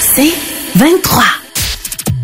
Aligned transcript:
C'est 0.00 0.32
23. 0.76 1.22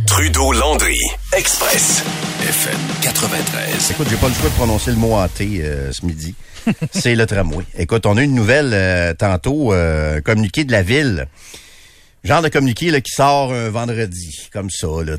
Trudeau-Landry, 0.07 0.99
Express, 1.37 2.03
FM 2.43 2.79
93. 3.03 3.91
Écoute, 3.93 4.07
j'ai 4.11 4.17
pas 4.17 4.29
le 4.29 4.35
choix 4.35 4.49
de 4.49 4.55
prononcer 4.55 4.91
le 4.91 4.97
mot 4.97 5.15
hanté 5.15 5.61
euh, 5.63 5.91
ce 5.93 6.05
midi. 6.05 6.35
C'est 6.93 7.15
le 7.15 7.27
tramway. 7.27 7.65
Écoute, 7.79 8.05
on 8.07 8.17
a 8.17 8.21
eu 8.21 8.25
une 8.25 8.35
nouvelle 8.35 8.71
euh, 8.73 9.15
tantôt, 9.15 9.73
euh, 9.73 10.19
un 10.19 10.21
communiqué 10.21 10.65
de 10.65 10.73
la 10.73 10.83
ville. 10.83 11.29
Genre 12.25 12.43
de 12.43 12.49
communiqué 12.49 12.91
là, 12.91 13.01
qui 13.01 13.13
sort 13.13 13.53
un 13.53 13.71
vendredi, 13.71 14.49
comme 14.53 14.71
ça. 14.71 14.89
Là, 15.05 15.17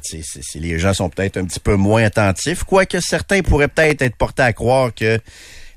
les 0.56 0.80
gens 0.80 0.94
sont 0.94 1.10
peut-être 1.10 1.38
un 1.38 1.46
petit 1.46 1.60
peu 1.60 1.76
moins 1.76 2.04
attentifs, 2.04 2.64
quoique 2.64 3.00
certains 3.00 3.42
pourraient 3.42 3.70
peut-être 3.70 4.02
être 4.02 4.16
portés 4.16 4.44
à 4.44 4.54
croire 4.54 4.94
que 4.94 5.20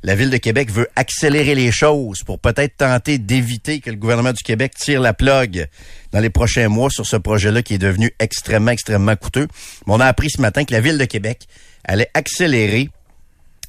la 0.02 0.14
Ville 0.16 0.30
de 0.30 0.36
Québec 0.36 0.70
veut 0.70 0.88
accélérer 0.96 1.54
les 1.54 1.70
choses 1.70 2.20
pour 2.24 2.38
peut-être 2.38 2.76
tenter 2.78 3.18
d'éviter 3.18 3.80
que 3.80 3.90
le 3.90 3.96
gouvernement 3.96 4.32
du 4.32 4.42
Québec 4.42 4.74
tire 4.76 5.00
la 5.00 5.14
plug 5.14 5.68
dans 6.10 6.18
les 6.18 6.30
prochains 6.30 6.68
mois 6.68 6.90
sur 6.90 7.06
ce 7.06 7.16
projet-là 7.16 7.62
qui 7.62 7.74
est 7.74 7.78
devenu 7.78 8.12
extrêmement, 8.18 8.72
extrêmement 8.72 9.14
coûteux. 9.14 9.46
Mais 9.86 9.94
on 9.94 10.00
a 10.00 10.06
appris 10.06 10.30
ce 10.30 10.40
matin 10.40 10.64
que 10.64 10.72
la 10.72 10.80
Ville 10.80 10.98
de 10.98 11.04
Québec 11.04 11.46
allait 11.84 12.10
accélérer 12.14 12.90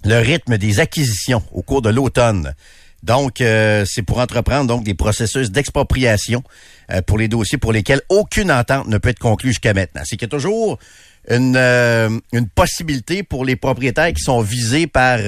le 0.05 0.17
rythme 0.17 0.57
des 0.57 0.79
acquisitions 0.79 1.43
au 1.51 1.61
cours 1.61 1.81
de 1.81 1.89
l'automne. 1.89 2.53
Donc, 3.03 3.41
euh, 3.41 3.83
c'est 3.85 4.01
pour 4.01 4.19
entreprendre 4.19 4.65
donc 4.65 4.83
des 4.83 4.93
processus 4.93 5.51
d'expropriation 5.51 6.41
euh, 6.89 7.01
pour 7.01 7.17
les 7.17 7.27
dossiers 7.27 7.57
pour 7.57 7.73
lesquels 7.73 8.01
aucune 8.09 8.51
entente 8.51 8.87
ne 8.87 8.97
peut 8.97 9.09
être 9.09 9.19
conclue 9.19 9.49
jusqu'à 9.49 9.73
maintenant. 9.73 10.01
C'est 10.05 10.15
qu'il 10.15 10.27
y 10.27 10.31
a 10.31 10.37
toujours 10.37 10.79
une, 11.29 11.55
euh, 11.57 12.09
une 12.31 12.47
possibilité 12.47 13.21
pour 13.23 13.45
les 13.45 13.55
propriétaires 13.55 14.11
qui 14.13 14.23
sont 14.23 14.41
visés 14.41 14.87
par 14.87 15.19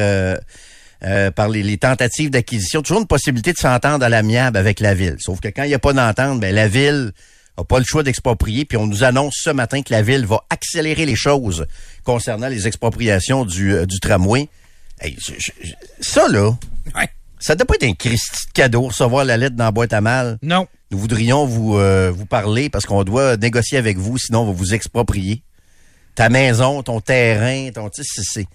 euh, 1.04 1.32
par 1.32 1.50
les, 1.50 1.62
les 1.64 1.78
tentatives 1.78 2.30
d'acquisition, 2.30 2.82
toujours 2.82 3.02
une 3.02 3.08
possibilité 3.08 3.52
de 3.54 3.58
s'entendre 3.58 4.04
à 4.06 4.10
l'amiable 4.10 4.58
avec 4.58 4.80
la 4.80 4.94
ville. 4.94 5.16
Sauf 5.20 5.40
que 5.40 5.48
quand 5.50 5.64
il 5.64 5.68
n'y 5.70 5.74
a 5.74 5.80
pas 5.80 5.94
d'entente, 5.94 6.40
ben, 6.40 6.54
la 6.54 6.68
ville 6.68 7.12
n'a 7.58 7.64
pas 7.64 7.80
le 7.80 7.86
choix 7.86 8.04
d'exproprier. 8.04 8.66
Puis 8.66 8.78
on 8.78 8.88
nous 8.88 9.04
annonce 9.04 9.36
ce 9.42 9.50
matin 9.50 9.82
que 9.82 9.92
la 9.94 10.02
ville 10.02 10.26
va 10.26 10.42
accélérer 10.50 11.06
les 11.06 11.16
choses 11.16 11.66
concernant 12.04 12.48
les 12.48 12.68
expropriations 12.68 13.46
du, 13.46 13.74
euh, 13.74 13.86
du 13.86 14.00
tramway. 14.00 14.50
Hey, 15.02 15.16
je- 15.20 15.34
je- 15.38 15.52
je- 15.68 15.74
ça, 16.00 16.28
là, 16.30 16.52
Ouais. 16.96 17.09
ça 17.40 17.56
doit 17.56 17.66
pas 17.66 17.76
être 17.76 17.84
un 17.84 17.94
Christi 17.94 18.48
de 18.48 18.52
cadeau, 18.54 18.84
recevoir 18.84 19.26
la 19.26 19.36
lettre 19.38 19.56
dans 19.56 19.66
la 19.66 19.72
boîte 19.72 19.94
à 19.94 20.02
mal. 20.02 20.38
Non. 20.42 20.68
Nous 20.92 20.98
voudrions 21.00 21.46
vous, 21.46 21.78
euh, 21.78 22.12
vous 22.16 22.26
parler 22.26 22.70
parce 22.70 22.86
qu'on 22.86 23.04
doit 23.04 23.36
négocier 23.38 23.78
avec 23.78 23.98
vous, 23.98 24.18
sinon 24.18 24.42
on 24.42 24.46
va 24.48 24.52
vous 24.54 24.74
exproprier. 24.74 25.42
Ta 26.14 26.30
maison, 26.30 26.82
ton 26.84 27.02
terrain, 27.02 27.70
ton... 27.74 27.90
C'est- 27.92 28.04
c'est- 28.24 28.44
tu 28.44 28.48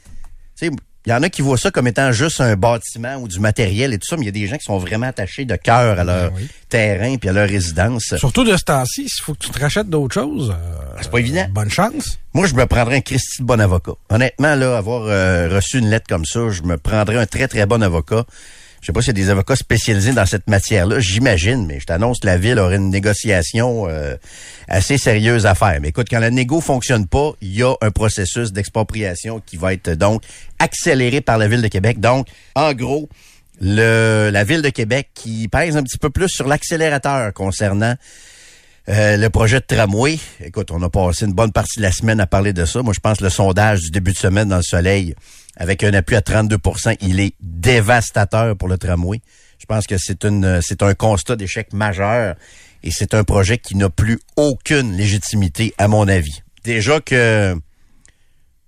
sais, 0.54 0.70
il 1.06 1.10
y 1.10 1.12
en 1.14 1.22
a 1.22 1.30
qui 1.30 1.40
voient 1.40 1.56
ça 1.56 1.70
comme 1.70 1.86
étant 1.86 2.12
juste 2.12 2.40
un 2.42 2.56
bâtiment 2.56 3.16
ou 3.16 3.26
du 3.28 3.40
matériel 3.40 3.94
et 3.94 3.98
tout 3.98 4.06
ça, 4.06 4.16
mais 4.16 4.22
il 4.22 4.26
y 4.26 4.28
a 4.28 4.32
des 4.32 4.46
gens 4.46 4.56
qui 4.58 4.64
sont 4.64 4.78
vraiment 4.78 5.06
attachés 5.06 5.44
de 5.46 5.56
cœur 5.56 5.98
à 5.98 6.04
leur 6.04 6.30
Ben 6.30 6.36
oui. 6.36 6.48
terrain 6.68 7.16
puis 7.16 7.28
à 7.28 7.32
leur 7.32 7.48
résidence. 7.48 8.14
Surtout 8.18 8.44
de 8.44 8.56
ce 8.56 8.64
temps-ci, 8.64 9.08
s'il 9.08 9.22
faut 9.24 9.32
que 9.34 9.38
tu 9.46 9.50
te 9.50 9.58
rachètes 9.58 9.88
d'autres 9.88 10.14
choses. 10.14 10.50
euh, 10.50 10.98
C'est 11.00 11.10
pas 11.10 11.18
évident. 11.20 11.46
Bonne 11.50 11.70
chance. 11.70 12.18
Moi, 12.34 12.46
je 12.46 12.54
me 12.54 12.66
prendrais 12.66 12.96
un 12.96 13.00
Christy 13.00 13.40
de 13.42 13.46
bon 13.46 13.60
avocat. 13.60 13.92
Honnêtement, 14.10 14.54
là, 14.54 14.76
avoir 14.76 15.04
euh, 15.06 15.48
reçu 15.48 15.78
une 15.78 15.88
lettre 15.88 16.06
comme 16.08 16.25
ça, 16.26 16.50
je 16.50 16.62
me 16.62 16.76
prendrais 16.76 17.16
un 17.16 17.26
très, 17.26 17.48
très 17.48 17.64
bon 17.66 17.82
avocat. 17.82 18.25
Je 18.80 18.86
sais 18.86 18.92
pas 18.92 19.02
s'il 19.02 19.08
y 19.08 19.20
a 19.20 19.24
des 19.24 19.30
avocats 19.30 19.56
spécialisés 19.56 20.12
dans 20.12 20.24
cette 20.24 20.48
matière-là, 20.48 21.00
j'imagine, 21.00 21.66
mais 21.66 21.80
je 21.80 21.86
t'annonce 21.86 22.20
que 22.20 22.26
la 22.26 22.38
Ville 22.38 22.58
aurait 22.58 22.76
une 22.76 22.88
négociation 22.91 23.86
euh, 23.88 24.16
assez 24.68 24.96
sérieuse 24.96 25.44
à 25.44 25.54
faire. 25.54 25.78
Mais 25.82 25.88
écoute, 25.88 26.06
quand 26.10 26.18
la 26.18 26.30
négo 26.30 26.60
fonctionne 26.60 27.06
pas, 27.06 27.32
il 27.42 27.54
y 27.54 27.62
a 27.62 27.74
un 27.82 27.90
processus 27.90 28.52
d'expropriation 28.52 29.42
qui 29.44 29.58
va 29.58 29.74
être 29.74 29.90
donc 29.90 30.22
accéléré 30.58 31.20
par 31.20 31.36
la 31.36 31.46
Ville 31.46 31.60
de 31.60 31.69
Québec. 31.69 32.00
Donc, 32.00 32.26
en 32.54 32.72
gros, 32.72 33.08
la 33.60 34.44
Ville 34.44 34.62
de 34.62 34.70
Québec 34.70 35.10
qui 35.14 35.48
pèse 35.48 35.76
un 35.76 35.82
petit 35.82 35.98
peu 35.98 36.08
plus 36.08 36.28
sur 36.28 36.48
l'accélérateur 36.48 37.34
concernant 37.34 37.94
euh, 38.88 39.16
le 39.16 39.30
projet 39.30 39.60
de 39.60 39.66
tramway, 39.66 40.19
écoute, 40.42 40.70
on 40.70 40.82
a 40.82 40.88
passé 40.88 41.26
une 41.26 41.32
bonne 41.32 41.52
partie 41.52 41.78
de 41.78 41.82
la 41.82 41.92
semaine 41.92 42.19
à 42.19 42.26
parler 42.26 42.52
de 42.52 42.64
ça. 42.64 42.82
Moi, 42.82 42.94
je 42.94 43.00
pense 43.00 43.19
que 43.19 43.24
le 43.24 43.30
sondage 43.30 43.80
du 43.80 43.90
début 43.90 44.12
de 44.12 44.19
semaine 44.19 44.48
dans 44.48 44.56
le 44.56 44.62
soleil, 44.62 45.14
avec 45.56 45.84
un 45.84 45.93
appui 45.94 46.16
à 46.16 46.21
32% 46.21 46.97
il 47.00 47.21
est 47.21 47.34
dévastateur 47.41 48.56
pour 48.56 48.69
le 48.69 48.78
tramway. 48.78 49.21
Je 49.59 49.66
pense 49.66 49.87
que 49.87 49.97
c'est 49.99 50.25
une, 50.25 50.61
c'est 50.62 50.83
un 50.83 50.94
constat 50.94 51.37
d'échec 51.37 51.72
majeur 51.72 52.34
et 52.83 52.91
c'est 52.91 53.15
un 53.15 53.25
projet 53.25 53.59
qui 53.59 53.77
n'a 53.77 53.91
plus 53.91 54.19
aucune 54.37 54.97
légitimité, 54.97 55.75
à 55.77 55.87
mon 55.87 56.09
avis. 56.09 56.43
Déjà 56.65 57.00
que 57.00 57.55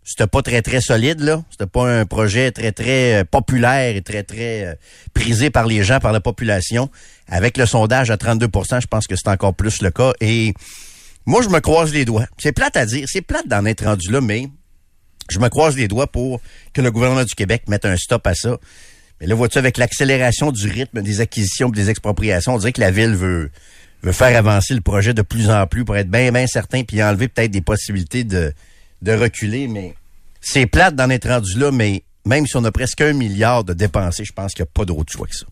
c'était 0.04 0.26
pas 0.26 0.43
très 0.43 0.62
très 0.62 0.81
solide 0.81 1.20
là, 1.20 1.43
c'était 1.50 1.66
pas 1.66 1.88
un 1.88 2.04
projet 2.06 2.50
très 2.50 2.72
très 2.72 3.20
euh, 3.20 3.25
populaire 3.25 3.94
et 3.97 4.03
très 4.03 4.22
très 4.22 4.66
euh, 4.66 4.75
prisé 5.14 5.50
par 5.50 5.66
les 5.66 5.84
gens, 5.84 6.00
par 6.00 6.12
la 6.12 6.20
population. 6.20 6.91
Avec 7.28 7.56
le 7.56 7.66
sondage 7.66 8.10
à 8.10 8.16
32% 8.16 8.81
je 8.81 8.87
pense 8.87 9.06
que 9.06 9.14
c'est 9.16 9.31
encore 9.31 9.54
plus 9.54 9.81
le 9.81 9.91
cas 9.91 10.12
et 10.20 10.53
moi 11.25 11.41
je 11.43 11.49
me 11.49 11.60
croise 11.60 11.93
les 11.93 12.04
doigts. 12.04 12.26
C'est 12.38 12.53
plate 12.53 12.76
à 12.76 12.84
dire, 12.84 13.06
c'est 13.09 13.22
plate 13.22 13.47
d'en 13.47 13.64
être 13.64 13.84
rendu 13.84 14.10
là 14.10 14.20
mais 14.20 14.49
je 15.32 15.41
me 15.41 15.48
croise 15.48 15.76
les 15.76 15.88
doigts 15.88 16.06
pour 16.06 16.41
que 16.72 16.81
le 16.81 16.91
gouvernement 16.91 17.25
du 17.25 17.34
Québec 17.34 17.65
mette 17.69 17.84
un 17.84 17.97
stop 17.97 18.26
à 18.26 18.34
ça. 18.34 18.59
Mais 19.20 19.26
là 19.26 19.34
vois-tu 19.34 19.59
avec 19.59 19.78
l'accélération 19.78 20.53
du 20.53 20.69
rythme 20.69 21.03
des 21.03 21.20
acquisitions 21.20 21.69
et 21.69 21.72
des 21.72 21.91
expropriations, 21.91 22.54
on 22.54 22.59
dirait 22.59 22.72
que 22.72 22.81
la 22.81 22.91
ville 22.91 23.15
veut 23.15 23.50
faire 24.10 24.37
avancer 24.37 24.75
le 24.75 24.81
projet 24.81 25.15
de 25.15 25.22
plus 25.22 25.50
en 25.50 25.66
plus 25.66 25.84
pour 25.84 25.97
être 25.97 26.10
bien 26.10 26.32
bien 26.32 26.47
certain 26.47 26.82
puis 26.82 27.03
enlever 27.03 27.28
peut-être 27.28 27.50
des 27.50 27.60
possibilités 27.60 28.25
de 28.25 28.53
de 29.03 29.12
reculer, 29.12 29.66
mais 29.66 29.94
c'est 30.41 30.66
plate 30.66 30.94
d'en 30.94 31.10
être 31.10 31.28
rendu 31.28 31.59
là, 31.59 31.70
mais 31.72 32.04
même 32.25 32.47
si 32.47 32.56
on 32.56 32.64
a 32.64 32.72
presque 32.72 33.00
un 33.00 33.12
milliard 33.12 33.64
de 33.64 33.72
dépensés, 33.72 34.25
je 34.25 34.32
pense 34.32 34.53
qu'il 34.54 34.62
n'y 34.62 34.69
a 34.69 34.72
pas 34.72 34.84
d'autre 34.84 35.12
choix 35.12 35.26
que 35.26 35.34
ça. 35.34 35.47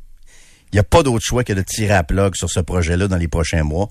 Il 0.72 0.76
n'y 0.76 0.80
a 0.80 0.84
pas 0.84 1.02
d'autre 1.02 1.24
choix 1.24 1.42
que 1.42 1.52
de 1.52 1.62
tirer 1.62 1.94
à 1.94 2.04
plug 2.04 2.34
sur 2.36 2.48
ce 2.48 2.60
projet-là 2.60 3.08
dans 3.08 3.16
les 3.16 3.26
prochains 3.28 3.64
mois. 3.64 3.90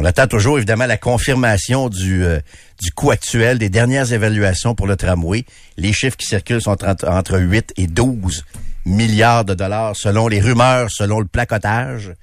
On 0.00 0.04
attend 0.06 0.26
toujours, 0.26 0.56
évidemment, 0.56 0.86
la 0.86 0.96
confirmation 0.96 1.90
du, 1.90 2.24
euh, 2.24 2.40
du 2.80 2.90
coût 2.90 3.10
actuel, 3.10 3.58
des 3.58 3.68
dernières 3.68 4.14
évaluations 4.14 4.74
pour 4.74 4.86
le 4.86 4.96
tramway. 4.96 5.44
Les 5.76 5.92
chiffres 5.92 6.16
qui 6.16 6.24
circulent 6.24 6.62
sont 6.62 6.70
entre, 6.70 7.06
entre 7.06 7.38
8 7.38 7.74
et 7.76 7.86
12 7.86 8.46
milliards 8.86 9.44
de 9.44 9.52
dollars 9.52 9.94
selon 9.94 10.26
les 10.26 10.40
rumeurs, 10.40 10.90
selon 10.90 11.20
le 11.20 11.26
placotage. 11.26 12.14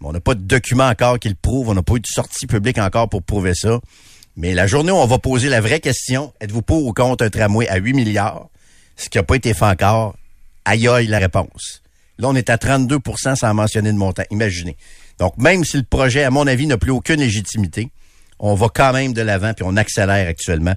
Mais 0.00 0.06
on 0.06 0.12
n'a 0.12 0.20
pas 0.20 0.36
de 0.36 0.42
document 0.42 0.86
encore 0.86 1.18
qui 1.18 1.28
le 1.28 1.34
prouve. 1.34 1.70
On 1.70 1.74
n'a 1.74 1.82
pas 1.82 1.94
eu 1.94 2.00
de 2.00 2.06
sortie 2.06 2.46
publique 2.46 2.78
encore 2.78 3.08
pour 3.08 3.24
prouver 3.24 3.54
ça. 3.56 3.80
Mais 4.36 4.54
la 4.54 4.68
journée 4.68 4.92
où 4.92 4.96
on 4.96 5.06
va 5.06 5.18
poser 5.18 5.48
la 5.48 5.60
vraie 5.60 5.80
question, 5.80 6.32
êtes-vous 6.40 6.62
pour 6.62 6.86
ou 6.86 6.92
contre 6.92 7.24
un 7.24 7.30
tramway 7.30 7.66
à 7.66 7.78
8 7.78 7.94
milliards, 7.94 8.46
ce 8.96 9.08
qui 9.08 9.18
n'a 9.18 9.24
pas 9.24 9.34
été 9.34 9.54
fait 9.54 9.64
encore, 9.64 10.14
aïe 10.64 10.86
aïe 10.86 11.08
la 11.08 11.18
réponse. 11.18 11.82
Là, 12.18 12.28
on 12.28 12.36
est 12.36 12.48
à 12.48 12.58
32% 12.58 13.34
sans 13.34 13.54
mentionner 13.54 13.90
de 13.90 13.98
montant. 13.98 14.22
Imaginez. 14.30 14.76
Donc, 15.18 15.36
même 15.38 15.64
si 15.64 15.76
le 15.76 15.82
projet, 15.84 16.24
à 16.24 16.30
mon 16.30 16.46
avis, 16.46 16.66
n'a 16.66 16.76
plus 16.76 16.90
aucune 16.90 17.20
légitimité, 17.20 17.90
on 18.38 18.54
va 18.54 18.68
quand 18.72 18.92
même 18.92 19.12
de 19.12 19.22
l'avant 19.22 19.52
puis 19.54 19.64
on 19.66 19.76
accélère 19.76 20.28
actuellement 20.28 20.74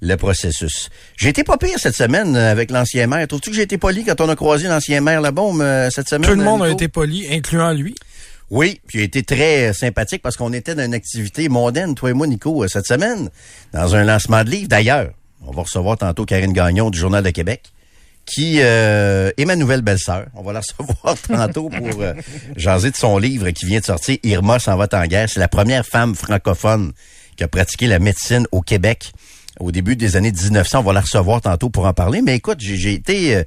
le 0.00 0.16
processus. 0.16 0.90
J'ai 1.16 1.30
été 1.30 1.44
pas 1.44 1.56
pire 1.56 1.78
cette 1.78 1.94
semaine 1.94 2.36
euh, 2.36 2.50
avec 2.50 2.70
l'ancien 2.70 3.06
maire. 3.06 3.26
Trouves-tu 3.26 3.50
que 3.50 3.56
j'ai 3.56 3.62
été 3.62 3.78
poli 3.78 4.04
quand 4.04 4.20
on 4.20 4.28
a 4.28 4.36
croisé 4.36 4.68
l'ancien 4.68 5.00
maire 5.00 5.20
là-bas 5.20 5.42
euh, 5.42 5.90
cette 5.90 6.08
semaine? 6.08 6.28
Tout 6.28 6.36
le 6.36 6.44
monde 6.44 6.62
a 6.62 6.68
été 6.68 6.88
poli, 6.88 7.26
incluant 7.30 7.72
lui. 7.72 7.94
Oui, 8.50 8.80
puis 8.86 8.98
il 8.98 9.00
a 9.02 9.04
été 9.04 9.22
très 9.22 9.70
euh, 9.70 9.72
sympathique 9.72 10.20
parce 10.22 10.36
qu'on 10.36 10.52
était 10.52 10.74
dans 10.74 10.84
une 10.84 10.94
activité 10.94 11.48
mondaine, 11.48 11.94
toi 11.94 12.10
et 12.10 12.12
moi, 12.12 12.26
Nico, 12.26 12.66
cette 12.68 12.86
semaine, 12.86 13.30
dans 13.72 13.96
un 13.96 14.04
lancement 14.04 14.44
de 14.44 14.50
livre. 14.50 14.68
D'ailleurs, 14.68 15.10
on 15.46 15.52
va 15.52 15.62
recevoir 15.62 15.96
tantôt 15.96 16.24
Karine 16.24 16.52
Gagnon 16.52 16.90
du 16.90 16.98
Journal 16.98 17.22
de 17.22 17.30
Québec, 17.30 17.72
qui 18.26 18.58
euh, 18.60 19.30
est 19.36 19.44
ma 19.44 19.56
nouvelle 19.56 19.82
belle-sœur. 19.82 20.26
On 20.34 20.42
va 20.42 20.52
la 20.52 20.60
recevoir 20.78 21.16
tantôt 21.28 21.68
pour 21.68 22.02
euh, 22.02 22.14
jaser 22.56 22.90
de 22.90 22.96
son 22.96 23.18
livre 23.18 23.50
qui 23.50 23.66
vient 23.66 23.80
de 23.80 23.84
sortir, 23.84 24.18
Irma 24.22 24.58
s'en 24.58 24.76
va 24.76 24.86
en 24.92 25.06
guerre. 25.06 25.28
C'est 25.28 25.40
la 25.40 25.48
première 25.48 25.84
femme 25.84 26.14
francophone 26.14 26.92
qui 27.36 27.44
a 27.44 27.48
pratiqué 27.48 27.86
la 27.86 27.98
médecine 27.98 28.46
au 28.52 28.60
Québec 28.60 29.12
au 29.60 29.72
début 29.72 29.96
des 29.96 30.16
années 30.16 30.32
1900. 30.32 30.80
On 30.80 30.82
va 30.82 30.92
la 30.92 31.00
recevoir 31.00 31.40
tantôt 31.40 31.70
pour 31.70 31.86
en 31.86 31.92
parler. 31.92 32.22
Mais 32.22 32.36
écoute, 32.36 32.58
j'ai 32.60 32.92
été... 32.92 33.36
euh, 33.36 33.44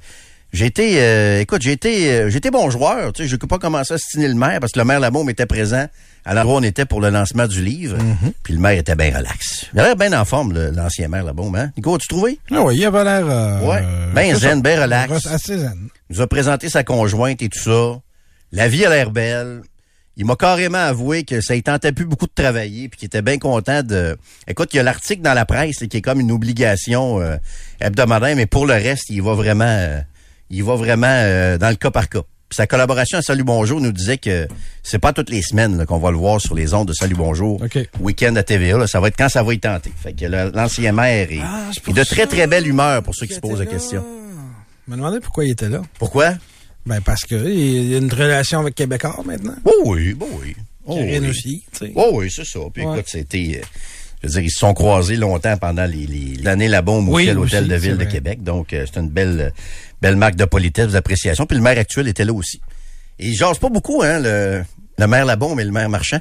j'ai 0.52 0.64
été, 0.64 1.02
euh, 1.02 1.40
écoute, 1.40 1.60
j'ai 1.60 1.72
été, 1.72 2.10
euh, 2.10 2.30
été 2.30 2.50
bon 2.50 2.70
joueur. 2.70 3.12
Tu 3.12 3.22
sais, 3.22 3.28
je 3.28 3.34
n'ai 3.36 3.46
pas 3.46 3.58
commencé 3.58 3.92
à 3.92 3.98
stiner 3.98 4.28
le 4.28 4.34
maire 4.34 4.60
parce 4.60 4.72
que 4.72 4.78
le 4.78 4.84
maire 4.86 4.98
Labaume 4.98 5.28
était 5.28 5.44
présent 5.44 5.86
où 6.34 6.50
on 6.50 6.62
était 6.62 6.84
pour 6.84 7.00
le 7.00 7.10
lancement 7.10 7.46
du 7.46 7.62
livre. 7.62 7.96
Puis 8.42 8.54
le 8.54 8.60
maire 8.60 8.78
était 8.78 8.94
bien 8.96 9.16
relax. 9.16 9.66
Il 9.74 9.80
a 9.80 9.84
l'air 9.84 9.96
bien 9.96 10.12
en 10.18 10.24
forme, 10.24 10.52
l'ancien 10.70 11.08
maire 11.08 11.24
Labaume, 11.24 11.54
hein? 11.56 11.70
Nico, 11.76 11.94
as-tu 11.94 12.08
trouvé? 12.08 12.38
Ah 12.50 12.62
oui, 12.62 12.76
il 12.76 12.84
avait 12.84 13.04
l'air... 13.04 13.26
euh, 13.26 13.60
Ouais, 13.60 13.80
euh, 13.82 14.12
c'est 14.14 14.34
zen, 14.36 14.60
ben 14.62 14.80
relax. 14.80 15.26
Assez 15.26 15.58
zen. 15.58 15.88
Il 16.10 16.16
nous 16.16 16.22
a 16.22 16.26
présenté 16.26 16.68
sa 16.68 16.84
conjointe 16.84 17.40
et 17.42 17.48
tout 17.48 17.58
ça. 17.58 18.00
La 18.52 18.68
vie 18.68 18.84
a 18.84 18.90
l'air 18.90 19.10
belle. 19.10 19.62
il 20.16 20.24
m'a 20.26 20.36
carrément 20.36 20.78
avoué 20.78 21.24
que 21.24 21.40
ça 21.40 21.54
ne 21.54 21.60
tentait 21.60 21.92
plus 21.92 22.04
beaucoup 22.06 22.26
de 22.26 22.32
travailler 22.34 22.88
puis 22.88 22.98
qu'il 22.98 23.06
était 23.06 23.22
bien 23.22 23.38
content 23.38 23.82
de... 23.82 24.16
Écoute, 24.46 24.70
il 24.74 24.78
y 24.78 24.80
a 24.80 24.82
l'article 24.82 25.22
dans 25.22 25.34
la 25.34 25.44
presse 25.46 25.80
là, 25.80 25.86
qui 25.86 25.96
est 25.98 26.02
comme 26.02 26.20
une 26.20 26.32
obligation 26.32 27.20
euh, 27.20 27.36
hebdomadaire, 27.80 28.34
mais 28.36 28.46
pour 28.46 28.66
le 28.66 28.72
reste, 28.74 29.10
il 29.10 29.22
va 29.22 29.34
vraiment, 29.34 29.64
euh, 29.66 30.00
il 30.50 30.64
va 30.64 30.74
vraiment 30.76 31.06
euh, 31.08 31.56
dans 31.58 31.68
le 31.70 31.76
cas 31.76 31.90
par 31.90 32.08
cas. 32.08 32.22
Sa 32.50 32.66
collaboration 32.66 33.18
à 33.18 33.22
Salut 33.22 33.44
Bonjour 33.44 33.78
nous 33.80 33.92
disait 33.92 34.16
que 34.16 34.48
c'est 34.82 34.98
pas 34.98 35.12
toutes 35.12 35.28
les 35.28 35.42
semaines 35.42 35.84
qu'on 35.84 35.98
va 35.98 36.10
le 36.10 36.16
voir 36.16 36.40
sur 36.40 36.54
les 36.54 36.72
ondes 36.72 36.88
de 36.88 36.94
Salut 36.94 37.14
Bonjour. 37.14 37.60
OK. 37.62 37.78
Week-end 38.00 38.34
à 38.36 38.42
TVA, 38.42 38.78
là, 38.78 38.86
ça 38.86 39.00
va 39.00 39.08
être 39.08 39.16
quand 39.18 39.28
ça 39.28 39.42
va 39.42 39.52
y 39.52 39.60
tenter. 39.60 39.92
Fait 40.02 40.14
que 40.14 40.24
l'ancien 40.24 40.92
maire 40.92 41.30
est, 41.30 41.40
Ah, 41.42 41.68
est 41.86 41.92
de 41.92 42.04
très 42.04 42.26
très 42.26 42.46
belle 42.46 42.66
humeur 42.66 43.02
pour 43.02 43.14
ceux 43.14 43.26
qui 43.26 43.34
se 43.34 43.40
posent 43.40 43.58
la 43.58 43.66
question. 43.66 44.02
Je 44.86 44.92
me 44.92 44.96
demandais 44.96 45.20
pourquoi 45.20 45.44
il 45.44 45.50
était 45.50 45.68
là. 45.68 45.82
Pourquoi? 45.98 46.34
Ben, 46.86 47.02
parce 47.02 47.24
que 47.26 47.34
il 47.34 47.90
y 47.90 47.94
a 47.94 47.98
une 47.98 48.10
relation 48.12 48.60
avec 48.60 48.74
Québécois 48.74 49.20
maintenant. 49.26 49.56
Oh 49.66 49.82
oui, 49.84 50.14
bon 50.14 50.28
oui. 50.42 50.56
Oh 50.86 50.98
oui. 50.98 51.28
aussi. 51.28 51.62
Oh 51.96 52.12
oui, 52.14 52.30
c'est 52.34 52.46
ça. 52.46 52.60
Puis 52.72 52.82
Ouais. 52.82 52.94
écoute, 52.94 53.08
c'était... 53.08 53.60
je 54.22 54.26
veux 54.28 54.32
dire, 54.34 54.42
ils 54.42 54.50
se 54.50 54.58
sont 54.58 54.74
croisés 54.74 55.16
longtemps 55.16 55.56
pendant 55.56 55.84
les, 55.84 56.06
les- 56.06 56.36
l'année 56.42 56.68
La 56.68 56.82
Bombe 56.82 57.08
Oui, 57.08 57.26
l'Hôtel 57.26 57.38
aussi, 57.60 57.68
de 57.68 57.74
Ville 57.76 57.96
de. 57.96 58.04
Québec. 58.04 58.42
Donc, 58.42 58.72
euh, 58.72 58.84
c'est 58.92 58.98
une 59.00 59.08
belle 59.10 59.52
belle 60.02 60.16
marque 60.16 60.36
de 60.36 60.44
politesse, 60.44 60.92
d'appréciation. 60.92 61.46
Puis 61.46 61.56
le 61.56 61.62
maire 61.62 61.78
actuel 61.78 62.08
était 62.08 62.24
là 62.24 62.32
aussi. 62.32 62.60
Et 63.18 63.28
il 63.28 63.34
jase 63.36 63.58
pas 63.58 63.68
beaucoup, 63.68 64.02
hein, 64.02 64.20
le, 64.20 64.62
le 64.98 65.06
maire 65.06 65.24
La 65.24 65.36
Bombe 65.36 65.60
et 65.60 65.64
le 65.64 65.72
maire 65.72 65.88
Marchand. 65.88 66.20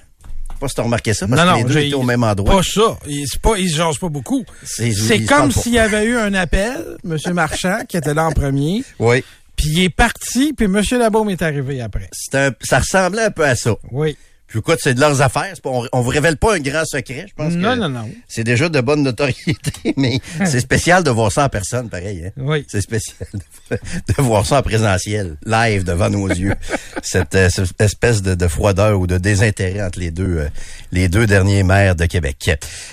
Je 0.50 0.54
sais 0.54 0.60
pas 0.60 0.68
si 0.70 0.76
t'as 0.76 0.82
remarqué 0.84 1.14
ça, 1.14 1.28
parce 1.28 1.40
non, 1.40 1.46
que 1.46 1.52
non, 1.62 1.68
les 1.68 1.74
deux 1.74 1.80
étaient 1.82 1.94
au 1.96 2.02
même 2.04 2.24
endroit. 2.24 2.58
Pas 2.58 2.64
ça. 2.64 2.98
Il, 3.08 3.26
c'est 3.28 3.40
pas, 3.40 3.56
se 3.58 3.68
jase 3.68 3.98
pas 4.00 4.10
beaucoup. 4.10 4.44
C'est- 4.64 4.90
ils 4.90 5.26
comme 5.28 5.52
s'il 5.52 5.74
y 5.74 5.80
avait 5.80 6.04
eu 6.06 6.18
un 6.18 6.34
appel, 6.34 6.98
M. 7.06 7.18
Marchand, 7.34 7.80
qui 7.88 7.98
était 7.98 8.16
là 8.16 8.26
en 8.26 8.32
premier, 8.32 8.84
Oui. 8.98 9.24
puis 9.56 9.68
il 9.70 9.84
est 9.84 9.90
parti, 9.90 10.54
puis 10.54 10.66
M. 10.66 10.82
Labaume 10.98 11.30
est 11.30 11.44
arrivé 11.44 11.82
après. 11.82 12.10
C'est 12.12 12.36
un- 12.38 12.52
ça 12.62 12.80
ressemblait 12.80 13.26
un 13.26 13.32
peu 13.32 13.46
à 13.46 13.56
ça. 13.56 13.76
Oui. 13.92 14.18
Puis 14.48 14.60
écoute, 14.60 14.80
c'est 14.82 14.94
de 14.94 15.00
leurs 15.02 15.22
affaires. 15.22 15.54
On, 15.66 15.86
on 15.92 16.02
vous 16.02 16.10
révèle 16.10 16.38
pas 16.38 16.56
un 16.56 16.60
grand 16.60 16.86
secret, 16.86 17.26
je 17.28 17.34
pense 17.34 17.54
Non, 17.54 17.74
que 17.74 17.80
non, 17.80 17.90
non. 17.90 18.10
c'est 18.30 18.46
déjà 18.46 18.70
de 18.70 18.80
bonne 18.80 19.04
notoriété, 19.04 19.94
mais 19.98 20.20
c'est 20.46 20.62
spécial 20.62 21.04
de 21.04 21.10
voir 21.10 21.32
ça 21.32 21.46
en 21.46 21.50
personne, 21.50 21.90
pareil. 21.90 22.24
Hein? 22.28 22.32
Oui. 22.38 22.66
C'est 22.70 22.80
spécial 22.82 23.28
de, 23.34 23.76
de 24.18 24.22
voir 24.22 24.46
ça 24.46 24.60
en 24.60 24.62
présentiel, 24.62 25.36
live 25.46 25.84
devant 25.84 26.10
nos 26.10 26.28
yeux. 26.30 26.56
Cette, 27.04 27.36
euh, 27.36 27.50
cette 27.50 27.80
espèce 27.82 28.22
de, 28.22 28.36
de 28.36 28.48
froideur 28.48 29.00
ou 29.00 29.08
de 29.08 29.18
désintérêt 29.18 29.82
entre 29.84 30.00
les 30.00 30.12
deux, 30.12 30.38
euh, 30.40 30.50
les 30.92 31.08
deux 31.10 31.28
derniers 31.28 31.64
maires 31.64 31.96
de 31.96 32.06
Québec. 32.06 32.50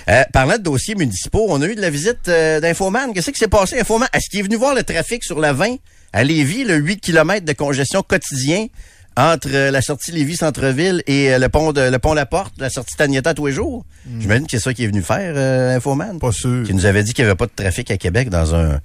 Euh, 0.09 0.23
parlant 0.31 0.57
de 0.57 0.61
dossiers 0.63 0.95
municipaux, 0.95 1.45
on 1.49 1.61
a 1.61 1.65
eu 1.67 1.75
de 1.75 1.81
la 1.81 1.89
visite 1.89 2.27
euh, 2.27 2.59
d'Infoman. 2.59 3.13
Qu'est-ce 3.13 3.31
qui 3.31 3.39
s'est 3.39 3.47
passé, 3.47 3.79
Infoman? 3.79 4.07
Est-ce 4.13 4.29
qu'il 4.29 4.39
est 4.39 4.43
venu 4.43 4.55
voir 4.57 4.75
le 4.75 4.83
trafic 4.83 5.23
sur 5.23 5.39
la 5.39 5.53
20 5.53 5.75
à 6.13 6.23
Lévis, 6.23 6.63
le 6.63 6.75
8 6.75 6.99
km 7.01 7.45
de 7.45 7.53
congestion 7.53 8.03
quotidien? 8.03 8.67
Entre 9.17 9.49
euh, 9.53 9.71
la 9.71 9.81
sortie 9.81 10.11
Lévis-Centreville 10.11 11.03
et 11.07 11.33
euh, 11.33 11.39
le 11.39 11.49
pont 11.49 11.71
de 11.71 11.81
le 11.89 11.99
pont 11.99 12.13
La 12.13 12.25
Porte, 12.25 12.53
la 12.57 12.69
sortie 12.69 12.95
Taniata 12.95 13.33
tous 13.33 13.47
les 13.47 13.53
jours? 13.53 13.85
J'imagine 14.19 14.45
que 14.45 14.51
c'est 14.51 14.59
ça 14.59 14.73
qu'il 14.73 14.85
est 14.85 14.89
venu 14.89 15.01
faire, 15.01 15.33
euh, 15.35 15.77
Infoman. 15.77 16.19
Pas 16.19 16.31
sûr. 16.31 16.65
Qui 16.65 16.73
nous 16.73 16.85
avait 16.85 17.03
dit 17.03 17.13
qu'il 17.13 17.23
n'y 17.23 17.29
avait 17.29 17.37
pas 17.37 17.47
de 17.47 17.51
trafic 17.55 17.89
à 17.91 17.97
Québec 17.97 18.29
dans 18.29 18.55
un 18.55 18.79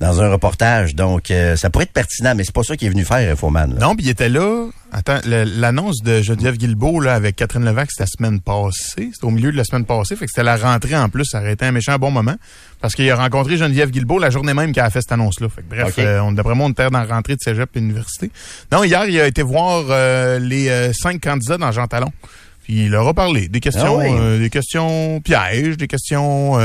dans 0.00 0.20
un 0.20 0.30
reportage. 0.30 0.94
Donc, 0.94 1.30
euh, 1.30 1.56
ça 1.56 1.70
pourrait 1.70 1.84
être 1.84 1.92
pertinent, 1.92 2.34
mais 2.34 2.44
c'est 2.44 2.54
pas 2.54 2.62
ça 2.62 2.76
qu'il 2.76 2.88
est 2.88 2.90
venu 2.90 3.04
faire, 3.04 3.32
Infoman. 3.32 3.74
là. 3.74 3.86
Non, 3.86 3.94
puis 3.96 4.06
il 4.06 4.10
était 4.10 4.28
là. 4.28 4.66
Attends, 4.92 5.18
l'annonce 5.24 6.02
de 6.02 6.22
Geneviève 6.22 6.56
Guilbeault 6.56 7.00
là, 7.00 7.14
avec 7.14 7.36
Catherine 7.36 7.64
Levac, 7.64 7.90
c'était 7.90 8.04
la 8.04 8.06
semaine 8.26 8.40
passée. 8.40 9.10
C'était 9.12 9.24
au 9.24 9.30
milieu 9.30 9.50
de 9.50 9.56
la 9.56 9.64
semaine 9.64 9.84
passée. 9.84 10.14
Fait 10.14 10.26
que 10.26 10.30
c'était 10.30 10.44
la 10.44 10.56
rentrée 10.56 10.96
en 10.96 11.08
plus. 11.08 11.24
Ça 11.24 11.40
aurait 11.40 11.52
été 11.54 11.64
un 11.64 11.72
méchant 11.72 11.96
bon 11.98 12.10
moment. 12.10 12.34
Parce 12.80 12.94
qu'il 12.94 13.10
a 13.10 13.16
rencontré 13.16 13.56
Geneviève 13.56 13.90
Guilbeault 13.90 14.18
la 14.18 14.30
journée 14.30 14.52
même 14.54 14.72
qu'elle 14.72 14.84
a 14.84 14.90
fait 14.90 15.00
cette 15.00 15.12
annonce-là. 15.12 15.48
Fait 15.48 15.62
que 15.62 15.68
bref, 15.74 15.94
euh, 15.98 16.20
on, 16.20 16.32
d'après 16.32 16.54
moi, 16.54 16.66
on 16.66 16.70
était 16.70 16.88
dans 16.90 16.98
la 16.98 17.04
rentrée 17.06 17.34
de 17.34 17.40
cégep 17.40 17.70
et 17.74 17.78
université. 17.78 18.30
Non, 18.70 18.84
hier, 18.84 19.06
il 19.06 19.18
a 19.20 19.26
été 19.26 19.42
voir 19.42 19.84
euh, 19.90 20.38
les 20.38 20.92
cinq 20.92 21.20
candidats 21.22 21.56
dans 21.58 21.72
Jean 21.72 21.86
Talon. 21.86 22.12
Puis 22.62 22.84
il 22.84 22.90
leur 22.90 23.06
a 23.08 23.14
parlé 23.14 23.48
des 23.48 23.60
questions, 23.60 23.98
Ah 24.00 24.04
oui. 24.10 24.38
des 24.38 24.48
questions 24.50 25.20
pièges, 25.20 25.76
des 25.76 25.86
questions 25.88 26.58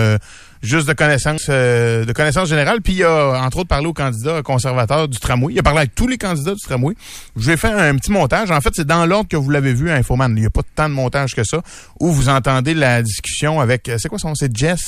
juste 0.62 0.88
de 0.88 0.94
connaissances, 0.94 1.46
euh, 1.50 2.06
de 2.06 2.12
connaissances 2.14 2.50
générales. 2.50 2.82
Puis 2.82 2.94
il 2.94 3.04
a 3.04 3.42
entre 3.42 3.58
autres 3.60 3.68
parlé 3.70 3.88
aux 3.88 3.94
candidats 3.94 4.42
conservateurs 4.42 5.08
du 5.08 5.18
tramway. 5.20 5.54
Il 5.54 5.60
a 5.60 5.64
parlé 5.64 5.80
avec 5.80 5.96
tous 5.96 6.08
les 6.08 6.18
candidats 6.18 6.54
du 6.54 6.62
tramway. 6.62 6.96
Je 7.36 7.46
vais 7.46 7.58
faire 7.58 7.78
un 7.78 7.96
petit 7.96 8.12
montage. 8.12 8.52
En 8.52 8.62
fait, 8.62 8.72
c'est 8.76 8.86
dans 8.88 9.06
l'ordre 9.06 9.30
que 9.30 9.38
vous 9.38 9.50
l'avez 9.50 9.74
vu 9.74 9.90
à 9.90 9.96
Infoman. 9.96 10.34
Il 10.36 10.42
n'y 10.42 10.46
a 10.46 10.50
pas 10.50 10.62
tant 10.76 10.90
de 10.90 10.94
montage 10.94 11.34
que 11.36 11.44
ça. 11.44 11.62
Où 12.00 12.12
vous 12.12 12.30
entendez 12.30 12.74
la 12.74 13.02
discussion 13.02 13.60
avec, 13.62 13.88
euh, 13.90 13.98
c'est 14.00 14.10
quoi 14.10 14.20
son, 14.20 14.30
nom? 14.30 14.36
c'est 14.36 14.56
Jess. 14.56 14.82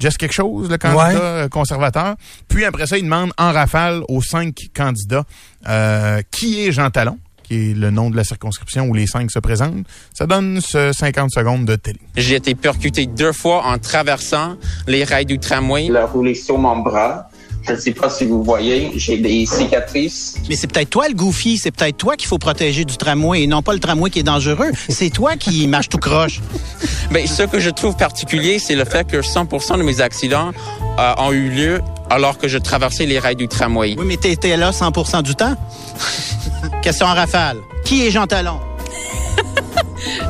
Jess 0.00 0.16
quelque 0.16 0.32
chose, 0.34 0.68
le 0.68 0.76
candidat 0.76 1.06
Ouais. 1.06 1.14
euh, 1.16 1.48
conservateur. 1.48 2.16
Puis 2.48 2.64
après 2.64 2.86
ça, 2.86 2.98
il 2.98 3.04
demande 3.04 3.32
en 3.38 3.52
rafale 3.52 4.02
aux 4.08 4.22
cinq 4.22 4.56
candidats 4.74 5.24
euh, 5.68 6.20
qui 6.32 6.66
est 6.66 6.72
Jean 6.72 6.90
Talon, 6.90 7.18
qui 7.46 7.70
est 7.70 7.74
le 7.74 7.90
nom 7.90 8.10
de 8.10 8.16
la 8.16 8.24
circonscription 8.24 8.86
où 8.86 8.94
les 8.94 9.06
cinq 9.06 9.30
se 9.30 9.38
présentent. 9.38 9.86
Ça 10.12 10.26
donne 10.26 10.60
ce 10.60 10.92
50 10.92 11.30
secondes 11.30 11.64
de 11.64 11.76
télé. 11.76 12.00
J'ai 12.16 12.36
été 12.36 12.54
percuté 12.54 13.06
deux 13.06 13.32
fois 13.32 13.64
en 13.66 13.78
traversant 13.78 14.56
les 14.86 15.04
rails 15.04 15.26
du 15.26 15.38
tramway. 15.38 15.86
Il 15.86 15.96
a 15.96 16.06
roulé 16.06 16.34
sur 16.34 16.58
mon 16.58 16.78
bras. 16.78 17.28
Je 17.66 17.72
ne 17.72 17.78
sais 17.78 17.92
pas 17.92 18.10
si 18.10 18.26
vous 18.26 18.42
voyez, 18.42 18.92
j'ai 18.96 19.16
des 19.16 19.46
cicatrices. 19.46 20.36
Mais 20.50 20.54
c'est 20.54 20.66
peut-être 20.66 20.90
toi 20.90 21.08
le 21.08 21.14
goofy, 21.14 21.56
c'est 21.56 21.70
peut-être 21.70 21.96
toi 21.96 22.14
qu'il 22.14 22.28
faut 22.28 22.36
protéger 22.36 22.84
du 22.84 22.98
tramway 22.98 23.42
et 23.42 23.46
non 23.46 23.62
pas 23.62 23.72
le 23.72 23.80
tramway 23.80 24.10
qui 24.10 24.18
est 24.18 24.24
dangereux. 24.24 24.70
C'est 24.90 25.08
toi 25.08 25.36
qui 25.36 25.66
marche 25.68 25.88
tout 25.88 25.98
croche. 25.98 26.40
Ben, 27.10 27.26
ce 27.26 27.44
que 27.44 27.60
je 27.60 27.70
trouve 27.70 27.96
particulier, 27.96 28.58
c'est 28.58 28.74
le 28.74 28.84
fait 28.84 29.06
que 29.06 29.16
100% 29.18 29.78
de 29.78 29.82
mes 29.82 30.02
accidents 30.02 30.50
euh, 30.98 31.14
ont 31.16 31.32
eu 31.32 31.48
lieu 31.48 31.80
alors 32.10 32.36
que 32.36 32.48
je 32.48 32.58
traversais 32.58 33.06
les 33.06 33.18
rails 33.18 33.36
du 33.36 33.48
tramway. 33.48 33.94
Oui, 33.98 34.04
mais 34.06 34.18
t'étais 34.18 34.58
là 34.58 34.70
100% 34.70 35.22
du 35.22 35.34
temps. 35.34 35.56
Question 36.82 37.06
en 37.06 37.14
rafale. 37.14 37.58
Qui 37.84 38.06
est 38.06 38.10
Jean 38.10 38.26
Talon? 38.26 38.58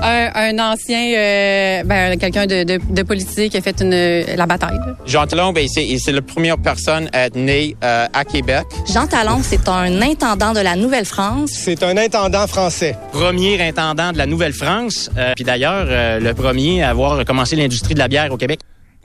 Un, 0.02 0.31
un 0.34 0.58
ancien, 0.72 1.12
euh, 1.16 1.82
ben, 1.84 2.16
quelqu'un 2.19 2.46
de, 2.46 2.62
de, 2.62 2.78
de 2.90 3.02
politique 3.02 3.50
qui 3.52 3.56
a 3.56 3.60
fait 3.60 3.81
une, 3.81 4.36
la 4.36 4.46
bataille. 4.46 4.78
Jean 5.06 5.26
Talon, 5.26 5.52
ben, 5.52 5.66
c'est 5.66 5.96
c'est 5.98 6.12
la 6.12 6.22
première 6.22 6.58
personne 6.58 7.08
à 7.12 7.26
être 7.26 7.36
née 7.36 7.75
euh, 7.82 8.06
à 8.12 8.25
Québec. 8.25 8.66
Jean 8.92 9.06
Talon, 9.06 9.40
c'est 9.42 9.69
un 9.69 10.00
intendant 10.02 10.52
de 10.52 10.60
la 10.60 10.76
Nouvelle-France. 10.76 11.50
C'est 11.52 11.82
un 11.82 11.96
intendant 11.96 12.46
français. 12.46 12.96
premier 13.12 13.60
intendant 13.66 14.12
de 14.12 14.19
la 14.19 14.26
Nouvelle-France, 14.26 15.10
euh, 15.16 15.32
puis 15.34 15.44
d'ailleurs 15.44 15.86
euh, 15.88 16.20
le 16.20 16.34
premier 16.34 16.82
à 16.82 16.90
avoir 16.90 17.25
commencé 17.25 17.56
l'industrie 17.56 17.94
de 17.94 17.98
la 17.98 18.08
bière 18.08 18.31
au 18.32 18.36
Québec. 18.36 18.60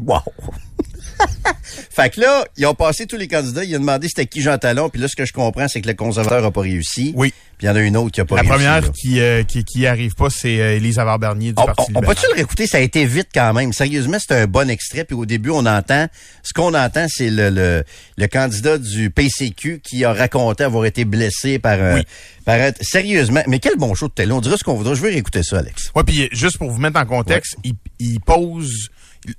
Wow! 0.05 0.19
fait 1.89 2.09
que 2.11 2.21
là, 2.21 2.45
ils 2.57 2.65
ont 2.65 2.73
passé 2.73 3.05
tous 3.05 3.17
les 3.17 3.27
candidats. 3.27 3.63
Il 3.63 3.73
a 3.75 3.79
demandé 3.79 4.07
c'était 4.07 4.25
qui 4.25 4.41
Jean 4.41 4.57
Talon. 4.57 4.89
Puis 4.89 5.01
là, 5.01 5.07
ce 5.07 5.15
que 5.15 5.25
je 5.25 5.33
comprends, 5.33 5.67
c'est 5.67 5.81
que 5.81 5.87
le 5.87 5.93
conservateur 5.93 6.41
n'a 6.41 6.51
pas 6.51 6.61
réussi. 6.61 7.13
Oui. 7.15 7.33
Puis 7.57 7.67
il 7.67 7.69
y 7.69 7.69
en 7.69 7.75
a 7.75 7.81
une 7.81 7.97
autre 7.97 8.11
qui 8.11 8.21
a 8.21 8.25
pas 8.25 8.35
La 8.37 8.41
réussi. 8.43 8.53
première 8.55 8.81
là. 8.81 8.87
qui, 8.97 9.19
euh, 9.19 9.43
qui 9.43 9.65
qui 9.65 9.85
arrive 9.85 10.15
pas, 10.15 10.29
c'est 10.29 10.61
euh, 10.61 10.77
Élise 10.77 10.97
Avard-Bernier 10.97 11.51
du 11.51 11.61
On, 11.61 11.65
Parti 11.65 11.91
on- 11.93 11.99
peut-tu 12.01 12.25
le 12.31 12.35
réécouter? 12.35 12.67
Ça 12.67 12.77
a 12.77 12.81
été 12.81 13.05
vite 13.05 13.27
quand 13.33 13.53
même. 13.53 13.73
Sérieusement, 13.73 14.17
c'est 14.19 14.33
un 14.33 14.47
bon 14.47 14.69
extrait. 14.69 15.03
Puis 15.03 15.15
au 15.15 15.25
début, 15.25 15.49
on 15.49 15.65
entend... 15.65 16.07
Ce 16.43 16.53
qu'on 16.53 16.73
entend, 16.73 17.05
c'est 17.09 17.29
le, 17.29 17.49
le, 17.49 17.83
le 18.17 18.27
candidat 18.27 18.77
du 18.77 19.09
PCQ 19.09 19.81
qui 19.83 20.05
a 20.05 20.13
raconté 20.13 20.63
avoir 20.63 20.85
été 20.85 21.03
blessé 21.03 21.59
par 21.59 21.81
un... 21.81 21.95
Oui. 21.95 22.01
Par 22.45 22.59
un- 22.61 22.71
sérieusement. 22.79 23.41
Mais 23.47 23.59
quel 23.59 23.75
bon 23.77 23.93
show 23.93 24.07
de 24.07 24.13
télé. 24.13 24.31
On 24.31 24.39
dira 24.39 24.55
ce 24.57 24.63
qu'on 24.63 24.75
voudra. 24.75 24.93
Je 24.95 25.01
veux 25.01 25.09
réécouter 25.09 25.43
ça, 25.43 25.57
Alex. 25.59 25.91
Ouais, 25.95 26.03
puis 26.05 26.29
juste 26.31 26.57
pour 26.57 26.71
vous 26.71 26.79
mettre 26.79 26.97
en 26.99 27.05
contexte, 27.05 27.57
il, 27.65 27.73
il 27.99 28.21
pose 28.21 28.87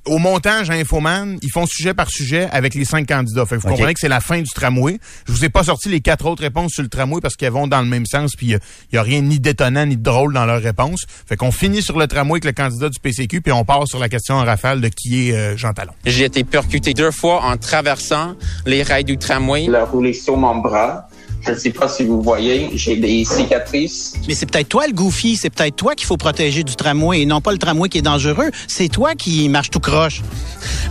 au 0.07 0.19
montage 0.19 0.71
à 0.71 0.75
Infoman, 0.75 1.39
ils 1.43 1.51
font 1.51 1.67
sujet 1.67 1.95
par 1.95 2.11
sujet 2.11 2.49
avec 2.53 2.75
les 2.75 2.85
cinq 2.85 3.07
candidats. 3.09 3.47
Fait 3.47 3.57
que 3.57 3.63
vous 3.63 3.69
comprenez 3.69 3.95
que 3.95 4.01
c'est 4.01 4.09
la 4.09 4.21
fin 4.21 4.41
du 4.41 4.51
tramway. 4.51 4.99
Je 5.27 5.33
vous 5.33 5.45
ai 5.45 5.49
pas 5.49 5.65
sorti 5.65 5.89
les 5.89 6.01
quatre 6.01 6.27
autres 6.27 6.43
réponses 6.43 6.73
sur 6.73 6.83
le 6.83 6.89
tramway 6.89 7.21
parce 7.21 7.37
qu'elles 7.37 7.53
vont 7.53 7.67
dans 7.67 7.81
le 7.81 7.87
même 7.87 8.07
sens, 8.07 8.33
puis 8.37 8.49
il 8.49 8.95
y, 8.95 8.99
a 8.99 9.03
rien 9.03 9.21
ni 9.21 9.41
d'étonnant 9.41 9.87
ni 9.87 9.97
de 9.97 10.03
drôle 10.03 10.35
dans 10.35 10.47
leurs 10.47 10.63
réponses. 10.63 11.05
Fait 11.27 11.37
qu'on 11.37 11.53
finit 11.53 11.83
sur 11.83 11.99
le 11.99 12.07
tramway 12.07 12.33
avec 12.33 12.45
le 12.45 12.53
candidat 12.53 12.89
du 12.89 12.99
PCQ, 13.01 13.41
puis 13.41 13.53
on 13.53 13.65
part 13.65 13.87
sur 13.87 13.99
la 13.99 14.09
question 14.09 14.37
en 14.37 14.45
rafale 14.45 14.81
de 14.81 14.89
qui 14.89 15.29
est 15.29 15.35
euh, 15.35 15.57
Jean 15.57 15.73
Talon. 15.73 15.93
J'ai 16.05 16.25
été 16.25 16.45
percuté 16.45 16.95
deux 16.95 17.11
fois 17.11 17.45
en 17.45 17.57
traversant 17.57 18.35
les 18.67 18.83
rails 18.83 19.05
du 19.05 19.19
tramway. 19.19 19.65
Il 19.65 19.75
a 19.75 19.85
roulé 19.85 20.13
sur 20.13 20.37
mon 20.37 20.57
bras. 20.57 21.09
Je 21.43 21.53
ne 21.53 21.57
sais 21.57 21.71
pas 21.71 21.89
si 21.89 22.05
vous 22.05 22.21
voyez, 22.23 22.71
j'ai 22.75 22.97
des 22.97 23.25
cicatrices. 23.25 24.15
Mais 24.29 24.35
c'est 24.35 24.47
peut-être 24.47 24.69
toi 24.69 24.87
le 24.87 24.93
goofy, 24.93 25.37
c'est 25.37 25.51
peut-être 25.51 25.77
toi 25.77 25.95
qu'il 25.95 26.07
faut 26.07 26.17
protéger 26.17 26.65
du 26.65 26.77
tramway 26.77 27.23
et 27.23 27.27
non 27.27 27.41
pas 27.41 27.53
le 27.53 27.59
tramway 27.59 27.89
qui 27.89 27.99
est 27.99 28.03
dangereux. 28.03 28.51
C'est 28.69 28.89
toi 28.89 29.15
qui 29.15 29.49
marche 29.49 29.71
tout 29.71 29.81
croche. 29.81 30.23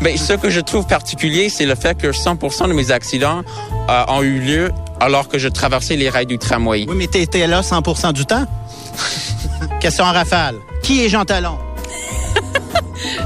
Ben, 0.01 0.17
ce 0.17 0.33
que 0.33 0.49
je 0.49 0.59
trouve 0.59 0.87
particulier, 0.87 1.49
c'est 1.49 1.65
le 1.65 1.75
fait 1.75 1.97
que 1.97 2.07
100% 2.07 2.67
de 2.67 2.73
mes 2.73 2.91
accidents 2.91 3.43
euh, 3.89 4.03
ont 4.07 4.23
eu 4.23 4.39
lieu 4.39 4.71
alors 4.99 5.27
que 5.27 5.37
je 5.37 5.47
traversais 5.47 5.95
les 5.95 6.09
rails 6.09 6.25
du 6.25 6.37
tramway. 6.37 6.85
Oui, 6.87 6.95
mais 6.95 7.07
t'étais 7.07 7.47
là 7.47 7.61
100% 7.61 8.13
du 8.13 8.25
temps? 8.25 8.45
Question 9.79 10.05
en 10.05 10.11
rafale. 10.11 10.55
Qui 10.81 11.05
est 11.05 11.09
Jean 11.09 11.25
Talon? 11.25 11.57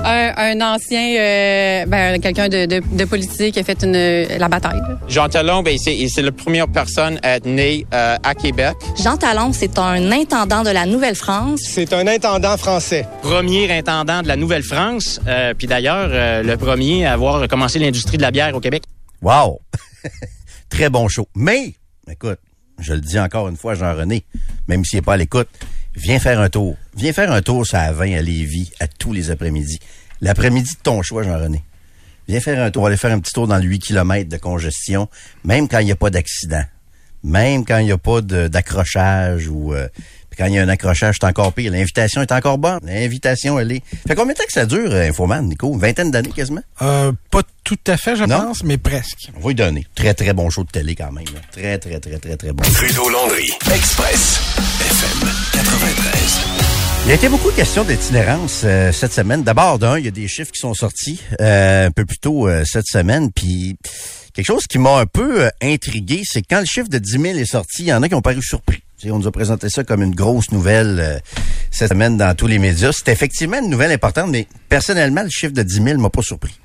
Un, 0.05 0.33
un 0.35 0.61
ancien, 0.61 1.15
euh, 1.17 1.85
ben, 1.85 2.19
quelqu'un 2.19 2.49
de, 2.49 2.65
de, 2.65 2.81
de 2.91 3.05
politique 3.05 3.53
qui 3.53 3.59
a 3.59 3.63
fait 3.63 3.83
une, 3.83 4.37
la 4.37 4.49
bataille. 4.49 4.81
Jean 5.07 5.29
Talon, 5.29 5.63
ben, 5.63 5.77
c'est 5.77 6.07
c'est 6.09 6.21
la 6.21 6.31
première 6.31 6.67
personne 6.67 7.19
à 7.23 7.37
être 7.37 7.45
née 7.45 7.85
euh, 7.93 8.17
à 8.21 8.35
Québec. 8.35 8.75
Jean 9.01 9.17
Talon, 9.17 9.53
c'est 9.53 9.79
un 9.79 10.11
intendant 10.11 10.63
de 10.63 10.69
la 10.71 10.85
Nouvelle-France. 10.85 11.61
C'est 11.63 11.93
un 11.93 12.05
intendant 12.07 12.57
français. 12.57 13.05
Premier 13.21 13.71
intendant 13.71 14.21
de 14.21 14.27
la 14.27 14.35
Nouvelle-France, 14.35 15.21
euh, 15.27 15.53
puis 15.57 15.67
d'ailleurs 15.67 16.09
euh, 16.11 16.43
le 16.43 16.57
premier 16.57 17.05
à 17.05 17.13
avoir 17.13 17.47
commencé 17.47 17.79
l'industrie 17.79 18.17
de 18.17 18.23
la 18.23 18.31
bière 18.31 18.53
au 18.55 18.59
Québec. 18.59 18.83
Wow! 19.21 19.61
Très 20.69 20.89
bon 20.89 21.07
show. 21.07 21.27
Mais, 21.35 21.75
écoute, 22.11 22.39
je 22.79 22.93
le 22.93 23.01
dis 23.01 23.19
encore 23.19 23.47
une 23.47 23.55
fois 23.57 23.75
Jean-René, 23.75 24.25
même 24.67 24.83
s'il 24.83 24.97
n'est 24.97 25.03
pas 25.03 25.13
à 25.13 25.17
l'écoute, 25.17 25.47
Viens 25.95 26.19
faire 26.19 26.39
un 26.39 26.49
tour. 26.49 26.75
Viens 26.95 27.13
faire 27.13 27.31
un 27.31 27.41
tour 27.41 27.65
sur 27.65 27.77
la 27.77 27.91
20 27.91 28.13
à 28.13 28.21
Lévis 28.21 28.71
à 28.79 28.87
tous 28.87 29.13
les 29.13 29.29
après-midi. 29.29 29.79
L'après-midi 30.21 30.71
de 30.71 30.81
ton 30.81 31.01
choix, 31.01 31.23
Jean-René. 31.23 31.63
Viens 32.27 32.39
faire 32.39 32.63
un 32.63 32.71
tour. 32.71 32.87
Aller 32.87 32.97
faire 32.97 33.11
un 33.11 33.19
petit 33.19 33.33
tour 33.33 33.47
dans 33.47 33.57
le 33.57 33.63
8 33.63 33.79
km 33.79 34.29
de 34.29 34.37
congestion, 34.37 35.07
même 35.43 35.67
quand 35.67 35.79
il 35.79 35.85
n'y 35.85 35.91
a 35.91 35.95
pas 35.95 36.09
d'accident. 36.09 36.63
Même 37.23 37.63
quand 37.63 37.77
il 37.77 37.85
n'y 37.85 37.91
a 37.91 37.97
pas 37.97 38.21
d'accrochage 38.21 39.47
ou 39.47 39.73
euh, 39.73 39.87
puis 40.33 40.43
quand 40.43 40.47
il 40.49 40.55
y 40.55 40.59
a 40.59 40.63
un 40.63 40.69
accrochage, 40.69 41.17
c'est 41.21 41.27
encore 41.27 41.53
pire. 41.53 41.71
L'invitation 41.71 42.21
est 42.21 42.31
encore 42.31 42.57
bonne. 42.57 42.79
L'invitation, 42.83 43.59
elle 43.59 43.71
est. 43.71 43.83
Fait 44.07 44.15
combien 44.15 44.33
de 44.33 44.37
temps 44.39 44.45
que 44.47 44.53
ça 44.53 44.65
dure, 44.65 44.91
euh, 44.91 45.09
Infoman, 45.09 45.45
Nico? 45.47 45.71
Une 45.73 45.79
vingtaine 45.79 46.09
d'années 46.11 46.31
quasiment? 46.35 46.61
Euh, 46.81 47.11
pas 47.31 47.41
tout 47.63 47.77
à 47.87 47.97
fait, 47.97 48.15
je 48.15 48.23
Non? 48.23 48.39
pense, 48.39 48.63
mais 48.63 48.77
presque. 48.77 49.29
On 49.37 49.41
va 49.41 49.47
lui 49.49 49.55
donner. 49.55 49.85
Très, 49.95 50.13
très 50.13 50.33
bon 50.33 50.49
show 50.49 50.63
de 50.63 50.69
télé 50.71 50.95
quand 50.95 51.11
même. 51.11 51.25
là. 51.25 51.39
Très, 51.51 51.77
très, 51.77 51.99
très, 51.99 52.17
très, 52.17 52.35
très 52.35 52.51
bon. 52.51 52.63
Trudeau-Landry, 52.63 53.51
Express, 53.73 54.39
FM 54.81 55.29
93. 55.53 56.39
Il 57.05 57.09
y 57.09 57.11
a 57.11 57.15
été 57.15 57.27
beaucoup 57.27 57.51
de 57.51 57.55
questions 57.57 57.83
d'itinérance 57.83 58.61
euh, 58.63 58.91
cette 58.93 59.11
semaine. 59.13 59.43
D'abord, 59.43 59.77
d'un, 59.77 59.99
il 59.99 60.05
y 60.05 60.07
a 60.07 60.11
des 60.11 60.27
chiffres 60.29 60.51
qui 60.51 60.59
sont 60.59 60.73
sortis 60.73 61.19
euh, 61.41 61.87
un 61.87 61.91
peu 61.91 62.05
plus 62.05 62.17
tôt 62.17 62.47
euh, 62.47 62.63
cette 62.65 62.87
semaine. 62.87 63.29
Puis 63.33 63.75
quelque 64.33 64.45
chose 64.45 64.63
qui 64.69 64.79
m'a 64.79 64.99
un 64.99 65.05
peu 65.05 65.43
euh, 65.45 65.49
intrigué, 65.61 66.21
c'est 66.25 66.41
que 66.41 66.47
quand 66.49 66.59
le 66.61 66.65
chiffre 66.65 66.87
de 66.87 66.97
10 66.99 67.11
000 67.11 67.23
est 67.39 67.45
sorti, 67.45 67.83
il 67.83 67.87
y 67.87 67.93
en 67.93 68.01
a 68.03 68.07
qui 68.07 68.15
ont 68.15 68.21
paru 68.21 68.41
surpris. 68.41 68.82
On 69.11 69.19
nous 69.19 69.27
a 69.27 69.31
présenté 69.31 69.69
ça 69.69 69.83
comme 69.83 70.01
une 70.01 70.15
grosse 70.15 70.51
nouvelle 70.51 70.99
euh, 70.99 71.19
cette 71.71 71.89
semaine 71.89 72.17
dans 72.17 72.35
tous 72.35 72.47
les 72.47 72.59
médias. 72.59 72.91
C'est 72.93 73.11
effectivement 73.11 73.59
une 73.59 73.69
nouvelle 73.69 73.91
importante, 73.91 74.29
mais 74.29 74.47
personnellement, 74.69 75.23
le 75.23 75.29
chiffre 75.29 75.53
de 75.53 75.63
10 75.63 75.83
000 75.83 75.97
m'a 75.99 76.09
pas 76.09 76.21
surpris. 76.21 76.59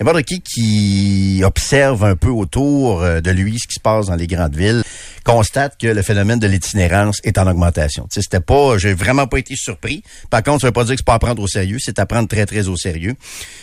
N'importe 0.00 0.24
qui 0.24 0.40
qui 0.40 1.42
observe 1.44 2.04
un 2.04 2.16
peu 2.16 2.30
autour 2.30 3.02
euh, 3.02 3.20
de 3.20 3.30
lui 3.30 3.58
ce 3.58 3.68
qui 3.68 3.74
se 3.74 3.80
passe 3.80 4.06
dans 4.06 4.16
les 4.16 4.26
grandes 4.26 4.56
villes 4.56 4.82
constate 5.24 5.76
que 5.80 5.86
le 5.86 6.02
phénomène 6.02 6.38
de 6.38 6.46
l'itinérance 6.46 7.20
est 7.24 7.38
en 7.38 7.46
augmentation. 7.46 8.06
C'était 8.10 8.40
pas, 8.40 8.76
j'ai 8.76 8.92
vraiment 8.92 9.26
pas 9.26 9.38
été 9.38 9.56
surpris. 9.56 10.02
Par 10.30 10.42
contre, 10.42 10.60
ça 10.60 10.66
veut 10.66 10.72
pas 10.72 10.84
dire 10.84 10.94
que 10.94 10.98
c'est 10.98 11.06
pas 11.06 11.14
à 11.14 11.18
prendre 11.18 11.42
au 11.42 11.48
sérieux, 11.48 11.78
c'est 11.80 11.98
à 11.98 12.06
prendre 12.06 12.28
très 12.28 12.44
très 12.44 12.68
au 12.68 12.76
sérieux. 12.76 13.14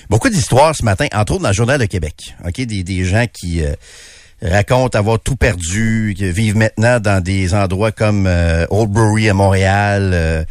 Beaucoup 0.09 0.29
d'histoires 0.29 0.75
ce 0.75 0.83
matin, 0.83 1.05
entre 1.13 1.33
autres 1.33 1.43
dans 1.43 1.49
le 1.49 1.53
Journal 1.53 1.79
de 1.79 1.85
Québec. 1.85 2.35
Ok, 2.45 2.61
des, 2.61 2.83
des 2.83 3.03
gens 3.03 3.25
qui 3.31 3.63
euh, 3.63 3.73
racontent 4.41 4.97
avoir 4.97 5.19
tout 5.19 5.35
perdu, 5.35 6.13
qui 6.17 6.29
vivent 6.31 6.57
maintenant 6.57 6.99
dans 6.99 7.21
des 7.23 7.53
endroits 7.53 7.91
comme 7.91 8.25
euh, 8.27 8.65
Oldbury 8.69 9.29
à 9.29 9.33
Montréal. 9.33 10.11
euh, 10.13 10.43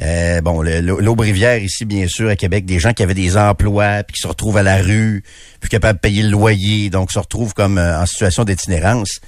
euh, 0.00 0.40
bon, 0.40 0.62
l'Aube-Rivière 0.62 1.58
ici, 1.58 1.84
bien 1.84 2.06
sûr, 2.06 2.28
à 2.28 2.36
Québec, 2.36 2.64
des 2.64 2.78
gens 2.78 2.92
qui 2.92 3.02
avaient 3.02 3.14
des 3.14 3.36
emplois, 3.36 4.04
puis 4.04 4.14
qui 4.14 4.20
se 4.22 4.28
retrouvent 4.28 4.56
à 4.56 4.62
la 4.62 4.76
rue, 4.80 5.24
plus 5.60 5.68
capables 5.68 5.98
de 5.98 6.00
payer 6.00 6.22
le 6.22 6.30
loyer, 6.30 6.90
donc 6.90 7.10
se 7.10 7.18
retrouvent 7.18 7.54
comme 7.54 7.78
euh, 7.78 8.00
en 8.00 8.06
situation 8.06 8.44
d'itinérance. 8.44 9.20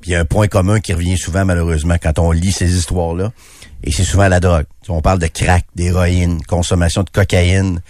Puis 0.00 0.10
il 0.10 0.12
y 0.12 0.16
a 0.16 0.20
un 0.20 0.24
point 0.24 0.48
commun 0.48 0.80
qui 0.80 0.92
revient 0.92 1.16
souvent, 1.16 1.44
malheureusement, 1.44 1.94
quand 2.02 2.18
on 2.18 2.32
lit 2.32 2.52
ces 2.52 2.76
histoires-là, 2.76 3.32
et 3.84 3.92
c'est 3.92 4.04
souvent 4.04 4.28
la 4.28 4.40
drogue. 4.40 4.66
On 4.88 5.00
parle 5.00 5.18
de 5.18 5.28
crack, 5.28 5.64
d'héroïne, 5.74 6.42
consommation 6.42 7.02
de 7.02 7.10
cocaïne. 7.10 7.80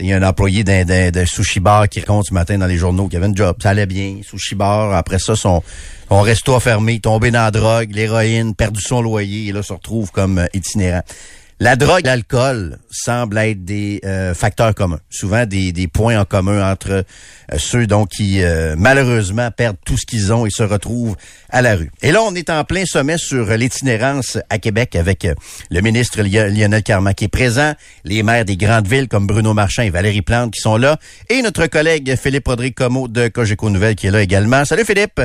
Il 0.00 0.06
y 0.06 0.12
a 0.12 0.16
un 0.16 0.22
employé 0.22 0.64
d'un, 0.64 0.84
d'un, 0.84 1.26
sushi 1.26 1.60
bar 1.60 1.88
qui 1.88 2.00
raconte 2.00 2.26
ce 2.26 2.34
matin 2.34 2.58
dans 2.58 2.66
les 2.66 2.76
journaux 2.76 3.06
qu'il 3.06 3.16
avait 3.16 3.28
un 3.28 3.34
job, 3.34 3.56
ça 3.62 3.70
allait 3.70 3.86
bien, 3.86 4.18
sushi 4.22 4.56
bar, 4.56 4.92
après 4.92 5.20
ça, 5.20 5.36
son, 5.36 5.62
son 6.08 6.20
resto 6.20 6.54
a 6.54 6.60
fermé, 6.60 6.98
tombé 6.98 7.30
dans 7.30 7.44
la 7.44 7.50
drogue, 7.52 7.92
l'héroïne, 7.92 8.54
perdu 8.56 8.80
son 8.80 9.02
loyer, 9.02 9.48
et 9.48 9.52
là, 9.52 9.62
se 9.62 9.72
retrouve 9.72 10.10
comme 10.10 10.38
euh, 10.38 10.46
itinérant. 10.52 11.02
La 11.60 11.76
drogue 11.76 12.00
et 12.04 12.08
l'alcool 12.08 12.78
semblent 12.90 13.38
être 13.38 13.64
des 13.64 14.00
euh, 14.04 14.34
facteurs 14.34 14.74
communs, 14.74 14.98
souvent 15.08 15.46
des, 15.46 15.70
des 15.72 15.86
points 15.86 16.18
en 16.18 16.24
commun 16.24 16.68
entre 16.70 16.90
euh, 16.90 17.02
ceux 17.56 17.86
donc 17.86 18.08
qui 18.08 18.42
euh, 18.42 18.74
malheureusement 18.76 19.50
perdent 19.52 19.76
tout 19.86 19.96
ce 19.96 20.04
qu'ils 20.04 20.32
ont 20.32 20.46
et 20.46 20.50
se 20.50 20.64
retrouvent 20.64 21.16
à 21.50 21.62
la 21.62 21.76
rue. 21.76 21.92
Et 22.02 22.10
là, 22.10 22.22
on 22.22 22.34
est 22.34 22.50
en 22.50 22.64
plein 22.64 22.84
sommet 22.84 23.18
sur 23.18 23.46
l'itinérance 23.56 24.36
à 24.50 24.58
Québec 24.58 24.96
avec 24.96 25.26
le 25.70 25.80
ministre 25.80 26.22
Li- 26.22 26.58
Lionel 26.58 26.82
Carman 26.82 27.14
qui 27.14 27.24
est 27.26 27.28
présent, 27.28 27.72
les 28.02 28.24
maires 28.24 28.44
des 28.44 28.56
grandes 28.56 28.88
villes 28.88 29.08
comme 29.08 29.26
Bruno 29.28 29.54
Marchand 29.54 29.82
et 29.82 29.90
Valérie 29.90 30.22
Plante 30.22 30.52
qui 30.52 30.60
sont 30.60 30.76
là, 30.76 30.98
et 31.30 31.40
notre 31.40 31.66
collègue 31.68 32.16
Philippe 32.16 32.48
Rodrigue 32.48 32.74
Comeau 32.74 33.06
de 33.06 33.28
Cogeco 33.28 33.70
Nouvelles 33.70 33.94
qui 33.94 34.08
est 34.08 34.10
là 34.10 34.22
également. 34.22 34.64
Salut 34.64 34.84
Philippe! 34.84 35.20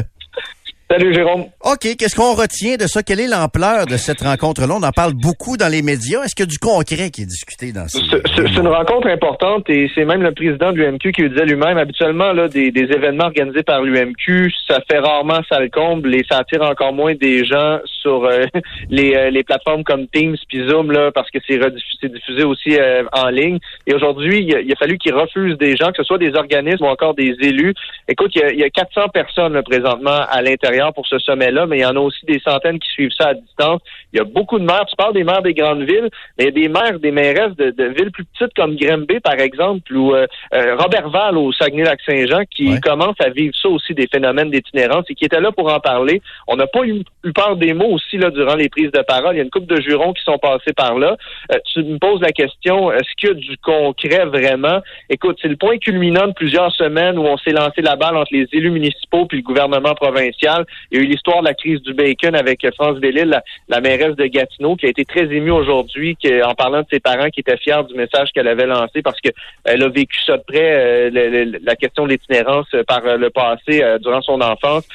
Salut 0.91 1.13
Jérôme. 1.13 1.45
OK, 1.63 1.81
qu'est-ce 1.99 2.15
qu'on 2.15 2.33
retient 2.33 2.75
de 2.75 2.87
ça? 2.87 3.03
Quelle 3.03 3.19
est 3.19 3.27
l'ampleur 3.27 3.85
de 3.85 3.95
cette 3.95 4.21
rencontre-là? 4.21 4.73
On 4.73 4.81
en 4.81 4.91
parle 4.91 5.13
beaucoup 5.13 5.55
dans 5.55 5.67
les 5.67 5.83
médias. 5.83 6.23
Est-ce 6.23 6.33
qu'il 6.33 6.45
y 6.45 6.47
a 6.47 6.51
du 6.51 6.57
concret 6.57 7.11
qui 7.11 7.21
est 7.21 7.25
discuté 7.27 7.71
dans 7.71 7.87
ces... 7.87 7.99
C'est 8.35 8.55
une 8.57 8.67
rencontre 8.67 9.07
importante 9.07 9.69
et 9.69 9.87
c'est 9.93 10.03
même 10.05 10.23
le 10.23 10.33
président 10.33 10.71
de 10.71 10.77
l'UMQ 10.77 11.11
qui 11.11 11.21
le 11.21 11.29
disait 11.29 11.45
lui-même. 11.45 11.77
Habituellement, 11.77 12.33
là, 12.33 12.47
des, 12.47 12.71
des 12.71 12.85
événements 12.91 13.25
organisés 13.25 13.61
par 13.61 13.83
l'UMQ, 13.83 14.51
ça 14.67 14.79
fait 14.89 14.97
rarement 14.97 15.41
ça 15.47 15.59
le 15.59 15.69
comble 15.69 16.15
et 16.15 16.25
ça 16.27 16.39
attire 16.39 16.63
encore 16.63 16.91
moins 16.93 17.13
des 17.13 17.45
gens 17.45 17.77
sur 18.01 18.23
euh, 18.25 18.45
les, 18.89 19.13
euh, 19.15 19.29
les 19.29 19.43
plateformes 19.43 19.83
comme 19.83 20.07
Teams 20.07 20.37
puis 20.47 20.67
Zoom 20.67 20.91
là, 20.91 21.11
parce 21.13 21.29
que 21.29 21.37
c'est 21.47 22.11
diffusé 22.11 22.43
aussi 22.43 22.79
euh, 22.79 23.03
en 23.13 23.27
ligne. 23.29 23.59
Et 23.85 23.93
aujourd'hui, 23.93 24.39
il, 24.43 24.55
a- 24.55 24.61
il 24.61 24.71
a 24.71 24.75
fallu 24.75 24.97
qu'ils 24.97 25.13
refusent 25.13 25.57
des 25.59 25.75
gens, 25.75 25.89
que 25.91 25.97
ce 25.97 26.03
soit 26.03 26.17
des 26.17 26.33
organismes 26.33 26.85
ou 26.85 26.87
encore 26.87 27.13
des 27.13 27.35
élus. 27.41 27.75
Écoute, 28.07 28.31
il 28.33 28.41
y 28.41 28.43
a, 28.43 28.51
il 28.53 28.59
y 28.59 28.63
a 28.63 28.69
400 28.71 29.09
personnes 29.13 29.53
là, 29.53 29.61
présentement 29.61 30.25
à 30.27 30.41
l'intérieur 30.41 30.78
pour 30.93 31.07
ce 31.07 31.19
sommet-là, 31.19 31.65
mais 31.65 31.77
il 31.77 31.81
y 31.81 31.85
en 31.85 31.95
a 31.95 31.99
aussi 31.99 32.25
des 32.25 32.39
centaines 32.39 32.79
qui 32.79 32.89
suivent 32.89 33.11
ça 33.17 33.29
à 33.29 33.33
distance. 33.33 33.81
Il 34.13 34.17
y 34.17 34.19
a 34.19 34.23
beaucoup 34.23 34.59
de 34.59 34.65
maires. 34.65 34.85
Tu 34.85 34.95
parles 34.95 35.13
des 35.13 35.23
maires 35.23 35.41
des 35.41 35.53
grandes 35.53 35.83
villes, 35.83 36.09
mais 36.37 36.45
il 36.45 36.45
y 36.45 36.47
a 36.47 36.51
des 36.51 36.69
maires, 36.69 36.99
des 36.99 37.11
mairesses 37.11 37.55
de, 37.55 37.71
de 37.71 37.83
villes 37.85 38.11
plus 38.11 38.25
petites 38.25 38.53
comme 38.55 38.75
Grimby, 38.75 39.19
par 39.19 39.39
exemple, 39.39 39.93
ou 39.95 40.13
euh, 40.13 40.25
euh, 40.53 40.75
Robertval 40.75 41.37
au 41.37 41.51
Saguenay-Lac-Saint-Jean, 41.51 42.43
qui 42.49 42.79
commencent 42.81 43.21
à 43.21 43.29
vivre 43.29 43.53
ça 43.61 43.69
aussi, 43.69 43.93
des 43.93 44.07
phénomènes 44.07 44.49
d'itinérance, 44.49 45.05
et 45.09 45.15
qui 45.15 45.25
étaient 45.25 45.41
là 45.41 45.51
pour 45.51 45.71
en 45.71 45.79
parler. 45.79 46.21
On 46.47 46.55
n'a 46.55 46.67
pas 46.67 46.83
eu, 46.83 47.03
eu 47.23 47.33
peur 47.33 47.55
des 47.55 47.73
mots 47.73 47.93
aussi 47.93 48.17
là 48.17 48.29
durant 48.29 48.55
les 48.55 48.69
prises 48.69 48.91
de 48.91 49.01
parole. 49.01 49.35
Il 49.35 49.37
y 49.37 49.41
a 49.41 49.43
une 49.43 49.49
couple 49.49 49.73
de 49.73 49.81
jurons 49.81 50.13
qui 50.13 50.23
sont 50.23 50.37
passés 50.37 50.73
par 50.73 50.97
là. 50.97 51.17
Euh, 51.51 51.57
tu 51.73 51.83
me 51.83 51.97
poses 51.97 52.21
la 52.21 52.31
question, 52.31 52.91
est-ce 52.91 53.09
qu'il 53.17 53.29
y 53.29 53.31
a 53.31 53.35
du 53.35 53.57
concret 53.57 54.25
vraiment? 54.25 54.79
Écoute, 55.09 55.37
c'est 55.41 55.47
le 55.47 55.57
point 55.57 55.77
culminant 55.77 56.27
de 56.27 56.33
plusieurs 56.33 56.71
semaines 56.73 57.17
où 57.17 57.23
on 57.23 57.37
s'est 57.37 57.51
lancé 57.51 57.81
la 57.81 57.95
balle 57.95 58.17
entre 58.17 58.31
les 58.31 58.47
élus 58.53 58.71
municipaux 58.71 59.25
puis 59.25 59.37
le 59.37 59.43
gouvernement 59.43 59.93
provincial. 59.95 60.65
Il 60.91 60.97
y 60.97 61.01
a 61.01 61.03
eu 61.03 61.07
l'histoire 61.07 61.41
de 61.41 61.45
la 61.47 61.53
crise 61.53 61.81
du 61.81 61.93
bacon 61.93 62.35
avec 62.35 62.63
euh, 62.65 62.71
France 62.75 62.97
Bellil, 62.99 63.25
la, 63.25 63.43
la 63.67 63.81
mairesse 63.81 64.15
de 64.15 64.25
Gatineau, 64.25 64.75
qui 64.75 64.85
a 64.85 64.89
été 64.89 65.05
très 65.05 65.23
émue 65.33 65.51
aujourd'hui 65.51 66.17
en 66.45 66.53
parlant 66.55 66.81
de 66.81 66.87
ses 66.91 66.99
parents 66.99 67.29
qui 67.29 67.39
étaient 67.41 67.57
fiers 67.57 67.83
du 67.87 67.95
message 67.95 68.29
qu'elle 68.33 68.47
avait 68.47 68.65
lancé 68.65 69.01
parce 69.01 69.19
que 69.21 69.29
elle 69.65 69.83
a 69.83 69.89
vécu 69.89 70.17
ça 70.25 70.37
de 70.37 70.43
près, 70.47 70.73
euh, 70.77 71.09
le- 71.11 71.45
le- 71.45 71.59
la 71.63 71.75
question 71.75 72.05
de 72.05 72.09
l'itinérance 72.11 72.67
euh, 72.73 72.83
par 72.83 73.01
le 73.17 73.29
passé 73.29 73.83
durant 74.01 74.21
son 74.21 74.41
enfance. 74.41 74.87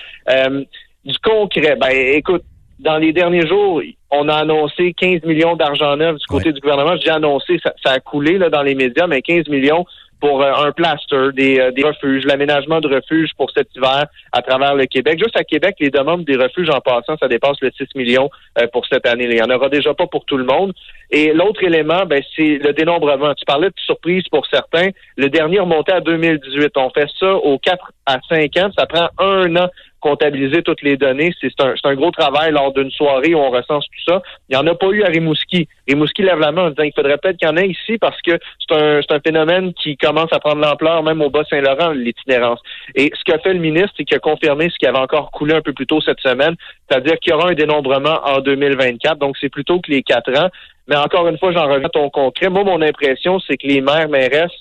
Du 1.04 1.18
concret, 1.18 1.76
ben 1.76 1.90
écoute, 1.90 2.42
dans 2.78 2.96
les 2.96 3.12
derniers 3.12 3.46
jours, 3.46 3.82
on 4.10 4.28
a 4.28 4.36
annoncé 4.36 4.94
15 4.94 5.22
millions 5.24 5.54
d'argent 5.54 5.96
neuf 5.96 6.16
du 6.18 6.26
côté 6.26 6.52
du 6.52 6.60
gouvernement. 6.60 6.96
J'ai 6.96 7.10
annoncé, 7.10 7.58
ça, 7.62 7.72
ça 7.84 7.92
a 7.92 8.00
coulé 8.00 8.38
là, 8.38 8.48
dans 8.48 8.62
les 8.62 8.74
médias, 8.74 9.06
mais 9.06 9.20
15 9.22 9.48
millions 9.48 9.84
pour 10.24 10.40
euh, 10.40 10.52
un 10.56 10.72
plaster, 10.72 11.32
des, 11.34 11.60
euh, 11.60 11.70
des 11.70 11.84
refuges, 11.84 12.24
l'aménagement 12.24 12.80
de 12.80 12.88
refuges 12.88 13.32
pour 13.36 13.50
cet 13.50 13.68
hiver 13.76 14.06
à 14.32 14.40
travers 14.40 14.74
le 14.74 14.86
Québec. 14.86 15.18
Juste 15.18 15.36
à 15.36 15.44
Québec, 15.44 15.76
les 15.80 15.90
demandes 15.90 16.24
des 16.24 16.36
refuges 16.36 16.70
en 16.70 16.80
passant, 16.80 17.18
ça 17.18 17.28
dépasse 17.28 17.58
le 17.60 17.70
6 17.76 17.88
millions 17.94 18.30
euh, 18.58 18.66
pour 18.72 18.86
cette 18.86 19.06
année. 19.06 19.24
Il 19.24 19.34
n'y 19.34 19.42
en 19.42 19.50
aura 19.50 19.68
déjà 19.68 19.92
pas 19.92 20.06
pour 20.06 20.24
tout 20.24 20.38
le 20.38 20.44
monde. 20.44 20.72
Et 21.10 21.34
l'autre 21.34 21.62
élément, 21.62 22.06
ben, 22.06 22.22
c'est 22.34 22.56
le 22.56 22.72
dénombrement. 22.72 23.34
Tu 23.34 23.44
parlais 23.44 23.68
de 23.68 23.74
surprise 23.76 24.22
pour 24.30 24.46
certains. 24.46 24.88
Le 25.18 25.28
dernier 25.28 25.60
remontait 25.60 25.92
à 25.92 26.00
2018. 26.00 26.72
On 26.76 26.88
fait 26.88 27.08
ça 27.20 27.34
aux 27.34 27.58
4 27.58 27.92
à 28.06 28.16
5 28.26 28.56
ans. 28.56 28.70
Ça 28.78 28.86
prend 28.86 29.08
un 29.18 29.54
an 29.56 29.68
comptabiliser 30.04 30.62
toutes 30.62 30.82
les 30.82 30.98
données. 30.98 31.32
C'est 31.40 31.58
un, 31.60 31.74
un 31.82 31.94
gros 31.94 32.10
travail 32.10 32.52
lors 32.52 32.74
d'une 32.74 32.90
soirée 32.90 33.34
où 33.34 33.38
on 33.38 33.48
recense 33.48 33.86
tout 33.86 34.12
ça. 34.12 34.22
Il 34.48 34.54
n'y 34.54 34.62
en 34.62 34.66
a 34.66 34.74
pas 34.74 34.88
eu 34.88 35.02
à 35.02 35.06
Rimouski. 35.06 35.66
Rimouski 35.88 36.22
lève 36.22 36.38
la 36.38 36.52
main 36.52 36.66
en 36.66 36.70
disant 36.70 36.82
qu'il 36.82 36.92
faudrait 36.92 37.16
peut-être 37.16 37.38
qu'il 37.38 37.48
y 37.48 37.50
en 37.50 37.56
ait 37.56 37.68
ici 37.68 37.96
parce 37.98 38.20
que 38.20 38.32
c'est 38.60 38.76
un, 38.76 39.00
un 39.08 39.20
phénomène 39.20 39.72
qui 39.72 39.96
commence 39.96 40.30
à 40.32 40.40
prendre 40.40 40.60
l'ampleur 40.60 41.02
même 41.02 41.22
au 41.22 41.30
Bas-Saint-Laurent, 41.30 41.92
l'itinérance. 41.92 42.60
Et 42.94 43.10
ce 43.14 43.24
qu'a 43.24 43.38
fait 43.38 43.54
le 43.54 43.60
ministre, 43.60 43.92
c'est 43.96 44.04
qu'il 44.04 44.16
a 44.18 44.20
confirmé 44.20 44.68
ce 44.68 44.76
qui 44.78 44.86
avait 44.86 44.98
encore 44.98 45.30
coulé 45.30 45.54
un 45.54 45.62
peu 45.62 45.72
plus 45.72 45.86
tôt 45.86 46.02
cette 46.02 46.20
semaine, 46.20 46.54
c'est-à-dire 46.86 47.18
qu'il 47.18 47.32
y 47.32 47.34
aura 47.34 47.48
un 47.48 47.54
dénombrement 47.54 48.20
en 48.24 48.40
2024. 48.40 49.16
Donc, 49.16 49.36
c'est 49.40 49.48
plutôt 49.48 49.80
que 49.80 49.90
les 49.90 50.02
quatre 50.02 50.38
ans. 50.38 50.50
Mais 50.86 50.96
encore 50.96 51.26
une 51.28 51.38
fois, 51.38 51.50
j'en 51.52 51.66
reviens 51.66 51.86
à 51.86 51.88
ton 51.88 52.10
concret. 52.10 52.50
Moi, 52.50 52.62
mon 52.62 52.82
impression, 52.82 53.40
c'est 53.40 53.56
que 53.56 53.66
les 53.66 53.80
maires, 53.80 54.10
mairesses, 54.10 54.52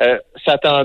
euh, 0.00 0.18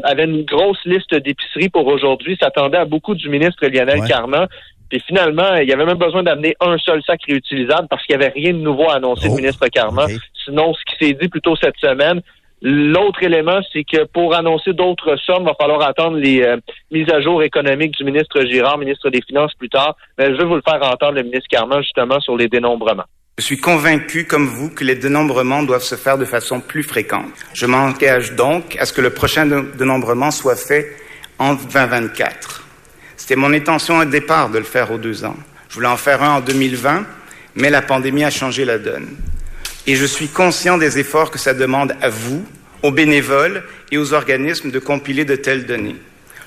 avaient 0.03 0.25
une 0.25 0.43
grosse 0.43 0.83
liste 0.85 1.13
d'épiceries 1.15 1.69
pour 1.69 1.87
aujourd'hui, 1.87 2.37
s'attendaient 2.39 2.77
à 2.77 2.85
beaucoup 2.85 3.15
du 3.15 3.29
ministre 3.29 3.65
Lionel 3.67 3.99
Ouais. 3.99 4.07
Carman. 4.07 4.47
Puis 4.89 5.01
finalement, 5.07 5.55
il 5.55 5.67
y 5.67 5.73
avait 5.73 5.85
même 5.85 5.97
besoin 5.97 6.21
d'amener 6.21 6.55
un 6.59 6.77
seul 6.77 7.01
sac 7.03 7.21
réutilisable 7.27 7.87
parce 7.89 8.03
qu'il 8.05 8.17
n'y 8.17 8.23
avait 8.23 8.33
rien 8.33 8.53
de 8.53 8.59
nouveau 8.59 8.89
à 8.89 8.95
annoncer 8.95 9.27
Oh, 9.29 9.35
le 9.35 9.41
ministre 9.41 9.67
Carman. 9.67 10.07
Sinon, 10.45 10.73
ce 10.73 10.83
qui 10.85 11.05
s'est 11.05 11.13
dit 11.13 11.27
plus 11.27 11.41
tôt 11.41 11.55
cette 11.55 11.77
semaine, 11.77 12.21
L'autre 12.61 13.21
élément, 13.21 13.59
c'est 13.71 13.83
que 13.83 14.05
pour 14.05 14.33
annoncer 14.33 14.73
d'autres 14.73 15.17
sommes, 15.17 15.43
il 15.43 15.45
va 15.45 15.55
falloir 15.59 15.81
attendre 15.81 16.17
les 16.17 16.41
euh, 16.41 16.57
mises 16.89 17.09
à 17.11 17.21
jour 17.21 17.43
économiques 17.43 17.95
du 17.97 18.03
ministre 18.03 18.41
Girard, 18.45 18.77
ministre 18.77 19.09
des 19.09 19.21
Finances 19.21 19.53
plus 19.53 19.69
tard. 19.69 19.95
Mais 20.17 20.27
je 20.27 20.37
vais 20.37 20.45
vous 20.45 20.55
le 20.55 20.63
faire 20.67 20.81
entendre, 20.81 21.13
le 21.13 21.23
ministre 21.23 21.47
Carman, 21.49 21.83
justement, 21.83 22.19
sur 22.21 22.35
les 22.37 22.47
dénombrements. 22.47 23.03
Je 23.37 23.43
suis 23.43 23.57
convaincu, 23.59 24.23
comme 24.25 24.47
vous, 24.47 24.69
que 24.69 24.85
les 24.85 24.95
dénombrements 24.95 25.61
doivent 25.63 25.83
se 25.83 25.95
faire 25.95 26.17
de 26.17 26.23
façon 26.23 26.61
plus 26.61 26.83
fréquente. 26.83 27.33
Je 27.53 27.65
m'engage 27.65 28.31
donc 28.33 28.77
à 28.79 28.85
ce 28.85 28.93
que 28.93 29.01
le 29.01 29.09
prochain 29.09 29.45
dé- 29.45 29.61
dénombrement 29.77 30.31
soit 30.31 30.55
fait 30.55 30.95
en 31.37 31.53
2024. 31.55 32.63
C'était 33.17 33.35
mon 33.35 33.53
intention 33.53 33.97
au 33.97 34.05
départ 34.05 34.49
de 34.49 34.57
le 34.59 34.63
faire 34.63 34.89
aux 34.91 34.97
deux 34.97 35.25
ans. 35.25 35.35
Je 35.67 35.75
voulais 35.75 35.87
en 35.87 35.97
faire 35.97 36.23
un 36.23 36.35
en 36.37 36.39
2020, 36.39 37.05
mais 37.55 37.69
la 37.69 37.81
pandémie 37.81 38.23
a 38.23 38.29
changé 38.31 38.63
la 38.63 38.77
donne. 38.77 39.09
Et 39.85 39.95
je 39.97 40.05
suis 40.05 40.29
conscient 40.29 40.77
des 40.77 40.97
efforts 40.97 41.29
que 41.29 41.37
ça 41.37 41.53
demande 41.53 41.93
à 42.01 42.07
vous, 42.07 42.45
aux 42.83 42.91
bénévoles 42.91 43.63
et 43.91 43.97
aux 43.97 44.13
organismes 44.13 44.71
de 44.71 44.79
compiler 44.79 45.25
de 45.25 45.35
telles 45.35 45.65
données. 45.65 45.97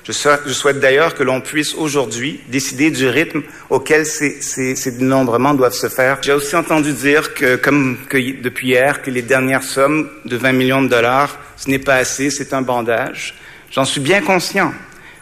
Je 0.09 0.53
souhaite, 0.53 0.79
d'ailleurs 0.79 1.13
que 1.13 1.21
l'on 1.21 1.39
puisse 1.39 1.75
aujourd'hui 1.75 2.39
décider 2.47 2.89
du 2.89 3.07
rythme 3.07 3.43
auquel 3.69 4.07
ces, 4.07 4.91
dénombrements 4.97 5.53
doivent 5.53 5.73
se 5.73 5.87
faire. 5.87 6.17
J'ai 6.23 6.33
aussi 6.33 6.55
entendu 6.55 6.93
dire 6.93 7.35
que, 7.35 7.57
comme 7.57 7.99
depuis 8.09 8.69
hier, 8.69 9.03
que 9.03 9.11
les 9.11 9.21
dernières 9.21 9.61
sommes 9.61 10.09
de 10.25 10.35
20 10.35 10.51
millions 10.53 10.81
de 10.81 10.87
dollars, 10.87 11.37
ce 11.57 11.69
n'est 11.69 11.77
pas 11.77 11.95
assez, 11.95 12.31
c'est 12.31 12.55
un 12.55 12.63
bandage. 12.63 13.35
J'en 13.71 13.85
suis 13.85 14.01
bien 14.01 14.21
conscient. 14.21 14.73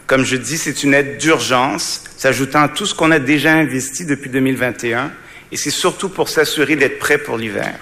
Comme 0.06 0.24
je 0.24 0.36
dis, 0.36 0.56
c'est 0.56 0.82
une 0.82 0.94
aide 0.94 1.18
d'urgence, 1.18 2.04
s'ajoutant 2.16 2.62
à 2.62 2.68
tout 2.68 2.86
ce 2.86 2.94
qu'on 2.94 3.10
a 3.10 3.18
déjà 3.18 3.52
investi 3.52 4.06
depuis 4.06 4.30
2021, 4.30 5.12
et 5.52 5.56
c'est 5.58 5.70
surtout 5.70 6.08
pour 6.08 6.30
s'assurer 6.30 6.76
d'être 6.76 6.98
prêt 6.98 7.18
pour 7.18 7.36
l'hiver. 7.36 7.74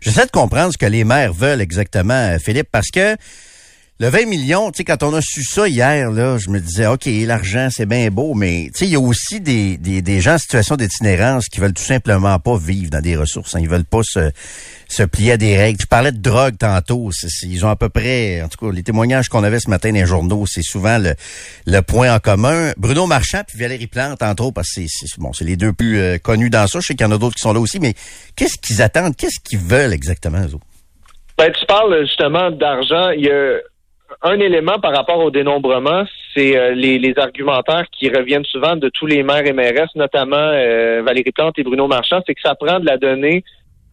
J'essaie 0.00 0.26
de 0.26 0.30
comprendre 0.30 0.72
ce 0.72 0.78
que 0.78 0.86
les 0.86 1.02
maires 1.02 1.32
veulent 1.32 1.60
exactement, 1.60 2.14
euh, 2.14 2.38
Philippe, 2.38 2.68
parce 2.70 2.90
que 2.94 3.16
le 4.00 4.10
20 4.10 4.26
millions, 4.26 4.70
tu 4.70 4.76
sais, 4.76 4.84
quand 4.84 5.02
on 5.02 5.12
a 5.12 5.20
su 5.20 5.42
ça 5.42 5.66
hier, 5.66 6.12
là, 6.12 6.38
je 6.38 6.50
me 6.50 6.60
disais, 6.60 6.86
OK, 6.86 7.06
l'argent, 7.06 7.66
c'est 7.68 7.84
bien 7.84 8.10
beau, 8.10 8.34
mais 8.34 8.70
tu 8.72 8.78
sais, 8.78 8.84
il 8.84 8.92
y 8.92 8.94
a 8.94 9.00
aussi 9.00 9.40
des, 9.40 9.76
des, 9.76 10.02
des, 10.02 10.20
gens 10.20 10.34
en 10.34 10.38
situation 10.38 10.76
d'itinérance 10.76 11.48
qui 11.48 11.58
veulent 11.58 11.72
tout 11.72 11.82
simplement 11.82 12.38
pas 12.38 12.56
vivre 12.56 12.90
dans 12.90 13.00
des 13.00 13.16
ressources. 13.16 13.56
Hein. 13.56 13.60
Ils 13.60 13.68
veulent 13.68 13.84
pas 13.84 14.02
se, 14.04 14.30
se 14.88 15.02
plier 15.02 15.32
à 15.32 15.36
des 15.36 15.56
règles. 15.56 15.78
Tu 15.80 15.88
parlais 15.88 16.12
de 16.12 16.18
drogue 16.18 16.56
tantôt. 16.56 17.10
ils 17.42 17.66
ont 17.66 17.70
à 17.70 17.74
peu 17.74 17.88
près, 17.88 18.40
en 18.40 18.48
tout 18.48 18.64
cas, 18.64 18.72
les 18.72 18.84
témoignages 18.84 19.28
qu'on 19.28 19.42
avait 19.42 19.58
ce 19.58 19.68
matin 19.68 19.88
dans 19.88 19.96
les 19.96 20.06
journaux, 20.06 20.46
c'est 20.46 20.62
souvent 20.62 20.98
le, 20.98 21.16
le 21.66 21.80
point 21.80 22.14
en 22.14 22.20
commun. 22.20 22.70
Bruno 22.76 23.08
Marchand 23.08 23.42
puis 23.48 23.58
Valérie 23.58 23.88
Plante, 23.88 24.22
entre 24.22 24.44
autres, 24.44 24.54
parce 24.54 24.72
que 24.74 24.82
c'est 24.86 25.18
bon, 25.18 25.32
c'est 25.32 25.44
les 25.44 25.56
deux 25.56 25.72
plus 25.72 25.98
euh, 25.98 26.18
connus 26.18 26.50
dans 26.50 26.68
ça. 26.68 26.78
Je 26.78 26.86
sais 26.86 26.94
qu'il 26.94 27.04
y 27.04 27.08
en 27.08 27.12
a 27.12 27.18
d'autres 27.18 27.34
qui 27.34 27.42
sont 27.42 27.52
là 27.52 27.58
aussi, 27.58 27.80
mais 27.80 27.94
qu'est-ce 28.36 28.58
qu'ils 28.58 28.80
attendent? 28.80 29.16
Qu'est-ce 29.16 29.40
qu'ils 29.40 29.58
veulent 29.58 29.92
exactement, 29.92 30.38
eux 30.38 30.54
autres? 30.54 30.66
Ben, 31.36 31.52
tu 31.52 31.66
parles 31.66 32.06
justement 32.06 32.52
d'argent. 32.52 33.10
Il 33.10 33.24
y 33.24 33.30
a 33.30 33.58
un 34.22 34.40
élément 34.40 34.78
par 34.80 34.94
rapport 34.94 35.18
au 35.18 35.30
dénombrement, 35.30 36.04
c'est 36.34 36.56
euh, 36.56 36.72
les, 36.72 36.98
les, 36.98 37.16
argumentaires 37.18 37.86
qui 37.92 38.08
reviennent 38.08 38.44
souvent 38.44 38.74
de 38.76 38.88
tous 38.88 39.06
les 39.06 39.22
maires 39.22 39.46
et 39.46 39.52
mairesses, 39.52 39.94
notamment 39.94 40.36
euh, 40.36 41.02
Valérie 41.04 41.30
Plante 41.30 41.58
et 41.58 41.62
Bruno 41.62 41.86
Marchand, 41.86 42.20
c'est 42.26 42.34
que 42.34 42.40
ça 42.42 42.54
prend 42.54 42.80
de 42.80 42.86
la 42.86 42.96
donnée 42.96 43.44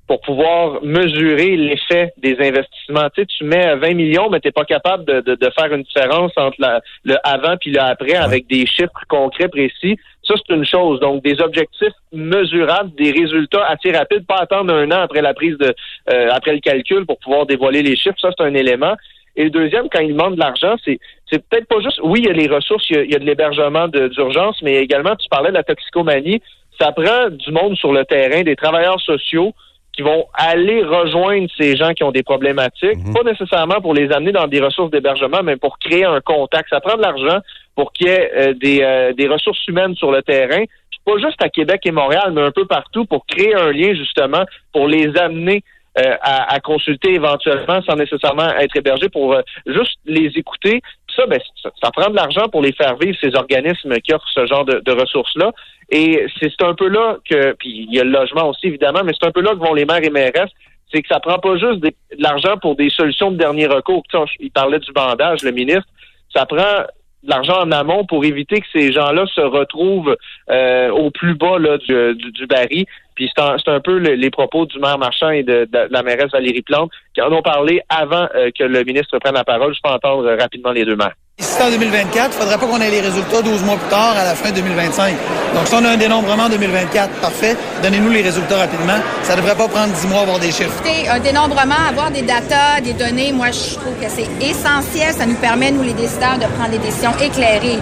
pour 0.07 0.21
pouvoir 0.21 0.83
mesurer 0.83 1.57
l'effet 1.57 2.13
des 2.17 2.37
investissements. 2.39 3.09
Tu 3.15 3.21
sais, 3.21 3.25
tu 3.25 3.43
mets 3.43 3.75
20 3.75 3.93
millions, 3.95 4.29
mais 4.29 4.39
tu 4.39 4.47
n'es 4.47 4.51
pas 4.51 4.65
capable 4.65 5.05
de, 5.05 5.21
de, 5.21 5.35
de, 5.35 5.49
faire 5.57 5.73
une 5.73 5.81
différence 5.81 6.31
entre 6.35 6.57
la, 6.59 6.81
le 7.03 7.15
avant 7.23 7.57
puis 7.57 7.71
le 7.71 7.81
après 7.81 8.13
avec 8.13 8.47
des 8.47 8.65
chiffres 8.67 8.91
concrets, 9.07 9.47
précis. 9.47 9.97
Ça, 10.23 10.35
c'est 10.37 10.55
une 10.55 10.65
chose. 10.65 10.99
Donc, 10.99 11.23
des 11.23 11.39
objectifs 11.41 11.93
mesurables, 12.11 12.91
des 12.95 13.11
résultats 13.11 13.65
assez 13.65 13.91
rapides, 13.91 14.25
pas 14.27 14.37
attendre 14.37 14.73
un 14.73 14.91
an 14.91 15.01
après 15.01 15.21
la 15.21 15.33
prise 15.33 15.57
de 15.57 15.73
euh, 16.11 16.29
après 16.31 16.53
le 16.53 16.59
calcul 16.59 17.05
pour 17.05 17.19
pouvoir 17.19 17.45
dévoiler 17.45 17.81
les 17.81 17.95
chiffres. 17.95 18.19
Ça, 18.19 18.29
c'est 18.35 18.43
un 18.43 18.53
élément. 18.53 18.95
Et 19.35 19.45
le 19.45 19.49
deuxième, 19.49 19.89
quand 19.89 19.99
il 19.99 20.13
demande 20.13 20.35
de 20.35 20.39
l'argent, 20.39 20.75
c'est 20.83 20.99
c'est 21.29 21.43
peut-être 21.47 21.67
pas 21.67 21.79
juste, 21.81 21.99
oui, 22.03 22.21
il 22.23 22.27
y 22.27 22.29
a 22.29 22.33
les 22.33 22.47
ressources, 22.47 22.87
il 22.89 23.11
y 23.11 23.15
a, 23.15 23.19
de 23.19 23.25
l'hébergement 23.25 23.87
d'urgence, 23.87 24.61
mais 24.61 24.75
également, 24.75 25.15
tu 25.15 25.27
parlais 25.27 25.49
de 25.49 25.55
la 25.55 25.63
toxicomanie, 25.63 26.41
ça 26.79 26.91
prend 26.91 27.29
du 27.31 27.51
monde 27.51 27.75
sur 27.75 27.91
le 27.91 28.05
terrain, 28.05 28.43
des 28.43 28.55
travailleurs 28.55 29.01
sociaux 29.01 29.53
qui 29.91 30.03
vont 30.03 30.25
aller 30.33 30.83
rejoindre 30.83 31.47
ces 31.57 31.75
gens 31.75 31.93
qui 31.93 32.03
ont 32.03 32.11
des 32.11 32.21
problématiques, 32.21 32.99
pas 33.13 33.23
nécessairement 33.23 33.81
pour 33.81 33.93
les 33.93 34.11
amener 34.11 34.33
dans 34.33 34.45
des 34.45 34.59
ressources 34.59 34.91
d'hébergement, 34.91 35.41
mais 35.41 35.55
pour 35.55 35.79
créer 35.79 36.03
un 36.03 36.19
contact. 36.21 36.69
Ça 36.69 36.81
prend 36.81 36.97
de 36.97 37.01
l'argent 37.01 37.39
pour 37.75 37.91
qu'il 37.91 38.07
y 38.07 38.09
ait 38.11 38.31
euh, 38.35 38.53
des, 38.53 38.81
euh, 38.83 39.13
des 39.13 39.27
ressources 39.27 39.65
humaines 39.67 39.95
sur 39.95 40.11
le 40.11 40.21
terrain, 40.21 40.63
pas 41.05 41.17
juste 41.19 41.41
à 41.41 41.49
Québec 41.49 41.81
et 41.85 41.91
Montréal, 41.91 42.31
mais 42.33 42.41
un 42.41 42.51
peu 42.51 42.65
partout 42.65 43.05
pour 43.05 43.25
créer 43.25 43.53
un 43.53 43.71
lien 43.71 43.93
justement, 43.93 44.43
pour 44.73 44.87
les 44.87 45.15
amener 45.17 45.63
euh, 45.97 46.15
à, 46.21 46.59
consulter 46.59 47.13
éventuellement 47.13 47.81
sans 47.83 47.95
nécessairement 47.95 48.49
être 48.57 48.75
hébergé 48.75 49.09
pour 49.09 49.33
euh, 49.33 49.41
juste 49.65 49.97
les 50.05 50.31
écouter. 50.35 50.81
Ça, 51.15 51.25
ben, 51.27 51.39
ça, 51.81 51.91
prend 51.91 52.09
de 52.09 52.15
l'argent 52.15 52.49
pour 52.49 52.61
les 52.61 52.73
faire 52.73 52.97
vivre, 52.97 53.17
ces 53.21 53.35
organismes 53.35 53.95
qui 54.01 54.13
offrent 54.13 54.27
ce 54.33 54.45
genre 54.45 54.65
de, 54.65 54.91
ressources-là. 54.91 55.51
Et 55.89 56.25
c'est 56.39 56.61
un 56.63 56.73
peu 56.73 56.89
là 56.89 57.17
que, 57.29 57.53
puis 57.53 57.87
il 57.87 57.93
y 57.93 57.99
a 57.99 58.03
le 58.03 58.09
logement 58.09 58.49
aussi, 58.49 58.67
évidemment, 58.67 59.03
mais 59.05 59.13
c'est 59.17 59.27
un 59.27 59.31
peu 59.31 59.41
là 59.41 59.51
que 59.51 59.59
vont 59.59 59.73
les 59.73 59.85
maires 59.85 60.03
et 60.03 60.09
mairesses 60.09 60.51
c'est 60.93 61.01
que 61.01 61.07
ça 61.07 61.19
prend 61.19 61.39
pas 61.39 61.57
juste 61.57 61.79
de 61.79 61.91
l'argent 62.17 62.57
pour 62.61 62.75
des 62.75 62.89
solutions 62.89 63.31
de 63.31 63.37
dernier 63.37 63.67
recours. 63.67 64.03
il 64.39 64.51
parlait 64.51 64.79
du 64.79 64.91
bandage, 64.91 65.41
le 65.43 65.51
ministre. 65.51 65.87
Ça 66.33 66.45
prend 66.45 66.83
de 67.23 67.29
l'argent 67.29 67.61
en 67.61 67.71
amont 67.71 68.05
pour 68.05 68.23
éviter 68.23 68.61
que 68.61 68.67
ces 68.71 68.91
gens-là 68.91 69.25
se 69.33 69.41
retrouvent 69.41 70.15
euh, 70.49 70.89
au 70.91 71.11
plus 71.11 71.35
bas 71.35 71.57
là, 71.59 71.77
du, 71.77 72.31
du, 72.31 72.47
baril. 72.47 72.85
Puis 73.15 73.31
c'est 73.35 73.41
un, 73.41 73.55
un, 73.67 73.79
peu 73.79 73.97
les 73.97 74.29
propos 74.29 74.65
du 74.65 74.77
maire 74.79 74.97
Marchand 74.97 75.29
et 75.29 75.43
de, 75.43 75.67
la 75.89 76.03
mairesse 76.03 76.31
Valérie 76.31 76.61
Plante 76.61 76.91
qui 77.13 77.21
en 77.21 77.31
ont 77.31 77.41
parlé 77.41 77.81
avant 77.89 78.27
euh, 78.35 78.51
que 78.57 78.63
le 78.63 78.83
ministre 78.83 79.17
prenne 79.19 79.35
la 79.35 79.43
parole. 79.43 79.73
Je 79.73 79.79
peux 79.81 79.89
entendre 79.89 80.29
rapidement 80.37 80.71
les 80.71 80.85
deux 80.85 80.95
maires. 80.95 81.15
Si 81.37 81.47
c'est 81.47 81.63
en 81.63 81.69
2024, 81.69 82.13
il 82.15 82.17
ne 82.17 82.31
faudrait 82.31 82.57
pas 82.57 82.65
qu'on 82.65 82.79
ait 82.79 82.91
les 82.91 83.01
résultats 83.01 83.41
12 83.41 83.63
mois 83.65 83.75
plus 83.75 83.89
tard 83.89 84.15
à 84.17 84.23
la 84.23 84.35
fin 84.35 84.51
2025. 84.51 85.15
Donc, 85.53 85.67
si 85.67 85.75
on 85.75 85.83
a 85.83 85.89
un 85.89 85.97
dénombrement 85.97 86.43
en 86.43 86.49
2024, 86.49 87.19
parfait. 87.19 87.57
Donnez-nous 87.83 88.09
les 88.09 88.21
résultats 88.21 88.57
rapidement. 88.57 88.99
Ça 89.21 89.35
ne 89.35 89.41
devrait 89.41 89.55
pas 89.55 89.67
prendre 89.67 89.93
10 89.93 90.07
mois 90.07 90.19
à 90.19 90.21
avoir 90.21 90.39
des 90.39 90.51
chiffres. 90.51 90.71
Écoutez, 90.85 91.09
un 91.09 91.19
dénombrement, 91.19 91.75
avoir 91.89 92.09
des 92.09 92.21
datas, 92.21 92.79
des 92.81 92.93
données, 92.93 93.33
moi, 93.33 93.47
je 93.51 93.75
trouve 93.75 93.99
que 93.99 94.07
c'est 94.07 94.29
essentiel. 94.41 95.11
Ça 95.11 95.25
nous 95.25 95.35
permet, 95.35 95.71
nous, 95.71 95.83
les 95.83 95.93
décideurs, 95.93 96.37
de 96.37 96.47
prendre 96.55 96.71
des 96.71 96.79
décisions 96.79 97.11
éclairées. 97.21 97.79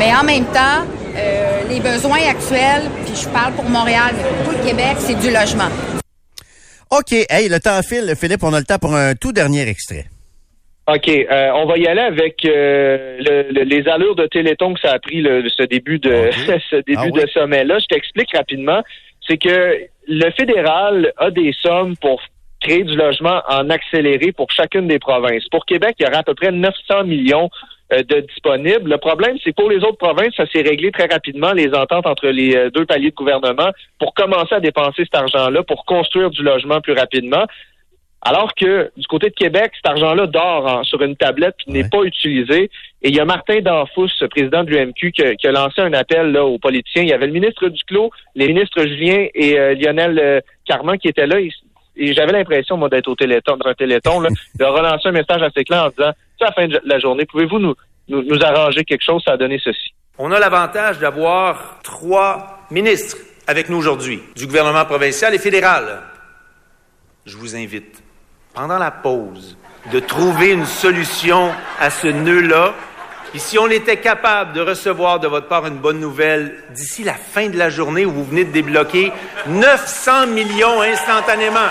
Mais 0.00 0.10
en 0.12 0.24
même 0.24 0.46
temps, 0.46 0.82
euh, 1.16 1.62
les 1.68 1.80
besoins 1.80 2.28
actuels, 2.28 2.90
puis 3.04 3.14
je 3.14 3.28
parle 3.28 3.54
pour 3.54 3.64
Montréal, 3.64 4.14
mais 4.16 4.22
pour 4.22 4.52
tout 4.52 4.58
le 4.58 4.68
Québec, 4.68 4.96
c'est 4.98 5.18
du 5.18 5.30
logement. 5.30 5.70
OK. 6.90 7.12
Hey, 7.12 7.48
le 7.48 7.58
temps 7.58 7.82
file, 7.82 8.14
Philippe. 8.16 8.42
On 8.42 8.52
a 8.52 8.58
le 8.58 8.64
temps 8.64 8.78
pour 8.78 8.94
un 8.94 9.14
tout 9.14 9.32
dernier 9.32 9.68
extrait. 9.68 10.06
OK, 10.88 11.08
euh, 11.08 11.50
on 11.54 11.66
va 11.66 11.78
y 11.78 11.86
aller 11.88 12.00
avec 12.00 12.44
euh, 12.44 13.18
le, 13.50 13.64
les 13.64 13.88
allures 13.88 14.14
de 14.14 14.26
Téléthon 14.26 14.74
que 14.74 14.80
ça 14.80 14.92
a 14.92 14.98
pris 15.00 15.20
le, 15.20 15.48
ce 15.48 15.64
début 15.64 15.98
de 15.98 16.30
ce 16.70 16.76
début 16.76 17.10
ah 17.18 17.24
de 17.24 17.26
sommet-là. 17.30 17.78
Je 17.80 17.86
t'explique 17.86 18.36
rapidement. 18.36 18.82
C'est 19.26 19.36
que 19.36 19.80
le 20.06 20.30
fédéral 20.30 21.12
a 21.16 21.32
des 21.32 21.52
sommes 21.60 21.96
pour 21.96 22.22
créer 22.60 22.84
du 22.84 22.96
logement 22.96 23.42
en 23.48 23.68
accéléré 23.68 24.30
pour 24.30 24.50
chacune 24.52 24.86
des 24.86 25.00
provinces. 25.00 25.48
Pour 25.50 25.66
Québec, 25.66 25.96
il 25.98 26.06
y 26.06 26.08
aura 26.08 26.18
à 26.18 26.22
peu 26.22 26.34
près 26.34 26.52
900 26.52 27.04
millions 27.04 27.50
de 27.90 28.20
disponibles. 28.20 28.90
Le 28.90 28.98
problème, 28.98 29.36
c'est 29.44 29.54
pour 29.54 29.70
les 29.70 29.78
autres 29.78 29.98
provinces, 29.98 30.34
ça 30.36 30.46
s'est 30.46 30.62
réglé 30.62 30.90
très 30.90 31.06
rapidement, 31.06 31.52
les 31.52 31.72
ententes 31.72 32.06
entre 32.06 32.28
les 32.28 32.70
deux 32.70 32.84
paliers 32.84 33.10
de 33.10 33.14
gouvernement, 33.14 33.70
pour 33.98 34.12
commencer 34.14 34.54
à 34.56 34.60
dépenser 34.60 35.04
cet 35.04 35.14
argent-là, 35.14 35.62
pour 35.62 35.84
construire 35.84 36.30
du 36.30 36.42
logement 36.42 36.80
plus 36.80 36.94
rapidement. 36.94 37.46
Alors 38.28 38.54
que 38.54 38.90
du 38.96 39.06
côté 39.06 39.28
de 39.28 39.34
Québec, 39.34 39.70
cet 39.76 39.86
argent-là 39.88 40.26
dort 40.26 40.84
sur 40.84 41.00
une 41.02 41.14
tablette 41.14 41.54
qui 41.62 41.70
n'est 41.70 41.88
pas 41.88 42.02
utilisé. 42.02 42.70
Et 43.02 43.10
il 43.10 43.14
y 43.14 43.20
a 43.20 43.24
Martin 43.24 43.60
Danfous, 43.60 44.08
président 44.30 44.64
de 44.64 44.70
l'UMQ, 44.70 45.12
qui, 45.12 45.46
a 45.46 45.52
lancé 45.52 45.80
un 45.80 45.92
appel 45.92 46.32
là, 46.32 46.44
aux 46.44 46.58
politiciens. 46.58 47.02
Il 47.02 47.08
y 47.08 47.12
avait 47.12 47.28
le 47.28 47.32
ministre 47.32 47.68
Duclos, 47.68 48.10
les 48.34 48.48
ministres 48.48 48.82
Julien 48.82 49.28
et 49.32 49.60
euh, 49.60 49.74
Lionel 49.74 50.18
euh, 50.18 50.40
Carman 50.64 50.98
qui 50.98 51.06
étaient 51.06 51.28
là. 51.28 51.38
Et, 51.40 51.52
j'avais 52.14 52.32
l'impression, 52.32 52.76
moi, 52.76 52.88
d'être 52.88 53.06
au 53.06 53.14
téléthon, 53.14 53.56
dans 53.56 53.70
un 53.70 53.74
téléthon, 53.74 54.18
là, 54.20 54.28
de 54.58 54.64
relancer 54.64 55.08
un 55.08 55.12
message 55.12 55.42
assez 55.42 55.62
clair 55.62 55.84
en 55.84 55.88
disant, 55.90 56.12
à 56.40 56.46
la 56.46 56.52
fin 56.52 56.68
de 56.68 56.80
la 56.84 56.98
journée, 56.98 57.26
pouvez-vous 57.26 57.58
nous, 57.58 57.74
nous, 58.08 58.42
arranger 58.42 58.84
quelque 58.84 59.04
chose? 59.04 59.22
Ça 59.24 59.32
a 59.32 59.36
donné 59.36 59.60
ceci. 59.62 59.94
On 60.18 60.32
a 60.32 60.38
l'avantage 60.38 60.98
d'avoir 60.98 61.78
trois 61.82 62.60
ministres 62.70 63.18
avec 63.46 63.68
nous 63.68 63.76
aujourd'hui, 63.76 64.22
du 64.34 64.46
gouvernement 64.46 64.84
provincial 64.84 65.34
et 65.34 65.38
fédéral. 65.38 66.02
Je 67.26 67.36
vous 67.36 67.54
invite 67.54 68.02
pendant 68.54 68.78
la 68.78 68.90
pause, 68.90 69.56
de 69.92 70.00
trouver 70.00 70.52
une 70.52 70.64
solution 70.64 71.52
à 71.78 71.90
ce 71.90 72.08
nœud-là. 72.08 72.74
Et 73.34 73.38
si 73.38 73.58
on 73.58 73.68
était 73.68 73.98
capable 73.98 74.54
de 74.54 74.62
recevoir 74.62 75.20
de 75.20 75.28
votre 75.28 75.46
part 75.46 75.66
une 75.66 75.76
bonne 75.76 76.00
nouvelle 76.00 76.64
d'ici 76.70 77.04
la 77.04 77.12
fin 77.12 77.48
de 77.48 77.58
la 77.58 77.68
journée 77.68 78.06
où 78.06 78.12
vous 78.12 78.24
venez 78.24 78.44
de 78.44 78.52
débloquer 78.52 79.12
900 79.46 80.28
millions 80.28 80.80
instantanément. 80.80 81.68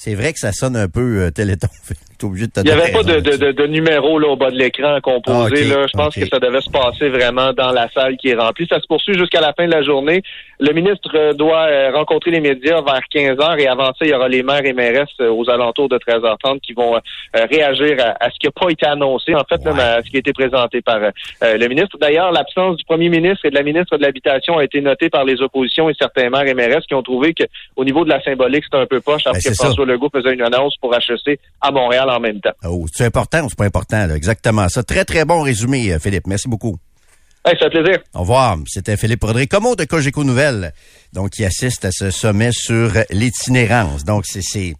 C'est 0.00 0.14
vrai 0.14 0.32
que 0.32 0.38
ça 0.38 0.52
sonne 0.52 0.76
un 0.76 0.88
peu 0.88 1.22
euh, 1.22 1.30
Il 2.56 2.62
n'y 2.64 2.70
avait 2.70 2.92
pas 2.92 3.02
de, 3.02 3.20
de, 3.20 3.52
de, 3.52 3.66
numéro 3.66 4.18
là, 4.18 4.28
au 4.28 4.36
bas 4.36 4.50
de 4.50 4.56
l'écran 4.56 4.94
à 4.94 5.00
composer. 5.00 5.70
Ah, 5.72 5.76
là. 5.76 5.86
Je 5.86 5.96
pense 5.96 6.14
que 6.14 6.26
ça 6.26 6.38
devait 6.38 6.60
se 6.60 6.70
passer 6.70 7.08
vraiment 7.08 7.52
dans 7.52 7.70
la 7.70 7.88
salle 7.90 8.16
qui 8.16 8.28
est 8.28 8.34
remplie. 8.34 8.66
Ça 8.68 8.80
se 8.80 8.86
poursuit 8.86 9.14
jusqu'à 9.14 9.40
la 9.40 9.52
fin 9.52 9.66
de 9.66 9.72
la 9.72 9.82
journée. 9.82 10.22
Le 10.60 10.72
ministre 10.72 11.10
euh, 11.14 11.32
doit 11.32 11.66
euh, 11.68 11.90
rencontrer 11.94 12.32
les 12.32 12.40
médias 12.40 12.80
vers 12.82 13.02
15 13.10 13.38
heures 13.40 13.58
et 13.58 13.68
avant 13.68 13.86
ça, 13.86 14.02
il 14.02 14.08
y 14.08 14.14
aura 14.14 14.28
les 14.28 14.42
maires 14.42 14.64
et 14.64 14.72
mairesses 14.72 15.08
euh, 15.20 15.30
aux 15.30 15.48
alentours 15.48 15.88
de 15.88 15.98
13h30 15.98 16.60
qui 16.60 16.72
vont 16.72 16.98
réagir 17.34 17.96
à, 18.20 18.30
ce 18.30 18.38
qui 18.38 18.46
n'a 18.46 18.52
pas 18.52 18.70
été 18.70 18.86
annoncé, 18.86 19.34
en 19.34 19.44
fait, 19.48 19.64
même 19.64 19.78
à 19.78 20.02
ce 20.02 20.10
qui 20.10 20.16
a 20.16 20.18
été 20.18 20.32
présenté 20.32 20.80
par 20.80 20.98
le 21.42 21.66
ministre. 21.68 21.96
D'ailleurs, 21.98 22.32
l'absence 22.32 22.76
du 22.76 22.84
premier 22.84 23.08
ministre 23.08 23.44
et 23.44 23.50
de 23.50 23.54
la 23.54 23.62
ministre 23.62 23.96
de 23.96 24.02
l'Habitation 24.02 24.58
a 24.58 24.64
été 24.64 24.80
notée 24.80 25.08
par 25.10 25.24
les 25.24 25.40
oppositions 25.40 25.88
et 25.88 25.94
certains 25.94 26.30
maires 26.30 26.46
et 26.46 26.54
mairesses 26.54 26.86
qui 26.86 26.94
ont 26.94 27.02
trouvé 27.02 27.34
qu'au 27.34 27.84
niveau 27.84 28.04
de 28.04 28.08
la 28.08 28.22
symbolique, 28.22 28.64
c'est 28.70 28.78
un 28.78 28.86
peu 28.86 29.00
poche 29.00 29.24
parce 29.24 29.42
ben, 29.42 29.50
que 29.50 29.54
François 29.54 29.86
Legault 29.86 30.10
faisait 30.12 30.34
une 30.34 30.42
annonce 30.42 30.76
pour 30.76 30.94
HEC 30.94 31.38
à 31.60 31.70
Montréal 31.70 32.07
en 32.08 32.20
même 32.20 32.40
temps. 32.40 32.52
Oh, 32.64 32.86
c'est 32.92 33.04
important 33.04 33.44
ou 33.44 33.48
c'est 33.48 33.58
pas 33.58 33.64
important? 33.66 34.08
Exactement 34.10 34.68
ça. 34.68 34.82
Très, 34.82 35.04
très 35.04 35.24
bon 35.24 35.42
résumé, 35.42 35.96
Philippe. 36.00 36.26
Merci 36.26 36.48
beaucoup. 36.48 36.76
Hey, 37.44 37.54
ça 37.58 37.70
fait 37.70 37.80
plaisir. 37.82 37.98
Au 38.14 38.20
revoir. 38.20 38.58
C'était 38.66 38.96
Philippe 38.96 39.22
Rodré, 39.24 39.46
Como 39.46 39.74
de 39.76 39.84
Cogeco 39.84 40.24
Nouvelles, 40.24 40.72
donc 41.12 41.30
qui 41.30 41.44
assiste 41.44 41.84
à 41.84 41.90
ce 41.92 42.10
sommet 42.10 42.50
sur 42.52 42.92
l'itinérance. 43.10 44.04
Donc, 44.04 44.24
c'est... 44.26 44.42
c'est 44.42 44.74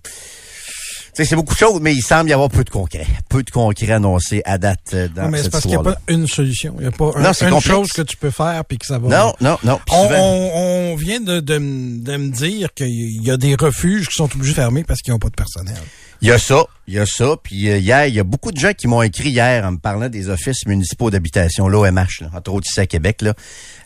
c'est 1.14 1.34
beaucoup 1.34 1.54
de 1.54 1.58
choses, 1.58 1.80
mais 1.80 1.92
il 1.94 2.00
semble 2.02 2.30
y 2.30 2.32
avoir 2.32 2.48
peu 2.48 2.62
de 2.62 2.70
concret. 2.70 3.04
Peu 3.28 3.42
de 3.42 3.50
concret 3.50 3.90
annoncé 3.90 4.40
à 4.44 4.56
date 4.56 4.78
euh, 4.94 5.08
dans 5.08 5.22
Non, 5.24 5.28
mais 5.30 5.42
c'est 5.42 5.50
parce 5.50 5.62
qu'il 5.62 5.72
n'y 5.72 5.76
a 5.76 5.82
pas 5.82 5.98
une 6.06 6.28
solution. 6.28 6.74
Il 6.78 6.82
n'y 6.82 6.86
a 6.86 6.92
pas 6.92 7.10
un- 7.16 7.20
Non, 7.22 7.32
c'est 7.32 7.46
une 7.46 7.50
complexe. 7.50 7.74
chose 7.74 7.88
que 7.92 8.02
tu 8.02 8.16
peux 8.16 8.30
faire 8.30 8.64
puis 8.64 8.78
que 8.78 8.86
ça 8.86 9.00
va. 9.00 9.08
Non, 9.08 9.34
non, 9.40 9.58
non. 9.64 9.80
On, 9.90 10.02
souvent- 10.04 10.14
on- 10.16 10.92
on 10.92 10.94
vient 10.94 11.18
de, 11.20 11.40
de 11.40 11.58
me 11.58 12.30
dire 12.30 12.72
qu'il 12.72 13.20
y 13.24 13.32
a 13.32 13.36
des 13.36 13.56
refuges 13.56 14.06
qui 14.06 14.14
sont 14.14 14.32
obligés 14.32 14.52
de 14.52 14.56
fermer 14.56 14.84
parce 14.84 15.00
qu'ils 15.00 15.12
n'ont 15.12 15.18
pas 15.18 15.30
de 15.30 15.34
personnel. 15.34 15.74
Il 16.20 16.26
y 16.26 16.32
a 16.32 16.38
ça, 16.38 16.64
il 16.88 16.94
y 16.94 16.98
a 16.98 17.06
ça. 17.06 17.36
Puis 17.40 17.70
euh, 17.70 17.78
hier, 17.78 18.06
il 18.06 18.14
y 18.14 18.18
a 18.18 18.24
beaucoup 18.24 18.50
de 18.50 18.58
gens 18.58 18.72
qui 18.72 18.88
m'ont 18.88 19.02
écrit 19.02 19.30
hier 19.30 19.64
en 19.64 19.72
me 19.72 19.78
parlant 19.78 20.08
des 20.08 20.28
offices 20.28 20.66
municipaux 20.66 21.10
d'habitation, 21.10 21.68
l'OMH, 21.68 22.24
entre 22.34 22.52
autres 22.52 22.66
ici 22.68 22.80
à 22.80 22.86
Québec, 22.86 23.22
là, 23.22 23.34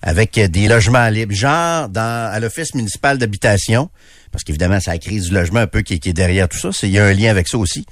avec 0.01 0.39
euh, 0.39 0.49
des 0.49 0.67
logements 0.67 1.09
libres. 1.09 1.35
Genre, 1.35 1.91
dans, 1.91 2.33
à 2.33 2.41
l'office 2.41 2.75
municipal 2.75 3.19
d'habitation, 3.19 3.91
parce 4.31 4.45
qu'évidemment, 4.45 4.79
c'est 4.81 4.91
la 4.91 4.99
crise 4.99 5.27
du 5.29 5.35
logement 5.35 5.61
un 5.61 5.67
peu 5.67 5.83
qui, 5.83 5.95
est 5.95 6.13
derrière 6.15 6.49
tout 6.49 6.57
ça. 6.57 6.71
Il 6.85 6.91
y 6.91 6.99
a 6.99 7.05
un 7.05 7.13
lien 7.13 7.31
avec 7.31 7.49
ça 7.49 7.59
aussi. 7.59 7.85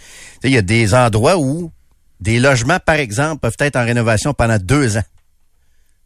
Il 0.43 0.51
y 0.51 0.57
a 0.57 0.63
des 0.63 0.95
endroits 0.95 1.37
où 1.37 1.71
des 2.21 2.41
logements, 2.41 2.79
par 2.85 2.97
exemple, 2.97 3.41
peuvent 3.41 3.57
être 3.59 3.77
en 3.77 3.85
rénovation 3.85 4.33
pendant 4.33 4.59
deux 4.59 4.97
ans. 4.97 5.05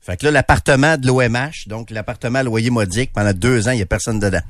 Fait 0.01 0.17
que 0.17 0.27
là, 0.27 0.33
l'appartement 0.33 0.99
de 0.99 1.07
l'OMH, 1.07 1.67
donc 1.69 1.91
l'appartement 1.91 2.41
à 2.41 2.43
loyer 2.43 2.71
modique, 2.71 3.13
pendant 3.15 3.33
deux 3.33 3.69
ans, 3.69 3.71
il 3.71 3.77
n'y 3.77 3.83
a 3.83 3.87
personne 3.87 4.19
dedans. 4.19 4.43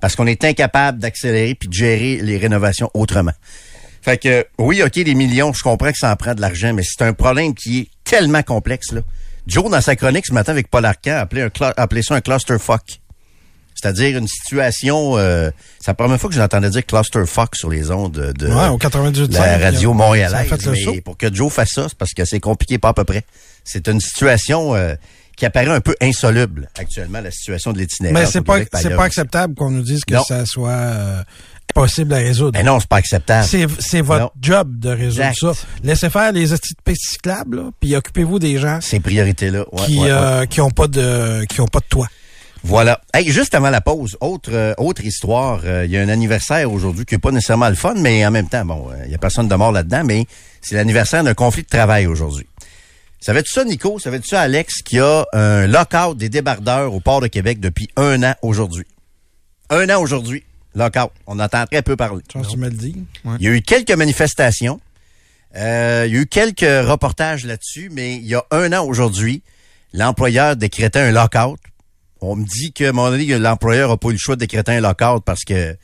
Parce 0.00 0.14
qu'on 0.16 0.26
est 0.26 0.44
incapable 0.44 0.98
d'accélérer 0.98 1.54
puis 1.54 1.68
de 1.68 1.74
gérer 1.74 2.16
les 2.22 2.36
rénovations 2.38 2.90
autrement. 2.94 3.32
Fait 4.02 4.16
que, 4.16 4.46
oui, 4.58 4.82
OK, 4.82 4.92
des 4.92 5.14
millions, 5.14 5.52
je 5.52 5.62
comprends 5.62 5.90
que 5.90 5.98
ça 5.98 6.10
en 6.12 6.16
prend 6.16 6.34
de 6.34 6.40
l'argent, 6.40 6.72
mais 6.72 6.82
c'est 6.84 7.02
un 7.02 7.12
problème 7.12 7.54
qui 7.54 7.80
est 7.80 7.88
tellement 8.04 8.42
complexe, 8.42 8.92
là. 8.92 9.00
Joe, 9.46 9.70
dans 9.70 9.80
sa 9.80 9.96
chronique 9.96 10.26
ce 10.26 10.32
matin 10.34 10.52
avec 10.52 10.68
Paul 10.70 10.84
Arcand, 10.84 11.12
a 11.12 11.20
appelé, 11.20 11.42
un 11.42 11.48
cla- 11.48 11.72
a 11.76 11.82
appelé 11.82 12.02
ça 12.02 12.14
un 12.14 12.20
clusterfuck. 12.20 12.82
C'est-à-dire 13.74 14.18
une 14.18 14.26
situation... 14.28 15.16
Euh, 15.16 15.50
c'est 15.80 15.88
la 15.88 15.94
première 15.94 16.18
fois 16.20 16.28
que 16.28 16.36
j'entendais 16.36 16.68
dire 16.68 16.84
clusterfuck 16.84 17.54
sur 17.56 17.70
les 17.70 17.90
ondes 17.90 18.12
de, 18.12 18.32
de 18.32 18.46
Ouais, 18.52 18.68
au 18.68 18.76
98.5, 18.76 19.32
la 19.32 19.58
radio 19.58 19.94
montréalaise. 19.94 20.50
mais 20.94 21.00
pour 21.00 21.16
que 21.16 21.32
Joe 21.32 21.50
fasse 21.52 21.70
ça, 21.74 21.86
c'est 21.88 21.96
parce 21.96 22.12
que 22.12 22.24
c'est 22.24 22.40
compliqué, 22.40 22.76
pas 22.78 22.88
à 22.90 22.94
peu 22.94 23.04
près. 23.04 23.24
C'est 23.64 23.88
une 23.88 24.00
situation 24.00 24.74
euh, 24.74 24.94
qui 25.38 25.46
apparaît 25.46 25.68
un 25.70 25.80
peu 25.80 25.94
insoluble 26.02 26.68
actuellement, 26.78 27.20
la 27.20 27.30
situation 27.30 27.72
de 27.72 27.78
l'itinérance. 27.78 28.18
Mais 28.18 28.26
c'est 28.26 28.42
pas, 28.42 28.58
c'est 28.74 28.94
pas 28.94 29.04
acceptable 29.04 29.54
qu'on 29.54 29.70
nous 29.70 29.82
dise 29.82 30.04
que 30.04 30.14
Non. 30.14 30.24
ça 30.24 30.44
soit 30.44 30.70
euh, 30.70 31.22
possible 31.74 32.12
à 32.14 32.16
résoudre. 32.18 32.58
Mais 32.58 32.64
non, 32.64 32.80
c'est 32.80 32.88
pas 32.88 32.96
acceptable. 32.96 33.46
C'est, 33.48 33.66
c'est 33.78 34.00
votre 34.00 34.22
Non. 34.24 34.30
job 34.42 34.78
de 34.80 34.88
résoudre 34.90 35.26
Exact. 35.28 35.54
ça. 35.54 35.66
Laissez 35.84 36.10
faire 36.10 36.32
les 36.32 36.46
pistes 36.84 37.10
cyclables, 37.10 37.62
puis 37.80 37.94
occupez-vous 37.94 38.38
des 38.40 38.58
gens 38.58 38.80
Ces 38.80 38.98
priorités-là. 39.00 39.64
ouais, 39.72 39.86
qui, 39.86 39.98
ouais, 39.98 40.04
ouais. 40.04 40.10
euh, 40.10 40.46
qui 40.46 40.60
ont 40.60 40.70
pas 40.70 40.88
de, 40.88 41.44
qui 41.44 41.60
ont 41.60 41.66
pas 41.68 41.78
de 41.80 41.86
toit. 41.88 42.08
Voilà. 42.64 43.00
Hey, 43.14 43.30
juste 43.30 43.54
avant 43.54 43.70
la 43.70 43.80
pause, 43.80 44.16
autre 44.20 44.50
euh, 44.52 44.74
autre 44.78 45.04
histoire. 45.04 45.60
euh, 45.64 45.84
Il 45.84 45.92
y 45.92 45.96
a 45.96 46.00
un 46.02 46.08
anniversaire 46.08 46.70
aujourd'hui 46.72 47.04
qui 47.04 47.14
est 47.14 47.18
pas 47.18 47.30
nécessairement 47.30 47.68
le 47.68 47.76
fun, 47.76 47.94
mais 47.96 48.26
en 48.26 48.32
même 48.32 48.48
temps, 48.48 48.64
bon, 48.64 48.88
euh, 48.90 48.94
il 49.06 49.12
y 49.12 49.14
a 49.14 49.18
personne 49.18 49.46
de 49.46 49.54
mort 49.54 49.70
là-dedans, 49.70 50.02
mais 50.04 50.26
c'est 50.60 50.74
l'anniversaire 50.74 51.22
d'un 51.22 51.34
conflit 51.34 51.62
de 51.62 51.68
travail 51.68 52.08
aujourd'hui. 52.08 52.46
Savais-tu 53.20 53.50
ça, 53.50 53.64
Nico? 53.64 53.98
Savais-tu 53.98 54.28
ça, 54.28 54.42
Alex, 54.42 54.82
qu'il 54.82 54.98
y 54.98 55.00
a 55.00 55.26
un 55.32 55.66
lockout 55.66 56.16
des 56.16 56.28
débardeurs 56.28 56.94
au 56.94 57.00
port 57.00 57.20
de 57.20 57.26
Québec 57.26 57.58
depuis 57.58 57.88
un 57.96 58.22
an 58.22 58.34
aujourd'hui? 58.42 58.84
Un 59.70 59.90
an 59.90 60.00
aujourd'hui. 60.00 60.44
Lockout. 60.74 61.10
On 61.26 61.40
entend 61.40 61.66
très 61.66 61.82
peu 61.82 61.96
parler. 61.96 62.22
Tu 62.28 62.56
me 62.56 62.68
le 62.68 62.76
dis? 62.76 63.04
Il 63.40 63.42
y 63.44 63.48
a 63.48 63.50
eu 63.50 63.60
quelques 63.62 63.90
manifestations. 63.90 64.80
Euh, 65.56 66.04
il 66.06 66.14
y 66.14 66.16
a 66.16 66.20
eu 66.20 66.26
quelques 66.26 66.60
reportages 66.60 67.44
là-dessus, 67.44 67.90
mais 67.92 68.16
il 68.16 68.26
y 68.26 68.34
a 68.34 68.44
un 68.50 68.72
an 68.72 68.84
aujourd'hui, 68.84 69.42
l'employeur 69.92 70.56
décrétait 70.56 71.00
un 71.00 71.10
lockout. 71.10 71.58
On 72.20 72.36
me 72.36 72.44
dit 72.44 72.72
que, 72.72 72.84
à 72.84 72.88
un 72.90 72.92
moment 72.92 73.10
donné, 73.10 73.26
l'employeur 73.38 73.90
n'a 73.90 73.96
pas 73.96 74.08
eu 74.08 74.12
le 74.12 74.18
choix 74.18 74.36
de 74.36 74.40
décréter 74.40 74.72
un 74.72 74.80
lockout 74.80 75.24
parce 75.24 75.44
que 75.44 75.76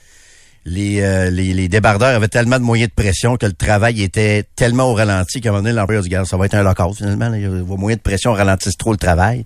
les, 0.66 1.02
euh, 1.02 1.30
les, 1.30 1.52
les 1.52 1.68
débardeurs 1.68 2.14
avaient 2.16 2.28
tellement 2.28 2.58
de 2.58 2.64
moyens 2.64 2.88
de 2.90 2.94
pression 2.94 3.36
que 3.36 3.44
le 3.46 3.52
travail 3.52 4.02
était 4.02 4.44
tellement 4.56 4.84
au 4.90 4.94
ralenti 4.94 5.40
qu'à 5.40 5.50
un 5.50 5.52
moment 5.52 5.62
donné, 5.64 5.74
l'employeur 5.74 6.02
dit, 6.02 6.14
ça 6.24 6.36
va 6.36 6.46
être 6.46 6.54
un 6.54 6.62
lockout 6.62 6.94
finalement. 6.96 7.28
là. 7.28 7.36
Il 7.36 7.42
y 7.42 7.46
a- 7.46 7.62
vos 7.62 7.76
moyens 7.76 7.98
de 7.98 8.02
pression 8.02 8.32
ralentissent 8.32 8.76
trop 8.78 8.92
le 8.92 8.96
travail. 8.98 9.44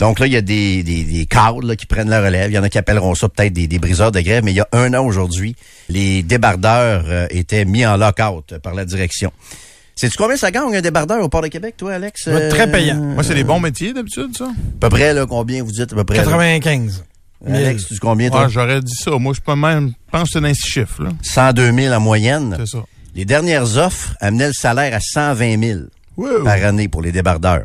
Donc 0.00 0.18
là, 0.18 0.26
il 0.26 0.32
y 0.32 0.36
a 0.36 0.40
des, 0.40 0.82
des, 0.82 1.04
des 1.04 1.26
cadres 1.26 1.62
là, 1.66 1.76
qui 1.76 1.86
prennent 1.86 2.08
la 2.10 2.20
relève. 2.22 2.50
Il 2.50 2.54
y 2.54 2.58
en 2.58 2.62
a 2.62 2.68
qui 2.68 2.78
appelleront 2.78 3.14
ça 3.14 3.28
peut-être 3.28 3.52
des, 3.52 3.66
des 3.66 3.78
briseurs 3.78 4.10
de 4.10 4.20
grève, 4.20 4.42
mais 4.42 4.52
il 4.52 4.56
y 4.56 4.60
a 4.60 4.68
un 4.72 4.92
an 4.94 5.04
aujourd'hui, 5.04 5.54
les 5.88 6.22
débardeurs 6.22 7.04
euh, 7.08 7.26
étaient 7.30 7.64
mis 7.64 7.84
en 7.86 7.96
lockout 7.96 8.58
par 8.62 8.74
la 8.74 8.84
direction. 8.84 9.32
Sais-tu 9.96 10.16
combien 10.16 10.36
ça 10.36 10.50
gagne 10.50 10.74
un 10.74 10.80
débardeur 10.80 11.22
au 11.22 11.28
Port 11.28 11.42
de 11.42 11.46
Québec, 11.48 11.76
toi, 11.78 11.92
Alex? 11.94 12.26
Très 12.48 12.68
payant. 12.72 12.96
Euh, 12.96 13.14
Moi, 13.14 13.22
c'est 13.22 13.34
des 13.34 13.44
bons 13.44 13.60
métiers 13.60 13.92
d'habitude, 13.92 14.36
ça? 14.36 14.46
À 14.46 14.50
peu 14.80 14.88
près, 14.88 15.14
là, 15.14 15.24
combien 15.26 15.62
vous 15.62 15.70
dites 15.70 15.92
à 15.92 15.94
peu 15.94 16.02
près? 16.04 16.16
là? 16.30 16.36
95. 17.44 17.66
Alex, 17.66 17.86
tu 17.86 17.94
dis 17.94 18.00
combien, 18.00 18.30
toi? 18.30 18.48
J'aurais 18.48 18.80
dit 18.80 18.94
ça. 18.94 19.10
Moi, 19.12 19.34
je 19.34 19.40
peux 19.40 19.54
même, 19.56 19.88
je 20.06 20.10
pense 20.10 20.24
que 20.24 20.32
c'est 20.34 20.40
dans 20.40 20.54
six 20.54 20.70
chiffres, 20.70 21.02
là. 21.02 21.10
102 21.22 21.72
000 21.72 21.94
en 21.94 22.00
moyenne. 22.00 22.56
C'est 22.58 22.66
ça. 22.66 22.84
Les 23.14 23.24
dernières 23.24 23.76
offres 23.78 24.16
amenaient 24.20 24.48
le 24.48 24.52
salaire 24.52 24.94
à 24.94 25.00
120 25.00 25.62
000 25.62 25.80
Wow. 26.16 26.44
par 26.44 26.62
année 26.64 26.86
pour 26.88 27.02
les 27.02 27.10
débardeurs. 27.10 27.64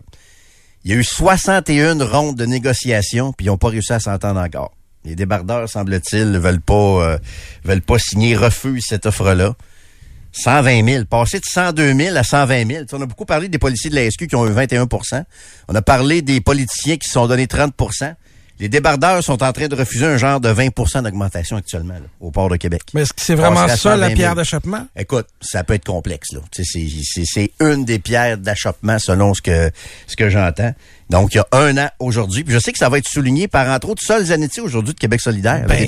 Il 0.83 0.91
y 0.91 0.93
a 0.95 0.97
eu 0.97 1.03
61 1.03 2.03
rondes 2.03 2.35
de 2.35 2.45
négociations, 2.45 3.31
puis 3.31 3.45
ils 3.45 3.49
n'ont 3.49 3.57
pas 3.57 3.69
réussi 3.69 3.93
à 3.93 3.99
s'entendre 3.99 4.39
encore. 4.39 4.71
Les 5.05 5.15
débardeurs, 5.15 5.69
semble-t-il, 5.69 6.31
ne 6.31 6.39
veulent 6.39 6.61
pas, 6.61 6.73
euh, 6.73 7.17
veulent 7.63 7.81
pas 7.81 7.99
signer, 7.99 8.35
refusent 8.35 8.85
cette 8.87 9.05
offre-là. 9.05 9.53
120 10.31 10.85
000. 10.85 11.05
Passer 11.05 11.39
de 11.39 11.45
102 11.45 11.93
000 11.95 12.15
à 12.17 12.23
120 12.23 12.67
000. 12.67 12.67
Tu 12.81 12.87
sais, 12.89 12.95
On 12.95 13.01
a 13.01 13.05
beaucoup 13.05 13.25
parlé 13.25 13.49
des 13.49 13.57
policiers 13.57 13.89
de 13.89 13.95
la 13.95 14.09
SQ 14.09 14.27
qui 14.27 14.35
ont 14.35 14.47
eu 14.47 14.51
21% 14.51 15.23
On 15.67 15.75
a 15.75 15.81
parlé 15.81 16.21
des 16.21 16.41
politiciens 16.41 16.97
qui 16.97 17.07
se 17.07 17.13
sont 17.13 17.27
donnés 17.27 17.47
30 17.47 17.73
Les 18.59 18.67
débardeurs 18.67 19.23
sont 19.23 19.41
en 19.41 19.53
train 19.53 19.67
de 19.69 19.75
refuser 19.75 20.05
un 20.05 20.17
genre 20.17 20.41
de 20.41 20.49
20% 20.51 21.03
d'augmentation 21.03 21.55
actuellement 21.55 21.93
là, 21.93 22.01
au 22.19 22.29
port 22.29 22.49
de 22.49 22.57
Québec. 22.57 22.81
Mais 22.93 23.03
est-ce 23.03 23.13
que 23.13 23.21
c'est 23.21 23.35
vraiment 23.35 23.67
ça, 23.67 23.67
la 23.67 23.77
120 23.77 24.05
000. 24.07 24.15
pierre 24.15 24.35
d'achoppement? 24.35 24.85
Écoute, 24.97 25.27
ça 25.39 25.63
peut 25.63 25.75
être 25.75 25.85
complexe. 25.85 26.33
là. 26.33 26.39
C'est 26.51 26.63
c'est- 26.65 27.23
c'est 27.25 27.51
une 27.61 27.85
des 27.85 27.99
pierres 27.99 28.37
d'achoppement 28.37 28.99
selon 28.99 29.33
ce 29.33 29.41
que 29.41 29.71
ce 30.07 30.15
que 30.17 30.29
j'entends. 30.29 30.73
Donc, 31.09 31.33
il 31.33 31.37
y 31.37 31.39
a 31.39 31.47
un 31.53 31.77
an 31.77 31.89
aujourd'hui. 31.99 32.43
Puis 32.43 32.53
je 32.53 32.59
sais 32.59 32.71
que 32.73 32.77
ça 32.77 32.89
va 32.89 32.97
être 32.97 33.07
souligné 33.07 33.47
par, 33.47 33.67
entre 33.69 33.89
autres, 33.89 34.03
Sol 34.05 34.25
Zanetti 34.25 34.59
aujourd'hui 34.59 34.93
de 34.93 34.99
Québec 34.99 35.21
solidaire. 35.21 35.65
Ben. 35.65 35.87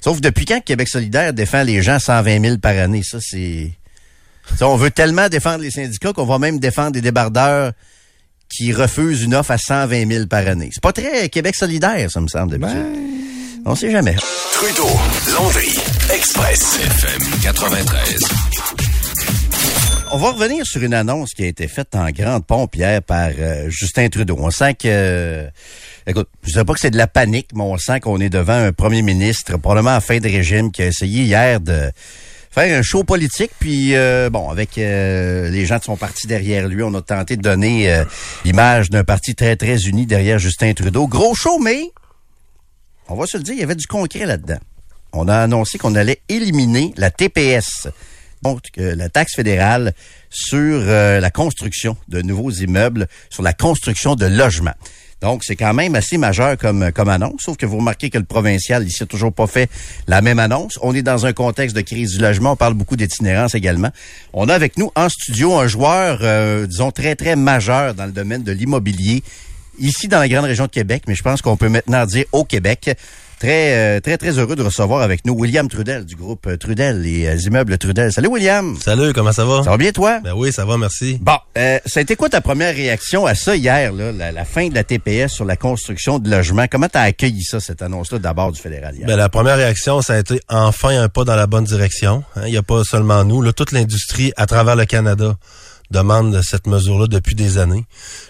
Sauf 0.00 0.20
depuis 0.20 0.44
quand 0.46 0.60
Québec 0.64 0.88
solidaire 0.88 1.32
défend 1.32 1.62
les 1.62 1.82
gens 1.82 1.98
120 1.98 2.40
000 2.44 2.58
par 2.58 2.76
année? 2.78 3.02
Ça, 3.02 3.18
c'est... 3.20 3.70
On 4.60 4.76
veut 4.76 4.90
tellement 4.90 5.28
défendre 5.28 5.62
les 5.62 5.70
syndicats 5.70 6.12
qu'on 6.12 6.26
va 6.26 6.38
même 6.38 6.58
défendre 6.58 6.92
des 6.92 7.00
débardeurs 7.00 7.72
qui 8.48 8.72
refusent 8.72 9.22
une 9.22 9.34
offre 9.34 9.52
à 9.52 9.58
120 9.58 10.08
000 10.10 10.26
par 10.26 10.46
année. 10.46 10.70
C'est 10.72 10.82
pas 10.82 10.92
très 10.92 11.28
Québec 11.28 11.54
solidaire, 11.56 12.10
ça 12.10 12.20
me 12.20 12.28
semble, 12.28 12.58
d'habitude. 12.58 12.86
On 13.66 13.74
sait 13.74 13.90
jamais. 13.90 14.14
Trudeau, 14.52 14.88
Landry, 15.32 15.78
Express, 16.12 16.78
FM 16.78 17.22
93. 17.42 18.20
On 20.12 20.18
va 20.18 20.30
revenir 20.30 20.64
sur 20.64 20.82
une 20.82 20.94
annonce 20.94 21.30
qui 21.32 21.42
a 21.42 21.46
été 21.46 21.66
faite 21.66 21.96
en 21.96 22.08
grande 22.10 22.46
pompe 22.46 22.76
hier 22.76 23.02
par 23.02 23.30
euh, 23.36 23.68
Justin 23.68 24.08
Trudeau. 24.08 24.36
On 24.38 24.50
sent 24.50 24.74
que, 24.74 24.86
euh, 24.86 25.48
écoute, 26.06 26.28
je 26.44 26.52
sais 26.52 26.64
pas 26.64 26.74
que 26.74 26.78
c'est 26.78 26.90
de 26.90 26.96
la 26.96 27.08
panique, 27.08 27.48
mais 27.54 27.62
on 27.62 27.76
sent 27.78 28.00
qu'on 28.00 28.20
est 28.20 28.28
devant 28.28 28.52
un 28.52 28.72
premier 28.72 29.02
ministre, 29.02 29.56
probablement 29.56 29.96
en 29.96 30.00
fin 30.00 30.18
de 30.18 30.28
régime, 30.28 30.70
qui 30.70 30.82
a 30.82 30.86
essayé 30.86 31.24
hier 31.24 31.60
de 31.60 31.90
faire 32.54 32.78
un 32.78 32.82
show 32.82 33.02
politique. 33.02 33.50
Puis, 33.58 33.96
euh, 33.96 34.30
bon, 34.30 34.48
avec 34.48 34.78
euh, 34.78 35.50
les 35.50 35.66
gens 35.66 35.78
de 35.78 35.84
son 35.84 35.96
parti 35.96 36.26
derrière 36.26 36.68
lui, 36.68 36.82
on 36.82 36.94
a 36.94 37.02
tenté 37.02 37.36
de 37.36 37.42
donner 37.42 37.92
euh, 37.92 38.04
l'image 38.44 38.90
d'un 38.90 39.02
parti 39.02 39.34
très, 39.34 39.56
très 39.56 39.76
uni 39.82 40.06
derrière 40.06 40.38
Justin 40.38 40.72
Trudeau. 40.72 41.08
Gros 41.08 41.34
show, 41.34 41.58
mais 41.58 41.90
on 43.08 43.16
va 43.16 43.26
se 43.26 43.36
le 43.36 43.42
dire, 43.42 43.54
il 43.54 43.60
y 43.60 43.64
avait 43.64 43.74
du 43.74 43.86
concret 43.86 44.24
là-dedans. 44.24 44.58
On 45.12 45.28
a 45.28 45.36
annoncé 45.36 45.78
qu'on 45.78 45.96
allait 45.96 46.20
éliminer 46.28 46.94
la 46.96 47.10
TPS, 47.10 47.88
donc 48.42 48.60
la 48.76 49.08
taxe 49.08 49.34
fédérale 49.36 49.92
sur 50.28 50.80
la 50.80 51.30
construction 51.30 51.96
de 52.08 52.20
nouveaux 52.20 52.50
immeubles, 52.50 53.06
sur 53.30 53.42
la 53.44 53.52
construction 53.52 54.16
de 54.16 54.26
logements. 54.26 54.74
Donc, 55.24 55.42
c'est 55.42 55.56
quand 55.56 55.72
même 55.72 55.94
assez 55.94 56.18
majeur 56.18 56.58
comme, 56.58 56.92
comme 56.92 57.08
annonce, 57.08 57.40
sauf 57.44 57.56
que 57.56 57.64
vous 57.64 57.78
remarquez 57.78 58.10
que 58.10 58.18
le 58.18 58.24
provincial, 58.24 58.86
ici, 58.86 59.02
n'a 59.02 59.06
toujours 59.06 59.32
pas 59.32 59.46
fait 59.46 59.70
la 60.06 60.20
même 60.20 60.38
annonce. 60.38 60.78
On 60.82 60.94
est 60.94 61.00
dans 61.00 61.24
un 61.24 61.32
contexte 61.32 61.74
de 61.74 61.80
crise 61.80 62.12
du 62.12 62.18
logement. 62.18 62.52
On 62.52 62.56
parle 62.56 62.74
beaucoup 62.74 62.94
d'itinérance 62.94 63.54
également. 63.54 63.88
On 64.34 64.50
a 64.50 64.54
avec 64.54 64.76
nous 64.76 64.92
en 64.94 65.08
studio 65.08 65.54
un 65.58 65.66
joueur, 65.66 66.18
euh, 66.20 66.66
disons, 66.66 66.90
très, 66.90 67.16
très 67.16 67.36
majeur 67.36 67.94
dans 67.94 68.04
le 68.04 68.12
domaine 68.12 68.42
de 68.42 68.52
l'immobilier, 68.52 69.22
ici 69.78 70.08
dans 70.08 70.18
la 70.18 70.28
grande 70.28 70.44
région 70.44 70.66
de 70.66 70.70
Québec, 70.70 71.04
mais 71.08 71.14
je 71.14 71.22
pense 71.22 71.40
qu'on 71.40 71.56
peut 71.56 71.70
maintenant 71.70 72.04
dire 72.04 72.26
au 72.32 72.44
Québec. 72.44 72.94
Très, 73.44 73.76
euh, 73.76 74.00
très, 74.00 74.16
très 74.16 74.38
heureux 74.38 74.56
de 74.56 74.62
recevoir 74.62 75.02
avec 75.02 75.26
nous 75.26 75.34
William 75.34 75.68
Trudel 75.68 76.06
du 76.06 76.16
groupe 76.16 76.46
euh, 76.46 76.56
Trudel, 76.56 77.02
les 77.02 77.26
euh, 77.26 77.36
immeubles 77.36 77.76
Trudel. 77.76 78.10
Salut 78.10 78.28
William! 78.28 78.74
Salut, 78.82 79.12
comment 79.12 79.32
ça 79.32 79.44
va? 79.44 79.62
Ça 79.62 79.68
va 79.68 79.76
bien 79.76 79.92
toi? 79.92 80.18
Ben 80.24 80.32
oui, 80.34 80.50
ça 80.50 80.64
va, 80.64 80.78
merci. 80.78 81.18
Bon, 81.20 81.36
euh, 81.58 81.78
ça 81.84 82.00
a 82.00 82.02
été 82.02 82.16
quoi 82.16 82.30
ta 82.30 82.40
première 82.40 82.74
réaction 82.74 83.26
à 83.26 83.34
ça 83.34 83.54
hier, 83.54 83.92
là, 83.92 84.12
la, 84.12 84.32
la 84.32 84.46
fin 84.46 84.68
de 84.70 84.74
la 84.74 84.82
TPS 84.82 85.30
sur 85.30 85.44
la 85.44 85.56
construction 85.56 86.18
de 86.18 86.30
logements? 86.30 86.64
Comment 86.70 86.88
t'as 86.88 87.02
accueilli 87.02 87.42
ça, 87.44 87.60
cette 87.60 87.82
annonce-là, 87.82 88.18
d'abord 88.18 88.50
du 88.50 88.58
fédéral 88.58 88.94
hier? 88.96 89.06
Ben, 89.06 89.16
la 89.16 89.28
première 89.28 89.58
réaction, 89.58 90.00
ça 90.00 90.14
a 90.14 90.20
été 90.20 90.40
enfin 90.48 91.02
un 91.02 91.10
pas 91.10 91.24
dans 91.24 91.36
la 91.36 91.46
bonne 91.46 91.64
direction. 91.64 92.24
hein. 92.36 92.44
Il 92.46 92.50
n'y 92.52 92.56
a 92.56 92.62
pas 92.62 92.82
seulement 92.82 93.24
nous, 93.24 93.42
là, 93.42 93.52
toute 93.52 93.72
l'industrie 93.72 94.32
à 94.38 94.46
travers 94.46 94.74
le 94.74 94.86
Canada 94.86 95.36
demandent 95.90 96.40
cette 96.42 96.66
mesure-là 96.66 97.08
depuis 97.08 97.34
des 97.34 97.58
années. 97.58 97.84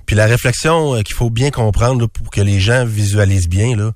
Puis 0.06 0.16
la 0.16 0.26
réflexion 0.26 1.00
qu'il 1.04 1.14
faut 1.14 1.30
bien 1.30 1.52
comprendre 1.52 2.00
là, 2.00 2.08
pour 2.08 2.32
que 2.32 2.40
les 2.40 2.58
gens 2.58 2.84
visualisent 2.84 3.48
bien, 3.48 3.76
là, 3.76 3.92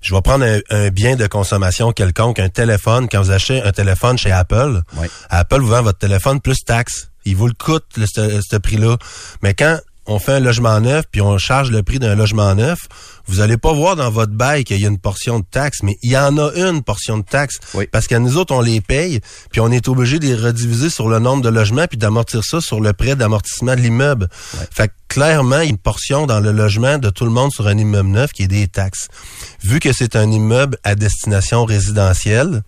je 0.00 0.14
vais 0.14 0.20
prendre 0.22 0.44
un, 0.44 0.58
un 0.70 0.88
bien 0.90 1.16
de 1.16 1.26
consommation 1.26 1.92
quelconque, 1.92 2.38
un 2.38 2.48
téléphone. 2.48 3.08
Quand 3.10 3.22
vous 3.22 3.30
achetez 3.30 3.62
un 3.62 3.72
téléphone 3.72 4.16
chez 4.18 4.30
Apple, 4.32 4.82
Apple 5.30 5.60
vous 5.60 5.68
vend 5.68 5.82
votre 5.82 5.98
téléphone 5.98 6.40
plus 6.40 6.64
taxe. 6.64 7.08
Il 7.24 7.36
vous 7.36 7.46
le 7.48 7.54
coûte, 7.54 7.84
le- 7.96 8.06
ce 8.06 8.40
ce 8.40 8.56
prix-là. 8.56 8.96
Mais 9.42 9.54
quand 9.54 9.78
on 10.08 10.18
fait 10.18 10.32
un 10.32 10.40
logement 10.40 10.80
neuf, 10.80 11.04
puis 11.10 11.20
on 11.20 11.36
charge 11.38 11.70
le 11.70 11.82
prix 11.82 11.98
d'un 11.98 12.14
logement 12.14 12.54
neuf, 12.54 12.80
vous 13.26 13.40
allez 13.40 13.58
pas 13.58 13.74
voir 13.74 13.94
dans 13.94 14.10
votre 14.10 14.32
bail 14.32 14.64
qu'il 14.64 14.80
y 14.80 14.86
a 14.86 14.88
une 14.88 14.98
portion 14.98 15.38
de 15.38 15.44
taxe, 15.48 15.82
mais 15.82 15.98
il 16.02 16.10
y 16.10 16.16
en 16.16 16.38
a 16.38 16.50
une 16.54 16.82
portion 16.82 17.18
de 17.18 17.24
taxe. 17.24 17.58
Parce 17.92 18.06
que 18.06 18.14
nous 18.14 18.38
autres, 18.38 18.54
on 18.54 18.62
les 18.62 18.80
paye, 18.80 19.20
puis 19.52 19.60
on 19.60 19.70
est 19.70 19.86
obligé 19.86 20.18
de 20.18 20.26
les 20.26 20.34
rediviser 20.34 20.88
sur 20.88 21.08
le 21.08 21.18
nombre 21.18 21.42
de 21.42 21.50
logements, 21.50 21.86
puis 21.86 21.98
d'amortir 21.98 22.42
ça 22.42 22.62
sur 22.62 22.80
le 22.80 22.94
prêt 22.94 23.16
d'amortissement 23.16 23.76
de 23.76 23.80
l'immeuble. 23.80 24.28
Fait 24.70 24.88
que 24.88 24.94
clairement, 25.08 25.60
il 25.60 25.64
y 25.64 25.68
a 25.68 25.70
une 25.70 25.78
portion 25.78 26.26
dans 26.26 26.40
le 26.40 26.52
logement 26.52 26.96
de 26.96 27.10
tout 27.10 27.26
le 27.26 27.30
monde 27.30 27.52
sur 27.52 27.66
un 27.66 27.76
immeuble 27.76 28.08
neuf 28.08 28.32
qui 28.32 28.44
est 28.44 28.48
des 28.48 28.66
taxes. 28.66 29.08
Vu 29.62 29.78
que 29.78 29.92
c'est 29.92 30.16
un 30.16 30.30
immeuble 30.30 30.78
à 30.84 30.94
destination 30.94 31.66
résidentielle, 31.66 32.62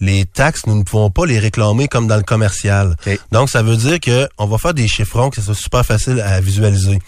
les 0.00 0.24
taxes, 0.24 0.66
nous 0.66 0.76
ne 0.76 0.82
pouvons 0.82 1.10
pas 1.10 1.26
les 1.26 1.38
réclamer 1.38 1.88
comme 1.88 2.06
dans 2.06 2.16
le 2.16 2.22
commercial. 2.22 2.96
Donc, 3.32 3.50
ça 3.50 3.62
veut 3.62 3.76
dire 3.76 4.00
que 4.00 4.28
on 4.38 4.46
va 4.46 4.58
faire 4.58 4.74
des 4.74 4.88
chiffrons 4.88 5.30
que 5.30 5.36
ça 5.36 5.42
soit 5.42 5.54
super 5.54 5.84
facile 5.84 6.20
à 6.20 6.40
visualiser. 6.40 6.98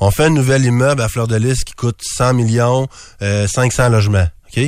On 0.00 0.10
fait 0.10 0.24
un 0.24 0.30
nouvel 0.30 0.64
immeuble 0.64 1.02
à 1.02 1.08
Fleur 1.08 1.28
de 1.28 1.36
Lys 1.36 1.64
qui 1.64 1.74
coûte 1.74 2.00
100 2.02 2.34
millions, 2.34 2.88
euh, 3.22 3.46
500 3.46 3.88
logements. 3.88 4.26
OK? 4.56 4.64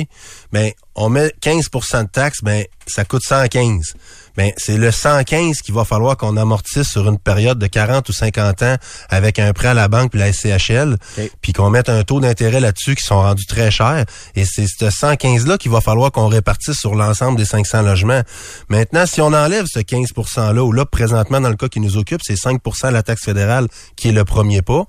Ben, 0.51 0.71
on 0.95 1.09
met 1.09 1.33
15% 1.41 2.03
de 2.03 2.09
taxes, 2.09 2.39
ben, 2.41 2.63
ça 2.87 3.05
coûte 3.05 3.23
115. 3.23 3.93
Ben, 4.37 4.51
c'est 4.57 4.77
le 4.77 4.91
115 4.91 5.57
qu'il 5.57 5.73
va 5.73 5.83
falloir 5.83 6.15
qu'on 6.15 6.37
amortisse 6.37 6.87
sur 6.87 7.09
une 7.09 7.17
période 7.17 7.57
de 7.57 7.67
40 7.67 8.07
ou 8.07 8.13
50 8.13 8.61
ans 8.61 8.75
avec 9.09 9.39
un 9.39 9.51
prêt 9.51 9.69
à 9.69 9.73
la 9.73 9.87
banque 9.87 10.11
puis 10.11 10.19
la 10.19 10.31
SCHL, 10.31 10.97
puis 11.41 11.53
qu'on 11.53 11.69
mette 11.71 11.89
un 11.89 12.03
taux 12.03 12.19
d'intérêt 12.19 12.59
là-dessus 12.59 12.95
qui 12.95 13.03
sont 13.03 13.19
rendus 13.19 13.47
très 13.47 13.71
chers. 13.71 14.05
Et 14.35 14.45
c'est 14.45 14.67
ce 14.67 14.85
115-là 14.85 15.57
qu'il 15.57 15.71
va 15.71 15.81
falloir 15.81 16.11
qu'on 16.11 16.27
répartisse 16.27 16.77
sur 16.77 16.95
l'ensemble 16.95 17.37
des 17.37 17.45
500 17.45 17.81
logements. 17.81 18.21
Maintenant, 18.69 19.05
si 19.07 19.21
on 19.21 19.33
enlève 19.33 19.65
ce 19.67 19.79
15 19.79 20.09
%-là, 20.13 20.63
ou 20.63 20.71
là, 20.71 20.85
présentement, 20.85 21.41
dans 21.41 21.49
le 21.49 21.55
cas 21.55 21.67
qui 21.67 21.79
nous 21.79 21.97
occupe, 21.97 22.21
c'est 22.23 22.35
5% 22.35 22.89
de 22.89 22.93
la 22.93 23.03
taxe 23.03 23.25
fédérale 23.25 23.67
qui 23.95 24.09
est 24.09 24.13
le 24.13 24.23
premier 24.23 24.61
pas, 24.61 24.85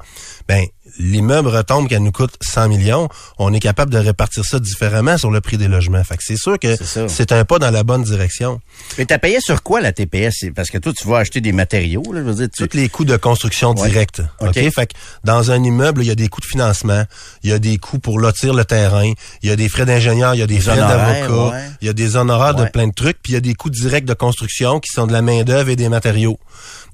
ben, 0.47 0.65
l'immeuble 0.99 1.49
retombe 1.49 1.89
qu'elle 1.89 2.03
nous 2.03 2.13
coûte 2.13 2.35
100 2.43 2.69
millions, 2.69 3.09
on 3.39 3.53
est 3.53 3.61
capable 3.61 3.93
de 3.93 3.99
répartir 3.99 4.45
ça 4.45 4.59
différemment 4.59 5.17
sur 5.19 5.31
le 5.31 5.41
prix 5.41 5.57
des 5.57 5.69
logements. 5.69 6.03
Fait 6.05 6.17
que 6.17 6.23
c'est 6.25 6.37
sûr 6.37 6.59
que 6.59 6.77
c'est 7.09 7.33
un 7.33 7.45
pas 7.45 7.59
dans 7.59 7.71
la 7.71 7.83
bonne 7.85 8.03
direction. 8.03 8.61
Mais 8.99 9.07
t'as 9.07 9.19
payé 9.19 9.41
sur 9.41 9.63
quoi 9.63 9.81
la 9.81 9.93
TPS? 9.93 10.47
Parce 10.55 10.71
que 10.71 10.79
toi, 10.79 10.93
tu 10.97 11.07
vas 11.09 11.19
acheter 11.19 11.41
des 11.41 11.53
matériaux, 11.53 12.03
là, 12.13 12.21
je 12.21 12.27
veux 12.27 12.35
dire. 12.35 12.49
Tu... 12.55 12.67
Tous 12.69 12.77
les 12.77 12.89
coûts 12.89 13.05
de 13.05 13.17
construction 13.17 13.75
Ouais. 13.75 13.89
directe. 13.89 14.23
OK. 14.41 14.55
Fait 14.55 14.87
que 14.87 14.95
dans 15.25 15.51
un 15.51 15.63
immeuble, 15.63 16.03
il 16.03 16.07
y 16.09 16.11
a 16.11 16.15
des 16.15 16.29
coûts 16.29 16.41
de 16.41 16.47
financement, 16.47 17.05
il 17.43 17.51
y 17.51 17.53
a 17.53 17.59
des 17.59 17.79
coûts 17.79 17.99
pour 17.99 18.19
lotir 18.19 18.55
le 18.55 18.65
terrain, 18.65 19.13
il 19.43 19.49
y 19.49 19.53
a 19.53 19.57
des 19.57 19.69
frais 19.69 19.85
d'ingénieur, 19.87 20.35
il 20.35 20.39
y 20.39 20.43
a 20.43 20.47
des, 20.47 20.55
Des 20.57 20.61
frais 20.61 20.77
d'avocat, 20.77 21.31
ouais. 21.55 21.63
il 21.81 21.87
y 21.87 21.91
a 21.91 21.93
des 21.93 22.17
honoraires 22.17 22.57
Ouais. 22.57 22.65
de 22.65 22.71
plein 22.71 22.89
de 22.89 22.93
trucs, 22.95 23.19
puis 23.23 23.33
il 23.33 23.35
y 23.35 23.39
a 23.39 23.41
des 23.41 23.55
coûts 23.55 23.71
directs 23.71 24.05
de 24.05 24.15
construction 24.15 24.81
qui 24.81 24.91
sont 24.93 25.07
de 25.07 25.13
la 25.13 25.23
main-d'œuvre 25.23 25.69
et 25.71 25.77
des 25.77 25.89
matériaux. 25.89 26.39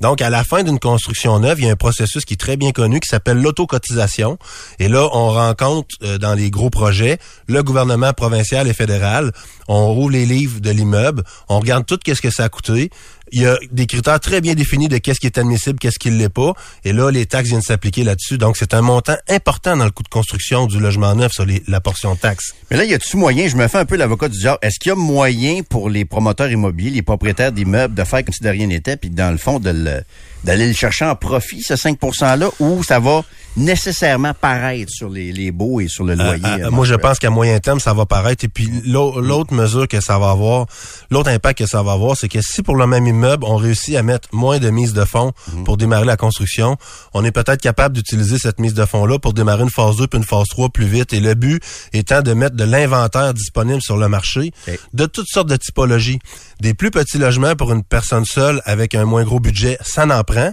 Donc, 0.01 0.23
à 0.23 0.31
la 0.31 0.45
fin 0.45 0.63
d'une 0.63 0.79
construction 0.79 1.39
neuve, 1.39 1.61
il 1.61 1.67
y 1.67 1.69
a 1.69 1.73
un 1.73 1.77
processus 1.77 2.25
qui 2.25 2.35
est 2.35 2.39
très 2.39 2.57
bien 2.57 2.73
connu 2.73 3.01
qui 3.01 3.09
s'appelle 3.09 3.41
l'autocotisation. 3.41 4.39
Et 4.79 4.89
là, 4.89 5.09
on 5.13 5.31
rencontre 5.31 5.89
euh, 6.03 6.19
dans 6.19 6.35
les 6.35 6.51
gros 6.51 6.71
projets 6.71 7.19
le 7.49 7.63
gouvernement 7.63 8.13
provincial 8.13 8.69
et 8.69 8.75
fédéral. 8.75 9.33
On 9.69 9.93
roule 9.95 10.13
les 10.13 10.27
livres 10.27 10.61
de 10.61 10.71
l'immeuble, 10.71 11.23
on 11.49 11.59
regarde 11.61 11.87
tout 11.87 11.99
qu'est-ce 12.03 12.21
que 12.21 12.31
ça 12.31 12.45
a 12.45 12.49
coûté. 12.49 12.91
Il 13.37 13.43
y 13.43 13.47
a 13.47 13.59
des 13.73 13.87
critères 13.87 14.21
très 14.21 14.41
bien 14.41 14.55
définis 14.55 14.87
de 14.87 14.99
qu'est-ce 14.99 15.19
qui 15.19 15.27
est 15.27 15.39
admissible, 15.39 15.79
qu'est-ce 15.81 15.99
qui 15.99 16.09
ne 16.13 16.17
l'est 16.17 16.29
pas. 16.29 16.53
Et 16.85 16.93
là, 16.93 17.11
les 17.11 17.27
taxes 17.27 17.49
viennent 17.49 17.63
s'appliquer 17.63 18.05
là-dessus. 18.05 18.39
Donc, 18.39 18.57
c'est 18.57 18.75
un 18.75 18.81
montant 18.81 19.17
important 19.29 19.77
dans 19.77 19.85
le 19.85 19.91
coût 19.91 20.05
de 20.05 20.09
construction 20.09 20.67
du 20.67 20.79
logement 20.79 21.15
neuf 21.17 21.33
sur 21.33 21.45
la 21.67 21.81
portion 21.81 22.15
taxe. 22.15 22.55
Mais 22.71 22.77
là, 22.77 22.85
y 22.85 22.95
a-tu 22.95 23.17
moyen, 23.17 23.49
je 23.49 23.57
me 23.57 23.67
fais 23.67 23.79
un 23.79 23.85
peu 23.87 23.97
l'avocat 23.97 24.29
du 24.29 24.39
diable, 24.39 24.59
est-ce 24.63 24.79
qu'il 24.79 24.91
y 24.91 24.93
a 24.93 24.95
moyen 24.95 25.63
pour 25.69 25.91
les 25.91 26.05
promoteurs 26.05 26.49
immobiliers, 26.51 26.91
les 26.91 27.03
propriétaires 27.03 27.51
d'immeubles, 27.51 27.95
de 27.95 28.05
faire 28.05 28.25
comme 28.25 28.33
si 28.33 28.43
de 28.45 28.49
rien 28.49 28.69
n'était, 28.69 28.97
puis 28.97 29.11
dans 29.11 29.33
le 29.33 29.39
fond, 29.39 29.59
de 29.59 29.71
le- 29.71 30.03
d'aller 30.45 30.67
le 30.69 30.75
chercher 30.75 31.05
en 31.07 31.17
profit, 31.17 31.63
ce 31.63 31.75
5 31.77 31.99
%-là, 32.01 32.51
ou 32.61 32.83
ça 32.85 33.01
va 33.01 33.23
nécessairement 33.57 34.35
paraître 34.35 34.91
sur 34.91 35.09
les, 35.09 35.33
les 35.33 35.51
baux 35.53 35.81
et 35.81 35.89
sur 35.89 36.05
le 36.05 36.15
loyer? 36.15 36.45
Euh, 36.45 36.59
euh, 36.65 36.67
euh, 36.67 36.71
moi, 36.71 36.85
je 36.85 36.95
pense 36.95 37.19
qu'à 37.19 37.31
moyen 37.31 37.59
terme, 37.61 37.81
ça 37.81 37.95
va 37.95 38.05
paraître. 38.05 38.45
Et 38.45 38.49
puis, 38.49 38.69
l'au- 38.85 39.21
l'autre 39.21 39.55
mesure 39.55 39.87
que 39.89 40.01
ça 40.01 40.19
va 40.19 40.31
avoir, 40.31 40.67
l'autre 41.11 41.31
impact 41.31 41.61
que 41.61 41.67
ça 41.67 41.83
va 41.83 41.93
avoir, 41.93 42.17
c'est 42.17 42.29
que 42.29 42.41
si 42.43 42.63
pour 42.63 42.77
le 42.77 42.87
même 42.87 43.07
immeuble, 43.07 43.45
on 43.47 43.57
réussit 43.57 43.97
à 43.97 44.03
mettre 44.03 44.29
moins 44.33 44.59
de 44.59 44.71
mise 44.71 44.93
de 44.93 45.05
fonds 45.05 45.33
pour 45.65 45.77
démarrer 45.77 46.05
la 46.05 46.17
construction, 46.17 46.77
on 47.15 47.25
est 47.25 47.31
peut-être 47.33 47.61
capable 47.61 47.95
d'utiliser 47.95 48.39
cette 48.39 48.59
mise 48.61 48.75
de 48.75 48.85
fonds-là 48.85 49.19
pour 49.19 49.33
démarrer 49.33 49.63
une 49.63 49.71
phase 49.71 49.97
2 49.97 50.07
puis 50.09 50.19
une 50.19 50.25
phase 50.27 50.49
3 50.49 50.69
plus 50.71 50.87
vite. 50.87 51.13
Et 51.13 51.21
le 51.21 51.35
but 51.35 51.63
étant 51.93 52.23
de 52.23 52.33
mettre 52.35 52.57
de 52.57 52.65
l'inventaire 52.65 53.33
disponible 53.35 53.81
sur 53.83 53.97
le 53.97 54.09
marché 54.09 54.51
de 54.93 55.07
toutes 55.07 55.29
sortes 55.29 55.49
de 55.49 55.57
typologies. 55.57 56.19
Des 56.65 56.73
plus 56.73 56.91
petits 56.91 57.19
logements 57.19 57.55
pour 57.57 57.73
une 57.73 57.85
personne 57.85 58.25
seule 58.25 58.63
avec 58.65 58.95
un 58.95 59.05
moins 59.05 59.23
gros 59.23 59.39
budget, 59.39 59.77
ça 59.85 60.07
n'en 60.07 60.25
prend. 60.25 60.51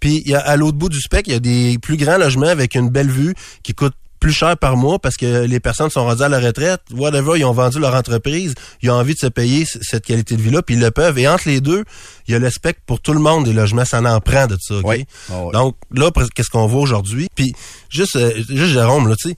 Puis, 0.00 0.22
il 0.24 0.30
y 0.30 0.34
a, 0.34 0.38
à 0.38 0.56
l'autre 0.56 0.78
bout 0.78 0.88
du 0.88 0.98
spectre, 0.98 1.28
il 1.28 1.34
y 1.34 1.36
a 1.36 1.38
des 1.38 1.76
plus 1.76 1.98
grands 1.98 2.16
logements 2.16 2.46
avec 2.46 2.74
une 2.74 2.88
belle 2.88 3.10
vue 3.10 3.34
qui 3.62 3.74
coûtent 3.74 3.92
plus 4.20 4.32
cher 4.32 4.56
par 4.56 4.78
mois 4.78 4.98
parce 4.98 5.18
que 5.18 5.44
les 5.44 5.60
personnes 5.60 5.90
sont 5.90 6.06
rendues 6.06 6.22
à 6.22 6.30
la 6.30 6.40
retraite, 6.40 6.80
whatever, 6.92 7.38
ils 7.38 7.44
ont 7.44 7.52
vendu 7.52 7.78
leur 7.78 7.94
entreprise, 7.94 8.54
ils 8.80 8.90
ont 8.90 8.94
envie 8.94 9.12
de 9.12 9.18
se 9.18 9.26
payer 9.26 9.66
cette 9.66 10.06
qualité 10.06 10.34
de 10.34 10.40
vie-là, 10.40 10.62
puis 10.62 10.76
ils 10.76 10.80
le 10.80 10.90
peuvent. 10.90 11.18
Et 11.18 11.28
entre 11.28 11.46
les 11.46 11.60
deux, 11.60 11.84
il 12.26 12.32
y 12.32 12.34
a 12.34 12.38
le 12.38 12.48
spectre 12.48 12.80
pour 12.86 13.02
tout 13.02 13.12
le 13.12 13.20
monde 13.20 13.44
des 13.44 13.52
logements, 13.52 13.84
ça 13.84 14.00
en 14.00 14.20
prend 14.22 14.46
de 14.46 14.56
ça, 14.58 14.76
OK? 14.76 15.04
Donc 15.52 15.76
là, 15.90 16.10
qu'est-ce 16.34 16.48
qu'on 16.48 16.68
voit 16.68 16.80
aujourd'hui? 16.80 17.28
Puis 17.34 17.52
juste, 17.90 18.16
euh, 18.16 18.32
juste 18.48 18.72
Jérôme, 18.72 19.08
là, 19.08 19.14
tu 19.14 19.28
sais, 19.28 19.36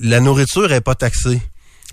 la 0.00 0.20
nourriture 0.20 0.72
est 0.72 0.80
pas 0.80 0.94
taxée. 0.94 1.42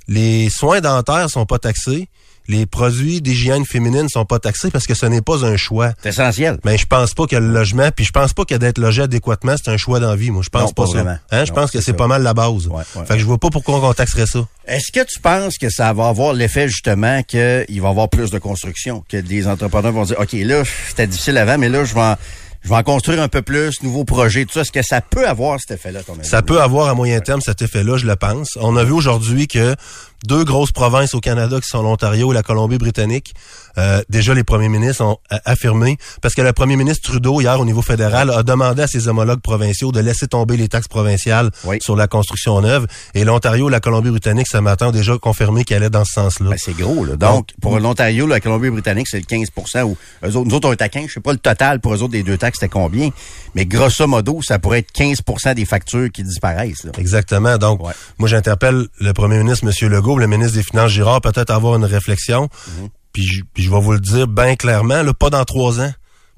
Les 0.07 0.49
soins 0.49 0.79
dentaires 0.79 1.29
sont 1.29 1.45
pas 1.45 1.59
taxés. 1.59 2.07
Les 2.47 2.65
produits 2.65 3.21
d'hygiène 3.21 3.65
féminine 3.65 4.09
sont 4.09 4.25
pas 4.25 4.37
taxés 4.39 4.69
parce 4.69 4.85
que 4.85 4.93
ce 4.93 5.05
n'est 5.05 5.21
pas 5.21 5.45
un 5.45 5.55
choix. 5.55 5.93
C'est 6.03 6.09
essentiel. 6.09 6.59
Mais 6.65 6.77
je 6.77 6.85
pense 6.85 7.13
pas 7.13 7.25
que 7.25 7.35
le 7.37 7.47
logement, 7.53 7.89
puis 7.95 8.03
je 8.03 8.11
pense 8.11 8.33
pas 8.33 8.43
que 8.43 8.55
d'être 8.55 8.77
logé 8.79 9.03
adéquatement, 9.03 9.55
c'est 9.55 9.71
un 9.71 9.77
choix 9.77 9.99
d'envie. 10.01 10.29
Moi, 10.29 10.41
je 10.43 10.49
pense 10.49 10.63
Non, 10.63 10.71
pas, 10.73 10.85
pas 10.85 10.91
ça. 10.91 11.19
Hein, 11.31 11.45
je 11.45 11.51
pense 11.53 11.71
que 11.71 11.79
c'est 11.79 11.93
pas 11.93 12.07
mal 12.07 12.21
la 12.21 12.33
base. 12.33 12.67
ouais. 12.67 12.83
Fait 13.05 13.13
que 13.13 13.19
je 13.19 13.25
vois 13.25 13.37
pas 13.37 13.49
pourquoi 13.49 13.75
on 13.87 13.93
taxerait 13.93 14.25
ça. 14.25 14.45
Est-ce 14.67 14.91
que 14.91 15.05
tu 15.05 15.19
penses 15.19 15.57
que 15.57 15.69
ça 15.69 15.93
va 15.93 16.07
avoir 16.09 16.33
l'effet 16.33 16.67
justement 16.67 17.23
qu'il 17.23 17.39
va 17.41 17.65
y 17.69 17.79
avoir 17.85 18.09
plus 18.09 18.29
de 18.29 18.39
construction, 18.39 19.03
que 19.07 19.17
des 19.17 19.47
entrepreneurs 19.47 19.91
vont 19.93 20.03
dire, 20.03 20.19
OK, 20.19 20.33
là, 20.33 20.63
c'était 20.89 21.07
difficile 21.07 21.37
avant, 21.37 21.57
mais 21.57 21.69
là, 21.69 21.85
je 21.85 21.93
vais 21.93 22.01
en, 22.01 22.15
je 22.63 22.69
vais 22.69 22.75
en 22.75 22.83
construire 22.83 23.21
un 23.21 23.27
peu 23.27 23.41
plus, 23.41 23.81
nouveaux 23.83 24.05
projets, 24.05 24.45
tout 24.45 24.53
ça. 24.53 24.61
Est-ce 24.61 24.71
que 24.71 24.81
ça 24.81 25.01
peut 25.01 25.27
avoir 25.27 25.59
cet 25.59 25.71
effet-là, 25.79 26.01
ton 26.03 26.13
avis? 26.13 26.27
Ça 26.27 26.41
peut 26.41 26.61
avoir 26.61 26.87
à 26.87 26.93
moyen 26.93 27.19
terme 27.19 27.41
cet 27.41 27.61
effet-là, 27.61 27.97
je 27.97 28.05
le 28.05 28.15
pense. 28.15 28.57
On 28.59 28.75
a 28.77 28.83
vu 28.85 28.91
aujourd'hui 28.93 29.47
que 29.47 29.75
deux 30.23 30.43
grosses 30.43 30.71
provinces 30.71 31.13
au 31.13 31.19
Canada 31.19 31.59
qui 31.59 31.67
sont 31.67 31.81
l'Ontario 31.81 32.31
et 32.31 32.35
la 32.35 32.43
Colombie-Britannique, 32.43 33.33
euh, 33.77 34.01
déjà 34.09 34.33
les 34.33 34.43
premiers 34.43 34.69
ministres 34.69 35.03
ont 35.03 35.17
affirmé, 35.45 35.97
parce 36.21 36.35
que 36.35 36.41
le 36.41 36.53
premier 36.53 36.75
ministre 36.75 37.09
Trudeau, 37.09 37.41
hier 37.41 37.59
au 37.59 37.65
niveau 37.65 37.81
fédéral, 37.81 38.29
a 38.29 38.43
demandé 38.43 38.83
à 38.83 38.87
ses 38.87 39.07
homologues 39.07 39.41
provinciaux 39.41 39.91
de 39.91 39.99
laisser 39.99 40.27
tomber 40.27 40.57
les 40.57 40.67
taxes 40.67 40.87
provinciales 40.87 41.49
sur 41.79 41.95
la 41.95 42.07
construction 42.07 42.61
neuve. 42.61 42.87
Et 43.13 43.23
l'Ontario 43.23 43.69
et 43.69 43.71
la 43.71 43.79
Colombie-Britannique 43.79 44.47
ce 44.47 44.57
matin 44.57 44.87
ont 44.87 44.91
déjà 44.91 45.17
confirmé 45.17 45.63
qu'elle 45.63 45.77
allait 45.77 45.89
dans 45.89 46.05
ce 46.05 46.13
sens-là. 46.13 46.51
Ben, 46.51 46.57
c'est 46.57 46.75
gros, 46.75 47.05
là. 47.05 47.15
Donc, 47.15 47.49
pour 47.61 47.79
l'Ontario, 47.79 48.27
la 48.27 48.39
Colombie-Britannique, 48.39 49.07
c'est 49.09 49.19
le 49.19 49.25
15% 49.25 49.83
ou 49.83 49.97
eux 50.23 50.35
autres, 50.35 50.47
nous 50.47 50.55
autres, 50.55 50.69
on 50.69 50.71
est 50.71 50.81
à 50.81 50.89
15. 50.89 51.07
Je 51.07 51.13
sais 51.13 51.19
pas 51.19 51.31
le 51.31 51.37
total 51.37 51.79
pour 51.79 51.93
eux 51.93 52.01
autres 52.01 52.11
des 52.11 52.23
deux 52.23 52.37
taxes, 52.37 52.59
c'était 52.59 52.71
combien. 52.71 53.09
Mais 53.55 53.65
grosso 53.65 54.07
modo, 54.07 54.39
ça 54.41 54.59
pourrait 54.59 54.79
être 54.79 54.91
15% 54.93 55.55
des 55.55 55.65
factures 55.65 56.11
qui 56.11 56.23
disparaissent, 56.23 56.83
là. 56.83 56.91
Exactement. 56.97 57.57
Donc, 57.57 57.81
moi, 58.17 58.29
j'interpelle 58.29 58.87
le 58.99 59.13
premier 59.13 59.37
ministre, 59.37 59.65
M. 59.67 59.89
Legault, 59.89 60.12
le 60.19 60.27
ministre 60.27 60.57
des 60.57 60.63
Finances, 60.63 60.91
Girard, 60.91 61.21
peut-être 61.21 61.49
avoir 61.51 61.75
une 61.75 61.85
réflexion. 61.85 62.49
Mhm. 62.79 62.89
Puis, 63.13 63.23
je, 63.27 63.41
puis 63.53 63.63
je 63.63 63.69
vais 63.71 63.79
vous 63.79 63.91
le 63.93 63.99
dire 63.99 64.27
bien 64.27 64.55
clairement, 64.55 65.03
là, 65.03 65.13
pas 65.13 65.29
dans 65.29 65.43
trois 65.45 65.79
ans, 65.79 65.91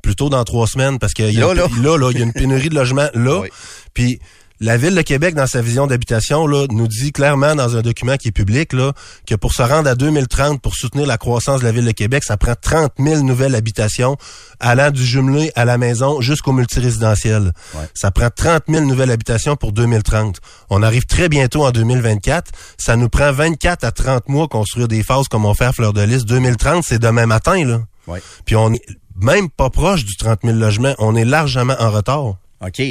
plutôt 0.04 0.30
dans 0.30 0.44
trois 0.44 0.68
semaines, 0.68 1.00
parce 1.00 1.14
qu'il 1.14 1.32
y, 1.34 1.42
a 1.42 1.54
Là, 1.54 1.66
une- 1.68 1.84
là, 1.84 1.98
là, 1.98 2.12
il 2.12 2.18
y 2.20 2.22
a 2.22 2.26
une 2.26 2.34
pénurie 2.34 2.70
de 2.70 2.76
logements 2.76 3.08
là. 3.14 3.44
Puis, 3.94 4.20
la 4.60 4.78
Ville 4.78 4.96
de 4.96 5.02
Québec, 5.02 5.36
dans 5.36 5.48
sa 5.48 5.62
vision 5.62 5.86
d'habitation, 5.88 6.48
là, 6.48 6.66
nous 6.70 6.88
dit 6.88 7.12
clairement 7.12 7.56
dans 7.56 7.76
un 7.76 7.82
document 7.82 8.16
qui 8.16 8.30
est 8.30 8.32
public 8.32 8.74
là, 8.74 8.94
que 9.28 9.36
pour 9.36 9.54
se 9.54 9.62
rendre 9.62 9.90
à 9.90 9.96
2030, 9.96 10.62
pour 10.62 10.76
soutenir 10.76 11.06
la 11.06 11.18
croissance 11.18 11.60
de 11.60 11.66
la 11.66 11.72
Ville 11.72 11.86
de 11.86 11.92
Québec, 11.92 12.24
ça 12.24 12.38
prend 12.38 12.56
30 12.60 12.94
000 13.00 13.22
nouvelles 13.24 13.56
habitations 13.56 14.16
allant 14.60 14.92
du 14.92 15.04
jumelé 15.06 15.52
à 15.56 15.66
la 15.66 15.78
maison 15.78 16.22
jusqu'au 16.22 16.54
multirésidentiel. 16.54 17.52
Ça 17.94 18.12
prend 18.12 18.30
30 18.30 18.64
000 18.70 18.86
nouvelles 18.86 19.12
habitations 19.12 19.56
pour 19.56 19.72
2030. 19.74 20.40
On 20.70 20.84
arrive 20.84 21.06
très 21.06 21.28
bientôt 21.30 21.66
en 21.66 21.72
2024. 21.72 22.52
Ça 22.78 22.96
nous 22.96 23.10
prend 23.10 23.32
24 23.32 23.84
à 23.84 23.92
30 23.92 24.30
mois 24.30 24.48
construire 24.48 24.88
des 24.88 25.04
phases 25.04 25.28
comme 25.28 25.46
on 25.46 25.54
fait 25.54 25.66
à 25.66 25.74
Fleur 25.74 25.92
de 25.94 26.02
Lys. 26.02 26.26
2030, 26.26 26.84
c'est 26.86 27.00
demain 27.00 27.26
matin. 27.26 27.66
là. 27.66 27.82
Puis 28.46 28.56
on 28.56 28.72
est 28.74 28.82
même 29.22 29.50
pas 29.50 29.70
proche 29.70 30.06
du 30.06 30.16
30 30.16 30.40
000 30.44 30.58
logements. 30.58 30.94
On 31.00 31.16
est 31.16 31.26
largement 31.26 31.76
en 31.80 31.90
retard. 31.92 32.36
OK? 32.68 32.82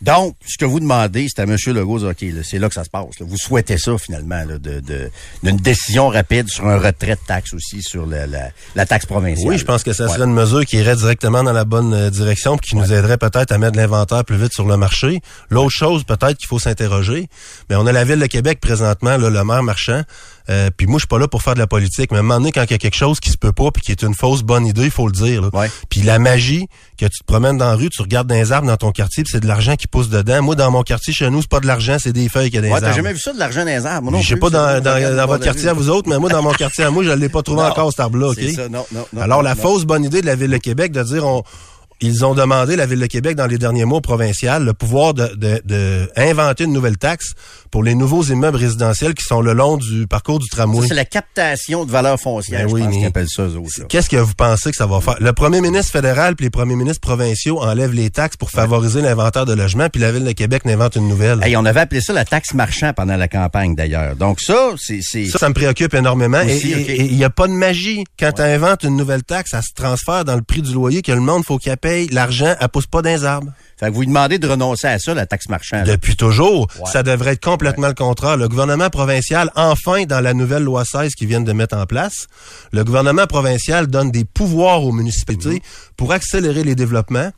Donc, 0.00 0.34
ce 0.46 0.56
que 0.58 0.64
vous 0.64 0.80
demandez, 0.80 1.26
c'est 1.28 1.40
à 1.40 1.44
M. 1.44 1.56
Legault, 1.66 1.98
de 1.98 2.12
dire, 2.12 2.30
OK, 2.38 2.44
c'est 2.44 2.58
là 2.58 2.68
que 2.68 2.74
ça 2.74 2.84
se 2.84 2.90
passe. 2.90 3.18
là. 3.20 3.26
Vous 3.28 3.36
souhaitez 3.36 3.78
ça, 3.78 3.96
finalement, 3.98 4.44
là, 4.44 4.58
de, 4.58 4.80
de- 4.80 5.10
d'une 5.42 5.56
décision 5.56 6.08
rapide 6.08 6.48
sur 6.48 6.66
un 6.68 6.78
retrait 6.78 7.14
de 7.16 7.26
taxe 7.26 7.52
aussi 7.54 7.82
sur 7.82 8.06
la, 8.06 8.26
la, 8.26 8.50
la 8.74 8.86
taxe 8.86 9.06
provinciale. 9.06 9.48
Oui, 9.48 9.58
je 9.58 9.64
pense 9.64 9.82
que 9.82 9.92
ça 9.92 10.04
Ouais. 10.06 10.10
serait 10.14 10.24
une 10.24 10.34
mesure 10.34 10.64
qui 10.66 10.76
irait 10.78 10.96
directement 10.96 11.42
dans 11.42 11.52
la 11.52 11.64
bonne 11.64 11.94
euh, 11.94 12.10
direction 12.10 12.56
puis 12.56 12.70
qui 12.70 12.76
nous 12.76 12.92
aiderait 12.92 13.18
peut-être 13.18 13.52
à 13.52 13.58
mettre 13.58 13.76
l'inventaire 13.76 14.24
plus 14.24 14.36
vite 14.36 14.52
sur 14.52 14.66
le 14.66 14.76
marché. 14.76 15.20
L'autre 15.50 15.70
chose, 15.70 16.04
peut-être 16.04 16.36
qu'il 16.38 16.48
faut 16.48 16.58
s'interroger, 16.58 17.28
mais 17.70 17.76
on 17.76 17.86
a 17.86 17.92
la 17.92 18.04
ville 18.04 18.18
de 18.18 18.26
Québec 18.26 18.58
présentement, 18.60 19.16
là, 19.16 19.30
le 19.30 19.44
maire 19.44 19.62
marchand. 19.62 20.02
Euh, 20.50 20.70
puis 20.76 20.86
moi, 20.86 20.98
je 20.98 21.02
suis 21.02 21.06
pas 21.08 21.18
là 21.18 21.28
pour 21.28 21.42
faire 21.42 21.54
de 21.54 21.58
la 21.58 21.66
politique, 21.66 22.10
mais 22.10 22.16
à 22.18 22.20
un 22.20 22.22
moment 22.22 22.38
donné, 22.40 22.52
quand 22.52 22.62
il 22.64 22.70
y 22.70 22.74
a 22.74 22.78
quelque 22.78 22.96
chose 22.96 23.20
qui 23.20 23.30
se 23.30 23.36
peut 23.38 23.52
pas 23.52 23.70
puis 23.70 23.82
qui 23.82 23.92
est 23.92 24.02
une 24.02 24.14
fausse 24.14 24.42
bonne 24.42 24.66
idée, 24.66 24.84
il 24.84 24.90
faut 24.90 25.06
le 25.06 25.12
dire. 25.12 25.42
là. 25.42 25.48
Puis 25.88 26.02
la 26.02 26.18
magie, 26.18 26.66
que 26.98 27.06
tu 27.06 27.18
te 27.20 27.24
promènes 27.24 27.58
dans 27.58 27.66
la 27.68 27.74
rue, 27.74 27.88
tu 27.90 28.02
regardes 28.02 28.26
dans 28.28 28.34
les 28.34 28.52
arbres 28.52 28.66
dans 28.68 28.76
ton 28.76 28.92
quartier, 28.92 29.22
puis 29.24 29.30
c'est 29.32 29.40
de 29.40 29.46
l'argent 29.46 29.76
qui 29.76 29.86
pousse 29.86 30.08
dedans. 30.08 30.42
Moi, 30.42 30.54
dans 30.54 30.70
mon 30.70 30.82
quartier, 30.82 31.12
chez 31.12 31.30
nous, 31.30 31.40
c'est 31.42 31.50
pas 31.50 31.60
de 31.60 31.66
l'argent, 31.66 31.96
c'est 32.00 32.12
des 32.12 32.28
feuilles 32.28 32.50
qu'il 32.50 32.56
y 32.56 32.58
a 32.58 32.60
dans 32.62 32.66
les 32.68 32.72
Ouais, 32.74 32.80
t'as 32.80 32.86
arbres. 32.88 32.96
jamais 32.96 33.12
vu 33.12 33.18
ça 33.20 33.32
de 33.32 33.38
l'argent 33.38 33.60
dans 33.60 33.66
les 33.66 33.86
arbres? 33.86 34.02
Moi 34.02 34.12
non 34.12 34.20
Je 34.20 34.28
sais 34.28 34.36
pas 34.36 34.50
dans, 34.50 34.80
dans, 34.82 35.16
dans 35.16 35.26
votre 35.26 35.44
quartier 35.44 35.68
à 35.68 35.72
vous 35.72 35.88
autres, 35.90 36.08
mais 36.08 36.18
moi, 36.18 36.28
dans 36.30 36.42
mon 36.42 36.52
quartier 36.52 36.84
à 36.84 36.90
moi, 36.90 37.04
je 37.04 37.10
l'ai 37.10 37.28
pas 37.28 37.42
trouvé 37.42 37.62
Non, 37.62 37.68
encore, 37.68 37.90
cet 37.90 38.00
arbre-là, 38.00 38.28
OK? 38.30 38.40
ça, 38.54 38.68
non, 38.68 38.84
non, 38.92 39.06
non, 39.12 39.20
Alors, 39.22 39.42
la 39.42 39.54
fausse 39.54 39.84
bonne 39.84 40.04
idée 40.04 40.20
de 40.20 40.26
la 40.26 40.34
Ville 40.36 40.50
de 40.50 40.56
Québec 40.58 40.92
de 40.92 41.02
dire 41.02 41.24
on 41.26 41.42
ils 42.02 42.24
ont 42.24 42.34
demandé, 42.34 42.76
la 42.76 42.86
Ville 42.86 43.00
de 43.00 43.06
Québec, 43.06 43.36
dans 43.36 43.46
les 43.46 43.58
derniers 43.58 43.84
mois 43.84 44.00
provincial, 44.00 44.64
le 44.64 44.72
pouvoir 44.74 45.14
de, 45.14 45.28
de, 45.36 45.60
de 45.64 46.10
inventer 46.16 46.64
une 46.64 46.72
nouvelle 46.72 46.98
taxe 46.98 47.32
pour 47.70 47.82
les 47.82 47.94
nouveaux 47.94 48.22
immeubles 48.24 48.58
résidentiels 48.58 49.14
qui 49.14 49.24
sont 49.24 49.40
le 49.40 49.54
long 49.54 49.76
du 49.78 50.06
parcours 50.06 50.38
du 50.38 50.48
tramway. 50.48 50.86
c'est 50.88 50.94
la 50.94 51.04
captation 51.06 51.84
de 51.84 51.90
valeur 51.90 52.18
foncière, 52.20 52.62
Ben 52.62 52.68
je 52.68 52.74
oui, 52.74 52.82
pense 52.82 52.90
mais- 53.14 53.26
ça. 53.26 53.84
Qu'est-ce 53.88 54.10
que 54.10 54.16
vous 54.16 54.34
pensez 54.34 54.70
que 54.70 54.76
ça 54.76 54.86
va 54.86 55.00
faire? 55.00 55.16
Le 55.20 55.32
premier 55.32 55.60
ministre 55.60 55.92
fédéral 55.92 56.36
puis 56.36 56.44
les 56.46 56.50
premiers 56.50 56.76
ministres 56.76 57.00
provinciaux 57.00 57.60
enlèvent 57.62 57.92
les 57.94 58.10
taxes 58.10 58.36
pour 58.36 58.50
favoriser 58.50 59.00
l'inventaire 59.00 59.46
de 59.46 59.54
logements, 59.54 59.88
puis 59.88 60.00
la 60.00 60.12
Ville 60.12 60.24
de 60.24 60.32
Québec 60.32 60.64
n'invente 60.64 60.96
une 60.96 61.08
nouvelle. 61.08 61.40
Hey, 61.42 61.56
on 61.56 61.64
avait 61.64 61.80
appelé 61.80 62.00
ça 62.00 62.12
la 62.12 62.24
taxe 62.24 62.52
marchand 62.54 62.92
pendant 62.94 63.16
la 63.16 63.28
campagne, 63.28 63.74
d'ailleurs. 63.74 64.16
Donc 64.16 64.40
ça, 64.40 64.70
c'est... 64.76 65.00
Ça, 65.02 65.38
ça 65.38 65.48
me 65.48 65.54
préoccupe 65.54 65.94
énormément. 65.94 66.40
Et 66.40 66.54
Aussi, 66.56 66.72
il 66.72 67.16
n'y 67.16 67.24
a 67.24 67.30
pas 67.30 67.46
de 67.46 67.52
magie. 67.52 68.04
Quand 68.18 68.32
tu 68.32 68.42
inventes 68.42 68.82
une 68.84 68.96
nouvelle 68.96 69.22
taxe, 69.22 69.50
ça 69.52 69.62
se 69.62 69.72
transfère 69.74 70.24
dans 70.24 70.34
le 70.36 70.42
prix 70.42 70.62
du 70.62 70.72
loyer 70.72 71.02
que 71.02 71.12
le 71.12 71.20
monde 71.20 71.44
faut 71.44 71.58
qu'il 71.58 71.70
L'argent, 72.12 72.54
elle 72.60 72.68
pousse 72.68 72.86
pas 72.86 73.02
dans 73.02 73.10
les 73.10 73.24
arbres. 73.24 73.52
Fait 73.78 73.88
que 73.88 73.94
vous 73.94 74.00
lui 74.02 74.06
demandez 74.06 74.38
de 74.38 74.46
renoncer 74.46 74.86
à 74.86 74.98
ça, 74.98 75.12
la 75.14 75.26
taxe 75.26 75.48
marchand. 75.48 75.78
là. 75.78 75.84
Depuis 75.84 76.14
toujours. 76.14 76.68
Ouais. 76.78 76.90
Ça 76.90 77.02
devrait 77.02 77.32
être 77.32 77.44
complètement 77.44 77.88
le 77.88 77.94
contraire. 77.94 78.36
Le 78.36 78.48
gouvernement 78.48 78.90
provincial, 78.90 79.50
enfin, 79.56 80.04
dans 80.04 80.20
la 80.20 80.34
nouvelle 80.34 80.62
loi 80.62 80.84
16 80.84 81.14
qu'ils 81.14 81.28
viennent 81.28 81.44
de 81.44 81.52
mettre 81.52 81.76
en 81.76 81.86
place, 81.86 82.26
le 82.72 82.84
gouvernement 82.84 83.26
provincial 83.26 83.86
donne 83.88 84.10
des 84.10 84.24
pouvoirs 84.24 84.84
aux 84.84 84.92
municipalités 84.92 85.32
Mm-hmm. 85.32 85.60
pour 85.96 86.12
accélérer 86.12 86.64
les 86.64 86.74
développements, 86.74 87.30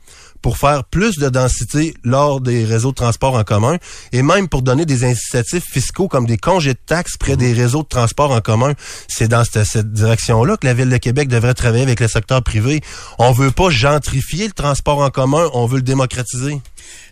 pour 0.45 0.59
faire 0.59 0.83
plus 0.83 1.17
de 1.17 1.27
densité 1.27 1.95
lors 2.03 2.39
des 2.39 2.65
réseaux 2.65 2.91
de 2.91 2.95
transport 2.95 3.33
en 3.33 3.43
commun 3.43 3.77
et 4.11 4.21
même 4.21 4.47
pour 4.47 4.61
donner 4.61 4.85
des 4.85 5.03
incitatifs 5.03 5.63
fiscaux 5.67 6.07
comme 6.07 6.27
des 6.27 6.37
congés 6.37 6.73
de 6.75 6.79
taxes 6.85 7.17
près 7.17 7.35
des 7.35 7.51
réseaux 7.51 7.81
de 7.81 7.87
transport 7.87 8.29
en 8.29 8.41
commun. 8.41 8.73
C'est 9.07 9.27
dans 9.27 9.43
cette, 9.43 9.63
cette 9.65 9.91
direction-là 9.91 10.55
que 10.57 10.67
la 10.67 10.75
Ville 10.75 10.89
de 10.91 10.97
Québec 10.97 11.29
devrait 11.29 11.55
travailler 11.55 11.81
avec 11.81 11.99
le 11.99 12.07
secteur 12.07 12.43
privé. 12.43 12.81
On 13.17 13.31
veut 13.31 13.49
pas 13.49 13.71
gentrifier 13.71 14.45
le 14.45 14.51
transport 14.53 14.99
en 14.99 15.09
commun, 15.09 15.49
on 15.55 15.65
veut 15.65 15.77
le 15.77 15.81
démocratiser. 15.81 16.61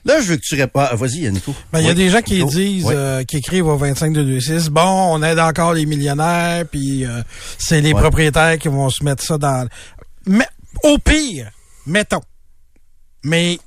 Là, 0.05 0.21
je 0.21 0.27
veux 0.27 0.35
que 0.35 0.43
tu 0.47 0.53
réponds. 0.53 0.81
Ah, 0.81 0.95
Vas-y, 0.95 1.21
Yannico. 1.21 1.55
Ben, 1.71 1.79
il 1.79 1.85
y 1.85 1.87
a 1.87 1.89
Oui. 1.89 1.95
des 1.95 2.09
gens 2.11 2.21
qui 2.21 2.35
Nico. 2.35 2.49
disent, 2.51 2.85
Oui. 2.85 2.93
euh, 2.95 3.23
qui 3.23 3.37
écrivent 3.37 3.65
au 3.65 3.77
25 3.77 4.13
de 4.13 4.21
26, 4.21 4.69
bon, 4.69 4.81
on 4.83 5.23
aide 5.23 5.39
encore 5.39 5.73
les 5.73 5.87
millionnaires, 5.87 6.65
puis 6.71 7.03
euh, 7.03 7.23
c'est 7.57 7.81
les 7.81 7.93
Ouais. 7.93 7.99
propriétaires 7.99 8.59
qui 8.59 8.67
vont 8.67 8.91
se 8.91 9.03
mettre 9.03 9.23
ça 9.23 9.39
dans... 9.39 9.67
Mais 10.27 10.45
au 10.83 10.99
pire, 10.99 11.49
mettons. 11.87 12.21
Mais 13.23 13.59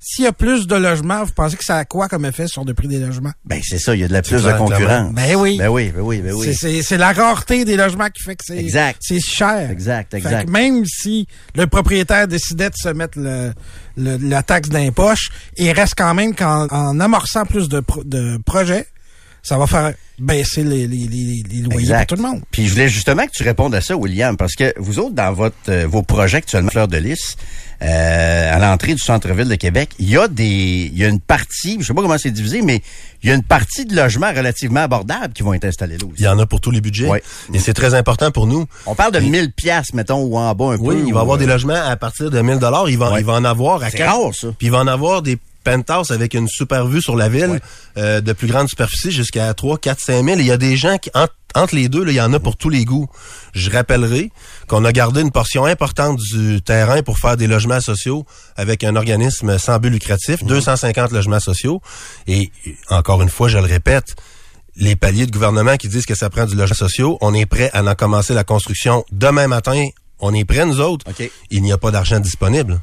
s'il 0.00 0.24
y 0.24 0.28
a 0.28 0.32
plus 0.32 0.68
de 0.68 0.76
logements, 0.76 1.24
vous 1.24 1.32
pensez 1.32 1.56
que 1.56 1.64
ça 1.64 1.78
a 1.78 1.84
quoi 1.84 2.08
comme 2.08 2.24
effet 2.24 2.46
sur 2.46 2.64
le 2.64 2.72
prix 2.72 2.86
des 2.86 2.98
logements? 3.00 3.32
Ben, 3.44 3.60
c'est 3.64 3.78
ça, 3.80 3.96
il 3.96 4.00
y 4.00 4.04
a 4.04 4.08
de 4.08 4.12
la 4.12 4.22
plus 4.22 4.42
de 4.44 4.52
concurrence. 4.52 5.12
Ben 5.12 5.34
oui. 5.34 5.56
Ben 5.58 5.68
oui, 5.68 5.90
ben 5.92 6.00
oui, 6.02 6.20
ben 6.20 6.32
oui. 6.34 6.54
C'est- 6.54 6.96
la 6.96 7.12
rareté 7.12 7.64
des 7.64 7.76
logements 7.76 8.06
qui 8.08 8.22
fait 8.22 8.36
que 8.36 8.44
c'est 8.46 8.58
Exact. 8.58 8.98
c'est 9.02 9.20
cher. 9.20 9.70
Exact, 9.70 10.12
Fait 10.12 10.18
exact. 10.18 10.44
que 10.46 10.50
même 10.52 10.84
si 10.86 11.26
le 11.56 11.66
propriétaire 11.66 12.28
décidait 12.28 12.70
de 12.70 12.76
se 12.76 12.88
mettre 12.90 13.18
le, 13.18 13.52
le- 13.96 14.18
la 14.18 14.42
taxe 14.44 14.68
d'impoche, 14.68 15.30
il 15.56 15.70
reste 15.72 15.94
quand 15.96 16.14
même 16.14 16.32
qu'en 16.34 16.68
en 16.68 17.00
amorçant 17.00 17.44
plus 17.44 17.68
de, 17.68 17.80
pro- 17.80 18.04
de 18.04 18.36
projets, 18.46 18.86
ça 19.42 19.56
va 19.58 19.66
faire 19.66 19.94
baisser 20.18 20.64
les, 20.64 20.86
les, 20.88 21.06
les, 21.06 21.42
les 21.48 21.60
loyers 21.62 21.80
Exact. 21.80 22.08
pour 22.08 22.16
tout 22.16 22.22
le 22.22 22.28
monde. 22.28 22.42
Puis 22.50 22.66
je 22.66 22.72
voulais 22.72 22.88
justement 22.88 23.24
que 23.24 23.30
tu 23.32 23.44
répondes 23.44 23.74
à 23.74 23.80
ça, 23.80 23.96
William, 23.96 24.36
parce 24.36 24.54
que 24.54 24.74
vous 24.78 24.98
autres, 24.98 25.14
dans 25.14 25.32
votre 25.32 25.54
euh, 25.68 25.86
vos 25.86 26.02
projets 26.02 26.38
actuellement, 26.38 26.70
Fleur 26.70 26.88
de 26.88 26.96
Lys, 26.96 27.36
euh, 27.82 28.54
à 28.56 28.58
l'entrée 28.58 28.94
du 28.94 29.00
centre-ville 29.02 29.46
de 29.48 29.54
Québec, 29.54 29.90
il 30.00 30.10
y 30.10 30.16
a 30.18 30.26
des, 30.26 30.90
il 30.92 30.98
y 30.98 31.04
a 31.04 31.08
une 31.08 31.20
partie, 31.20 31.76
je 31.80 31.86
sais 31.86 31.94
pas 31.94 32.02
comment 32.02 32.18
c'est 32.18 32.32
divisé, 32.32 32.62
mais 32.62 32.82
il 33.22 33.28
y 33.28 33.32
a 33.32 33.36
une 33.36 33.44
partie 33.44 33.84
de 33.84 33.94
logements 33.94 34.32
relativement 34.32 34.80
abordables 34.80 35.32
qui 35.32 35.44
vont 35.44 35.54
être 35.54 35.64
installés 35.64 35.96
là 35.98 36.04
aussi. 36.06 36.16
Il 36.18 36.24
y 36.24 36.28
en 36.28 36.38
a 36.40 36.46
pour 36.46 36.60
tous 36.60 36.72
les 36.72 36.80
budgets. 36.80 37.06
Ouais. 37.08 37.22
Et 37.54 37.60
c'est 37.60 37.74
très 37.74 37.94
important 37.94 38.32
pour 38.32 38.48
nous. 38.48 38.66
On 38.86 38.96
parle 38.96 39.12
de 39.12 39.20
1000 39.20 39.52
pièces 39.52 39.94
mettons, 39.94 40.22
ou 40.24 40.36
en 40.36 40.52
bas 40.54 40.72
un 40.72 40.76
Oui, 40.78 40.96
peu. 40.96 41.00
il 41.00 41.04
va 41.04 41.08
y 41.10 41.12
ou, 41.12 41.18
avoir 41.20 41.36
euh, 41.36 41.38
des 41.40 41.46
logements 41.46 41.74
à 41.80 41.94
partir 41.96 42.30
de 42.30 42.40
1000 42.40 42.58
dollars. 42.58 42.88
Il 42.90 42.98
va, 42.98 43.14
il 43.20 43.24
va 43.24 43.34
en 43.34 43.44
avoir 43.44 43.84
à 43.84 43.90
C'est 43.90 43.98
quatre- 43.98 44.10
rare, 44.20 44.34
ça. 44.34 44.48
Puis 44.58 44.66
il 44.66 44.70
va 44.72 44.78
en 44.78 44.88
avoir 44.88 45.22
des 45.22 45.38
penthouses 45.64 46.10
avec 46.10 46.34
une 46.34 46.48
super 46.48 46.86
vue 46.86 47.02
sur 47.02 47.16
la 47.16 47.28
ville 47.28 47.60
euh, 47.96 48.20
de 48.20 48.32
plus 48.32 48.46
grande 48.46 48.68
superficie 48.68 49.10
jusqu'à 49.10 49.52
3, 49.54 49.78
4, 49.78 50.00
5 50.00 50.24
000. 50.24 50.38
Et 50.38 50.40
il 50.40 50.46
y 50.46 50.50
a 50.50 50.56
des 50.56 50.76
gens 50.76 50.98
qui, 50.98 51.10
entre, 51.14 51.34
entre 51.54 51.74
les 51.74 51.88
deux, 51.88 52.04
il 52.06 52.14
y 52.14 52.20
en 52.20 52.32
a 52.32 52.40
pour 52.40 52.56
tous 52.56 52.68
les 52.68 52.84
goûts. 52.84 53.08
Je 53.52 53.70
rappellerai 53.70 54.30
qu'on 54.66 54.84
a 54.84 54.92
gardé 54.92 55.20
une 55.20 55.30
portion 55.30 55.64
importante 55.64 56.18
du 56.32 56.62
terrain 56.62 57.02
pour 57.02 57.18
faire 57.18 57.36
des 57.36 57.46
logements 57.46 57.80
sociaux 57.80 58.24
avec 58.56 58.84
un 58.84 58.96
organisme 58.96 59.58
sans 59.58 59.78
but 59.78 59.90
lucratif, 59.90 60.44
250 60.44 61.12
logements 61.12 61.40
sociaux. 61.40 61.80
Et 62.26 62.50
encore 62.90 63.22
une 63.22 63.30
fois, 63.30 63.48
je 63.48 63.58
le 63.58 63.64
répète, 63.64 64.16
les 64.76 64.96
paliers 64.96 65.26
de 65.26 65.32
gouvernement 65.32 65.76
qui 65.76 65.88
disent 65.88 66.06
que 66.06 66.14
ça 66.14 66.30
prend 66.30 66.46
du 66.46 66.54
logement 66.54 66.76
social, 66.76 67.08
on 67.20 67.34
est 67.34 67.46
prêt 67.46 67.70
à 67.72 67.82
en 67.82 67.94
commencer 67.94 68.34
la 68.34 68.44
construction 68.44 69.04
demain 69.10 69.48
matin. 69.48 69.84
On 70.20 70.34
est 70.34 70.44
prêts, 70.44 70.66
nous 70.66 70.80
autres. 70.80 71.06
Il 71.50 71.62
n'y 71.62 71.72
a 71.72 71.78
pas 71.78 71.90
d'argent 71.90 72.20
disponible. 72.20 72.80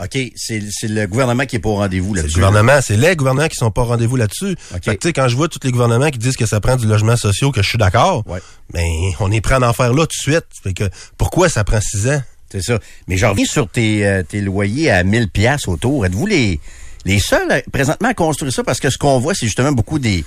OK, 0.00 0.18
c'est 0.34 0.60
c'est 0.70 0.88
le 0.88 1.06
gouvernement 1.06 1.46
qui 1.46 1.56
est 1.56 1.60
pas 1.60 1.68
au 1.68 1.76
rendez-vous 1.76 2.16
C'est 2.16 2.22
là-dessus. 2.22 2.40
le 2.40 2.46
gouvernement, 2.46 2.80
c'est 2.82 2.96
les 2.96 3.14
gouvernements 3.14 3.46
qui 3.48 3.54
sont 3.56 3.70
pas 3.70 3.82
au 3.82 3.86
rendez-vous 3.86 4.16
là-dessus. 4.16 4.56
OK. 4.74 4.84
Fait 4.84 4.96
que, 4.96 5.00
tu 5.02 5.08
sais, 5.08 5.12
quand 5.12 5.28
je 5.28 5.36
vois 5.36 5.46
tous 5.48 5.60
les 5.62 5.70
gouvernements 5.70 6.10
qui 6.10 6.18
disent 6.18 6.36
que 6.36 6.46
ça 6.46 6.60
prend 6.60 6.74
du 6.76 6.86
logement 6.86 7.16
social, 7.16 7.52
que 7.52 7.62
je 7.62 7.68
suis 7.68 7.78
d'accord, 7.78 8.24
Ouais. 8.26 8.40
mais 8.72 8.84
on 9.20 9.30
est 9.30 9.40
prêt 9.40 9.54
à 9.54 9.60
en 9.68 9.72
faire 9.72 9.92
là 9.94 10.02
tout 10.06 10.16
de 10.18 10.32
suite. 10.32 10.44
Fait 10.64 10.72
que, 10.74 10.84
pourquoi 11.16 11.48
ça 11.48 11.62
prend 11.62 11.80
six 11.80 12.08
ans? 12.08 12.20
C'est 12.50 12.62
ça. 12.62 12.78
Mais 13.08 13.16
j'en 13.16 13.30
reviens 13.30 13.44
sur 13.44 13.68
tes, 13.68 14.04
euh, 14.06 14.22
tes 14.22 14.40
loyers 14.40 14.90
à 14.90 15.02
1000 15.04 15.28
pièces 15.30 15.68
autour. 15.68 16.04
Êtes-vous 16.06 16.26
les 16.26 16.60
les 17.06 17.18
seuls 17.20 17.50
à- 17.52 17.60
présentement 17.70 18.08
à 18.08 18.14
construire 18.14 18.52
ça? 18.52 18.64
Parce 18.64 18.80
que 18.80 18.88
ce 18.90 18.96
qu'on 18.98 19.18
voit 19.20 19.34
c'est 19.34 19.46
justement 19.46 19.72
beaucoup 19.72 19.98
des 19.98 20.24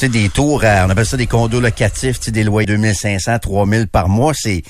des 0.00 0.28
tours 0.30 0.64
à, 0.64 0.86
on 0.86 0.90
appelle 0.90 1.04
ça 1.04 1.16
des 1.18 1.26
condos 1.26 1.60
locatifs, 1.60 2.20
des 2.30 2.44
loyers 2.44 2.66
2500, 2.66 3.38
3000 3.38 3.86
par 3.86 4.08
mois, 4.08 4.32
c'est 4.34 4.62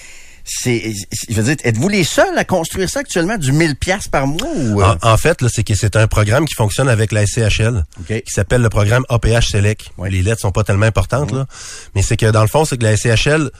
c'est 0.45 0.93
je 1.29 1.35
veux 1.35 1.43
dire 1.43 1.57
êtes-vous 1.65 1.89
les 1.89 2.05
seuls 2.05 2.37
à 2.37 2.45
construire 2.45 2.89
ça 2.89 3.01
actuellement 3.01 3.37
du 3.37 3.53
1000 3.53 3.77
pièces 3.77 4.09
par 4.09 4.27
mois 4.27 4.49
ou 4.55 4.81
euh? 4.81 4.95
En, 5.03 5.13
en 5.13 5.17
fait, 5.17 5.43
là, 5.43 5.49
c'est 5.53 5.65
que 5.65 5.75
c'est 5.75 5.97
un 5.97 6.07
programme 6.07 6.47
qui 6.47 6.55
fonctionne 6.55 6.89
avec 6.89 7.13
la 7.13 7.27
SCHL, 7.27 7.85
qui 8.07 8.23
s'appelle 8.27 8.63
le 8.63 8.69
programme 8.69 9.05
APH 9.09 9.49
Select. 9.51 9.91
Ouais. 9.99 10.11
Les 10.11 10.23
lettres 10.23 10.41
sont 10.41 10.53
pas 10.53 10.65
tellement 10.65 10.87
importantes, 10.87 11.33
là. 11.33 11.47
Mais 11.95 12.03
c'est 12.03 12.17
que 12.17 12.27
dans 12.27 12.43
le 12.43 12.49
fond, 12.49 12.65
c'est 12.65 12.79
que 12.79 12.85
la 12.85 12.97
SCHL 12.97 13.51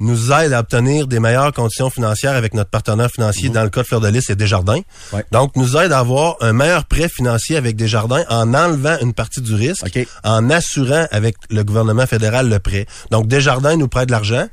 nous 0.00 0.32
aide 0.32 0.54
à 0.54 0.60
obtenir 0.60 1.06
des 1.06 1.20
meilleures 1.20 1.52
conditions 1.52 1.90
financières 1.90 2.34
avec 2.34 2.54
notre 2.54 2.70
partenaire 2.70 3.10
financier, 3.10 3.50
dans 3.50 3.62
le 3.62 3.68
cas 3.68 3.82
de 3.82 3.86
Fleur 3.86 4.00
de 4.00 4.08
Lys, 4.08 4.24
c'est 4.26 4.34
Desjardins. 4.34 4.80
Ouais. 5.12 5.24
Donc, 5.30 5.54
nous 5.56 5.76
aide 5.76 5.92
à 5.92 5.98
avoir 5.98 6.36
un 6.40 6.54
meilleur 6.54 6.86
prêt 6.86 7.08
financier 7.08 7.56
avec 7.56 7.76
Desjardins 7.76 8.24
en 8.30 8.54
enlevant 8.54 8.96
une 9.02 9.12
partie 9.12 9.42
du 9.42 9.54
risque, 9.54 9.84
en 10.24 10.48
assurant 10.48 11.06
avec 11.10 11.36
le 11.50 11.62
gouvernement 11.64 12.06
fédéral 12.06 12.48
le 12.48 12.58
prêt. 12.58 12.86
Donc, 13.10 13.28
Desjardins 13.28 13.76
nous 13.76 13.88
prête 13.88 14.06
de 14.06 14.12
l'argent, 14.12 14.48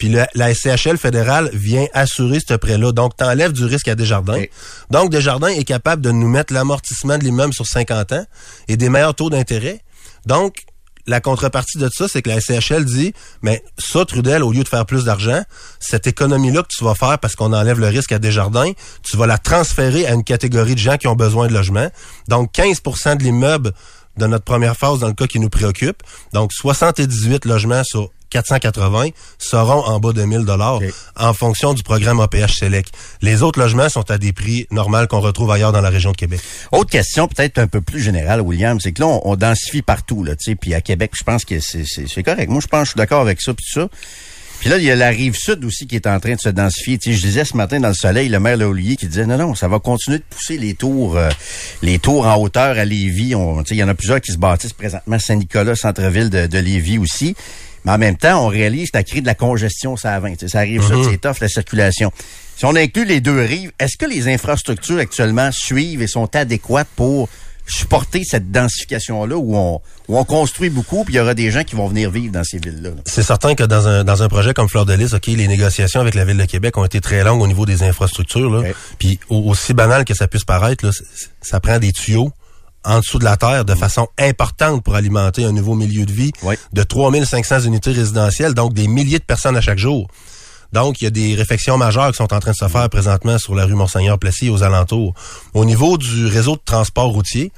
puis 0.00 0.08
le- 0.08 0.24
la 0.34 0.48
SCHL 0.54 0.96
fédérale 0.96 1.50
vient 1.52 1.86
assurer 1.92 2.38
ce 2.40 2.54
prêt-là. 2.54 2.90
Donc, 2.92 3.18
t'enlèves 3.18 3.52
du 3.52 3.66
risque 3.66 3.86
à 3.86 3.94
Desjardins. 3.94 4.42
Donc, 4.90 5.10
Desjardins 5.10 5.48
est 5.48 5.64
capable 5.64 6.00
de 6.00 6.10
nous 6.10 6.26
mettre 6.26 6.54
l'amortissement 6.54 7.18
de 7.18 7.24
l'immeuble 7.24 7.52
sur 7.52 7.66
50 7.66 8.12
ans 8.12 8.24
et 8.66 8.78
des 8.78 8.88
meilleurs 8.88 9.14
taux 9.14 9.28
d'intérêt. 9.28 9.82
Donc, 10.24 10.54
la 11.06 11.20
contrepartie 11.20 11.76
de 11.76 11.90
ça, 11.92 12.06
c'est 12.08 12.22
que 12.22 12.30
la 12.30 12.40
SCHL 12.40 12.84
dit, 12.86 13.12
mais 13.42 13.62
ça, 13.78 14.06
Trudel, 14.06 14.42
au 14.42 14.52
lieu 14.52 14.62
de 14.64 14.68
faire 14.68 14.86
plus 14.86 15.04
d'argent, 15.04 15.42
cette 15.80 16.06
économie-là 16.06 16.62
que 16.62 16.68
tu 16.74 16.82
vas 16.82 16.94
faire 16.94 17.18
parce 17.18 17.36
qu'on 17.36 17.52
enlève 17.52 17.78
le 17.78 17.88
risque 17.88 18.12
à 18.12 18.18
Desjardins, 18.18 18.72
tu 19.02 19.18
vas 19.18 19.26
la 19.26 19.36
transférer 19.36 20.06
à 20.06 20.14
une 20.14 20.24
catégorie 20.24 20.74
de 20.76 20.80
gens 20.80 20.96
qui 20.96 21.08
ont 21.08 21.16
besoin 21.16 21.46
de 21.46 21.52
logement. 21.52 21.90
Donc, 22.28 22.52
15% 22.54 23.16
de 23.16 23.22
l'immeuble 23.22 23.72
de 24.16 24.26
notre 24.26 24.44
première 24.44 24.76
phase 24.76 24.98
dans 25.00 25.08
le 25.08 25.14
cas 25.14 25.26
qui 25.26 25.40
nous 25.40 25.50
préoccupe. 25.50 26.02
Donc, 26.32 26.52
78 26.54 27.44
logements 27.44 27.84
sur 27.84 28.10
480 28.30 29.08
seront 29.38 29.84
en 29.84 30.00
bas 30.00 30.12
de 30.12 30.22
1000 30.22 30.44
dollars 30.44 30.76
OK. 30.76 30.84
en 31.16 31.34
fonction 31.34 31.74
du 31.74 31.82
programme 31.82 32.20
APH 32.20 32.54
Select. 32.58 32.92
Les 33.22 33.42
autres 33.42 33.58
logements 33.60 33.88
sont 33.88 34.10
à 34.10 34.18
des 34.18 34.32
prix 34.32 34.66
normaux 34.70 35.06
qu'on 35.08 35.20
retrouve 35.20 35.50
ailleurs 35.50 35.72
dans 35.72 35.80
la 35.80 35.90
région 35.90 36.12
de 36.12 36.16
Québec. 36.16 36.40
Autre 36.72 36.90
question 36.90 37.28
peut-être 37.28 37.58
un 37.58 37.66
peu 37.66 37.80
plus 37.80 38.00
générale, 38.00 38.40
William, 38.40 38.80
c'est 38.80 38.92
que 38.92 39.02
là, 39.02 39.08
on, 39.08 39.20
on 39.24 39.36
densifie 39.36 39.82
partout, 39.82 40.24
là, 40.24 40.36
tu 40.36 40.50
sais, 40.50 40.54
puis 40.54 40.74
à 40.74 40.80
Québec, 40.80 41.12
je 41.18 41.24
pense 41.24 41.44
que 41.44 41.60
c'est- 41.60 42.22
correct. 42.22 42.48
Moi, 42.50 42.60
je 42.62 42.66
pense 42.66 42.80
que 42.80 42.84
je 42.86 42.90
suis 42.92 42.98
d'accord 42.98 43.20
avec 43.20 43.40
ça, 43.40 43.52
puis 43.54 43.64
tout 43.72 43.80
ça. 43.80 43.88
Puis 44.60 44.68
là, 44.68 44.76
il 44.76 44.84
y 44.84 44.90
a 44.90 44.94
la 44.96 45.08
rive 45.08 45.34
sud 45.36 45.64
aussi 45.64 45.86
qui 45.86 45.96
est 45.96 46.06
en 46.06 46.20
train 46.20 46.34
de 46.34 46.40
se 46.40 46.50
densifier. 46.50 46.98
Tu 46.98 47.12
sais, 47.12 47.16
je 47.18 47.22
disais 47.26 47.46
ce 47.46 47.56
matin 47.56 47.80
dans 47.80 47.88
le 47.88 47.94
soleil, 47.94 48.28
le 48.28 48.38
maire 48.40 48.58
Laulier 48.58 48.96
qui 48.96 49.06
disait 49.06 49.24
non, 49.24 49.38
non, 49.38 49.54
ça 49.54 49.68
va 49.68 49.78
continuer 49.78 50.18
de 50.18 50.24
pousser 50.28 50.58
les 50.58 50.74
tours, 50.74 51.16
euh, 51.16 51.30
les 51.80 51.98
tours 51.98 52.26
en 52.26 52.36
hauteur 52.36 52.76
à 52.76 52.84
Lévis. 52.84 53.34
On, 53.34 53.62
tu 53.62 53.70
sais, 53.70 53.74
il 53.76 53.78
y 53.78 53.82
en 53.82 53.88
a 53.88 53.94
plusieurs 53.94 54.20
qui 54.20 54.32
se 54.32 54.36
bâtissent 54.36 54.74
présentement 54.74 55.18
Saint-Nicolas, 55.18 55.76
centre-ville 55.76 56.28
de, 56.28 56.46
de 56.46 56.58
Lévis 56.58 56.98
aussi. 56.98 57.34
Mais 57.84 57.92
en 57.92 57.98
même 57.98 58.16
temps, 58.16 58.44
on 58.44 58.48
réalise 58.48 58.90
que 58.90 58.98
ça 58.98 59.02
crée 59.04 59.20
de 59.20 59.26
la 59.26 59.34
congestion, 59.34 59.96
ça 59.96 60.14
à 60.14 60.20
20. 60.20 60.32
Tu 60.32 60.38
sais, 60.40 60.48
ça 60.48 60.58
arrive, 60.58 60.82
ça, 60.86 60.94
Mhm. 60.96 61.06
c'est 61.10 61.18
tough, 61.18 61.40
la 61.40 61.48
circulation. 61.48 62.12
Si 62.56 62.64
on 62.66 62.76
inclut 62.76 63.04
les 63.06 63.20
deux 63.20 63.40
rives, 63.40 63.72
est-ce 63.78 63.96
que 63.96 64.04
les 64.06 64.28
infrastructures 64.28 64.98
actuellement 64.98 65.50
suivent 65.52 66.02
et 66.02 66.06
sont 66.06 66.34
adéquates 66.36 66.88
pour 66.94 67.28
supporter 67.66 68.22
cette 68.24 68.50
densification-là 68.50 69.36
où 69.36 69.56
on, 69.56 69.80
où 70.08 70.18
on 70.18 70.24
construit 70.24 70.70
beaucoup, 70.70 71.04
puis 71.04 71.14
il 71.14 71.16
y 71.18 71.20
aura 71.20 71.34
des 71.34 71.50
gens 71.52 71.62
qui 71.62 71.76
vont 71.76 71.86
venir 71.86 72.10
vivre 72.10 72.32
dans 72.32 72.42
ces 72.42 72.58
villes-là? 72.58 72.90
là? 72.90 72.96
C'est 73.06 73.22
certain 73.22 73.54
que 73.54 73.62
dans 73.62 73.86
un, 73.86 74.02
dans 74.02 74.22
un 74.24 74.28
projet 74.28 74.52
comme 74.54 74.68
Fleur 74.68 74.86
de 74.86 74.92
Lys, 74.94 75.14
OK, 75.14 75.28
les 75.28 75.46
négociations 75.46 76.00
avec 76.00 76.14
la 76.16 76.24
Ville 76.24 76.36
de 76.36 76.44
Québec 76.46 76.76
ont 76.78 76.84
été 76.84 77.00
très 77.00 77.22
longues 77.22 77.40
au 77.42 77.46
niveau 77.46 77.66
des 77.66 77.84
infrastructures. 77.84 78.50
Là. 78.50 78.70
Puis 78.98 79.20
au- 79.28 79.48
aussi 79.50 79.72
banal 79.72 80.04
que 80.04 80.14
ça 80.14 80.26
puisse 80.26 80.44
paraître, 80.44 80.84
là, 80.84 80.90
ça 81.42 81.60
prend 81.60 81.78
des 81.78 81.92
tuyaux 81.92 82.32
en 82.84 83.00
dessous 83.00 83.18
de 83.18 83.24
la 83.24 83.36
terre 83.36 83.64
de 83.64 83.74
façon 83.74 84.08
importante 84.18 84.82
pour 84.82 84.94
alimenter 84.94 85.44
un 85.44 85.52
nouveau 85.52 85.74
milieu 85.74 86.06
de 86.06 86.12
vie 86.12 86.32
de 86.72 86.82
3500 86.82 87.60
unités 87.60 87.92
résidentielles, 87.92 88.54
donc 88.54 88.72
des 88.72 88.88
milliers 88.88 89.18
de 89.18 89.24
personnes 89.24 89.56
à 89.56 89.60
chaque 89.60 89.78
jour. 89.78 90.08
Donc, 90.72 91.00
il 91.00 91.04
y 91.04 91.06
a 91.06 91.10
des 91.10 91.34
réflexions 91.34 91.76
majeures 91.76 92.12
qui 92.12 92.16
sont 92.16 92.32
en 92.32 92.38
train 92.38 92.52
de 92.52 92.56
se 92.56 92.68
faire 92.68 92.88
présentement 92.88 93.38
sur 93.38 93.54
la 93.54 93.64
rue 93.64 93.74
Monseigneur-Plessis 93.74 94.46
et 94.46 94.50
aux 94.50 94.62
alentours. 94.62 95.14
Au 95.52 95.64
niveau 95.64 95.98
du 95.98 96.26
réseau 96.26 96.52
de 96.52 96.62
transport 96.64 97.08
routier, 97.08 97.50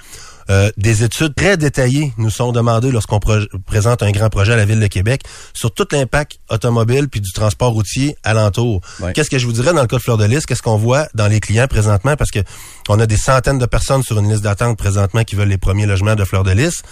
euh, 0.51 0.71
des 0.77 1.05
études 1.05 1.35
très 1.35 1.57
détaillées 1.57 2.13
nous 2.19 2.31
sont 2.31 2.53
demandées 2.53 2.91
lorsqu'on 2.91 3.21
présente 3.67 4.03
un 4.03 4.11
grand 4.11 4.29
projet 4.29 4.53
à 4.53 4.57
la 4.57 4.65
Ville 4.65 4.81
de 4.81 4.87
Québec 4.87 5.23
sur 5.55 5.73
tout 5.73 5.87
l'impact 5.93 6.39
automobile 6.51 7.09
puis 7.09 7.21
du 7.21 7.33
transport 7.33 7.73
routier 7.73 8.17
alentour. 8.23 8.81
Qu'est-ce 9.15 9.31
que 9.31 9.39
je 9.39 9.47
vous 9.47 9.53
dirais 9.53 9.73
dans 9.73 9.83
le 9.83 9.87
cas 9.87 9.97
de 9.97 10.03
Fleur 10.03 10.19
de 10.19 10.25
Lys? 10.25 10.47
Qu'est-ce 10.47 10.63
qu'on 10.63 10.77
voit 10.77 11.07
dans 11.15 11.29
les 11.29 11.41
clients 11.41 11.67
présentement? 11.69 12.17
Parce 12.17 12.31
que 12.31 12.41
on 12.89 12.99
a 13.01 13.07
des 13.07 13.17
centaines 13.17 13.59
de 13.59 13.67
personnes 13.67 14.03
sur 14.03 14.19
une 14.19 14.31
liste 14.31 14.43
d'attente 14.43 14.77
présentement 14.79 15.25
qui 15.25 15.37
veulent 15.37 15.49
les 15.49 15.59
premiers 15.59 15.87
logements 15.87 16.15
de 16.15 16.25
Fleur 16.25 16.45
de 16.45 16.51
Lys. 16.53 16.83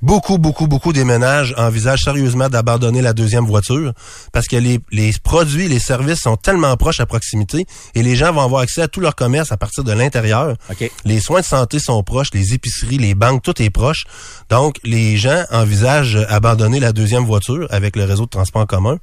Beaucoup, 0.00 0.38
beaucoup, 0.38 0.68
beaucoup 0.68 0.92
des 0.92 1.02
ménages 1.02 1.54
envisagent 1.58 2.04
sérieusement 2.04 2.48
d'abandonner 2.48 3.02
la 3.02 3.12
deuxième 3.12 3.44
voiture 3.46 3.92
parce 4.32 4.46
que 4.46 4.54
les, 4.54 4.78
les 4.92 5.12
produits, 5.24 5.66
les 5.66 5.80
services 5.80 6.20
sont 6.20 6.36
tellement 6.36 6.76
proches 6.76 7.00
à 7.00 7.06
proximité 7.06 7.66
et 7.96 8.04
les 8.04 8.14
gens 8.14 8.32
vont 8.32 8.42
avoir 8.42 8.62
accès 8.62 8.80
à 8.80 8.86
tout 8.86 9.00
leur 9.00 9.16
commerce 9.16 9.50
à 9.50 9.56
partir 9.56 9.82
de 9.82 9.90
l'intérieur. 9.90 10.56
Les 11.04 11.18
soins 11.18 11.40
de 11.40 11.44
santé 11.44 11.80
sont 11.80 12.00
proches, 12.04 12.28
les 12.32 12.54
épiceries, 12.54 12.98
les 12.98 13.16
banques, 13.16 13.42
tout 13.42 13.60
est 13.60 13.70
proche. 13.70 14.04
Donc, 14.50 14.76
les 14.84 15.16
gens 15.16 15.42
envisagent 15.50 16.24
abandonner 16.28 16.78
la 16.78 16.92
deuxième 16.92 17.24
voiture 17.24 17.66
avec 17.70 17.96
le 17.96 18.04
réseau 18.04 18.24
de 18.24 18.30
transport 18.30 18.62
en 18.62 18.66
commun. 18.66 18.98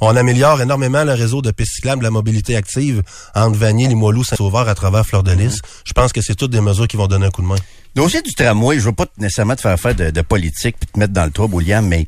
On 0.00 0.14
améliore 0.14 0.60
énormément 0.60 1.02
le 1.02 1.14
réseau 1.14 1.42
de 1.42 1.50
pistes 1.50 1.74
cyclables, 1.74 2.04
la 2.04 2.10
mobilité 2.10 2.54
active 2.54 3.02
entre 3.34 3.58
Vanier, 3.58 3.88
Limoilou, 3.88 4.22
Saint-Sauveur 4.22 4.68
à 4.68 4.74
travers 4.76 5.04
Fleur 5.04 5.24
de 5.24 5.32
Lys. 5.32 5.60
Je 5.84 5.92
pense 5.92 6.12
que 6.12 6.22
c'est 6.22 6.36
toutes 6.36 6.52
des 6.52 6.60
mesures 6.60 6.86
qui 6.86 6.96
vont 6.96 7.08
donner 7.08 7.26
un 7.26 7.30
coup 7.30 7.42
de 7.42 7.48
main. 7.48 7.56
Dossier 7.94 8.22
du 8.22 8.32
tramway, 8.34 8.78
je 8.78 8.84
veux 8.84 8.92
pas 8.92 9.06
nécessairement 9.18 9.56
te 9.56 9.62
faire 9.62 9.78
faire 9.78 9.94
de, 9.94 10.10
de 10.10 10.20
politique 10.22 10.76
puis 10.78 10.88
te 10.92 10.98
mettre 10.98 11.12
dans 11.12 11.24
le 11.24 11.30
trouble, 11.30 11.56
William, 11.56 11.86
mais 11.86 12.06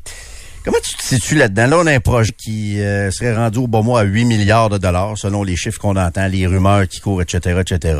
comment 0.63 0.77
tu 0.83 0.95
te 0.95 1.03
situes 1.03 1.35
là-dedans? 1.35 1.67
Là, 1.67 1.77
on 1.79 1.87
a 1.87 1.91
un 1.93 1.99
projet 1.99 2.31
qui 2.37 2.79
euh, 2.79 3.11
serait 3.11 3.35
rendu 3.35 3.59
au 3.59 3.67
bon 3.67 3.83
mois 3.83 4.01
à 4.01 4.03
8 4.03 4.25
milliards 4.25 4.69
de 4.69 4.77
dollars, 4.77 5.17
selon 5.17 5.43
les 5.43 5.55
chiffres 5.55 5.79
qu'on 5.79 5.95
entend, 5.97 6.27
les 6.27 6.47
rumeurs 6.47 6.87
qui 6.87 6.99
courent, 7.01 7.21
etc., 7.21 7.61
etc. 7.61 7.97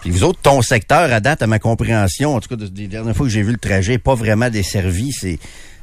Puis 0.00 0.10
vous 0.10 0.22
autres, 0.24 0.38
ton 0.42 0.62
secteur, 0.62 1.12
à 1.12 1.20
date, 1.20 1.42
à 1.42 1.46
ma 1.46 1.58
compréhension, 1.58 2.34
en 2.36 2.40
tout 2.40 2.48
cas, 2.48 2.56
de- 2.56 2.66
des 2.68 2.88
dernières 2.88 3.16
fois 3.16 3.26
que 3.26 3.32
j'ai 3.32 3.42
vu 3.42 3.52
le 3.52 3.58
trajet, 3.58 3.98
pas 3.98 4.14
vraiment 4.14 4.50
desservi. 4.50 5.12
C'est 5.12 5.38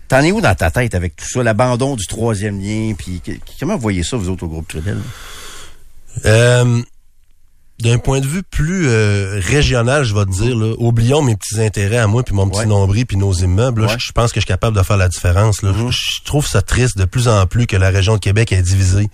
T'en 0.08 0.22
es 0.24 0.32
où 0.32 0.42
dans 0.42 0.56
ta 0.56 0.72
tête 0.72 0.96
avec 0.96 1.16
tout 1.16 1.28
ça, 1.30 1.44
l'abandon 1.44 1.96
du 1.96 2.08
troisième 2.08 2.60
lien, 2.60 2.96
puis 2.98 3.22
comment 3.60 3.76
vous 3.76 3.82
voyez 3.82 4.02
ça, 4.04 4.18
vous 4.18 4.28
autres, 4.30 4.44
au 4.44 4.48
groupe 4.48 4.68
Trudel? 4.68 4.98
Euh, 6.26 6.82
d'un 7.82 7.98
point 7.98 8.20
de 8.20 8.28
vue 8.28 8.44
plus 8.44 8.88
euh, 8.90 9.40
régional, 9.42 10.04
je 10.04 10.14
vais 10.14 10.26
te 10.26 10.32
dire, 10.32 10.56
là, 10.56 10.74
oublions 10.80 11.22
mes 11.22 11.36
petits 11.36 11.62
intérêts 11.62 11.98
à 11.98 12.08
moi, 12.08 12.24
puis 12.24 12.36
mon 12.36 12.50
petit 12.50 12.68
nombril, 12.68 13.06
puis 13.06 13.16
nos 13.18 13.32
immeubles. 13.34 13.84
là, 13.84 13.88
Ouais. 13.88 13.96
Je 13.98 14.08
je 14.08 14.12
pense 14.12 14.32
que 14.32 14.40
je 14.40 14.46
suis 14.46 14.48
capable 14.48 14.76
de 14.76 14.84
faire 14.84 14.98
la 14.98 15.08
différence. 15.08 15.62
Là. 15.62 15.72
Je- 15.78 15.90
Je 15.92 16.24
trouve 16.26 16.46
ça 16.46 16.62
triste 16.62 16.98
de 16.98 17.06
plus 17.06 17.28
en 17.28 17.46
plus 17.46 17.68
que 17.68 17.78
la 17.78 17.90
région 17.90 18.16
de 18.16 18.20
Québec 18.20 18.52
est 18.52 18.62
divisée. 18.62 19.08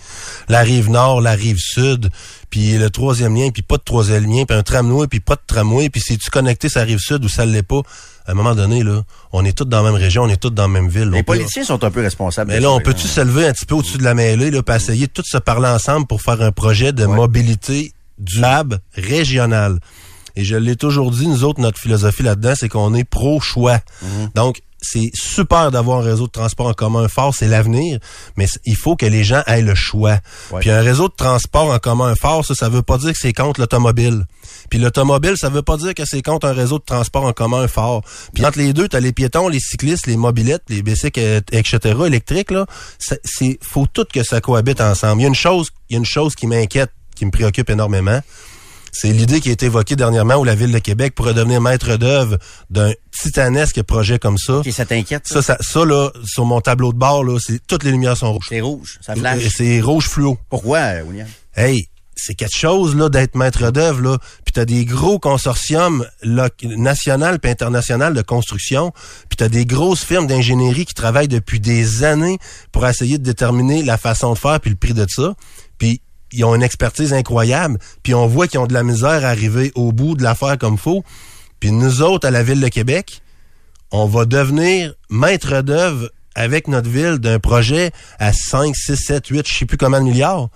La 0.49 0.61
rive 0.61 0.89
nord, 0.89 1.22
la 1.22 1.32
rive 1.34 1.57
sud, 1.59 2.09
puis 2.49 2.78
le 2.78 2.89
troisième 2.89 3.36
lien, 3.36 3.49
puis 3.53 3.61
pas 3.61 3.78
de 3.78 3.84
troisième 3.84 4.26
lien, 4.26 4.45
puis 4.45 4.57
un 4.57 4.63
tramway, 4.63 5.07
puis 5.07 5.20
pas 5.20 5.36
de 5.36 5.41
tramway, 5.45 5.89
puis 5.89 6.01
si 6.01 6.18
tu 6.18 6.30
connecté 6.32 6.68
sa 6.70 6.82
rive 6.84 6.99
sud 6.99 7.24
ou 7.24 7.30
ça 7.30 7.45
l'est 7.45 7.61
pas, 7.63 7.82
à 8.28 8.32
un 8.32 8.34
moment 8.34 8.55
donné, 8.55 8.82
là, 8.84 9.03
on 9.34 9.45
est 9.45 9.55
tous 9.55 9.66
dans 9.66 9.84
la 9.84 9.91
même 9.91 10.01
région, 10.01 10.24
on 10.24 10.30
est 10.30 10.38
tous 10.41 10.49
dans 10.49 10.63
la 10.63 10.68
même 10.70 10.89
ville. 10.89 11.09
Les 11.09 11.22
politiciens 11.24 11.63
sont 11.63 11.84
un 11.84 11.91
peu 11.91 12.01
responsables. 12.01 12.51
mais 12.51 12.59
là, 12.59 12.68
ça, 12.70 12.74
on 12.74 12.80
peut-tu 12.80 13.07
se 13.07 13.22
lever 13.22 13.45
un 13.47 13.51
petit 13.53 13.66
peu 13.68 13.76
au-dessus 13.76 13.97
de 13.99 14.03
la 14.03 14.16
mêlée, 14.16 14.49
là, 14.49 14.63
puis 14.63 14.76
essayer 14.76 15.05
de 15.07 15.11
tous 15.11 15.24
se 15.26 15.38
parler 15.38 15.68
ensemble 15.68 16.07
pour 16.07 16.22
faire 16.24 16.41
un 16.41 16.51
projet 16.51 16.91
de 16.91 17.05
mobilité 17.05 17.91
durable 18.18 18.80
régionale? 18.93 19.80
Et 20.36 20.43
je 20.43 20.55
l'ai 20.55 20.76
toujours 20.76 21.11
dit, 21.11 21.28
nous 21.28 21.43
autres, 21.45 21.61
notre 21.61 21.80
philosophie 21.80 22.24
là-dedans, 22.24 22.53
c'est 22.57 22.68
qu'on 22.70 22.93
est 22.93 23.05
pro-choix. 23.05 23.80
Donc, 24.36 24.61
c'est 24.82 25.09
super 25.16 25.72
d'avoir 25.72 25.99
un 26.01 26.03
réseau 26.03 26.28
de 26.28 26.32
transport 26.32 26.68
en 26.68 26.74
commun 26.74 27.07
fort, 27.07 27.34
c'est 27.34 27.47
l'avenir, 27.47 27.97
mais 28.36 28.45
il 28.66 28.76
faut 28.76 28.95
que 28.95 29.05
les 29.07 29.24
gens 29.24 29.41
aient 29.47 29.61
le 29.63 29.74
choix. 29.74 30.20
Puis 30.59 30.70
un 30.70 30.82
réseau 30.82 31.07
de 31.07 31.13
transport 31.16 31.72
en 31.72 31.80
commun 31.80 32.13
fort, 32.16 32.45
ça, 32.45 32.53
ça 32.53 32.70
veut 32.70 32.84
pas 32.84 32.97
dire 32.99 33.13
que 33.13 33.18
c'est 33.20 33.34
contre 33.34 33.61
l'automobile. 33.61 34.26
Puis 34.70 34.78
l'automobile, 34.78 35.38
ça 35.38 35.49
veut 35.49 35.63
pas 35.63 35.78
dire 35.78 35.95
que 35.95 36.03
c'est 36.05 36.22
contre 36.22 36.45
un 36.47 36.51
réseau 36.53 36.78
de 36.78 36.84
transport 36.84 37.24
en 37.24 37.32
commun 37.34 37.68
fort. 37.68 38.03
Puis 38.36 38.45
entre 38.45 38.59
les 38.59 38.74
deux, 38.74 38.88
t'as 38.88 38.99
les 38.99 39.13
piétons, 39.13 39.47
les 39.47 39.59
cyclistes, 39.61 40.05
les 40.05 40.18
mobilettes, 40.18 40.63
les 40.70 40.84
bicycles, 40.84 41.20
euh, 41.20 41.41
etc., 41.51 41.80
électriques, 42.05 42.51
là. 42.51 42.68
C'est- 42.99 43.57
faut 43.63 43.88
tout 43.91 44.05
que 44.13 44.22
ça 44.24 44.39
cohabite 44.41 44.82
ensemble. 44.82 45.22
Il 45.22 45.24
y 45.24 45.26
a 45.26 45.30
une 45.30 45.36
chose, 45.36 45.70
il 45.89 45.93
y 45.93 45.95
a 45.95 45.99
une 45.99 46.05
chose 46.05 46.36
qui 46.36 46.45
m'inquiète, 46.45 46.91
qui 47.16 47.26
me 47.26 47.32
préoccupe 47.32 47.70
énormément. 47.70 48.22
C'est 48.97 49.11
l'idée 49.11 49.41
qui 49.41 49.49
a 49.49 49.51
été 49.51 49.66
évoquée 49.66 49.97
dernièrement 49.97 50.36
où 50.36 50.45
la 50.45 50.55
Ville 50.55 50.72
de 50.72 50.80
Québec 50.80 51.16
pourrait 51.16 51.34
devenir 51.34 51.59
maître 51.59 51.97
d'œuvre 51.97 52.38
d'un 52.70 52.93
titanesque 53.11 53.84
projet 53.84 54.20
comme 54.20 54.38
ça. 54.38 54.61
Et 54.63 54.72
ça 54.72 54.86
t'inquiète? 54.86 55.28
Ça, 55.28 55.41
ça, 55.41 55.57
ça, 55.59 55.84
là, 55.84 56.11
sur 56.24 56.45
mon 56.45 56.61
tableau 56.61 56.93
de 56.93 56.97
bord, 56.97 57.26
là, 57.26 57.38
c'est, 57.45 57.59
toutes 57.68 57.84
les 57.84 57.91
lumières 57.91 58.16
sont 58.16 58.32
rouges. 58.32 58.45
C'est 58.47 58.61
rouge, 58.61 58.99
ça 59.01 59.16
flash. 59.16 59.43
C'est 59.53 59.82
rouge 59.82 60.07
fluo. 60.07 60.38
Pourquoi, 60.49 61.01
William? 61.05 61.28
Hey, 61.57 61.89
c'est 62.16 62.34
quelque 62.34 62.57
chose 62.57 62.95
là 62.95 63.09
d'être 63.09 63.36
maître 63.36 63.72
d'œuvre 63.72 64.01
là. 64.01 64.18
Puis 64.45 64.53
t'as 64.53 64.66
des 64.66 64.86
gros 64.86 65.20
consortiums 65.20 66.05
national 66.24 67.39
puis 67.39 67.51
international 67.51 68.13
de 68.13 68.22
construction. 68.22 68.93
Puis 69.30 69.36
t'as 69.38 69.49
des 69.49 69.66
grosses 69.66 70.03
firmes 70.03 70.28
d'ingénierie 70.28 70.86
qui 70.86 70.93
travaillent 70.93 71.28
depuis 71.28 71.59
des 71.59 72.03
années 72.03 72.38
pour 72.72 72.88
essayer 72.88 73.18
de 73.18 73.24
déterminer 73.24 73.84
la 73.84 73.97
façon 73.97 74.34
de 74.34 74.38
faire 74.38 74.59
puis 74.59 74.70
le 74.70 74.78
prix 74.78 74.93
de 74.93 75.05
ça. 75.09 75.36
Ils 76.36 76.43
ont 76.43 76.53
une 76.53 76.63
expertise 76.63 77.13
incroyable. 77.13 77.79
Puis 78.03 78.13
on 78.13 78.27
voit 78.27 78.47
qu'ils 78.47 78.59
ont 78.59 78.67
de 78.67 78.73
la 78.73 78.83
misère 78.83 79.25
à 79.25 79.29
arriver 79.29 79.71
au 79.75 79.91
bout 79.91 80.15
de 80.15 80.23
l'affaire 80.23 80.57
comme 80.57 80.77
faut. 80.77 81.03
Puis 81.59 81.71
nous 81.71 82.01
autres 82.01 82.27
à 82.27 82.31
la 82.31 82.43
ville 82.43 82.59
de 82.59 82.67
Québec, 82.67 83.21
on 83.91 84.05
va 84.05 84.25
devenir 84.25 84.93
maître 85.09 85.61
d'œuvre 85.61 86.09
avec 86.36 86.67
notre 86.67 86.89
ville 86.89 87.17
d'un 87.19 87.39
projet 87.39 87.91
à 88.19 88.33
5, 88.33 88.75
6, 88.75 88.95
7, 88.97 89.27
8, 89.27 89.47
je 89.47 89.53
sais 89.59 89.65
plus 89.65 89.77
combien 89.77 89.99
de 90.01 90.05
milliards 90.05 90.49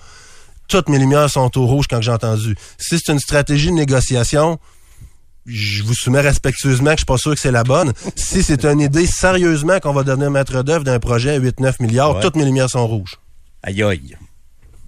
toutes 0.67 0.87
mes 0.87 0.99
lumières 0.99 1.29
sont 1.29 1.57
au 1.57 1.65
rouge 1.65 1.87
quand 1.89 1.99
j'ai 1.99 2.11
entendu. 2.11 2.55
Si 2.77 2.99
c'est 2.99 3.11
une 3.11 3.19
stratégie 3.19 3.69
de 3.69 3.73
négociation, 3.73 4.59
je 5.47 5.81
vous 5.83 5.95
soumets 5.95 6.21
respectueusement 6.21 6.91
que 6.91 6.97
je 6.97 6.99
suis 6.99 7.05
pas 7.05 7.17
sûr 7.17 7.33
que 7.33 7.39
c'est 7.39 7.51
la 7.51 7.63
bonne. 7.63 7.91
si 8.15 8.43
c'est 8.43 8.63
une 8.65 8.79
idée 8.79 9.07
sérieusement 9.07 9.79
qu'on 9.79 9.93
va 9.93 10.03
devenir 10.03 10.29
maître 10.29 10.61
d'œuvre 10.61 10.83
d'un 10.83 10.99
projet 10.99 11.31
à 11.31 11.39
8-9 11.39 11.81
milliards, 11.81 12.15
Ouais. 12.15 12.21
toutes 12.21 12.35
mes 12.35 12.45
lumières 12.45 12.69
sont 12.69 12.85
rouges. 12.85 13.19
Aïe 13.63 13.81
aïe. 13.81 14.15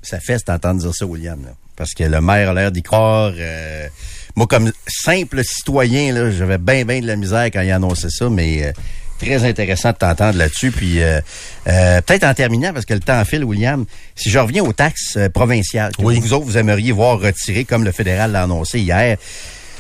Ça 0.02 0.20
fait 0.20 0.40
t'entendre 0.40 0.82
dire 0.82 0.94
ça, 0.94 1.06
William. 1.06 1.42
Là. 1.44 1.52
Parce 1.76 1.94
que 1.94 2.04
le 2.04 2.22
maire 2.22 2.50
a 2.50 2.54
l'air 2.54 2.72
d'y 2.72 2.82
croire. 2.84 3.32
euh, 3.36 3.88
moi, 4.36 4.48
comme 4.48 4.72
simple 4.88 5.44
citoyen, 5.44 6.14
là, 6.14 6.32
j'avais 6.32 6.58
bien, 6.58 6.86
bien 6.86 7.02
de 7.02 7.08
la 7.08 7.16
misère 7.16 7.46
quand 7.46 7.62
il 7.62 7.72
a 7.72 7.76
annoncé 7.76 8.08
ça, 8.10 8.30
mais 8.30 8.64
euh, 8.64 8.72
très 9.20 9.44
intéressant 9.44 9.92
de 9.92 9.98
t'entendre 9.98 10.38
là-dessus. 10.38 10.72
Puis 10.72 11.02
euh, 11.02 11.20
euh, 11.68 12.02
peut-être 12.02 12.24
en 12.24 12.34
terminant, 12.34 12.74
parce 12.74 12.86
que 12.86 12.94
le 12.94 13.00
temps 13.00 13.24
file, 13.26 13.44
William, 13.44 13.86
si 14.16 14.30
je 14.30 14.40
reviens 14.40 14.64
aux 14.64 14.74
taxes 14.74 15.18
euh, 15.18 15.30
provinciales, 15.30 15.92
que 15.96 16.02
vous 16.02 16.34
autres, 16.34 16.46
vous 16.46 16.58
aimeriez 16.58 16.92
voir 16.92 17.20
retirées, 17.20 17.66
comme 17.66 17.84
le 17.84 17.92
fédéral 17.92 18.32
l'a 18.32 18.44
annoncé 18.44 18.80
hier. 18.80 19.18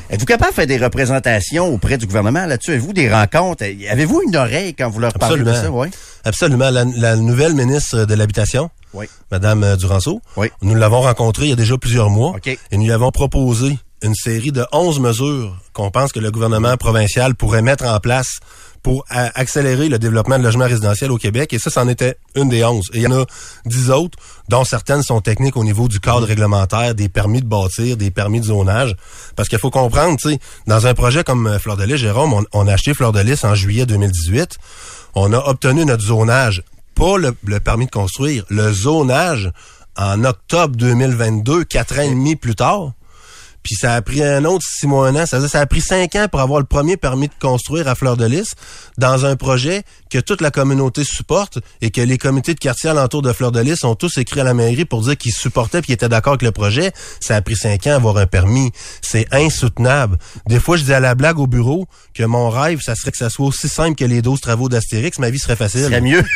Êtes-vous 0.09 0.25
capable 0.25 0.51
de 0.51 0.55
faire 0.55 0.67
des 0.67 0.77
représentations 0.77 1.73
auprès 1.73 1.97
du 1.97 2.05
gouvernement 2.05 2.45
là-dessus? 2.45 2.71
Avez-vous 2.71 2.91
des 2.91 3.09
rencontres? 3.09 3.63
Avez-vous 3.89 4.21
une 4.27 4.35
oreille 4.35 4.73
quand 4.73 4.89
vous 4.89 4.99
leur 4.99 5.13
parlez 5.13 5.41
de 5.43 5.53
ça? 5.53 5.71
Ouais. 5.71 5.89
Absolument. 6.25 6.69
La, 6.69 6.83
la 6.83 7.15
nouvelle 7.15 7.53
ministre 7.53 8.03
de 8.03 8.13
l'Habitation, 8.13 8.69
Oui. 8.93 9.07
Madame 9.31 9.63
euh, 9.63 9.75
Duranceau, 9.75 10.21
nous 10.61 10.75
l'avons 10.75 11.01
rencontrée 11.01 11.45
il 11.45 11.49
y 11.49 11.53
a 11.53 11.57
déjà 11.57 11.77
plusieurs 11.77 12.09
mois 12.09 12.35
et 12.45 12.77
nous 12.77 12.83
lui 12.83 12.91
avons 12.91 13.11
proposé 13.11 13.77
une 14.03 14.15
série 14.15 14.51
de 14.51 14.65
11 14.71 14.99
mesures 14.99 15.55
qu'on 15.73 15.91
pense 15.91 16.11
que 16.11 16.19
le 16.19 16.31
gouvernement 16.31 16.75
provincial 16.75 17.35
pourrait 17.35 17.61
mettre 17.61 17.85
en 17.85 17.99
place 17.99 18.39
pour 18.83 19.05
accélérer 19.09 19.89
le 19.89 19.99
développement 19.99 20.39
de 20.39 20.43
logements 20.43 20.65
résidentiels 20.65 21.11
au 21.11 21.17
Québec. 21.17 21.53
Et 21.53 21.59
ça, 21.59 21.69
c'en 21.69 21.87
était 21.87 22.15
une 22.35 22.49
des 22.49 22.63
11. 22.63 22.89
Et 22.93 22.97
il 22.97 23.03
y 23.03 23.07
en 23.07 23.21
a 23.21 23.25
10 23.65 23.91
autres, 23.91 24.17
dont 24.49 24.63
certaines 24.63 25.03
sont 25.03 25.21
techniques 25.21 25.55
au 25.55 25.63
niveau 25.63 25.87
du 25.87 25.99
cadre 25.99 26.25
réglementaire, 26.25 26.95
des 26.95 27.07
permis 27.07 27.41
de 27.41 27.45
bâtir, 27.45 27.95
des 27.95 28.09
permis 28.09 28.39
de 28.39 28.45
zonage. 28.45 28.95
Parce 29.35 29.49
qu'il 29.49 29.59
faut 29.59 29.69
comprendre, 29.69 30.17
tu 30.19 30.31
sais, 30.31 30.39
dans 30.65 30.87
un 30.87 30.95
projet 30.95 31.23
comme 31.23 31.45
euh, 31.45 31.59
Fleur 31.59 31.77
de 31.77 31.83
Lys, 31.83 31.97
Jérôme, 31.97 32.33
on, 32.33 32.43
on 32.53 32.67
a 32.67 32.73
acheté 32.73 32.95
Fleur 32.95 33.11
de 33.11 33.19
Lys 33.19 33.43
en 33.43 33.53
juillet 33.53 33.85
2018. 33.85 34.57
On 35.13 35.31
a 35.31 35.37
obtenu 35.37 35.85
notre 35.85 36.03
zonage 36.03 36.63
pas 36.95 37.17
le, 37.17 37.35
le 37.45 37.59
permis 37.59 37.85
de 37.85 37.91
construire, 37.91 38.45
le 38.49 38.71
zonage 38.71 39.51
en 39.97 40.23
octobre 40.23 40.75
2022, 40.75 41.63
quatre 41.65 41.99
ans 41.99 42.03
et 42.03 42.09
demi 42.09 42.35
plus 42.35 42.55
tard. 42.55 42.93
Puis 43.63 43.75
ça 43.75 43.93
a 43.93 44.01
pris 44.01 44.23
un 44.23 44.43
autre 44.45 44.65
six 44.67 44.87
mois, 44.87 45.07
un 45.07 45.15
an. 45.15 45.25
Ça, 45.25 45.37
veut 45.37 45.43
dire, 45.43 45.51
ça 45.51 45.59
a 45.59 45.65
pris 45.65 45.81
cinq 45.81 46.15
ans 46.15 46.27
pour 46.29 46.39
avoir 46.39 46.59
le 46.59 46.65
premier 46.65 46.97
permis 46.97 47.27
de 47.27 47.33
construire 47.39 47.87
à 47.87 47.95
Fleur 47.95 48.17
de 48.17 48.25
Lys 48.25 48.55
dans 48.97 49.25
un 49.25 49.35
projet 49.35 49.83
que 50.09 50.17
toute 50.17 50.41
la 50.41 50.51
communauté 50.51 51.03
supporte 51.03 51.59
et 51.81 51.91
que 51.91 52.01
les 52.01 52.17
comités 52.17 52.53
de 52.53 52.59
quartier 52.59 52.89
alentour 52.89 53.21
de 53.21 53.31
Fleur 53.31 53.51
de 53.51 53.59
Lys 53.59 53.83
ont 53.83 53.95
tous 53.95 54.17
écrit 54.17 54.41
à 54.41 54.43
la 54.43 54.53
mairie 54.53 54.85
pour 54.85 55.01
dire 55.01 55.17
qu'ils 55.17 55.33
supportaient 55.33 55.79
et 55.79 55.81
qu'ils 55.81 55.93
étaient 55.93 56.09
d'accord 56.09 56.33
avec 56.33 56.41
le 56.41 56.51
projet. 56.51 56.91
Ça 57.19 57.35
a 57.35 57.41
pris 57.41 57.55
cinq 57.55 57.87
ans 57.87 57.91
à 57.91 57.95
avoir 57.95 58.17
un 58.17 58.27
permis. 58.27 58.71
C'est 59.01 59.27
insoutenable. 59.31 60.17
Des 60.47 60.59
fois, 60.59 60.77
je 60.77 60.83
dis 60.83 60.93
à 60.93 60.99
la 60.99 61.15
blague 61.15 61.39
au 61.39 61.47
bureau 61.47 61.87
que 62.13 62.23
mon 62.23 62.49
rêve, 62.49 62.79
ça 62.81 62.95
serait 62.95 63.11
que 63.11 63.17
ça 63.17 63.29
soit 63.29 63.45
aussi 63.45 63.69
simple 63.69 63.95
que 63.95 64.05
les 64.05 64.21
12 64.21 64.41
travaux 64.41 64.69
d'Astérix. 64.69 65.19
Ma 65.19 65.29
vie 65.29 65.39
serait 65.39 65.55
facile. 65.55 65.85
serait 65.85 66.01
mieux. 66.01 66.23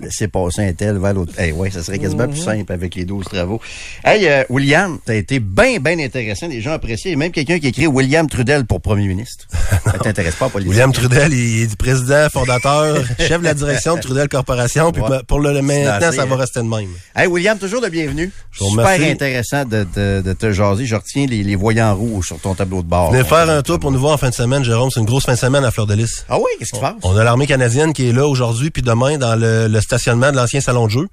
Laissez 0.00 0.28
passer 0.28 0.62
un 0.68 0.72
tel 0.72 0.98
vers 0.98 1.14
l'autre. 1.14 1.32
Hey, 1.38 1.52
ouais, 1.52 1.70
ça 1.70 1.82
serait 1.82 1.98
quasiment 1.98 2.26
plus 2.28 2.38
Mhm. 2.40 2.44
simple 2.44 2.72
avec 2.72 2.94
les 2.94 3.04
12 3.04 3.24
travaux. 3.26 3.60
Hey, 4.04 4.26
euh, 4.28 4.44
William, 4.48 4.98
a 5.08 5.14
été 5.14 5.38
bien, 5.40 5.78
bien 5.78 5.98
intéressant. 5.98 6.48
Les 6.48 6.60
gens 6.60 6.72
apprécié. 6.72 7.12
Et 7.12 7.16
même 7.16 7.30
quelqu'un 7.32 7.58
qui 7.58 7.68
écrit 7.68 7.86
William 7.86 8.28
Trudel 8.28 8.64
pour 8.66 8.80
premier 8.80 9.06
ministre. 9.06 9.46
ça 9.84 9.98
t'intéresse 9.98 10.34
pas, 10.36 10.48
politique? 10.48 10.70
William 10.72 10.92
Trudel, 10.92 11.32
il 11.32 11.62
est 11.62 11.76
président, 11.76 12.28
fondateur, 12.32 12.96
chef 13.18 13.40
de 13.40 13.44
la 13.44 13.54
direction 13.54 13.96
de 13.96 14.00
Trudel 14.00 14.28
Corporation. 14.28 14.92
Puis 14.92 15.02
pour 15.26 15.40
le 15.40 15.60
maintenant, 15.62 16.12
ça 16.12 16.24
va 16.24 16.34
hein? 16.34 16.38
rester 16.38 16.60
de 16.60 16.66
même. 16.66 16.88
Hey, 17.14 17.26
William, 17.26 17.58
toujours 17.58 17.80
le 17.80 17.88
bienvenu. 17.88 18.30
Super 18.52 18.70
remercie. 18.84 19.04
intéressant 19.10 19.64
de, 19.64 19.86
de, 19.94 20.22
de 20.22 20.32
te 20.32 20.52
jaser. 20.52 20.86
Je 20.86 20.94
retiens 20.96 21.26
les, 21.26 21.42
les 21.42 21.56
voyants 21.56 21.94
rouges 21.94 22.26
sur 22.28 22.38
ton 22.38 22.54
tableau 22.54 22.82
de 22.82 22.88
bord. 22.88 23.12
Venez 23.12 23.24
faire 23.24 23.48
un 23.48 23.62
tour 23.62 23.78
pour 23.78 23.90
nous 23.92 23.98
voir 24.00 24.14
en 24.14 24.18
fin 24.18 24.28
de 24.30 24.34
semaine, 24.34 24.64
Jérôme. 24.64 24.90
C'est 24.92 25.00
une 25.00 25.06
grosse 25.06 25.24
fin 25.24 25.34
de 25.34 25.38
semaine 25.38 25.64
à 25.64 25.70
Fleur 25.70 25.86
de 25.86 25.94
Lys. 25.94 26.24
Ah 26.28 26.38
oui, 26.38 26.44
qu'est-ce 26.58 26.70
qui 26.70 26.76
se 26.76 26.80
passe? 26.80 26.94
On 27.02 27.16
a 27.16 27.24
l'armée 27.24 27.46
canadienne 27.46 27.92
qui 27.92 28.08
est 28.08 28.12
là 28.12 28.26
aujourd'hui 28.26 28.70
puis 28.70 28.82
demain 28.82 29.18
dans 29.18 29.36
le, 29.36 29.71
le 29.72 29.80
stationnement 29.80 30.30
de 30.30 30.36
l'ancien 30.36 30.60
salon 30.60 30.86
de 30.86 30.90
jeu. 30.92 31.08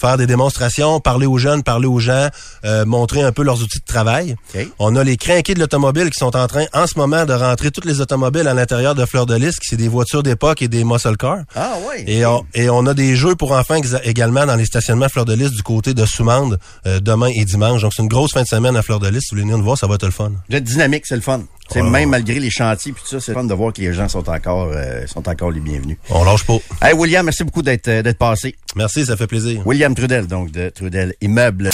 Faire 0.00 0.18
des 0.18 0.26
démonstrations, 0.26 1.00
parler 1.00 1.26
aux 1.26 1.38
jeunes, 1.38 1.62
parler 1.62 1.86
aux 1.86 1.98
gens, 1.98 2.28
euh, 2.64 2.84
montrer 2.84 3.22
un 3.22 3.32
peu 3.32 3.42
leurs 3.42 3.62
outils 3.62 3.80
de 3.80 3.84
travail. 3.84 4.36
On 4.78 4.94
a 4.94 5.02
les 5.02 5.16
crinqués 5.16 5.54
de 5.54 5.60
l'automobile 5.60 6.10
qui 6.10 6.18
sont 6.18 6.36
en 6.36 6.46
train 6.46 6.66
en 6.74 6.86
ce 6.86 6.98
moment 6.98 7.24
de 7.24 7.32
rentrer 7.32 7.70
toutes 7.70 7.86
les 7.86 8.00
automobiles 8.00 8.46
à 8.46 8.54
l'intérieur 8.54 8.94
de 8.94 9.04
Fleur 9.06 9.26
de 9.26 9.34
Lys, 9.34 9.58
qui 9.58 9.68
c'est 9.68 9.76
des 9.76 9.88
voitures 9.88 10.22
d'époque 10.22 10.62
et 10.62 10.68
des 10.68 10.84
muscle 10.84 11.16
cars. 11.16 11.40
Ah 11.54 11.74
oui. 11.88 12.04
Et 12.06 12.26
on, 12.26 12.44
et 12.54 12.68
on 12.68 12.86
a 12.86 12.94
des 12.94 13.16
jeux 13.16 13.34
pour 13.34 13.52
enfants 13.52 13.80
également 14.04 14.44
dans 14.46 14.56
les 14.56 14.66
stationnements 14.66 15.08
Fleur 15.08 15.24
de 15.24 15.34
Lys 15.34 15.50
du 15.50 15.62
côté 15.62 15.94
de 15.94 16.04
Soumande 16.04 16.58
euh, 16.86 17.00
demain 17.00 17.30
et 17.34 17.44
dimanche. 17.44 17.82
Donc 17.82 17.92
c'est 17.94 18.02
une 18.02 18.08
grosse 18.08 18.32
fin 18.32 18.42
de 18.42 18.48
semaine 18.48 18.76
à 18.76 18.82
Fleur 18.82 19.00
de 19.00 19.08
Lys. 19.08 19.22
Si 19.22 19.28
vous 19.30 19.36
voulez 19.36 19.42
venir 19.42 19.58
nous 19.58 19.64
voir, 19.64 19.78
ça 19.78 19.86
va 19.86 19.94
être 19.94 20.04
le 20.04 20.12
fun. 20.12 20.32
Vous 20.48 20.56
êtes 20.56 20.64
dynamique, 20.64 21.04
c'est 21.06 21.16
le 21.16 21.22
fun. 21.22 21.42
C'est 21.72 21.80
Ouais, 21.82 21.90
même 21.90 21.94
ouais. 21.94 22.06
malgré 22.06 22.38
les 22.38 22.50
chantiers 22.50 22.92
puis 22.92 23.02
tout 23.02 23.10
ça, 23.10 23.20
c'est 23.20 23.32
fun 23.32 23.44
de 23.44 23.52
voir 23.54 23.72
que 23.72 23.80
les 23.80 23.92
gens 23.92 24.08
sont 24.08 24.28
encore 24.28 24.70
euh, 24.72 25.06
sont 25.06 25.28
encore 25.28 25.50
les 25.50 25.60
bienvenus. 25.60 25.96
On 26.10 26.24
lâche 26.24 26.44
pas. 26.44 26.58
Hey 26.82 26.94
William, 26.94 27.24
merci 27.24 27.44
beaucoup 27.44 27.62
d'être 27.62 27.88
euh, 27.88 28.02
d'être 28.02 28.18
passé. 28.18 28.54
Merci, 28.76 29.04
ça 29.06 29.16
fait 29.16 29.26
plaisir. 29.26 29.66
William 29.66 29.94
Trudel, 29.94 30.26
donc 30.26 30.50
de 30.52 30.68
Trudel 30.70 31.14
Immeuble. 31.20 31.70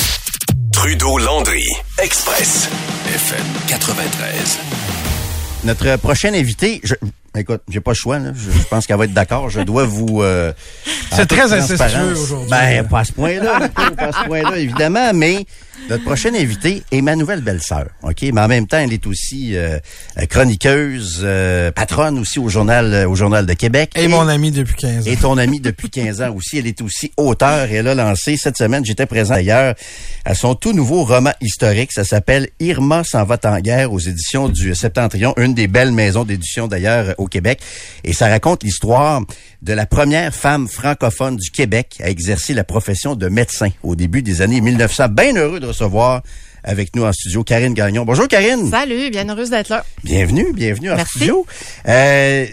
Trudeau 0.72 1.18
Landry, 1.18 1.64
Express, 2.02 2.68
FM 3.14 3.44
93. 3.68 4.58
Notre 5.64 5.96
prochain 5.96 6.34
invité, 6.34 6.80
je, 6.82 6.94
écoute, 7.38 7.60
j'ai 7.68 7.78
pas 7.80 7.92
le 7.92 7.96
choix, 7.96 8.18
là. 8.18 8.32
Je, 8.34 8.50
je 8.50 8.66
pense 8.66 8.84
qu'elle 8.86 8.96
va 8.96 9.04
être 9.04 9.12
d'accord. 9.14 9.48
Je 9.48 9.60
dois 9.60 9.84
vous. 9.84 10.22
euh, 10.22 10.52
C'est 11.12 11.26
très 11.26 11.52
incestueux 11.52 12.16
aujourd'hui. 12.16 12.50
Ben, 12.50 12.84
pas 12.88 13.00
à 13.00 13.04
ce 13.04 13.12
point-là, 13.12 13.68
pas 13.68 14.06
à 14.08 14.12
ce 14.12 14.26
point-là, 14.26 14.58
évidemment, 14.58 15.12
mais 15.14 15.46
notre 15.88 16.04
prochaine 16.04 16.36
invitée 16.36 16.82
est 16.90 17.00
ma 17.00 17.16
nouvelle 17.16 17.40
belle-sœur, 17.40 17.88
OK? 18.02 18.22
Mais 18.22 18.40
en 18.40 18.48
même 18.48 18.66
temps, 18.66 18.78
elle 18.78 18.92
est 18.92 19.06
aussi 19.06 19.56
euh, 19.56 19.78
chroniqueuse, 20.28 21.20
euh, 21.22 21.70
patronne 21.72 22.18
aussi 22.18 22.38
au 22.38 22.48
journal 22.48 22.92
euh, 22.94 23.08
au 23.08 23.14
journal 23.14 23.46
de 23.46 23.52
Québec. 23.52 23.92
Et 23.96 24.08
mon 24.08 24.28
ami 24.28 24.50
depuis 24.50 24.74
15 24.74 25.06
ans. 25.06 25.10
Et 25.10 25.16
ton 25.16 25.38
amie 25.38 25.60
depuis 25.60 25.90
15 25.90 26.22
ans 26.22 26.34
aussi. 26.34 26.58
Elle 26.58 26.66
est 26.66 26.80
aussi 26.82 27.12
auteure 27.16 27.70
et 27.70 27.74
elle 27.74 27.88
a 27.88 27.94
lancé 27.94 28.36
cette 28.36 28.56
semaine, 28.56 28.84
j'étais 28.84 29.06
présent 29.06 29.34
d'ailleurs, 29.34 29.74
à 30.24 30.34
son 30.34 30.54
tout 30.54 30.72
nouveau 30.72 31.04
roman 31.04 31.32
historique. 31.40 31.92
Ça 31.92 32.04
s'appelle 32.04 32.48
Irma 32.60 33.02
s'en 33.04 33.24
va 33.24 33.38
en 33.44 33.58
guerre 33.58 33.92
aux 33.92 33.98
éditions 33.98 34.48
du 34.48 34.74
Septentrion, 34.74 35.34
une 35.36 35.54
des 35.54 35.66
belles 35.66 35.92
maisons 35.92 36.24
d'édition 36.24 36.68
d'ailleurs 36.68 37.14
au 37.18 37.26
Québec. 37.26 37.60
Et 38.04 38.12
ça 38.12 38.28
raconte 38.28 38.62
l'histoire 38.62 39.22
de 39.62 39.72
la 39.72 39.86
première 39.86 40.34
femme 40.34 40.68
francophone 40.68 41.36
du 41.36 41.50
Québec 41.50 41.98
à 42.02 42.10
exercer 42.10 42.54
la 42.54 42.64
profession 42.64 43.14
de 43.14 43.28
médecin 43.28 43.68
au 43.82 43.96
début 43.96 44.22
des 44.22 44.42
années 44.42 44.60
1900. 44.60 45.08
Bien 45.08 45.36
heureux 45.36 45.60
de 45.60 45.71
recevoir 45.72 46.22
avec 46.64 46.94
nous 46.94 47.04
en 47.04 47.12
studio 47.12 47.42
Karine 47.42 47.74
Gagnon. 47.74 48.04
Bonjour 48.04 48.28
Karine. 48.28 48.70
Salut, 48.70 49.10
bien 49.10 49.28
heureuse 49.28 49.50
d'être 49.50 49.68
là. 49.68 49.84
Bienvenue, 50.04 50.52
bienvenue 50.52 50.92
en 50.92 50.96
Merci. 50.96 51.18
studio. 51.18 51.44
Euh, 51.88 52.46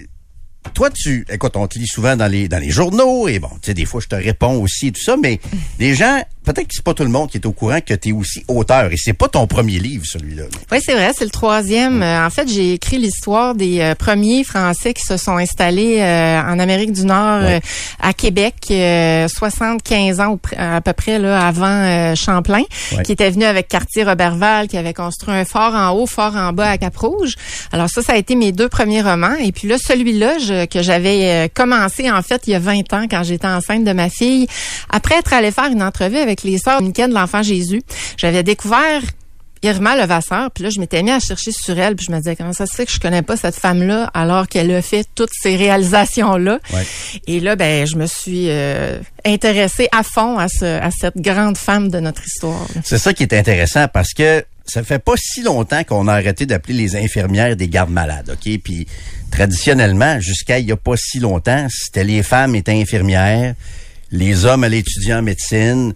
toi, 0.74 0.89
tu, 0.89 1.26
écoute, 1.32 1.55
on 1.55 1.67
te 1.67 1.78
lit 1.80 1.88
souvent 1.88 2.15
dans 2.15 2.28
les 2.28 2.47
dans 2.47 2.59
les 2.59 2.70
journaux 2.72 3.28
et 3.28 3.39
bon, 3.39 3.49
tu 3.61 3.67
sais, 3.67 3.74
des 3.74 3.86
fois, 3.86 4.01
je 4.01 4.07
te 4.07 4.15
réponds 4.15 4.61
aussi 4.61 4.88
et 4.88 4.91
tout 4.91 5.01
ça, 5.03 5.15
mais 5.17 5.39
les 5.80 5.95
gens, 5.95 6.22
peut-être 6.43 6.67
que 6.67 6.74
c'est 6.74 6.84
pas 6.84 6.93
tout 6.93 7.03
le 7.03 7.09
monde 7.09 7.30
qui 7.30 7.38
est 7.38 7.45
au 7.45 7.51
courant 7.51 7.80
que 7.82 7.93
tu 7.93 8.09
es 8.09 8.11
aussi 8.11 8.43
auteur 8.47 8.91
et 8.91 8.97
c'est 8.97 9.13
pas 9.13 9.28
ton 9.28 9.45
premier 9.47 9.80
livre, 9.80 10.03
celui-là. 10.05 10.43
Oui, 10.72 10.80
c'est 10.84 10.93
vrai, 10.93 11.11
c'est 11.17 11.26
le 11.26 11.30
troisième. 11.32 12.01
Euh, 12.01 12.26
en 12.26 12.30
fait, 12.30 12.47
j'ai 12.47 12.74
écrit 12.74 12.97
l'histoire 12.97 13.55
des 13.55 13.80
euh, 13.82 13.95
premiers 13.95 14.43
Français 14.43 14.93
qui 14.93 15.03
se 15.03 15.17
sont 15.17 15.38
installés 15.38 15.99
euh, 15.99 16.41
en 16.41 16.59
Amérique 16.59 16.91
du 16.93 17.05
Nord, 17.05 17.41
euh, 17.43 17.59
à 17.99 18.13
Québec, 18.13 18.55
euh, 18.72 19.28
75 19.28 20.20
ans 20.20 20.28
au 20.34 20.38
pr- 20.38 20.57
à 20.57 20.82
peu 20.82 20.93
près 20.93 21.20
là 21.20 21.45
avant 21.45 21.65
euh, 21.67 22.15
Champlain, 22.15 22.63
Ouais. 22.95 23.03
qui 23.03 23.11
était 23.11 23.30
venu 23.30 23.43
avec 23.45 23.67
Cartier 23.67 24.03
Roberval, 24.03 24.67
qui 24.67 24.78
avait 24.78 24.93
construit 24.93 25.34
un 25.34 25.45
fort 25.45 25.74
en 25.76 25.91
haut, 25.91 26.07
fort 26.07 26.36
en 26.36 26.53
bas 26.53 26.70
à 26.72 26.78
Cap-Rouge. 26.78 27.36
Alors 27.72 27.89
ça, 27.89 28.01
ça 28.01 28.13
a 28.13 28.17
été 28.17 28.36
mes 28.36 28.51
deux 28.51 28.67
premiers 28.70 29.01
romans. 29.01 29.36
Et 29.39 29.51
puis 29.51 29.67
là, 29.67 29.78
celui-là 29.78 30.38
je- 30.39 30.59
que 30.66 30.82
j'avais 30.82 31.45
euh, 31.45 31.47
commencé 31.53 32.10
en 32.10 32.22
fait 32.22 32.43
il 32.47 32.51
y 32.51 32.55
a 32.55 32.60
20 32.60 32.93
ans 32.93 33.05
quand 33.10 33.24
j'étais 33.24 33.47
enceinte 33.47 33.84
de 33.84 33.93
ma 33.93 34.10
fille, 34.10 34.47
après 34.89 35.16
être 35.16 35.34
allée 35.34 35.51
faire 35.51 35.72
une 35.72 35.84
entrevue 35.84 36.18
avec 36.18 36.43
les 36.43 36.57
sœurs 36.57 36.78
dominicaines 36.78 37.10
de 37.10 37.16
l'Enfant 37.16 37.43
Jésus, 37.43 37.82
j'avais 38.18 38.43
découvert 38.43 39.01
Irma 39.62 39.97
Levasseur, 39.97 40.51
puis 40.51 40.64
là, 40.64 40.70
je 40.70 40.80
m'étais 40.80 41.03
mis 41.03 41.12
à 41.12 41.20
chercher 41.20 41.51
sur 41.51 41.78
elle, 41.78 41.95
puis 41.95 42.05
je 42.05 42.12
me 42.12 42.18
disais, 42.18 42.36
comment 42.36 42.53
ça 42.53 42.66
se 42.66 42.76
fait 42.76 42.86
que 42.86 42.91
je 42.91 42.99
connais 42.99 43.22
pas 43.22 43.36
cette 43.36 43.55
femme-là 43.55 44.10
alors 44.14 44.47
qu'elle 44.47 44.72
a 44.72 44.82
fait 44.82 45.05
toutes 45.16 45.32
ces 45.34 45.55
réalisations-là? 45.57 46.60
Ouais. 46.74 46.86
Et 47.28 47.39
là, 47.39 47.55
ben, 47.55 47.86
je 47.86 47.97
me 47.97 48.05
suis 48.05 48.49
euh, 48.49 48.99
intéressée 49.26 49.89
à 49.91 50.03
fond 50.03 50.38
à, 50.38 50.47
ce, 50.47 50.66
à 50.66 50.91
cette 50.91 51.18
grande 51.18 51.57
femme 51.57 51.89
de 51.89 51.99
notre 51.99 52.26
histoire. 52.26 52.68
C'est 52.84 52.97
ça 52.97 53.14
qui 53.14 53.24
est 53.24 53.34
intéressant 53.34 53.88
parce 53.89 54.14
que 54.14 54.45
ça 54.70 54.84
fait 54.84 54.99
pas 54.99 55.15
si 55.17 55.41
longtemps 55.41 55.84
qu'on 55.84 56.07
a 56.07 56.13
arrêté 56.13 56.45
d'appeler 56.45 56.76
les 56.76 56.95
infirmières 56.95 57.55
des 57.55 57.67
gardes 57.67 57.91
malades, 57.91 58.30
OK? 58.32 58.59
Puis 58.63 58.88
traditionnellement, 59.32 60.20
jusqu'à 60.20 60.59
il 60.59 60.67
y 60.67 60.72
a 60.72 60.78
pas 60.78 60.95
si 60.95 61.20
longtemps, 61.20 61.67
c'était 61.70 62.03
les 62.03 62.24
femmes 62.24 62.55
étaient 62.55 62.80
infirmières, 62.80 63.55
les 64.11 64.45
hommes 64.45 64.63
allaient 64.63 64.80
étudier 64.80 65.13
en 65.13 65.22
médecine. 65.22 65.93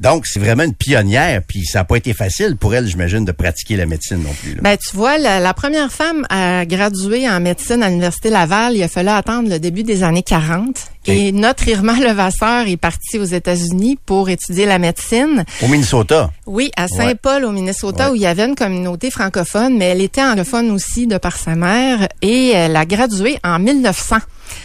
Donc, 0.00 0.26
c'est 0.26 0.40
vraiment 0.40 0.64
une 0.64 0.74
pionnière, 0.74 1.40
puis 1.46 1.64
ça 1.64 1.78
n'a 1.80 1.84
pas 1.84 1.96
été 1.96 2.12
facile 2.14 2.56
pour 2.56 2.74
elle, 2.74 2.86
j'imagine, 2.86 3.24
de 3.24 3.32
pratiquer 3.32 3.76
la 3.76 3.86
médecine 3.86 4.18
non 4.22 4.32
plus. 4.42 4.54
là. 4.54 4.60
Ben, 4.62 4.76
tu 4.76 4.96
vois, 4.96 5.18
la, 5.18 5.38
la 5.40 5.54
première 5.54 5.90
femme 5.92 6.26
à 6.30 6.66
graduer 6.66 7.28
en 7.28 7.40
médecine 7.40 7.82
à 7.82 7.88
l'Université 7.88 8.28
Laval, 8.30 8.74
il 8.76 8.82
a 8.82 8.88
fallu 8.88 9.08
attendre 9.08 9.48
le 9.48 9.58
début 9.58 9.82
des 9.84 10.02
années 10.02 10.22
40. 10.24 10.76
Et 11.06 11.32
notre 11.32 11.68
Irma 11.68 11.94
Levasseur 12.00 12.66
est 12.66 12.76
partie 12.76 13.18
aux 13.18 13.24
États-Unis 13.24 13.98
pour 14.04 14.28
étudier 14.30 14.66
la 14.66 14.78
médecine. 14.78 15.44
Au 15.62 15.68
Minnesota. 15.68 16.30
Oui, 16.46 16.70
à 16.76 16.82
Ouais. 16.84 16.88
Saint-Paul, 16.96 17.44
au 17.44 17.52
Minnesota, 17.52 18.06
Ouais. 18.06 18.12
où 18.12 18.14
il 18.16 18.22
y 18.22 18.26
avait 18.26 18.44
une 18.46 18.54
communauté 18.56 19.10
francophone, 19.10 19.76
mais 19.78 19.86
elle 19.86 20.00
était 20.00 20.22
anglophone 20.22 20.70
aussi 20.70 21.06
de 21.06 21.18
par 21.18 21.36
sa 21.36 21.54
mère 21.54 22.08
et 22.22 22.50
elle 22.50 22.74
a 22.76 22.84
gradué 22.84 23.38
en 23.44 23.58
1900. 23.58 24.16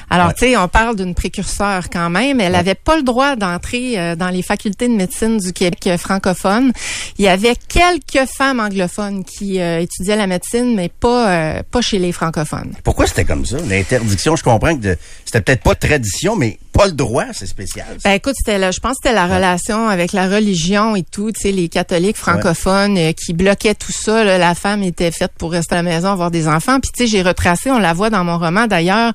Alors, 0.10 0.28
Ouais. 0.28 0.34
tu 0.34 0.46
sais, 0.48 0.58
on 0.58 0.68
parle 0.68 0.96
d'une 0.96 1.14
précurseur 1.16 1.90
quand 1.90 2.10
même. 2.10 2.40
Elle 2.42 2.56
avait 2.56 2.76
pas 2.76 2.96
le 2.98 3.04
droit 3.04 3.36
d'entrer 3.36 3.98
euh, 4.00 4.16
dans 4.16 4.30
les 4.30 4.42
facultés 4.42 4.88
de 4.88 4.94
médecine 4.94 5.38
du 5.38 5.54
Québec 5.54 5.86
euh, 5.88 5.98
francophone. 5.98 6.72
Il 7.18 7.26
y 7.26 7.28
avait 7.28 7.56
quelques 7.68 8.28
femmes 8.30 8.60
anglophones 8.60 9.24
qui 9.24 9.60
euh, 9.60 9.80
étudiaient 9.82 10.16
la 10.16 10.28
médecine, 10.28 10.76
mais 10.76 10.90
pas 10.90 11.30
euh, 11.30 11.64
pas 11.70 11.82
chez 11.82 12.00
les 12.00 12.12
francophones. 12.12 12.74
Pourquoi 12.84 13.08
c'était 13.08 13.26
comme 13.26 13.46
ça? 13.46 13.58
L'interdiction, 13.68 14.36
je 14.36 14.44
comprends 14.44 14.76
que 14.78 14.98
c'était 15.26 15.42
peut-être 15.42 15.64
pas 15.64 15.76
tradition, 15.76 16.36
mais 16.36 16.58
pas 16.80 16.88
le 16.88 16.94
droit, 16.94 17.26
c'est 17.34 17.46
spécial. 17.46 17.98
Ben 18.06 18.14
écoute, 18.14 18.36
c'était 18.38 18.58
là, 18.58 18.72
je 18.72 18.80
pense 18.80 18.94
que 18.94 18.98
c'était 19.04 19.16
la 19.16 19.28
relation 19.28 19.90
avec 19.90 20.14
la 20.14 20.30
religion 20.30 20.96
et 20.96 21.04
tout, 21.04 21.30
tu 21.34 21.42
sais, 21.42 21.52
les 21.52 21.68
catholiques 21.68 22.16
francophones 22.16 22.98
euh, 22.98 23.12
qui 23.12 23.34
bloquaient 23.34 23.76
tout 23.76 23.92
ça. 23.92 24.24
là. 24.24 24.38
la 24.38 24.56
femme 24.56 24.82
était 24.84 25.12
faite 25.12 25.34
pour 25.38 25.52
rester 25.52 25.76
à 25.76 25.80
la 25.80 25.84
maison, 25.84 26.08
avoir 26.08 26.32
des 26.32 26.48
enfants. 26.48 26.80
Puis 26.80 26.92
tu 26.96 27.04
sais, 27.04 27.08
j'ai 27.08 27.22
retracé, 27.22 27.70
on 27.70 27.80
la 27.80 27.92
voit 27.92 28.10
dans 28.10 28.24
mon 28.24 28.38
roman 28.38 28.66
d'ailleurs, 28.66 29.12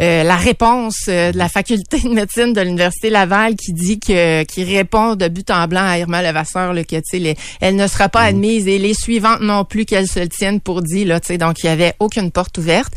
euh, 0.00 0.22
la 0.22 0.36
réponse 0.36 1.04
euh, 1.08 1.32
de 1.32 1.36
la 1.36 1.50
faculté 1.50 2.00
de 2.00 2.08
médecine 2.08 2.54
de 2.54 2.62
l'université 2.62 3.10
Laval 3.10 3.56
qui 3.56 3.74
dit 3.74 4.00
que 4.00 4.44
qui 4.44 4.64
répond 4.64 5.14
de 5.14 5.28
but 5.28 5.50
en 5.50 5.68
blanc 5.68 5.84
à 5.84 5.98
Irma 5.98 6.22
Levasseur 6.22 6.72
là, 6.72 6.82
que 6.82 6.96
tu 6.96 7.22
sais, 7.22 7.36
elle 7.60 7.76
ne 7.76 7.88
sera 7.88 8.08
pas 8.08 8.22
admise 8.22 8.66
et 8.66 8.78
les 8.78 8.94
suivantes 8.94 9.42
non 9.42 9.66
plus 9.66 9.84
qu'elles 9.84 10.08
se 10.08 10.20
le 10.20 10.30
tiennent 10.30 10.62
pour 10.62 10.80
dit 10.80 11.04
là, 11.04 11.20
tu 11.20 11.26
sais, 11.26 11.36
donc 11.36 11.62
il 11.62 11.66
y 11.66 11.68
avait 11.68 11.92
aucune 12.00 12.30
porte 12.30 12.56
ouverte. 12.56 12.94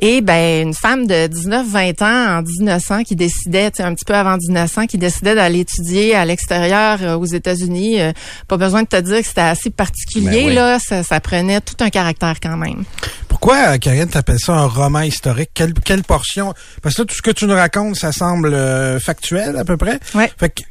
Et 0.00 0.20
ben 0.20 0.66
une 0.66 0.74
femme 0.74 1.06
de 1.06 1.28
19-20 1.28 2.04
ans 2.04 2.40
en 2.40 2.42
1900 2.42 3.04
qui 3.04 3.16
décidait 3.16 3.53
un 3.78 3.94
petit 3.94 4.04
peu 4.04 4.14
avant 4.14 4.36
1900, 4.36 4.86
qui 4.86 4.98
décidait 4.98 5.34
d'aller 5.34 5.60
étudier 5.60 6.14
à 6.14 6.24
l'extérieur 6.24 6.98
euh, 7.02 7.16
aux 7.16 7.24
États-Unis, 7.24 8.00
euh, 8.00 8.12
pas 8.48 8.56
besoin 8.56 8.82
de 8.82 8.88
te 8.88 9.00
dire 9.00 9.18
que 9.20 9.26
c'était 9.26 9.40
assez 9.40 9.70
particulier, 9.70 10.30
Ben 10.30 10.46
oui. 10.48 10.54
là. 10.54 10.78
Ça, 10.78 11.02
ça 11.02 11.20
prenait 11.20 11.60
tout 11.60 11.76
un 11.80 11.90
caractère 11.90 12.36
quand 12.42 12.56
même. 12.56 12.84
Pourquoi, 13.28 13.74
euh, 13.74 13.78
Karine, 13.78 14.08
t'appelles 14.08 14.40
ça 14.40 14.52
un 14.52 14.66
roman 14.66 15.00
historique? 15.00 15.50
Quelle, 15.54 15.74
quelle 15.74 16.02
portion? 16.02 16.54
Parce 16.82 16.94
que 16.96 17.02
là, 17.02 17.06
tout 17.06 17.14
ce 17.14 17.22
que 17.22 17.30
tu 17.30 17.46
nous 17.46 17.54
racontes, 17.54 17.96
ça 17.96 18.12
semble 18.12 18.56
factuel, 19.00 19.56
à 19.56 19.64
peu 19.64 19.76
près. 19.76 19.98
Ouais. 20.14 20.30
Fait 20.38 20.50
que, 20.50 20.62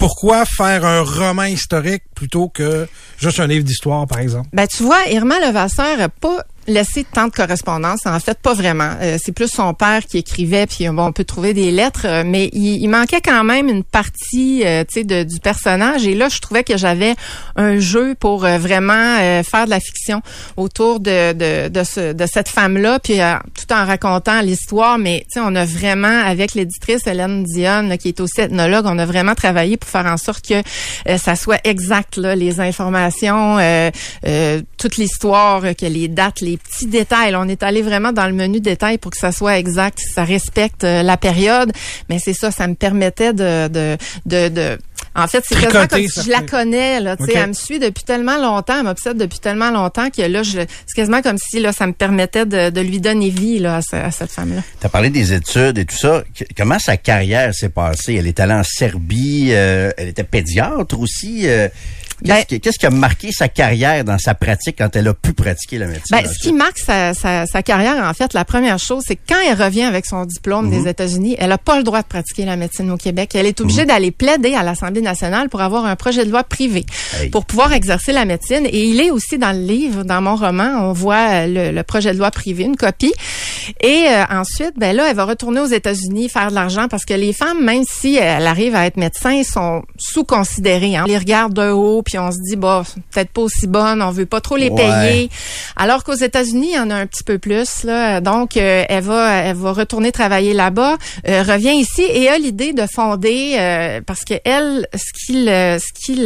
pourquoi 0.00 0.46
faire 0.46 0.86
un 0.86 1.02
roman 1.02 1.44
historique 1.44 2.02
plutôt 2.14 2.48
que 2.48 2.88
juste 3.18 3.38
un 3.38 3.46
livre 3.46 3.64
d'histoire, 3.64 4.06
par 4.06 4.18
exemple? 4.18 4.48
Ben, 4.54 4.66
tu 4.66 4.82
vois, 4.82 5.06
Irma 5.10 5.38
Levasseur 5.40 6.00
a 6.00 6.08
pas 6.08 6.42
laissé 6.66 7.04
tant 7.04 7.26
de 7.26 7.32
correspondance. 7.32 8.00
En 8.06 8.20
fait, 8.20 8.38
pas 8.38 8.54
vraiment. 8.54 8.92
Euh, 9.00 9.16
c'est 9.22 9.32
plus 9.32 9.48
son 9.48 9.74
père 9.74 10.04
qui 10.06 10.18
écrivait, 10.18 10.66
puis 10.66 10.88
bon, 10.88 11.06
on 11.06 11.12
peut 11.12 11.24
trouver 11.24 11.54
des 11.54 11.70
lettres, 11.70 12.06
euh, 12.06 12.22
mais 12.24 12.50
il, 12.52 12.82
il 12.82 12.88
manquait 12.88 13.20
quand 13.20 13.44
même 13.44 13.68
une 13.68 13.82
partie, 13.84 14.62
euh, 14.64 14.84
tu 14.84 15.02
sais, 15.06 15.24
du 15.24 15.40
personnage. 15.40 16.06
Et 16.06 16.14
là, 16.14 16.28
je 16.28 16.38
trouvais 16.38 16.64
que 16.64 16.76
j'avais 16.76 17.14
un 17.56 17.78
jeu 17.78 18.14
pour 18.18 18.44
euh, 18.44 18.58
vraiment 18.58 19.16
euh, 19.20 19.42
faire 19.42 19.64
de 19.64 19.70
la 19.70 19.80
fiction 19.80 20.22
autour 20.56 21.00
de 21.00 21.32
de, 21.32 21.68
de, 21.68 21.84
ce- 21.84 22.12
de 22.12 22.26
cette 22.26 22.48
femme-là, 22.48 22.98
puis 22.98 23.20
euh, 23.20 23.34
tout 23.54 23.72
en 23.74 23.84
racontant 23.84 24.40
l'histoire. 24.40 24.98
Mais 24.98 25.20
tu 25.32 25.40
sais, 25.40 25.40
on 25.44 25.54
a 25.54 25.64
vraiment 25.64 26.22
avec 26.24 26.54
l'éditrice 26.54 27.06
Hélène 27.06 27.44
Dionne, 27.44 27.88
là, 27.88 27.96
qui 27.98 28.08
est 28.08 28.20
aussi 28.20 28.40
ethnologue, 28.40 28.84
on 28.86 28.98
a 28.98 29.06
vraiment 29.06 29.34
travaillé 29.34 29.76
pour 29.76 29.88
faire 29.90 30.06
en 30.06 30.16
sorte 30.16 30.46
que 30.46 30.54
euh, 31.08 31.18
ça 31.18 31.36
soit 31.36 31.60
exact, 31.64 32.16
là, 32.16 32.34
les 32.36 32.60
informations, 32.60 33.58
euh, 33.58 33.90
euh, 34.26 34.60
toute 34.78 34.96
l'histoire, 34.96 35.64
euh, 35.64 35.72
que 35.72 35.86
les 35.86 36.08
dates, 36.08 36.40
petits 36.56 36.86
détails. 36.86 37.34
On 37.36 37.48
est 37.48 37.62
allé 37.62 37.82
vraiment 37.82 38.12
dans 38.12 38.26
le 38.26 38.32
menu 38.32 38.60
détail 38.60 38.98
pour 38.98 39.10
que 39.10 39.18
ça 39.18 39.32
soit 39.32 39.58
exact, 39.58 39.98
ça 40.14 40.24
respecte 40.24 40.84
euh, 40.84 41.02
la 41.02 41.16
période. 41.16 41.72
Mais 42.08 42.18
c'est 42.18 42.34
ça, 42.34 42.50
ça 42.50 42.66
me 42.66 42.74
permettait 42.74 43.32
de, 43.32 43.68
de, 43.68 43.96
de, 44.26 44.48
de 44.48 44.78
en 45.16 45.26
fait, 45.26 45.42
c'est 45.46 45.56
quasiment 45.60 45.86
comme 45.88 46.06
si 46.06 46.22
je 46.22 46.30
la 46.30 46.42
connais. 46.42 47.00
Là, 47.00 47.16
tu 47.16 47.24
sais, 47.24 47.30
Ok. 47.32 47.36
Elle 47.36 47.48
me 47.48 47.52
suit 47.52 47.78
depuis 47.80 48.04
tellement 48.04 48.38
longtemps, 48.38 48.74
elle 48.78 48.84
m'obsède 48.84 49.16
depuis 49.16 49.40
tellement 49.40 49.70
longtemps 49.70 50.08
que 50.10 50.22
là, 50.22 50.42
je, 50.44 50.60
c'est 50.60 50.94
quasiment 50.94 51.20
comme 51.20 51.36
si 51.38 51.58
là, 51.58 51.72
ça 51.72 51.86
me 51.88 51.92
permettait 51.92 52.46
de, 52.46 52.70
de 52.70 52.80
lui 52.80 53.00
donner 53.00 53.28
vie 53.30 53.58
là, 53.58 53.76
à, 53.76 53.82
ce- 53.82 53.96
à 53.96 54.10
cette 54.12 54.30
femme-là. 54.30 54.62
Tu 54.80 54.86
as 54.86 54.88
parlé 54.88 55.10
des 55.10 55.32
études 55.32 55.78
et 55.78 55.84
tout 55.84 55.96
ça. 55.96 56.22
Qu- 56.34 56.44
Comment 56.56 56.78
sa 56.78 56.96
carrière 56.96 57.52
s'est 57.54 57.70
passée? 57.70 58.14
Elle 58.14 58.28
est 58.28 58.38
allée 58.38 58.52
en 58.54 58.62
Serbie, 58.62 59.48
euh, 59.50 59.90
elle 59.96 60.08
était 60.08 60.22
pédiatre 60.24 60.98
aussi. 61.00 61.42
euh, 61.48 61.68
Ben 62.22 62.34
Qu'est-ce 62.34 62.46
qui, 62.46 62.60
qu'est-ce 62.60 62.78
qui 62.78 62.86
a 62.86 62.90
marqué 62.90 63.30
sa 63.32 63.48
carrière 63.48 64.04
dans 64.04 64.18
sa 64.18 64.34
pratique 64.34 64.76
quand 64.78 64.94
elle 64.96 65.08
a 65.08 65.14
pu 65.14 65.32
pratiquer 65.32 65.78
la 65.78 65.86
médecine? 65.86 66.04
Ben, 66.10 66.26
ce 66.26 66.38
qui 66.38 66.52
marque 66.52 66.78
sa, 66.78 67.14
sa, 67.14 67.46
sa 67.46 67.62
carrière, 67.62 67.96
en 68.04 68.12
fait, 68.14 68.32
la 68.34 68.44
première 68.44 68.78
chose, 68.78 69.02
c'est 69.06 69.16
que 69.16 69.22
quand 69.28 69.38
elle 69.48 69.60
revient 69.62 69.82
avec 69.84 70.06
son 70.06 70.24
diplôme 70.24 70.66
Mhm. 70.70 70.82
des 70.82 70.88
États-Unis, 70.90 71.36
elle 71.38 71.48
n'a 71.50 71.58
pas 71.58 71.76
le 71.78 71.82
droit 71.82 72.02
de 72.02 72.06
pratiquer 72.06 72.44
la 72.44 72.56
médecine 72.56 72.90
au 72.90 72.96
Québec. 72.96 73.30
Elle 73.34 73.46
est 73.46 73.60
obligée 73.60 73.84
d'aller 73.86 74.10
plaider 74.10 74.54
à 74.54 74.62
l'Assemblée 74.62 75.00
nationale 75.00 75.48
pour 75.48 75.60
avoir 75.62 75.84
un 75.86 75.96
projet 75.96 76.24
de 76.24 76.30
loi 76.30 76.44
privé 76.44 76.84
Hey. 77.20 77.30
pour 77.30 77.44
pouvoir 77.44 77.72
exercer 77.72 78.12
la 78.12 78.24
médecine. 78.24 78.66
Et 78.66 78.84
il 78.84 79.00
est 79.00 79.10
aussi 79.10 79.38
dans 79.38 79.52
le 79.52 79.62
livre, 79.64 80.04
dans 80.04 80.20
mon 80.20 80.36
roman, 80.36 80.88
on 80.88 80.92
voit 80.92 81.28
euh, 81.30 81.46
le, 81.46 81.70
le 81.76 81.82
projet 81.82 82.12
de 82.12 82.18
loi 82.18 82.30
privé, 82.30 82.64
une 82.64 82.76
copie. 82.76 83.12
Et 83.80 84.04
euh, 84.08 84.24
ensuite, 84.30 84.72
ben 84.76 84.94
là, 84.94 85.06
elle 85.10 85.16
va 85.16 85.24
retourner 85.24 85.60
aux 85.60 85.66
États-Unis 85.66 86.28
faire 86.28 86.50
de 86.50 86.54
l'argent 86.54 86.86
parce 86.88 87.04
que 87.04 87.14
les 87.14 87.32
femmes, 87.32 87.64
même 87.64 87.82
si 87.88 88.16
elles 88.16 88.46
arrivent 88.46 88.74
à 88.74 88.86
être 88.86 88.96
médecins, 88.96 89.42
sont 89.42 89.82
sous-considérées. 89.98 90.96
Hein. 90.96 91.04
On 91.06 91.08
les 91.08 91.18
regarde 91.18 91.52
de 91.54 91.70
haut, 91.70 92.02
puis 92.10 92.18
on 92.18 92.32
se 92.32 92.38
dit, 92.42 92.56
bah, 92.56 92.82
peut-être 93.12 93.30
pas 93.30 93.42
aussi 93.42 93.68
bonnes, 93.68 94.02
on 94.02 94.10
veut 94.10 94.26
pas 94.26 94.40
trop 94.40 94.56
les 94.56 94.68
Ouais. 94.68 94.76
payer. 94.76 95.30
Alors 95.76 96.02
qu'aux 96.02 96.14
États-Unis, 96.14 96.70
il 96.72 96.76
y 96.76 96.78
en 96.80 96.90
a 96.90 96.96
un 96.96 97.06
petit 97.06 97.22
peu 97.22 97.38
plus. 97.38 97.84
Là. 97.84 98.20
Donc, 98.20 98.56
euh, 98.56 98.84
elle 98.88 99.04
va, 99.04 99.30
elle 99.36 99.56
va 99.56 99.72
retourner 99.72 100.10
travailler 100.10 100.52
là-bas, 100.54 100.96
euh, 101.28 101.42
revient 101.44 101.74
ici 101.76 102.02
et 102.02 102.28
a 102.28 102.36
l'idée 102.36 102.72
de 102.72 102.84
fonder 102.92 103.54
euh, 103.60 104.00
parce 104.04 104.24
que 104.24 104.34
elle, 104.44 104.88
ce 104.92 105.24
qu'il, 105.24 105.48
euh, 105.48 105.78
ce 105.78 106.04
qu'il, 106.04 106.24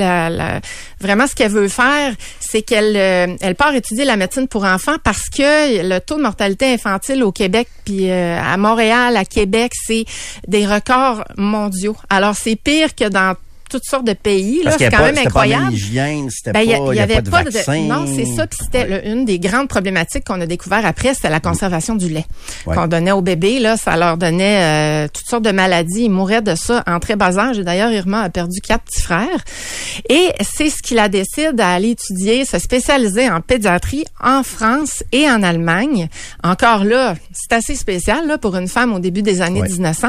vraiment 1.00 1.26
ce 1.26 1.34
qu'elle 1.34 1.50
veut 1.50 1.68
faire, 1.68 2.14
c'est 2.40 2.62
qu'elle, 2.62 2.96
euh, 2.96 3.36
elle 3.42 3.54
part 3.54 3.74
étudier 3.74 4.04
la 4.06 4.16
médecine 4.16 4.48
pour 4.48 4.64
enfants 4.64 4.96
parce 5.04 5.28
que 5.28 5.86
le 5.86 5.98
taux 6.00 6.16
de 6.16 6.22
mortalité 6.22 6.72
infantile 6.72 7.22
au 7.22 7.32
Québec 7.32 7.68
puis 7.84 8.10
euh, 8.10 8.40
à 8.40 8.56
Montréal, 8.56 9.16
à 9.18 9.24
Québec, 9.26 9.72
c'est 9.86 10.06
des 10.48 10.66
records 10.66 11.24
mondiaux. 11.36 11.96
Alors, 12.08 12.34
c'est 12.34 12.56
pire 12.56 12.94
que 12.94 13.08
dans 13.08 13.34
toutes 13.78 13.84
sortes 13.84 14.06
de 14.06 14.12
pays. 14.12 14.62
Là, 14.62 14.72
c'est 14.78 14.88
quand 14.90 14.98
pas- 14.98 15.02
même 15.06 15.14
pas 15.16 15.20
incroyable. 15.22 15.64
même 15.64 15.72
hygiène, 15.74 16.28
c'était 16.30 16.52
Ben, 16.52 16.60
pas, 16.60 16.64
il 16.64 16.70
y 16.70 16.74
a- 16.74 16.78
il 16.78 16.86
il 16.88 16.92
y 16.94 16.96
y 16.96 17.00
a 17.00 17.02
avait 17.02 17.14
pas 17.16 17.20
de 17.22 17.30
pas 17.30 17.44
de, 17.44 17.50
vaccin. 17.50 17.80
non, 17.82 18.06
c'est 18.06 18.24
ça. 18.26 18.46
Puis 18.46 18.58
c'était 18.62 19.10
une 19.10 19.24
des 19.24 19.38
grandes 19.38 19.68
problématiques 19.68 20.24
qu'on 20.24 20.40
a 20.40 20.46
découvert 20.46 20.86
après, 20.86 21.14
c'était 21.14 21.30
la 21.30 21.40
conservation 21.40 21.96
du 21.96 22.08
lait 22.08 22.24
Ouais. 22.66 22.76
qu'on 22.76 22.86
donnait 22.86 23.12
aux 23.12 23.22
bébés. 23.22 23.58
Là, 23.58 23.76
ça 23.76 23.96
leur 23.96 24.16
donnait 24.16 25.04
euh, 25.04 25.08
toutes 25.12 25.26
sortes 25.26 25.44
de 25.44 25.50
maladies. 25.50 26.04
Ils 26.04 26.10
mouraient 26.10 26.42
de 26.42 26.54
ça 26.54 26.82
en 26.86 27.00
très 27.00 27.16
bas 27.16 27.36
âge. 27.38 27.58
Et 27.58 27.64
d'ailleurs, 27.64 27.90
Irma 27.90 28.22
a 28.22 28.30
perdu 28.30 28.60
quatre 28.60 28.84
petits 28.84 29.02
frères. 29.02 29.42
Et 30.08 30.28
c'est 30.42 30.70
ce 30.70 30.82
qui 30.82 30.94
la 30.94 31.08
décide 31.08 31.60
à 31.60 31.70
aller 31.74 31.90
étudier, 31.90 32.44
se 32.44 32.58
spécialiser 32.58 33.28
en 33.30 33.40
pédiatrie 33.40 34.04
en 34.22 34.42
France 34.42 35.02
et 35.12 35.28
en 35.28 35.42
Allemagne. 35.42 36.08
Encore 36.42 36.84
là, 36.84 37.14
c'est 37.32 37.54
assez 37.54 37.74
spécial 37.74 38.26
là 38.26 38.38
pour 38.38 38.56
une 38.56 38.68
femme 38.68 38.92
au 38.94 38.98
début 38.98 39.22
des 39.22 39.40
années 39.42 39.60
Ouais. 39.62 39.68
1900. 39.68 40.08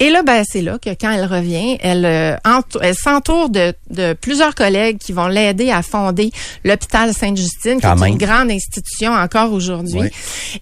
Et 0.00 0.10
là, 0.10 0.22
ben 0.22 0.44
c'est 0.48 0.62
là 0.62 0.78
que 0.78 0.90
quand 0.90 1.10
elle 1.10 1.26
revient, 1.26 1.76
elle, 1.80 2.04
euh, 2.04 2.36
elle 2.80 2.94
s'entoure 3.04 3.50
de, 3.50 3.74
de 3.90 4.14
plusieurs 4.14 4.54
collègues 4.54 4.98
qui 4.98 5.12
vont 5.12 5.26
l'aider 5.26 5.70
à 5.70 5.82
fonder 5.82 6.30
l'hôpital 6.64 7.12
Sainte-Justine, 7.12 7.80
qui 7.80 7.86
est 7.86 7.94
même. 7.94 8.12
une 8.12 8.18
grande 8.18 8.50
institution 8.50 9.12
encore 9.12 9.52
aujourd'hui. 9.52 10.10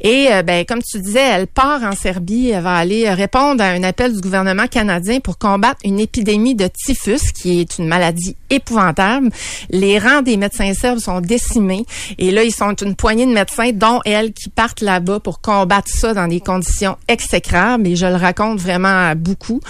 Et 0.00 0.28
euh, 0.30 0.42
ben 0.42 0.64
comme 0.64 0.82
tu 0.82 1.00
disais, 1.00 1.20
elle 1.20 1.46
part 1.46 1.82
en 1.82 1.92
Serbie, 1.92 2.50
elle 2.50 2.62
va 2.62 2.74
aller 2.74 3.06
euh, 3.06 3.14
répondre 3.14 3.62
à 3.62 3.68
un 3.68 3.82
appel 3.82 4.12
du 4.12 4.20
gouvernement 4.20 4.66
canadien 4.66 5.20
pour 5.20 5.38
combattre 5.38 5.80
une 5.84 6.00
épidémie 6.00 6.54
de 6.54 6.68
typhus, 6.68 7.32
qui 7.32 7.60
est 7.60 7.78
une 7.78 7.86
maladie 7.86 8.36
épouvantable. 8.50 9.30
Les 9.70 9.98
rangs 9.98 10.22
des 10.22 10.36
médecins 10.36 10.74
serbes 10.74 10.98
sont 10.98 11.20
décimés 11.20 11.84
et 12.18 12.30
là 12.30 12.42
ils 12.42 12.54
sont 12.54 12.74
une 12.74 12.96
poignée 12.96 13.26
de 13.26 13.32
médecins, 13.32 13.70
dont 13.72 14.00
elle, 14.04 14.32
qui 14.32 14.48
partent 14.48 14.80
là-bas 14.80 15.20
pour 15.20 15.40
combattre 15.40 15.88
ça 15.88 16.14
dans 16.14 16.26
des 16.26 16.40
conditions 16.40 16.96
exécrables. 17.08 17.86
Et 17.86 17.96
je 17.96 18.06
le 18.06 18.16
raconte 18.16 18.58
vraiment 18.58 19.14
beaucoup. 19.14 19.60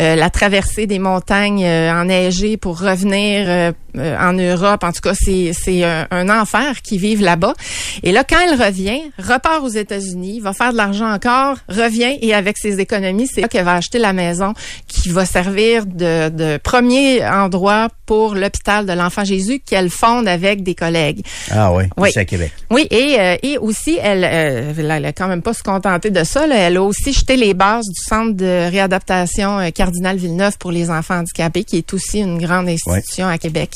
Euh, 0.00 0.14
la 0.14 0.30
traversée 0.30 0.86
des 0.86 0.98
montagnes 0.98 1.64
euh, 1.64 1.92
enneigées 2.08 2.56
pour 2.56 2.80
revenir 2.80 3.74
euh, 3.98 4.16
en 4.18 4.32
Europe, 4.32 4.84
en 4.84 4.92
tout 4.92 5.00
cas, 5.00 5.14
c'est 5.14 5.52
c'est 5.52 5.84
un, 5.84 6.06
un 6.10 6.28
enfer 6.28 6.82
qui 6.82 6.98
vivent 6.98 7.22
là-bas. 7.22 7.54
Et 8.02 8.12
là, 8.12 8.24
quand 8.24 8.38
elle 8.40 8.60
revient, 8.60 9.00
repart 9.18 9.62
aux 9.62 9.68
États-Unis, 9.68 10.40
va 10.40 10.52
faire 10.52 10.72
de 10.72 10.76
l'argent 10.76 11.12
encore, 11.12 11.56
revient 11.68 12.18
et 12.20 12.34
avec 12.34 12.58
ses 12.58 12.80
économies, 12.80 13.26
c'est 13.32 13.40
là 13.40 13.48
qu'elle 13.48 13.64
va 13.64 13.74
acheter 13.74 13.98
la 13.98 14.12
maison 14.12 14.54
qui 14.86 15.08
va 15.10 15.24
servir 15.24 15.86
de, 15.86 16.28
de 16.28 16.56
premier 16.62 17.24
endroit 17.26 17.88
pour 18.06 18.34
l'hôpital 18.34 18.86
de 18.86 18.92
l'Enfant 18.92 19.24
Jésus 19.24 19.60
qu'elle 19.60 19.90
fonde 19.90 20.26
avec 20.28 20.62
des 20.62 20.74
collègues. 20.74 21.22
Ah 21.50 21.72
oui, 21.72 21.84
Oui. 21.96 22.10
c'est 22.12 22.20
à 22.20 22.24
Québec. 22.24 22.52
Oui, 22.70 22.86
et, 22.90 23.16
euh, 23.18 23.36
et 23.42 23.58
aussi, 23.58 23.98
elle, 24.02 24.24
euh, 24.24 24.72
elle, 24.78 24.90
elle 24.90 25.04
a 25.04 25.12
quand 25.12 25.28
même 25.28 25.42
pas 25.42 25.52
se 25.52 25.62
contenter 25.62 26.10
de 26.10 26.24
ça. 26.24 26.46
là. 26.46 26.56
Elle 26.56 26.78
a 26.78 26.82
aussi 26.82 27.12
jeté 27.12 27.36
les 27.36 27.52
bases 27.54 27.84
du 27.86 28.00
centre 28.00 28.34
de 28.34 28.70
réadaptation 28.70 29.58
euh, 29.58 29.70
Cardinal 29.70 30.16
Villeneuve 30.16 30.56
pour 30.58 30.72
les 30.72 30.88
enfants 30.90 31.16
handicapés, 31.18 31.64
qui 31.64 31.76
est 31.78 31.92
aussi 31.92 32.20
une 32.20 32.38
grande 32.38 32.68
institution 32.68 33.26
à 33.28 33.36
Québec. 33.38 33.70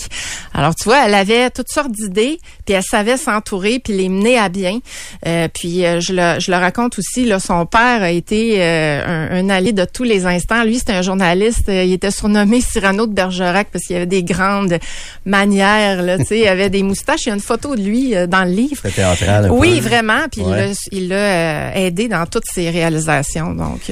Alors, 0.55 0.75
tu 0.75 0.85
vois, 0.85 1.07
elle 1.07 1.15
avait 1.15 1.51
toutes 1.51 1.69
sortes 1.71 1.91
d'idées, 1.93 2.39
puis 2.65 2.75
elle 2.75 2.83
savait 2.83 3.17
s'entourer, 3.17 3.79
puis 3.79 3.93
les 3.95 4.09
mener 4.09 4.39
à 4.39 4.49
bien. 4.49 4.79
Euh, 5.27 5.49
puis, 5.49 5.85
euh, 5.85 6.01
je, 6.01 6.13
le, 6.13 6.41
je 6.41 6.51
le 6.51 6.57
raconte 6.57 6.99
aussi, 6.99 7.25
là, 7.25 7.39
son 7.41 7.67
père 7.67 8.03
a 8.03 8.11
été 8.11 8.57
euh, 8.63 9.29
un, 9.31 9.37
un 9.47 9.51
allié 9.51 9.73
de 9.73 9.85
tous 9.85 10.05
les 10.05 10.27
instants. 10.27 10.65
Lui, 10.65 10.79
c'était 10.79 10.93
un 10.93 11.03
journaliste. 11.03 11.65
il 11.69 11.93
était 11.93 12.11
surnommé 12.11 12.61
Cyrano 12.73 13.07
de 13.07 13.13
Bergerac 13.15 13.69
parce 13.73 13.85
qu'il 13.85 13.97
avait 13.97 14.07
des 14.07 14.23
grandes 14.23 14.79
manières. 15.25 16.03
Là, 16.03 16.19
tu 16.19 16.25
sais, 16.25 16.39
il 16.41 16.49
avait 16.49 16.71
des 16.71 16.83
moustaches. 16.83 17.27
Il 17.27 17.29
y 17.29 17.33
a 17.33 17.35
une 17.35 17.41
photo 17.41 17.75
de 17.77 17.83
lui 17.83 18.15
euh, 18.15 18.27
dans 18.27 18.45
le 18.45 18.51
livre. 18.53 18.77
C'était 18.83 18.97
théâtral. 19.03 19.51
Oui, 19.51 19.81
peu. 19.81 19.89
vraiment. 19.89 20.27
Puis 20.31 20.43
Ouais. 20.43 20.73
il 20.91 21.09
l'a- 21.09 21.77
aidé 21.77 22.09
dans 22.09 22.27
toutes 22.27 22.47
ses 22.53 22.69
réalisations. 22.71 23.55
Donc, 23.55 23.91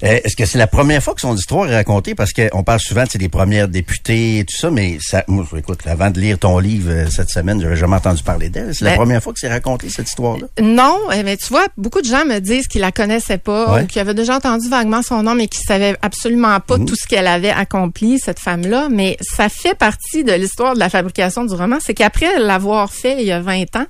Est-ce 0.00 0.36
que 0.36 0.44
c'est 0.46 0.58
la 0.58 0.66
première 0.66 1.02
fois 1.02 1.14
que 1.14 1.20
son 1.20 1.34
histoire 1.34 1.68
est 1.70 1.74
racontée? 1.74 2.14
Parce 2.14 2.32
qu'on 2.32 2.62
parle 2.62 2.80
souvent 2.80 3.04
de 3.04 3.18
des 3.18 3.28
premières 3.28 3.66
députées 3.68 4.38
et 4.38 4.44
tout 4.44 4.56
ça, 4.56 4.70
mais 4.70 4.98
ça, 5.00 5.24
moi, 5.26 5.44
écoute, 5.56 5.80
avant 5.86 6.10
de 6.10 6.20
lire 6.20 6.38
ton 6.38 6.58
livre 6.58 6.90
euh, 6.90 7.06
cette 7.10 7.30
semaine, 7.30 7.60
j'avais 7.60 7.74
jamais 7.76 7.96
entendu 7.96 8.22
parler 8.22 8.48
d'elle. 8.48 8.74
C'est 8.74 8.84
la 8.84 8.92
Ben- 8.92 8.96
première 8.98 9.22
fois 9.22 9.32
que 9.32 9.40
c'est 9.40 9.48
raconté, 9.48 9.88
cette 9.90 10.08
histoire-là? 10.08 10.46
non, 10.62 10.98
euh, 11.10 11.22
mais 11.24 11.36
tu 11.36 11.46
vois, 11.48 11.66
beaucoup 11.76 12.00
de 12.00 12.06
gens 12.06 12.24
me 12.24 12.38
disent 12.38 12.68
qu'ils 12.68 12.80
la 12.80 12.92
connaissaient 12.92 13.38
pas 13.38 13.72
Ouais. 13.74 13.82
ou 13.82 13.86
qu'ils 13.86 14.00
avaient 14.00 14.14
déjà 14.14 14.36
entendu 14.36 14.68
vaguement 14.68 15.02
son 15.02 15.22
nom, 15.24 15.34
mais 15.34 15.48
qu'ils 15.48 15.64
savaient 15.64 15.96
absolument 16.02 16.60
pas 16.60 16.76
tout 16.78 16.94
ce 16.94 17.08
qu'elle 17.08 17.26
avait 17.26 17.50
accompli, 17.50 18.18
cette 18.20 18.38
femme-là. 18.38 18.88
Mais 18.90 19.16
ça 19.20 19.48
fait 19.48 19.74
partie 19.76 20.22
de 20.22 20.32
l'histoire 20.32 20.74
de 20.74 20.78
la 20.78 20.88
fabrication 20.90 21.44
du 21.44 21.54
roman. 21.54 21.78
C'est 21.84 21.94
qu'après 21.94 22.38
l'avoir 22.38 22.92
fait 22.92 23.16
il 23.20 23.26
y 23.26 23.32
a 23.32 23.40
20 23.40 23.74
ans, 23.76 23.86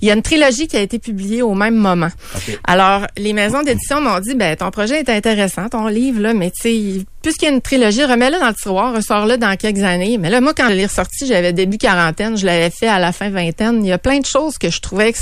il 0.00 0.08
y 0.08 0.10
a 0.10 0.14
une 0.14 0.22
trilogie 0.22 0.66
qui 0.66 0.76
a 0.76 0.80
été 0.80 0.98
publiée 0.98 1.42
au 1.42 1.54
même 1.54 1.74
moment. 1.76 2.08
Alors, 2.64 3.06
les 3.18 3.32
maisons 3.34 3.62
d'édition 3.62 4.00
m'ont 4.00 4.20
dit, 4.20 4.34
ben, 4.34 4.56
ton 4.56 4.70
projet 4.70 5.00
est 5.00 5.08
intéressant, 5.10 5.41
intéressant 5.42 5.68
ton 5.68 5.86
livre, 5.88 6.20
là, 6.20 6.34
mais 6.34 6.50
tu 6.50 6.60
sais, 6.62 7.04
puisqu'il 7.22 7.46
y 7.46 7.48
a 7.48 7.52
une 7.52 7.60
trilogie, 7.60 8.04
remets-le 8.04 8.38
dans 8.38 8.48
le 8.48 8.54
tiroir, 8.54 8.94
ressors-le 8.94 9.36
dans 9.38 9.56
quelques 9.56 9.82
années. 9.82 10.18
Mais 10.18 10.30
là, 10.30 10.40
moi, 10.40 10.52
quand 10.54 10.68
je 10.68 10.74
l'ai 10.74 10.86
ressorti, 10.86 11.26
j'avais 11.26 11.52
début 11.52 11.78
quarantaine, 11.78 12.36
je 12.36 12.46
l'avais 12.46 12.70
fait 12.70 12.86
à 12.88 12.98
la 12.98 13.12
fin 13.12 13.30
vingtaine. 13.30 13.84
Il 13.84 13.88
y 13.88 13.92
a 13.92 13.98
plein 13.98 14.18
de 14.20 14.26
choses 14.26 14.58
que 14.58 14.70
je 14.70 14.80
trouvais 14.80 15.12
que 15.12 15.18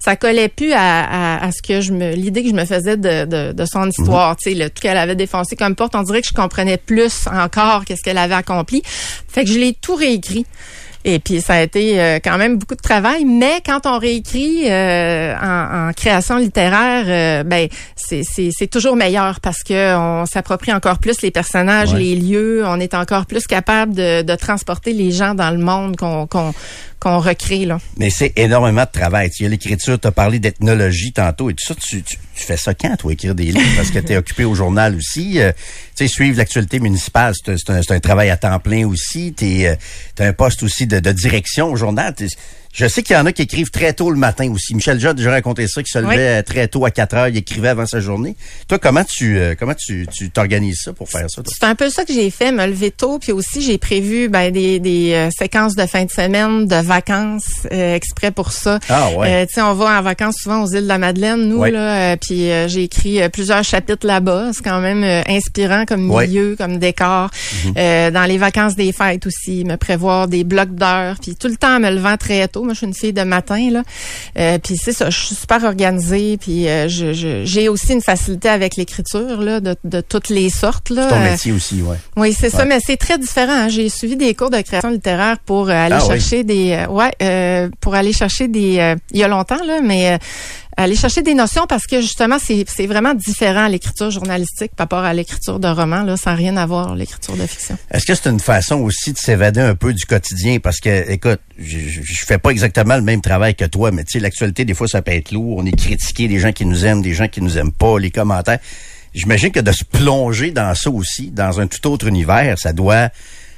ça 0.00 0.16
collait 0.16 0.48
plus 0.48 0.72
à, 0.72 0.78
à, 1.38 1.44
à 1.46 1.52
ce 1.52 1.62
que 1.62 1.80
je 1.80 1.92
me, 1.92 2.12
l'idée 2.14 2.42
que 2.42 2.48
je 2.48 2.54
me 2.54 2.64
faisais 2.64 2.96
de, 2.96 3.24
de, 3.24 3.52
de 3.52 3.64
son 3.64 3.88
histoire. 3.88 4.36
Tu 4.36 4.50
sais, 4.50 4.56
le- 4.56 4.70
tout 4.70 4.80
qu'elle 4.80 4.96
avait 4.98 5.16
défoncé 5.16 5.56
comme 5.56 5.74
porte, 5.74 5.94
on 5.94 6.02
dirait 6.02 6.22
que 6.22 6.28
je 6.28 6.34
comprenais 6.34 6.76
plus 6.78 7.26
encore 7.30 7.84
qu'est-ce 7.84 8.02
qu'elle 8.02 8.18
avait 8.18 8.34
accompli. 8.34 8.82
Fait 9.28 9.44
que 9.44 9.50
je 9.50 9.58
l'ai 9.58 9.74
tout 9.74 9.94
réécrit. 9.94 10.46
Et 11.04 11.18
puis 11.18 11.40
ça 11.40 11.54
a 11.54 11.62
été 11.62 12.00
euh, 12.00 12.18
quand 12.22 12.38
même 12.38 12.58
beaucoup 12.58 12.76
de 12.76 12.80
travail, 12.80 13.24
mais 13.24 13.60
quand 13.66 13.86
on 13.86 13.98
réécrit 13.98 14.70
euh, 14.70 15.34
en, 15.36 15.88
en 15.88 15.92
création 15.92 16.36
littéraire, 16.36 17.04
euh, 17.08 17.42
ben 17.42 17.68
c'est, 17.96 18.22
c'est, 18.24 18.50
c'est 18.56 18.68
toujours 18.68 18.94
meilleur 18.94 19.40
parce 19.40 19.62
que 19.64 19.96
on 19.96 20.26
s'approprie 20.26 20.72
encore 20.72 20.98
plus 20.98 21.20
les 21.22 21.30
personnages, 21.32 21.92
Ouais. 21.92 21.98
les 21.98 22.14
lieux, 22.16 22.62
on 22.66 22.78
est 22.78 22.94
encore 22.94 23.26
plus 23.26 23.46
capable 23.46 23.94
de, 23.94 24.22
de 24.22 24.34
transporter 24.36 24.92
les 24.92 25.10
gens 25.10 25.34
dans 25.34 25.50
le 25.50 25.58
monde 25.58 25.96
qu'on 25.96 26.26
qu'on, 26.28 26.54
qu'on 27.00 27.18
recrée 27.18 27.66
là. 27.66 27.78
Mais 27.96 28.10
c'est 28.10 28.32
énormément 28.36 28.82
de 28.84 28.90
travail. 29.00 29.28
Tu 29.30 29.42
y 29.42 29.46
a 29.46 29.48
l'écriture, 29.48 29.98
tu 29.98 30.06
as 30.06 30.12
parlé 30.12 30.38
d'ethnologie 30.38 31.12
tantôt 31.12 31.50
et 31.50 31.54
tout 31.54 31.66
ça. 31.66 31.74
Tu, 31.74 32.02
tu, 32.02 32.16
tu 32.42 32.46
fais 32.46 32.56
ça 32.56 32.74
quand, 32.74 32.96
toi, 32.96 33.12
écrire 33.12 33.34
des 33.34 33.44
livres? 33.44 33.76
Parce 33.76 33.90
que 33.90 34.00
tu 34.00 34.16
occupé 34.16 34.44
au 34.44 34.54
journal 34.54 34.96
aussi. 34.96 35.40
Euh, 35.40 35.52
tu 35.96 36.06
sais, 36.06 36.08
suivre 36.08 36.36
l'actualité 36.38 36.80
municipale, 36.80 37.34
c'est 37.44 37.92
un, 37.92 38.00
travail 38.00 38.30
à 38.30 38.36
temps 38.36 38.58
plein 38.58 38.86
aussi. 38.86 39.32
Tu 39.36 39.66
as 39.66 39.76
un 40.18 40.32
poste 40.32 40.62
aussi 40.62 40.86
de, 40.86 40.98
de 40.98 41.12
direction 41.12 41.70
au 41.70 41.76
journal. 41.76 42.14
Je 42.72 42.86
sais 42.86 43.02
qu'il 43.02 43.14
y 43.14 43.18
en 43.18 43.26
a 43.26 43.32
qui 43.32 43.42
écrivent 43.42 43.70
très 43.70 43.92
tôt 43.92 44.10
le 44.10 44.16
matin 44.16 44.50
aussi. 44.50 44.74
Michel 44.74 45.04
a 45.06 45.12
déjà 45.12 45.30
raconté 45.30 45.66
ça, 45.68 45.82
qui 45.82 45.90
se 45.90 45.98
levait 45.98 46.38
Oui. 46.38 46.44
très 46.44 46.68
tôt 46.68 46.84
à 46.86 46.90
4 46.90 47.14
heures, 47.14 47.28
il 47.28 47.36
écrivait 47.36 47.68
avant 47.68 47.84
sa 47.84 48.00
journée. 48.00 48.34
Toi, 48.66 48.78
comment 48.78 49.04
tu 49.04 49.38
euh, 49.38 49.54
comment 49.58 49.74
tu 49.74 50.06
tu 50.12 50.30
t'organises 50.30 50.80
ça 50.84 50.92
pour 50.94 51.08
faire 51.08 51.26
ça? 51.28 51.42
C'est 51.46 51.64
un 51.64 51.74
peu 51.74 51.90
ça 51.90 52.04
que 52.04 52.12
j'ai 52.14 52.30
fait, 52.30 52.50
me 52.50 52.66
lever 52.66 52.90
tôt, 52.90 53.18
puis 53.18 53.32
aussi 53.32 53.60
j'ai 53.60 53.76
prévu 53.76 54.28
ben, 54.30 54.50
des, 54.50 54.80
des 54.80 55.12
euh, 55.12 55.28
séquences 55.36 55.74
de 55.74 55.84
fin 55.86 56.04
de 56.04 56.10
semaine, 56.10 56.66
de 56.66 56.76
vacances 56.76 57.66
euh, 57.70 57.94
exprès 57.94 58.30
pour 58.30 58.52
ça. 58.52 58.78
Ah 58.88 59.10
ouais. 59.16 59.42
Euh, 59.42 59.46
tu 59.46 59.54
sais, 59.54 59.62
on 59.62 59.74
va 59.74 59.98
en 59.98 60.02
vacances 60.02 60.36
souvent 60.42 60.62
aux 60.62 60.68
îles 60.68 60.84
de 60.84 60.88
la 60.88 60.98
Madeleine, 60.98 61.46
nous 61.48 61.64
là, 61.64 62.12
euh, 62.12 62.16
puis 62.16 62.50
euh, 62.50 62.68
j'ai 62.68 62.84
écrit 62.84 63.28
plusieurs 63.28 63.64
chapitres 63.64 64.06
là-bas. 64.06 64.50
C'est 64.54 64.64
quand 64.64 64.80
même 64.80 65.04
euh, 65.04 65.22
inspirant 65.28 65.84
comme 65.84 66.06
milieu, 66.08 66.56
comme 66.56 66.78
décor. 66.78 67.30
Mhm. 67.66 67.74
Euh, 67.76 68.10
dans 68.10 68.24
les 68.24 68.38
vacances 68.38 68.76
des 68.76 68.92
fêtes 68.92 69.26
aussi, 69.26 69.64
me 69.64 69.76
prévoir 69.76 70.26
des 70.26 70.44
blocs 70.44 70.74
d'heures, 70.74 71.16
puis 71.20 71.36
tout 71.36 71.48
le 71.48 71.56
temps 71.56 71.76
en 71.76 71.80
me 71.80 71.90
levant 71.90 72.16
très 72.16 72.48
tôt. 72.48 72.61
Moi, 72.64 72.72
je 72.74 72.78
suis 72.78 72.86
une 72.86 72.94
fille 72.94 73.12
de 73.12 73.22
matin 73.22 73.70
là, 73.70 73.82
euh, 74.38 74.58
puis 74.58 74.76
c'est 74.76 74.92
ça, 74.92 75.10
je 75.10 75.18
suis 75.18 75.34
super 75.34 75.64
organisée, 75.64 76.36
puis 76.38 76.68
euh, 76.68 76.88
je- 76.88 77.12
je- 77.12 77.44
j'ai 77.44 77.68
aussi 77.68 77.92
une 77.92 78.00
facilité 78.02 78.48
avec 78.48 78.76
l'écriture 78.76 79.40
là, 79.40 79.60
de, 79.60 79.76
de 79.84 80.00
toutes 80.00 80.28
les 80.28 80.50
sortes 80.50 80.90
là. 80.90 81.08
C'est 81.08 81.14
ton 81.14 81.20
Euh, 81.22 81.30
métier 81.30 81.52
aussi, 81.52 81.82
ouais. 81.82 81.96
oui, 82.16 82.32
c'est 82.38 82.50
ça, 82.50 82.64
mais 82.64 82.78
c'est 82.84 82.96
très 82.96 83.18
différent. 83.18 83.52
hein. 83.52 83.68
J'ai 83.68 83.88
suivi 83.88 84.16
des 84.16 84.34
cours 84.34 84.50
de 84.50 84.60
création 84.60 84.90
littéraire 84.90 85.38
pour 85.44 85.68
aller 85.70 85.96
Ah 85.98 86.02
oui. 86.04 86.08
chercher 86.08 86.44
des, 86.44 86.86
ouais, 86.90 87.68
pour 87.80 87.94
aller 87.94 88.12
chercher 88.12 88.48
des, 88.48 88.94
il 89.12 89.18
y 89.18 89.22
a 89.24 89.28
longtemps 89.28 89.62
là, 89.64 89.80
mais 89.82 90.18
aller 90.76 90.96
chercher 90.96 91.22
des 91.22 91.34
notions 91.34 91.66
parce 91.68 91.86
que 91.86 92.00
justement 92.00 92.38
c'est 92.38 92.86
vraiment 92.86 93.14
différent 93.14 93.68
l'écriture 93.68 94.10
journalistique 94.10 94.72
par 94.74 94.84
rapport 94.84 95.04
à 95.04 95.12
l'écriture 95.12 95.58
de 95.60 95.68
roman 95.68 96.02
là, 96.02 96.16
ça 96.16 96.30
n'a 96.30 96.36
rien 96.36 96.56
à 96.56 96.94
l'écriture 96.94 97.36
de 97.36 97.46
fiction. 97.46 97.76
Est-ce 97.90 98.06
que 98.06 98.14
c'est 98.14 98.30
une 98.30 98.40
façon 98.40 98.76
aussi 98.76 99.12
de 99.12 99.18
s'évader 99.18 99.60
un 99.60 99.74
peu 99.74 99.92
du 99.92 100.04
quotidien? 100.04 100.58
Parce 100.60 100.80
que, 100.80 101.10
écoute, 101.10 101.40
je 101.58 101.78
je 101.78 102.24
fais 102.24 102.38
pas 102.38 102.50
exactement 102.50 102.96
le 102.96 103.02
même 103.02 103.20
travail 103.20 103.54
que 103.54 103.64
toi, 103.64 103.90
mais 103.90 104.04
tu 104.04 104.12
sais, 104.12 104.20
l'actualité, 104.20 104.64
des 104.64 104.74
fois, 104.74 104.88
ça 104.88 105.02
peut 105.02 105.12
être 105.12 105.32
lourd. 105.32 105.56
On 105.58 105.66
est 105.66 105.76
critiqué, 105.76 106.28
des 106.28 106.38
gens 106.38 106.52
qui 106.52 106.64
nous 106.64 106.84
aiment, 106.86 107.02
des 107.02 107.14
gens 107.14 107.28
qui 107.28 107.40
nous 107.40 107.58
aiment 107.58 107.72
pas, 107.72 107.98
les 107.98 108.10
commentaires. 108.10 108.58
J'imagine 109.14 109.50
que 109.50 109.60
de 109.60 109.72
se 109.72 109.84
plonger 109.84 110.52
dans 110.52 110.74
ça 110.74 110.90
aussi, 110.90 111.30
dans 111.30 111.60
un 111.60 111.66
tout 111.66 111.86
autre 111.86 112.06
univers, 112.06 112.58
ça 112.58 112.72
doit, 112.72 113.10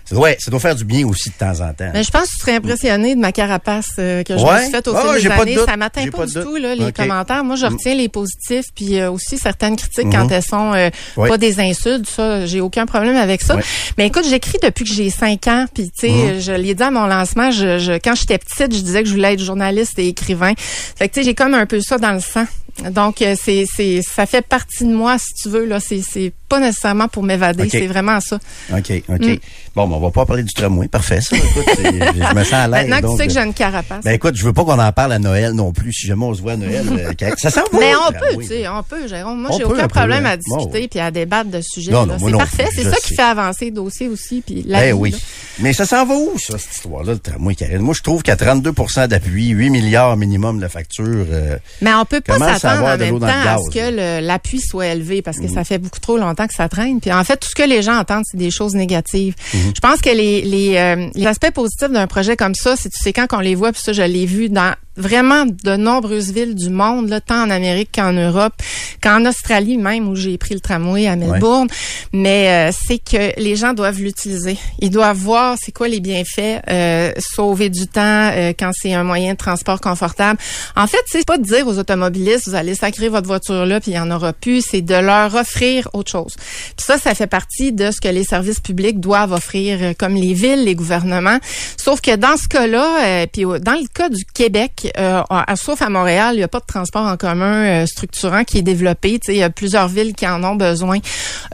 ça 0.05 0.15
doit, 0.15 0.31
ça 0.39 0.51
doit 0.51 0.61
faire 0.61 0.75
du 0.75 0.85
bien 0.85 1.07
aussi 1.07 1.31
de 1.31 1.35
temps 1.35 1.61
en 1.61 1.73
temps. 1.73 1.91
Mais 1.93 2.03
je 2.03 2.11
pense 2.11 2.25
que 2.25 2.35
tu 2.35 2.41
serais 2.41 2.55
impressionné 2.57 3.15
de 3.15 3.21
ma 3.21 3.33
carapace 3.33 3.87
euh, 3.99 4.23
que 4.23 4.37
je 4.37 4.43
Ouais? 4.45 4.55
me 4.57 4.63
suis 4.63 4.71
faite 4.71 4.89
au 4.89 4.95
Ah, 4.97 5.01
fil 5.15 5.23
des 5.23 5.29
de 5.29 5.33
années. 5.41 5.57
Ça 5.67 5.77
m'atteint 5.77 6.07
pas, 6.09 6.19
pas 6.19 6.27
du 6.27 6.35
doute. 6.35 6.43
tout 6.45 6.57
là, 6.57 6.75
les 6.75 6.93
commentaires. 6.93 7.45
Moi, 7.45 7.57
je 7.57 7.67
Mm. 7.67 7.73
retiens 7.75 7.95
les 7.95 8.09
positifs, 8.09 8.67
puis 8.75 8.99
euh, 9.01 9.11
aussi 9.11 9.39
certaines 9.39 9.77
critiques 9.77 10.11
quand 10.13 10.29
elles 10.31 10.43
sont 10.43 10.73
euh, 10.75 10.91
pas 11.17 11.39
des 11.39 11.59
insultes. 11.61 12.09
Ça, 12.09 12.47
j'ai 12.47 12.61
aucun 12.61 12.87
problème 12.87 13.17
avec 13.17 13.43
ça. 13.43 13.57
Mais 13.99 14.07
écoute, 14.07 14.25
j'écris 14.29 14.59
depuis 14.63 14.85
que 14.85 14.93
j'ai 14.93 15.11
cinq 15.11 15.47
ans, 15.49 15.67
puis 15.73 15.85
tu 15.99 16.09
sais, 16.09 16.13
Mhm. 16.13 16.41
je 16.41 16.53
l'ai 16.53 16.75
dit 16.75 16.83
à 16.83 16.91
mon 16.91 17.07
lancement. 17.07 17.51
Je, 17.51 17.79
je- 17.79 17.99
quand 17.99 18.15
j'étais 18.15 18.39
petite, 18.39 18.75
je 18.75 18.81
disais 18.83 19.03
que 19.03 19.09
je 19.09 19.15
voulais 19.15 19.35
être 19.35 19.41
journaliste 19.43 19.99
et 19.99 20.09
écrivain. 20.09 20.53
Fait 20.97 21.09
que 21.09 21.15
tu 21.15 21.21
sais, 21.21 21.25
j'ai 21.25 21.35
comme 21.35 21.55
un 21.55 21.67
peu 21.67 21.81
ça 21.81 21.99
dans 21.99 22.13
le 22.13 22.21
sang. 22.21 22.45
Donc 22.91 23.23
euh, 23.23 23.37
c'est 23.41 23.67
c'est 23.73 24.01
ça 24.03 24.27
fait 24.27 24.43
partie 24.45 24.85
de 24.85 24.93
moi 24.93 25.17
si 25.19 25.33
tu 25.35 25.49
veux 25.49 25.65
là. 25.65 25.79
C'est 25.81 26.03
c'est 26.03 26.33
pas 26.49 26.59
nécessairement 26.59 27.07
pour 27.09 27.23
m'évader. 27.23 27.69
C'est 27.69 27.87
vraiment 27.87 28.21
ça. 28.21 28.37
OK, 28.73 28.93
OK. 29.09 29.21
Mm. 29.21 29.37
Bon, 29.77 29.89
ben, 29.89 29.97
on 29.97 30.01
va 30.01 30.11
pas 30.11 30.25
parler 30.27 30.43
du 30.43 30.53
tramway. 30.53 30.89
Parfait, 30.89 31.21
ça. 31.21 31.37
Écoute, 31.37 31.65
c'est- 31.77 31.85
je 31.85 32.35
me 32.35 32.45
sens 32.45 32.53
à 32.53 32.69
l'aise. 32.69 32.89
Maintenant 32.89 33.09
que 33.09 33.13
tu 33.13 33.17
sais 33.19 33.27
que 33.27 33.33
euh, 33.33 33.35
j'ai 33.41 33.47
une 33.47 33.55
carapace. 33.55 34.05
Ben 34.05 34.13
écoute, 34.13 34.35
je 34.37 34.45
veux 34.45 34.53
pas 34.53 34.65
qu'on 34.65 34.79
en 34.79 34.93
parle 34.93 35.13
à 35.13 35.19
Noël 35.19 35.53
non 35.53 35.73
plus. 35.73 35.93
Si 35.93 36.07
jamais 36.07 36.25
on 36.25 36.35
se 36.35 36.43
voit 36.43 36.53
à 36.53 36.57
Noël, 36.57 36.85
euh, 36.93 37.31
ça 37.39 37.51
s'en 37.51 37.63
va. 37.73 37.79
Mais 37.79 37.93
on 37.97 38.13
peut, 38.13 38.19
tramway. 38.29 38.45
tu 38.45 38.49
sais, 38.49 38.69
on 38.69 38.83
peut, 38.83 39.07
Jérôme. 39.09 39.41
Moi, 39.41 39.51
On 39.53 39.57
j'ai 39.59 39.65
peut 39.65 39.71
aucun 39.71 39.89
problème 39.89 40.27
hein. 40.27 40.31
à 40.31 40.37
discuter 40.37 40.81
Bon, 40.83 40.89
puis 40.91 41.01
à 41.01 41.11
débattre 41.11 41.51
de 41.51 41.61
sujets. 41.61 41.93
Non, 41.93 42.07
non, 42.07 42.17
moi 42.19 42.29
C'est 42.29 42.31
non 42.33 42.39
parfait. 42.39 42.65
plus, 42.65 42.83
C'est 42.83 42.91
ça 42.91 42.97
qui 42.97 43.15
fait 43.15 43.23
avancer 43.23 43.65
le 43.67 43.71
dossier 43.73 44.09
aussi. 44.09 44.43
Puis 44.45 44.65
la 44.67 44.81
Ben 44.81 44.87
vie, 44.95 45.01
oui. 45.01 45.11
là. 45.13 45.19
Mais 45.61 45.73
ça 45.73 45.87
s'en 45.87 46.05
va 46.07 46.15
où, 46.15 46.33
ça, 46.39 46.59
cette 46.59 46.73
histoire-là, 46.75 47.13
le 47.13 47.19
tramway, 47.19 47.55
Karine? 47.55 47.79
Moi, 47.79 47.95
je 47.97 48.03
trouve 48.03 48.23
qu'à 48.23 48.35
32% 48.37 49.07
d'appui, 49.09 49.49
8 49.49 49.71
milliards 49.71 50.17
minimum 50.17 50.59
de 50.61 50.69
facture. 50.69 51.05
euh, 51.31 51.57
Mais 51.81 51.95
on 51.95 52.05
peut 52.05 52.21
pas 52.21 52.39
s'attendre 52.69 52.95
en 52.95 52.99
même 52.99 53.21
temps 53.21 53.27
à 53.27 53.57
ce 53.59 53.71
que 53.71 54.21
l'appui 54.21 54.61
soit 54.61 54.89
élevé 54.89 55.23
parce 55.23 55.39
que 55.39 55.49
ça 55.49 55.65
fait 55.65 55.79
beaucoup 55.79 56.01
trop 56.01 56.17
longtemps 56.17 56.47
que 56.47 56.55
ça 56.55 56.69
traîne. 56.69 57.01
Puis 57.01 57.13
en 57.13 57.25
fait, 57.25 57.37
tout 57.37 57.49
ce 57.49 57.55
que 57.55 57.67
les 57.67 57.83
gens 57.83 57.99
entendent, 57.99 58.25
c'est 58.25 58.37
des 58.39 58.51
choses 58.51 58.75
négatives. 58.75 59.35
Je 59.53 59.81
pense 59.81 60.01
que 60.01 60.11
les, 60.11 60.43
les, 60.43 60.77
euh, 60.77 61.09
les 61.15 61.27
aspects 61.27 61.51
positifs 61.53 61.91
d'un 61.91 62.07
projet 62.07 62.37
comme 62.37 62.55
ça, 62.55 62.77
c'est 62.77 62.91
tu 62.91 63.03
sais 63.03 63.13
quand 63.13 63.27
qu'on 63.27 63.41
les 63.41 63.55
voit, 63.55 63.73
puis 63.73 63.83
ça, 63.83 63.93
je 63.93 64.03
l'ai 64.03 64.27
vu 64.27 64.49
dans 64.49 64.75
vraiment 64.97 65.45
de 65.47 65.77
nombreuses 65.77 66.33
villes 66.33 66.55
du 66.55 66.71
monde, 66.71 67.09
là, 67.09 67.21
tant 67.21 67.45
en 67.45 67.51
Amérique 67.51 67.91
qu'en 67.95 68.13
Europe, 68.13 68.55
qu'en 69.03 69.25
Australie 69.27 69.77
même, 69.77 70.09
où 70.09 70.17
j'ai 70.17 70.39
pris 70.39 70.55
le 70.55 70.61
tramway 70.61 71.07
à 71.07 71.17
Melbourne. 71.17 71.69
Mais 72.13 72.71
euh, 72.71 72.73
c'est 72.87 72.99
que 72.99 73.39
les 73.41 73.57
gens 73.57 73.73
doivent 73.73 74.01
l'utiliser. 74.01 74.57
Ils 74.81 74.91
doivent 74.91 75.17
voir 75.17 75.57
c'est 75.61 75.73
quoi 75.73 75.89
les 75.89 76.01
bienfaits, 76.01 76.63
euh, 76.71 77.13
sauver 77.19 77.71
du 77.71 77.87
temps 77.87 78.31
euh, 78.33 78.53
quand 78.59 78.71
c'est 78.73 78.95
un 78.95 79.05
moyen 79.05 79.33
de 79.33 79.39
transport 79.39 79.81
confortable. 79.81 80.39
En 80.77 80.87
fait, 80.87 81.03
c'est 81.07 81.27
pas 81.27 81.39
de 81.39 81.45
dire 81.45 81.67
aux 81.67 81.79
automobilistes, 81.79 82.49
vous 82.49 82.55
allez 82.55 82.75
sacrer 82.75 83.09
votre 83.09 83.27
voiture 83.27 83.67
là, 83.67 83.81
puis 83.81 83.93
il 83.93 83.95
y 83.95 83.99
en 83.99 84.11
aura 84.11 84.33
plus. 84.33 84.65
C'est 84.69 84.83
de 84.83 84.95
leur 84.95 85.35
offrir 85.35 85.89
autre 85.93 86.11
chose. 86.11 86.35
Puis 86.77 86.87
ça, 86.87 86.99
ça 86.99 87.15
fait 87.15 87.27
partie 87.27 87.73
de 87.73 87.91
ce 87.91 88.01
que 88.01 88.09
les 88.09 88.25
services 88.25 88.61
publics 88.61 89.01
doivent 89.01 89.33
offrir, 89.33 89.79
euh, 89.81 89.93
comme 89.99 90.15
les 90.15 90.35
villes, 90.35 90.65
les 90.65 90.75
gouvernements. 90.75 91.39
Sauf 91.77 92.01
que 92.01 92.17
dans 92.17 92.37
ce 92.37 92.49
cas-là, 92.49 93.05
euh, 93.05 93.27
puis 93.33 93.45
dans 93.45 93.73
le 93.73 93.89
cas 93.93 94.09
du 94.09 94.25
Québec, 94.25 94.84
euh, 94.99 95.23
à- 95.31 95.57
sauf 95.57 95.83
à 95.83 95.89
Montréal, 95.89 96.35
il 96.35 96.39
n'y 96.39 96.43
a 96.45 96.49
pas 96.49 96.61
de 96.61 96.67
transport 96.67 97.07
en 97.07 97.17
commun 97.17 97.83
euh, 97.83 97.87
structurant 97.87 98.45
qui 98.45 98.59
est 98.59 98.63
développé. 98.63 99.19
Il 99.29 99.37
y 99.37 99.43
a 99.43 99.51
plusieurs 99.51 99.89
villes 99.89 100.15
qui 100.15 100.27
en 100.27 100.43
ont 100.45 100.55
besoin. 100.57 100.99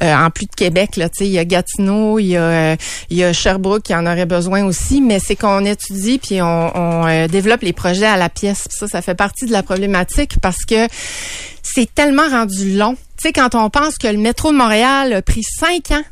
euh, 0.02 0.14
en 0.14 0.30
plus 0.30 0.46
de 0.46 0.54
Québec, 0.54 0.98
il 1.20 1.26
y 1.26 1.38
a 1.38 1.44
Gatineau, 1.44 2.18
il 2.18 2.26
y 2.26 2.36
a, 2.36 3.32
Sherbrooke 3.32 3.82
qui 3.82 3.94
en 3.94 4.06
aurait 4.06 4.26
besoin 4.26 4.64
aussi. 4.64 5.00
Mais 5.00 5.18
c'est 5.18 5.36
qu'on 5.36 5.64
étudie 5.64 6.18
puis 6.18 6.40
on, 6.42 7.26
développe 7.28 7.62
les 7.62 7.72
projets 7.72 8.06
à 8.06 8.16
la 8.16 8.28
pièce. 8.28 8.66
Ça, 8.70 8.86
ça 8.88 9.02
fait 9.02 9.14
partie 9.14 9.46
de 9.46 9.52
la 9.52 9.62
problématique 9.62 10.38
parce 10.40 10.64
que 10.64 10.86
c'est 11.62 11.92
tellement 11.94 12.28
rendu 12.28 12.76
long. 12.76 12.94
Tu 13.16 13.28
sais, 13.28 13.32
quand 13.32 13.54
on 13.54 13.70
pense 13.70 13.98
que 13.98 14.08
le 14.08 14.18
métro 14.18 14.50
de 14.52 14.56
Montréal 14.56 15.12
a 15.12 15.22
pris 15.22 15.42
cinq 15.42 15.90
ans 15.90 16.02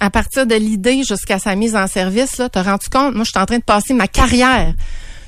à 0.00 0.10
partir 0.10 0.46
de 0.46 0.54
l'idée 0.54 1.02
jusqu'à 1.04 1.38
sa 1.38 1.54
mise 1.54 1.76
en 1.76 1.86
service, 1.86 2.38
là, 2.38 2.48
t'as 2.48 2.62
rendu 2.62 2.88
compte? 2.90 3.14
Moi, 3.14 3.24
je 3.24 3.30
suis 3.30 3.38
en 3.40 3.46
train 3.46 3.58
de 3.58 3.64
passer 3.64 3.94
ma 3.94 4.08
carrière 4.08 4.74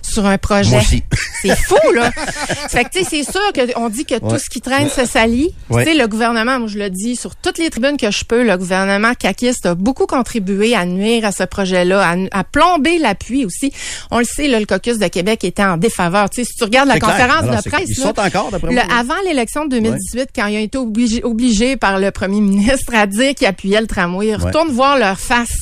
sur 0.06 0.26
un 0.26 0.38
projet. 0.38 0.80
C'est 1.42 1.56
fou, 1.56 1.76
là. 1.94 2.10
fait 2.70 2.84
que, 2.84 2.90
tu 2.90 3.04
sais, 3.04 3.22
c'est 3.24 3.30
sûr 3.30 3.40
qu'on 3.74 3.88
dit 3.88 4.04
que 4.04 4.14
Ouais. 4.14 4.20
tout 4.20 4.38
ce 4.38 4.48
qui 4.48 4.60
traîne 4.62 4.88
se 4.88 5.04
salit. 5.04 5.50
Ouais. 5.68 5.84
Tu 5.84 5.92
sais, 5.92 5.96
le 5.98 6.06
gouvernement, 6.08 6.58
moi, 6.58 6.68
je 6.68 6.78
le 6.78 6.88
dis 6.90 7.14
sur 7.16 7.36
toutes 7.36 7.58
les 7.58 7.68
tribunes 7.70 7.96
que 7.98 8.10
je 8.10 8.24
peux, 8.24 8.42
le 8.44 8.56
gouvernement 8.56 9.12
caquiste 9.14 9.66
a 9.66 9.74
beaucoup 9.74 10.06
contribué 10.06 10.74
à 10.74 10.86
nuire 10.86 11.24
à 11.26 11.32
ce 11.32 11.42
projet-là, 11.44 12.08
à, 12.08 12.14
à 12.38 12.44
plomber 12.44 12.98
l'appui 12.98 13.44
aussi. 13.44 13.72
On 14.10 14.18
le 14.18 14.24
sait, 14.24 14.48
là, 14.48 14.58
le 14.58 14.66
caucus 14.66 14.98
de 14.98 15.06
Québec 15.08 15.44
était 15.44 15.62
en 15.62 15.76
défaveur. 15.76 16.30
Tu 16.30 16.36
sais, 16.36 16.44
si 16.50 16.56
tu 16.56 16.64
regardes 16.64 16.88
la 16.88 16.98
clair. 16.98 17.10
conférence 17.10 17.42
Alors, 17.42 17.62
de 17.62 17.68
presse, 17.70 17.88
ils 17.90 18.00
là, 18.00 18.06
sont 18.06 18.20
encore, 18.20 18.50
d'après 18.50 18.68
le- 18.68 18.74
moi. 18.74 18.84
avant 18.98 19.20
l'élection 19.26 19.64
de 19.66 19.70
2018, 19.78 20.28
quand 20.34 20.46
ils 20.46 20.56
ont 20.58 20.62
été 20.62 20.78
obligés, 20.78 21.22
obligés 21.24 21.76
par 21.76 21.98
le 21.98 22.10
premier 22.10 22.40
ministre 22.40 22.94
à 22.94 23.06
dire 23.06 23.34
qu'ils 23.34 23.46
appuyaient 23.46 23.80
le 23.82 23.86
tramway, 23.86 24.34
retourne 24.34 24.70
voir 24.70 24.98
leur 24.98 25.20
face 25.20 25.58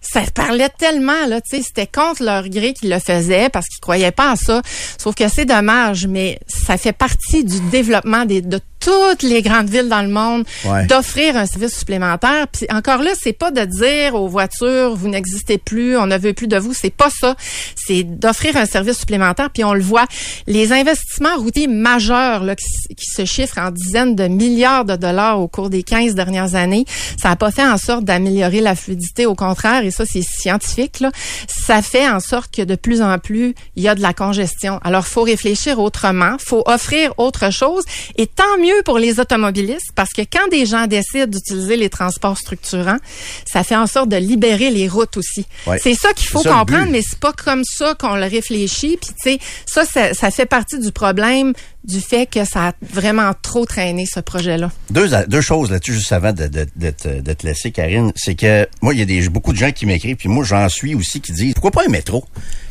ça 0.00 0.20
parlait 0.34 0.68
tellement 0.78 1.26
là, 1.26 1.40
tu 1.40 1.56
sais, 1.56 1.62
c'était 1.62 1.86
contre 1.88 2.22
leur 2.22 2.48
gré 2.48 2.72
qu'ils 2.74 2.90
le 2.90 2.98
faisaient 3.00 3.48
parce 3.48 3.66
qu'ils 3.66 3.80
croyaient 3.80 4.12
pas 4.12 4.32
à 4.32 4.36
ça. 4.36 4.62
Sauf 4.98 5.14
que 5.14 5.28
c'est 5.28 5.44
dommage, 5.46 6.06
mais 6.06 6.38
ça 6.46 6.76
fait 6.76 6.92
partie 6.92 7.44
du 7.44 7.60
développement 7.70 8.24
des, 8.24 8.40
de 8.40 8.60
toutes 8.78 9.24
les 9.24 9.42
grandes 9.42 9.68
villes 9.68 9.88
dans 9.88 10.02
le 10.02 10.08
monde 10.08 10.44
Ouais. 10.64 10.86
d'offrir 10.86 11.36
un 11.36 11.46
service 11.46 11.76
supplémentaire. 11.76 12.46
Puis 12.48 12.66
encore 12.70 13.02
là, 13.02 13.10
c'est 13.20 13.32
pas 13.32 13.50
de 13.50 13.64
dire 13.64 14.14
aux 14.14 14.28
voitures 14.28 14.94
vous 14.94 15.08
n'existez 15.08 15.58
plus, 15.58 15.96
on 15.98 16.06
ne 16.06 16.16
veut 16.18 16.34
plus 16.34 16.46
de 16.46 16.56
vous, 16.56 16.72
c'est 16.72 16.90
pas 16.94 17.08
ça. 17.10 17.34
C'est 17.74 18.04
d'offrir 18.04 18.56
un 18.56 18.66
service 18.66 18.98
supplémentaire. 18.98 19.50
Puis 19.52 19.64
on 19.64 19.74
le 19.74 19.82
voit, 19.82 20.04
les 20.46 20.72
investissements 20.72 21.36
routiers 21.36 21.66
majeurs 21.66 22.44
là, 22.44 22.54
qui 22.54 23.06
se 23.10 23.24
chiffrent 23.24 23.58
en 23.58 23.70
dizaines 23.72 24.14
de 24.14 24.28
milliards 24.28 24.84
de 24.84 24.94
dollars 24.94 25.40
au 25.40 25.48
cours 25.48 25.68
des 25.70 25.82
15 25.82 26.14
dernières 26.14 26.54
années, 26.54 26.84
ça 27.20 27.30
n'a 27.30 27.36
pas 27.36 27.50
fait 27.50 27.66
en 27.66 27.78
sorte 27.78 28.04
d'améliorer 28.04 28.60
la 28.60 28.76
fluidité. 28.76 29.26
Au 29.26 29.34
contraire, 29.34 29.82
et 29.86 29.90
ça 29.90 30.04
c'est 30.06 30.22
scientifique, 30.22 31.00
là, 31.00 31.10
ça 31.48 31.82
fait 31.82 32.08
en 32.08 32.20
sorte 32.20 32.54
que 32.54 32.62
de 32.62 32.74
plus 32.74 33.02
en 33.02 33.18
plus 33.18 33.54
il 33.76 33.82
y 33.82 33.88
a 33.88 33.94
de 33.94 34.02
la 34.02 34.12
congestion. 34.12 34.80
Alors 34.82 35.06
faut 35.06 35.22
réfléchir 35.22 35.78
autrement, 35.78 36.36
faut 36.38 36.62
offrir 36.66 37.12
autre 37.18 37.52
chose, 37.52 37.84
et 38.16 38.26
tant 38.26 38.58
mieux 38.60 38.82
pour 38.84 38.98
les 38.98 39.20
automobilistes 39.20 39.92
parce 39.94 40.12
que 40.12 40.22
quand 40.22 40.48
des 40.50 40.66
gens 40.66 40.86
décident 40.86 41.26
d'utiliser 41.26 41.76
les 41.76 41.88
transports 41.88 42.38
structurants, 42.38 42.98
ça 43.44 43.64
fait 43.64 43.76
en 43.76 43.86
sorte 43.86 44.08
de 44.08 44.16
libérer 44.16 44.70
les 44.70 44.88
routes 44.88 45.16
aussi. 45.16 45.46
Ouais. 45.66 45.78
C'est 45.82 45.94
ça 45.94 46.12
qu'il 46.12 46.28
faut 46.28 46.42
ça 46.42 46.50
comprendre, 46.50 46.90
mais 46.90 47.02
c'est 47.02 47.18
pas 47.18 47.32
comme 47.32 47.62
ça 47.64 47.94
qu'on 47.94 48.16
le 48.16 48.26
réfléchit. 48.26 48.98
Puis 49.00 49.10
tu 49.10 49.30
sais, 49.30 49.38
ça, 49.66 49.84
ça, 49.84 50.14
ça 50.14 50.30
fait 50.30 50.46
partie 50.46 50.78
du 50.78 50.92
problème 50.92 51.52
du 51.86 52.00
fait 52.00 52.26
que 52.26 52.44
ça 52.44 52.68
a 52.68 52.72
vraiment 52.82 53.32
trop 53.40 53.64
traîné 53.64 54.06
ce 54.06 54.20
projet-là. 54.20 54.70
Deux, 54.90 55.08
deux 55.28 55.40
choses 55.40 55.70
là-dessus, 55.70 55.94
juste 55.94 56.12
avant 56.12 56.32
de, 56.32 56.48
de, 56.48 56.66
de, 56.74 56.90
te, 56.90 57.20
de 57.20 57.32
te 57.32 57.46
laisser, 57.46 57.70
Karine. 57.70 58.12
C'est 58.16 58.34
que 58.34 58.68
moi, 58.82 58.92
il 58.92 58.98
y 58.98 59.02
a 59.02 59.04
des, 59.04 59.28
beaucoup 59.28 59.52
de 59.52 59.58
gens 59.58 59.70
qui 59.70 59.86
m'écrivent, 59.86 60.16
puis 60.16 60.28
moi, 60.28 60.44
j'en 60.44 60.68
suis 60.68 60.94
aussi, 60.94 61.20
qui 61.20 61.32
disent 61.32 61.54
pourquoi 61.54 61.70
pas 61.70 61.84
un 61.86 61.90
métro? 61.90 62.24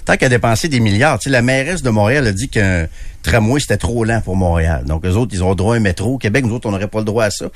Tant 0.03 0.17
qu'à 0.17 0.29
dépenser 0.29 0.67
des 0.67 0.79
milliards. 0.79 1.17
Tu 1.17 1.25
sais, 1.25 1.29
la 1.31 1.41
mairesse 1.41 1.81
de 1.81 1.89
Montréal 1.89 2.27
a 2.27 2.31
dit 2.31 2.49
qu'un 2.49 2.87
tramway, 3.23 3.59
c'était 3.59 3.77
trop 3.77 4.03
lent 4.03 4.21
pour 4.21 4.35
Montréal. 4.35 4.83
Donc, 4.85 5.05
eux 5.05 5.13
autres, 5.13 5.33
ils 5.33 5.43
ont 5.43 5.55
droit 5.55 5.73
à 5.73 5.77
un 5.77 5.81
métro. 5.81 6.13
Au 6.13 6.17
Québec, 6.17 6.45
nous 6.45 6.53
autres, 6.53 6.67
on 6.67 6.71
n'aurait 6.71 6.87
pas 6.87 6.99
le 6.99 7.05
droit 7.05 7.23
à 7.23 7.31
ça. 7.31 7.47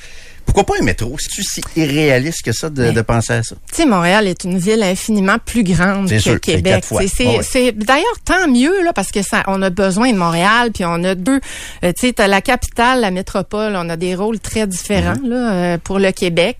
Pourquoi 0.52 0.66
pas 0.76 0.82
un 0.82 0.84
métro? 0.84 1.16
C'est-tu 1.20 1.43
si 1.43 1.62
irréaliste 1.76 2.41
que 2.43 2.52
ça 2.52 2.72
de, 2.72 2.91
de 2.91 3.02
penser 3.02 3.34
à 3.34 3.43
ça? 3.43 3.56
Tu 3.70 3.76
sais, 3.76 3.86
Montréal 3.86 4.26
est 4.28 4.45
une 4.45 4.58
ville 4.58 4.82
infiniment 4.82 5.36
plus 5.45 5.64
grande 5.64 6.10
que 6.10 6.18
sûr, 6.18 6.39
Québec. 6.41 6.84
C'est- 6.84 6.95
Ah 7.24 7.30
ouais. 7.38 7.43
c'est- 7.43 7.72
d'ailleurs 7.74 8.06
tant 8.26 8.47
mieux 8.47 8.84
là 8.84 8.91
parce 8.91 9.12
que 9.12 9.22
ça, 9.22 9.43
on 9.45 9.62
a 9.62 9.70
besoin 9.70 10.12
de 10.12 10.18
Montréal, 10.18 10.72
puis 10.74 10.84
on 10.86 11.04
a 11.04 11.14
deux. 11.14 11.39
euh, 11.84 11.93
tu 11.93 12.08
sais, 12.08 12.14
t'as 12.14 12.26
la 12.28 12.41
capitale, 12.41 13.02
la 13.02 13.12
métropole, 13.12 13.74
on 13.76 13.88
a 13.89 13.95
des 13.95 14.16
rôles 14.16 14.39
très 14.39 14.66
différents 14.66 15.14
Mm-hmm. 15.14 15.30
là 15.30 15.52
euh, 15.54 15.78
pour 15.84 16.00
le 16.00 16.12
Québec. 16.12 16.58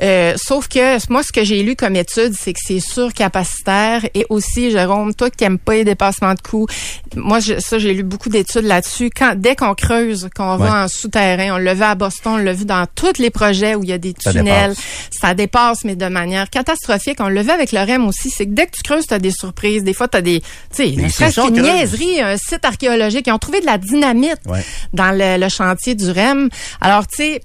Euh, 0.00 0.34
sauf 0.36 0.68
que 0.68 0.96
moi, 1.10 1.24
ce 1.24 1.32
que 1.32 1.42
j'ai 1.42 1.64
lu 1.64 1.74
comme 1.74 1.96
étude, 1.96 2.34
c'est 2.38 2.52
que 2.52 2.60
c'est 2.64 2.78
surcapacitaire 2.80 4.02
et 4.14 4.24
aussi, 4.28 4.70
Jérôme, 4.70 5.14
toi 5.14 5.30
qui 5.30 5.42
n'aimes 5.42 5.58
pas 5.58 5.74
les 5.74 5.84
dépassements 5.84 6.34
de 6.34 6.40
coûts, 6.40 6.68
moi 7.16 7.40
je- 7.40 7.58
ça 7.58 7.78
j'ai 7.78 7.92
lu 7.92 8.04
beaucoup 8.04 8.28
d'études 8.28 8.64
là-dessus. 8.66 9.10
Quand 9.10 9.34
dès 9.36 9.56
qu'on 9.56 9.74
creuse, 9.74 10.28
qu'on 10.36 10.58
Ouais. 10.58 10.68
va 10.68 10.84
en 10.84 10.88
souterrain, 10.88 11.54
on 11.54 11.58
l'a 11.58 11.74
vu 11.74 11.82
à 11.82 11.96
Boston, 11.96 12.34
on 12.34 12.36
l'a 12.36 12.52
vu 12.52 12.64
dans 12.66 12.86
tous 12.94 13.18
les 13.18 13.30
projets 13.32 13.74
où 13.74 13.82
il 13.82 13.88
y 13.88 13.92
a 13.92 13.98
des 13.98 14.14
Ça 14.20 14.30
tunnels, 14.32 14.70
dépasse. 14.70 14.84
ça 15.10 15.34
dépasse, 15.34 15.84
mais 15.84 15.96
de 15.96 16.06
manière 16.06 16.48
catastrophique. 16.48 17.18
On 17.20 17.28
le 17.28 17.40
avec 17.50 17.72
le 17.72 17.80
REM 17.80 18.06
aussi, 18.06 18.30
c'est 18.30 18.46
que 18.46 18.52
dès 18.52 18.66
que 18.66 18.72
tu 18.76 18.82
creuses, 18.82 19.06
tu 19.08 19.14
as 19.14 19.18
des 19.18 19.32
surprises. 19.32 19.82
Des 19.82 19.94
fois, 19.94 20.06
tu 20.06 20.16
as 20.16 20.22
des, 20.22 20.40
tu 20.40 20.46
sais, 20.70 20.92
Mais 20.96 21.02
ne 21.04 21.08
c'est 21.08 21.14
serait-ce 21.16 21.34
ça, 21.34 21.44
on 21.44 21.48
qu'une 21.48 21.56
creuse. 21.62 21.74
niaiserie, 21.74 22.20
un 22.20 22.36
site 22.36 22.64
archéologique. 22.64 23.26
Ils 23.26 23.32
ont 23.32 23.38
trouvé 23.38 23.60
de 23.60 23.66
la 23.66 23.78
dynamite 23.78 24.36
Ouais. 24.46 24.64
dans 24.92 25.10
le, 25.10 25.38
le 25.42 25.48
chantier 25.48 25.94
du 25.96 26.10
REM. 26.10 26.48
Alors, 26.80 27.06
tu 27.08 27.16
sais, 27.16 27.40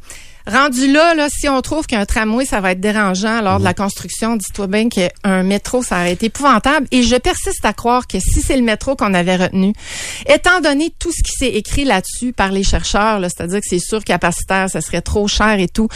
rendu 0.47 0.91
là, 0.91 1.13
là, 1.13 1.27
si 1.29 1.47
on 1.49 1.61
trouve 1.61 1.85
qu'un 1.85 2.05
tramway, 2.05 2.45
ça 2.45 2.61
va 2.61 2.71
être 2.71 2.79
dérangeant 2.79 3.41
lors 3.41 3.55
de 3.55 3.59
Mhm. 3.59 3.65
la 3.65 3.73
construction, 3.73 4.35
dis-toi 4.35 4.67
bien 4.67 4.89
qu'un 4.89 5.43
métro, 5.43 5.83
ça 5.83 5.97
aurait 5.97 6.13
été 6.13 6.27
épouvantable. 6.27 6.87
Et 6.91 7.03
je 7.03 7.15
persiste 7.17 7.65
à 7.65 7.73
croire 7.73 8.07
que 8.07 8.19
si 8.19 8.41
c'est 8.41 8.55
le 8.57 8.63
métro 8.63 8.95
qu'on 8.95 9.13
avait 9.13 9.35
retenu, 9.35 9.73
étant 10.27 10.61
donné 10.61 10.93
tout 10.99 11.11
ce 11.11 11.21
qui 11.23 11.31
s'est 11.37 11.53
écrit 11.53 11.83
là-dessus 11.85 12.33
par 12.33 12.51
les 12.51 12.63
chercheurs, 12.63 13.19
là, 13.19 13.27
c'est-à-dire 13.29 13.59
que 13.59 13.67
c'est 13.69 13.79
surcapacitaire, 13.79 14.69
ça 14.69 14.81
serait 14.81 15.01
trop 15.01 15.27
cher 15.27 15.59
et 15.59 15.67
tout, 15.67 15.87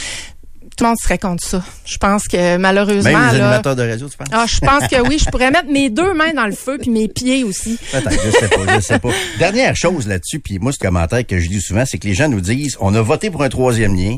tout 0.82 0.86
le 0.86 0.90
monde 0.90 1.00
serait 1.00 1.20
contre 1.20 1.44
ça. 1.48 1.64
Je 1.86 1.98
pense 1.98 2.24
que 2.28 2.58
malheureusement, 2.58 3.12
Même 3.12 3.34
les 3.34 3.38
là, 3.38 3.46
animateurs 3.50 3.76
de 3.76 3.88
radio, 3.88 4.10
tu 4.10 4.18
penses? 4.18 4.28
ah, 4.32 4.46
je 4.48 4.58
pense 4.62 4.88
que 4.88 5.00
oui, 5.08 5.20
je 5.20 5.26
pourrais 5.30 5.52
mettre 5.52 5.70
mes 5.70 5.92
deux 5.92 6.16
mains 6.16 6.34
dans 6.34 6.48
le 6.48 6.54
feu 6.54 6.80
puis 6.82 6.90
mes 6.90 7.08
pieds 7.08 7.44
aussi. 7.44 7.78
Attends, 7.94 8.10
je 8.10 8.32
sais 8.32 8.48
pas, 8.48 8.76
je 8.76 8.80
sais 8.82 8.98
pas. 8.98 9.10
Dernière 9.38 9.76
chose 9.76 10.08
là-dessus, 10.08 10.40
puis 10.40 10.58
moi, 10.58 10.72
ce 10.72 10.80
commentaire 10.80 11.24
que 11.28 11.38
je 11.38 11.48
dis 11.50 11.62
souvent, 11.62 11.84
c'est 11.86 12.00
que 12.00 12.08
les 12.08 12.16
gens 12.16 12.30
nous 12.30 12.42
disent, 12.42 12.78
on 12.80 12.96
a 12.96 13.02
voté 13.04 13.30
pour 13.30 13.44
un 13.44 13.50
troisième 13.50 13.96
lien. 13.96 14.18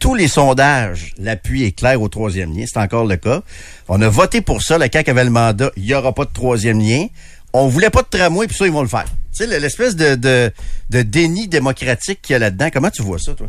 Tous 0.00 0.16
les 0.16 0.26
sondages, 0.26 1.14
l'appui 1.16 1.62
est 1.62 1.70
clair 1.78 2.02
au 2.02 2.08
troisième 2.08 2.52
lien. 2.58 2.64
C'est 2.66 2.80
encore 2.80 3.04
le 3.04 3.14
cas. 3.16 3.42
On 3.86 4.02
a 4.02 4.08
voté 4.08 4.40
pour 4.40 4.62
ça. 4.62 4.78
Le 4.78 4.86
CAQ 4.92 5.10
avait 5.12 5.22
le 5.24 5.30
mandat. 5.30 5.70
Il 5.76 5.84
n'y 5.84 5.94
aura 5.94 6.12
pas 6.12 6.24
de 6.24 6.32
troisième 6.32 6.80
lien. 6.80 7.06
On 7.52 7.68
voulait 7.68 7.90
pas 7.90 8.02
de 8.02 8.08
tramway, 8.08 8.48
puis 8.48 8.56
ça, 8.56 8.66
ils 8.66 8.72
vont 8.72 8.82
le 8.82 8.88
faire. 8.88 9.04
Tu 9.36 9.44
sais, 9.46 9.60
l'espèce 9.60 9.94
de, 9.94 10.16
de, 10.16 10.50
de 10.90 11.02
déni 11.02 11.46
démocratique 11.48 12.20
qu'il 12.22 12.32
y 12.32 12.36
a 12.36 12.38
là-dedans. 12.40 12.68
Comment 12.72 12.90
tu 12.90 13.02
vois 13.02 13.18
ça, 13.18 13.34
toi? 13.34 13.48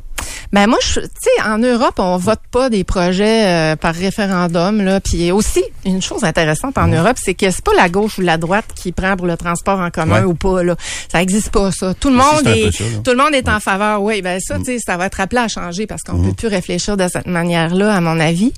Ben 0.54 0.68
moi, 0.68 0.78
tu 0.82 0.92
sais, 1.02 1.42
en 1.46 1.58
Europe, 1.58 1.96
on 2.00 2.18
vote 2.18 2.40
pas 2.52 2.70
des 2.70 2.84
projets 2.84 3.46
euh, 3.48 3.76
par 3.76 3.94
référendum 3.96 4.82
là. 4.82 5.00
Puis 5.00 5.32
aussi, 5.32 5.64
une 5.86 6.02
chose 6.02 6.24
intéressante 6.24 6.78
en 6.78 6.88
Europe, 6.88 7.18
c'est 7.22 7.34
que 7.34 7.50
c'est 7.52 7.64
pas 7.64 7.74
la 7.76 7.90
gauche 7.90 8.18
ou 8.18 8.22
la 8.22 8.38
droite 8.38 8.66
qui 8.76 8.92
prend 8.92 9.16
pour 9.16 9.28
le 9.28 9.38
transport 9.38 9.80
en 9.80 9.90
commun 9.90 10.20
Ouais. 10.22 10.26
ou 10.26 10.34
pas 10.34 10.64
là. 10.64 10.76
Ça 11.12 11.22
existe 11.22 11.52
pas 11.52 11.72
ça. 11.72 11.94
Tout 11.94 12.10
le 12.10 12.16
monde 12.16 12.46
est, 12.48 12.72
ça, 12.72 12.84
tout 13.04 13.12
le 13.12 13.18
monde 13.18 13.34
est 13.34 13.48
en 13.48 13.60
faveur. 13.60 14.02
Oui, 14.02 14.22
ben 14.22 14.40
ça, 14.40 14.58
tu 14.58 14.66
sais, 14.66 14.78
ça 14.80 14.98
va 14.98 15.06
être 15.06 15.20
appelé 15.20 15.42
à 15.42 15.48
changer 15.48 15.88
parce 15.88 16.02
qu'on 16.04 16.22
peut 16.22 16.34
plus 16.34 16.48
réfléchir 16.48 16.98
de 16.98 17.08
cette 17.08 17.28
manière-là, 17.28 17.94
à 17.96 18.02
mon 18.02 18.20
avis. 18.20 18.54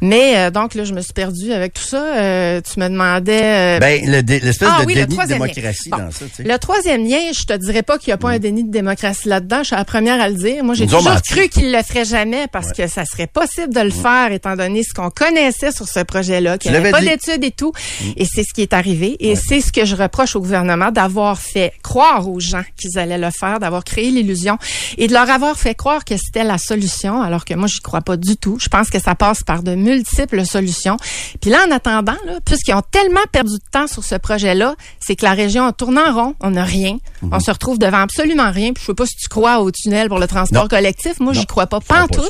Mais 0.00 0.36
euh, 0.36 0.50
donc 0.50 0.74
là, 0.74 0.84
je 0.84 0.92
me 0.92 1.00
suis 1.00 1.12
perdue 1.12 1.52
avec 1.52 1.74
tout 1.74 1.82
ça. 1.82 2.02
Euh, 2.16 2.60
tu 2.60 2.80
me 2.80 2.88
demandais. 2.88 3.78
Ben, 3.80 4.00
le 4.04 4.20
l'espèce 4.20 4.68
ah 4.70 4.80
de 4.80 4.86
oui, 4.86 4.94
le 4.94 5.00
déni 5.02 5.08
de 5.08 5.14
troisième 5.14 5.38
lien. 5.40 5.46
démocratie 5.46 5.90
Bon. 5.90 5.96
dans 5.98 6.10
ça, 6.10 6.24
tu 6.26 6.34
sais. 6.36 6.42
Le 6.42 6.58
troisième 6.58 7.04
lien, 7.06 7.18
je 7.32 7.44
te 7.44 7.52
dirais 7.56 7.82
pas 7.82 7.98
qu'il 7.98 8.08
n'y 8.08 8.14
a 8.14 8.16
pas 8.18 8.30
un 8.30 8.38
déni 8.38 8.64
de 8.64 8.70
démocratie 8.70 9.28
là-dedans. 9.28 9.58
Je 9.60 9.68
suis 9.68 9.76
la 9.76 9.84
première 9.84 10.20
à 10.20 10.28
le 10.28 10.34
dire. 10.34 10.64
Moi, 10.64 10.74
j'ai 10.74 10.86
toujours 10.90 11.12
menti. 11.12 11.34
cru 11.34 11.48
qu'il 11.48 11.72
le 11.72 11.82
ferait 11.82 12.04
jamais 12.04 12.46
parce 12.48 12.72
que 12.72 12.86
ça 12.86 13.04
serait 13.04 13.26
possible 13.26 13.72
de 13.72 13.80
le 13.80 13.90
faire 13.90 14.32
étant 14.32 14.56
donné 14.56 14.82
ce 14.82 14.92
qu'on 14.92 15.10
connaissait 15.10 15.72
sur 15.72 15.88
ce 15.88 16.00
projet-là, 16.00 16.58
qu'il 16.58 16.72
n'y 16.72 16.76
avait 16.76 16.90
pas 16.90 17.00
d'études 17.00 17.44
et 17.44 17.50
tout. 17.50 17.72
Et 18.16 18.24
c'est 18.24 18.42
ce 18.42 18.52
qui 18.52 18.62
est 18.62 18.72
arrivé. 18.72 19.16
Et 19.20 19.36
c'est 19.36 19.60
ce 19.60 19.72
que 19.72 19.84
je 19.84 19.94
reproche 19.94 20.36
au 20.36 20.40
gouvernement 20.40 20.90
d'avoir 20.90 21.38
fait 21.38 21.72
croire 21.82 22.28
aux 22.28 22.40
gens 22.40 22.62
qu'ils 22.76 22.98
allaient 22.98 23.18
le 23.18 23.30
faire, 23.30 23.60
d'avoir 23.60 23.84
créé 23.84 24.10
l'illusion 24.10 24.58
et 24.98 25.06
de 25.06 25.12
leur 25.12 25.30
avoir 25.30 25.56
fait 25.56 25.74
croire 25.74 26.04
que 26.04 26.16
c'était 26.16 26.44
la 26.44 26.58
solution, 26.58 27.22
alors 27.22 27.44
que 27.44 27.54
moi, 27.54 27.68
j'y 27.68 27.80
crois 27.80 28.00
pas 28.00 28.16
du 28.16 28.36
tout. 28.36 28.58
Je 28.60 28.68
pense 28.68 28.90
que 28.90 28.98
ça 28.98 29.14
passe 29.14 29.42
par 29.42 29.62
de 29.62 29.74
multiples 29.74 30.44
solutions. 30.44 30.96
Puis 31.40 31.50
là, 31.50 31.64
en 31.68 31.70
attendant, 31.70 32.16
là, 32.26 32.38
puisqu'ils 32.44 32.74
ont 32.74 32.82
tellement 32.90 33.20
perdu 33.32 33.54
de 33.54 33.70
temps 33.70 33.86
sur 33.86 34.04
ce 34.04 34.16
projet-là, 34.16 34.74
c'est 35.00 35.16
que 35.16 35.24
la 35.24 35.32
région 35.32 35.70
tourne 35.72 35.98
en 35.98 36.12
rond, 36.12 36.34
on 36.40 36.50
n'a 36.50 36.64
rien. 36.64 36.98
Mhm. 37.22 37.30
On 37.32 37.40
se 37.40 37.50
retrouve 37.50 37.78
devant 37.78 38.00
absolument 38.00 38.50
rien. 38.50 38.72
Puis 38.72 38.82
je 38.82 38.86
sais 38.86 38.94
pas 38.94 39.06
si 39.06 39.16
tu 39.16 39.28
crois 39.28 39.60
au 39.60 39.70
tunnel 39.70 40.08
pour 40.08 40.18
le 40.18 40.26
transport 40.26 40.62
Non. 40.62 40.68
Collectif. 40.80 41.20
Moi, 41.20 41.32
j'y 41.34 41.46
crois 41.46 41.66
pas. 41.66 41.80
Pas 41.80 42.02
en 42.02 42.08
tout 42.08 42.24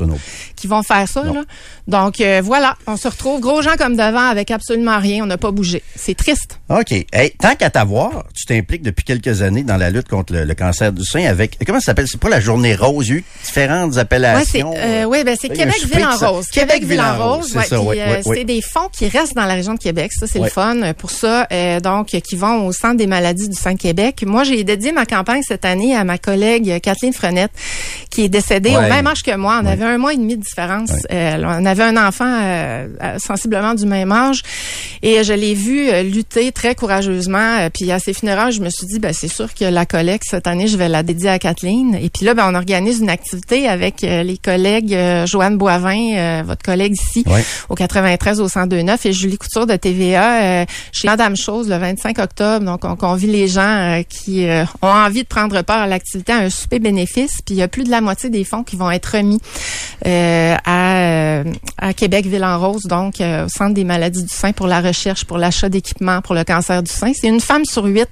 qui 0.56 0.66
vont 0.66 0.82
faire 0.82 1.08
ça. 1.08 1.22
Là. 1.22 1.42
Donc 1.86 2.20
euh, 2.20 2.40
voilà, 2.44 2.76
on 2.86 2.96
se 2.96 3.08
retrouve 3.08 3.40
gros 3.40 3.62
gens 3.62 3.76
comme 3.78 3.96
devant 3.96 4.28
avec 4.28 4.50
absolument 4.50 4.98
rien. 4.98 5.22
On 5.22 5.26
n'a 5.26 5.38
pas 5.38 5.50
bougé. 5.50 5.82
C'est 5.96 6.16
triste. 6.16 6.58
OK. 6.68 6.92
Hey, 7.12 7.30
tant 7.40 7.54
qu'à 7.54 7.70
t'avoir, 7.70 8.24
tu 8.34 8.44
t'impliques 8.46 8.82
depuis 8.82 9.04
quelques 9.04 9.42
années 9.42 9.62
dans 9.62 9.76
la 9.76 9.90
lutte 9.90 10.08
contre 10.08 10.32
le, 10.32 10.44
le 10.44 10.54
cancer 10.54 10.92
du 10.92 11.04
sein 11.04 11.24
avec, 11.24 11.56
comment 11.66 11.80
ça 11.80 11.86
s'appelle? 11.86 12.06
C'est 12.08 12.20
pas 12.20 12.28
la 12.28 12.40
journée 12.40 12.74
rose, 12.74 13.08
il 13.08 13.10
y 13.10 13.14
a 13.14 13.18
eu 13.18 13.24
différentes 13.44 13.94
c'est 13.94 14.00
appellations. 14.00 14.74
euh, 14.76 15.04
ouais, 15.04 15.24
ben 15.24 15.36
c'est 15.40 15.48
il 15.48 15.56
y 15.56 15.62
a 15.62 15.66
un 15.66 15.66
Québec 15.70 15.80
souper 15.80 15.96
Ville 15.96 16.06
en. 16.06 16.32
Rose. 16.32 16.46
Québec 16.48 16.84
Ville 16.84 17.00
en 17.00 17.34
Rose, 17.36 17.56
c'est 17.68 17.76
ouais, 17.76 17.84
ouais, 17.86 18.00
euh, 18.00 18.22
ouais, 18.30 18.44
des 18.44 18.60
fonds 18.62 18.88
qui 18.92 19.08
restent 19.08 19.34
dans 19.34 19.46
la 19.46 19.54
région 19.54 19.74
de 19.74 19.78
Québec. 19.78 20.12
Ça, 20.12 20.26
c'est 20.26 20.38
le 20.38 20.48
fun 20.48 20.76
euh, 20.82 20.92
pour 20.92 21.10
ça. 21.10 21.46
euh, 21.52 21.80
donc, 21.80 22.14
euh, 22.14 22.20
qui 22.20 22.36
vont 22.36 22.66
au 22.66 22.72
Centre 22.72 22.96
des 22.96 23.06
maladies 23.06 23.48
du 23.48 23.56
Saint-Québec. 23.56 24.22
Moi, 24.26 24.44
j'ai 24.44 24.62
dédié 24.64 24.92
ma 24.92 25.06
campagne 25.06 25.42
cette 25.46 25.64
année 25.64 25.94
à 25.96 26.04
ma 26.04 26.18
collègue 26.18 26.70
euh, 26.70 26.78
Kathleen 26.78 27.12
Frenette, 27.12 27.52
qui 28.10 28.24
est 28.24 28.28
décédée 28.40 28.70
Ouais. 28.70 28.76
au 28.76 28.80
même 28.88 29.06
âge 29.06 29.22
que 29.22 29.34
moi. 29.36 29.60
On 29.62 29.66
avait 29.66 29.84
un 29.84 29.98
mois 29.98 30.12
et 30.12 30.16
demi 30.16 30.36
de 30.36 30.42
différence. 30.42 30.92
Euh, 31.12 31.42
on 31.44 31.66
avait 31.66 31.82
un 31.82 31.96
enfant 31.96 32.24
euh, 32.26 32.88
euh, 33.02 33.18
sensiblement 33.18 33.74
du 33.74 33.86
même 33.86 34.12
âge. 34.12 34.42
Et 35.02 35.22
je 35.24 35.32
l'ai 35.32 35.54
vu 35.54 35.88
euh, 35.88 36.02
lutter 36.02 36.52
très 36.52 36.74
courageusement. 36.74 37.58
Euh, 37.60 37.68
puis 37.72 37.90
à 37.90 37.98
ses 37.98 38.12
funérailles, 38.12 38.52
je 38.52 38.60
me 38.60 38.70
suis 38.70 38.86
dit, 38.86 38.98
ben 38.98 39.12
c'est 39.12 39.28
sûr 39.28 39.52
que 39.54 39.64
la 39.64 39.86
collecte 39.86 40.24
cette 40.28 40.46
année, 40.46 40.66
je 40.66 40.76
vais 40.76 40.88
la 40.88 41.02
dédier 41.02 41.30
à 41.30 41.38
Kathleen. 41.38 41.94
Et 42.00 42.10
puis 42.10 42.24
là, 42.24 42.34
ben 42.34 42.44
on 42.50 42.54
organise 42.54 43.00
une 43.00 43.10
activité 43.10 43.68
avec 43.68 44.04
euh, 44.04 44.22
les 44.22 44.38
collègues 44.38 44.94
euh, 44.94 45.26
Joanne 45.26 45.56
Boivin, 45.58 46.14
euh, 46.16 46.42
votre 46.46 46.62
collègue 46.62 46.92
ici, 46.94 47.24
Ouais. 47.26 47.44
au 47.68 47.74
93 47.74 48.40
au 48.40 48.48
102.9 48.48 48.98
et 49.06 49.12
Julie 49.12 49.38
Couture 49.38 49.66
de 49.66 49.76
TVA 49.76 50.42
euh, 50.42 50.64
chez 50.92 51.06
Madame 51.08 51.36
Chose 51.36 51.68
le 51.68 51.76
25 51.76 52.18
octobre. 52.18 52.64
Donc 52.64 52.84
on 52.84 52.96
convie 52.96 53.26
les 53.26 53.48
gens 53.48 53.60
euh, 53.98 54.02
qui 54.08 54.46
euh, 54.46 54.64
ont 54.82 54.88
envie 54.88 55.22
de 55.22 55.28
prendre 55.28 55.60
part 55.62 55.82
à 55.82 55.86
l'activité 55.86 56.32
à 56.32 56.36
un 56.38 56.50
souper 56.50 56.78
bénéfice. 56.78 57.40
Puis 57.44 57.54
il 57.54 57.56
y 57.56 57.62
a 57.62 57.68
plus 57.68 57.84
de 57.84 57.90
la 57.90 58.00
moitié 58.00 58.29
des 58.30 58.44
fonds 58.44 58.62
qui 58.62 58.76
vont 58.76 58.90
être 58.90 59.06
remis 59.16 59.40
euh, 60.06 60.56
à, 60.64 60.96
euh, 60.96 61.44
à 61.78 61.92
Québec 61.92 62.26
Ville 62.26 62.44
en 62.44 62.58
Rose, 62.58 62.84
donc 62.84 63.20
euh, 63.20 63.46
au 63.46 63.48
Centre 63.48 63.74
des 63.74 63.84
maladies 63.84 64.22
du 64.22 64.28
sein 64.34 64.52
pour 64.52 64.66
la 64.66 64.80
recherche, 64.80 65.24
pour 65.24 65.38
l'achat 65.38 65.68
d'équipements 65.68 66.20
pour 66.22 66.34
le 66.34 66.44
cancer 66.44 66.82
du 66.82 66.90
sein. 66.90 67.12
C'est 67.14 67.28
une 67.28 67.40
femme 67.40 67.64
sur 67.64 67.84
huit 67.84 68.08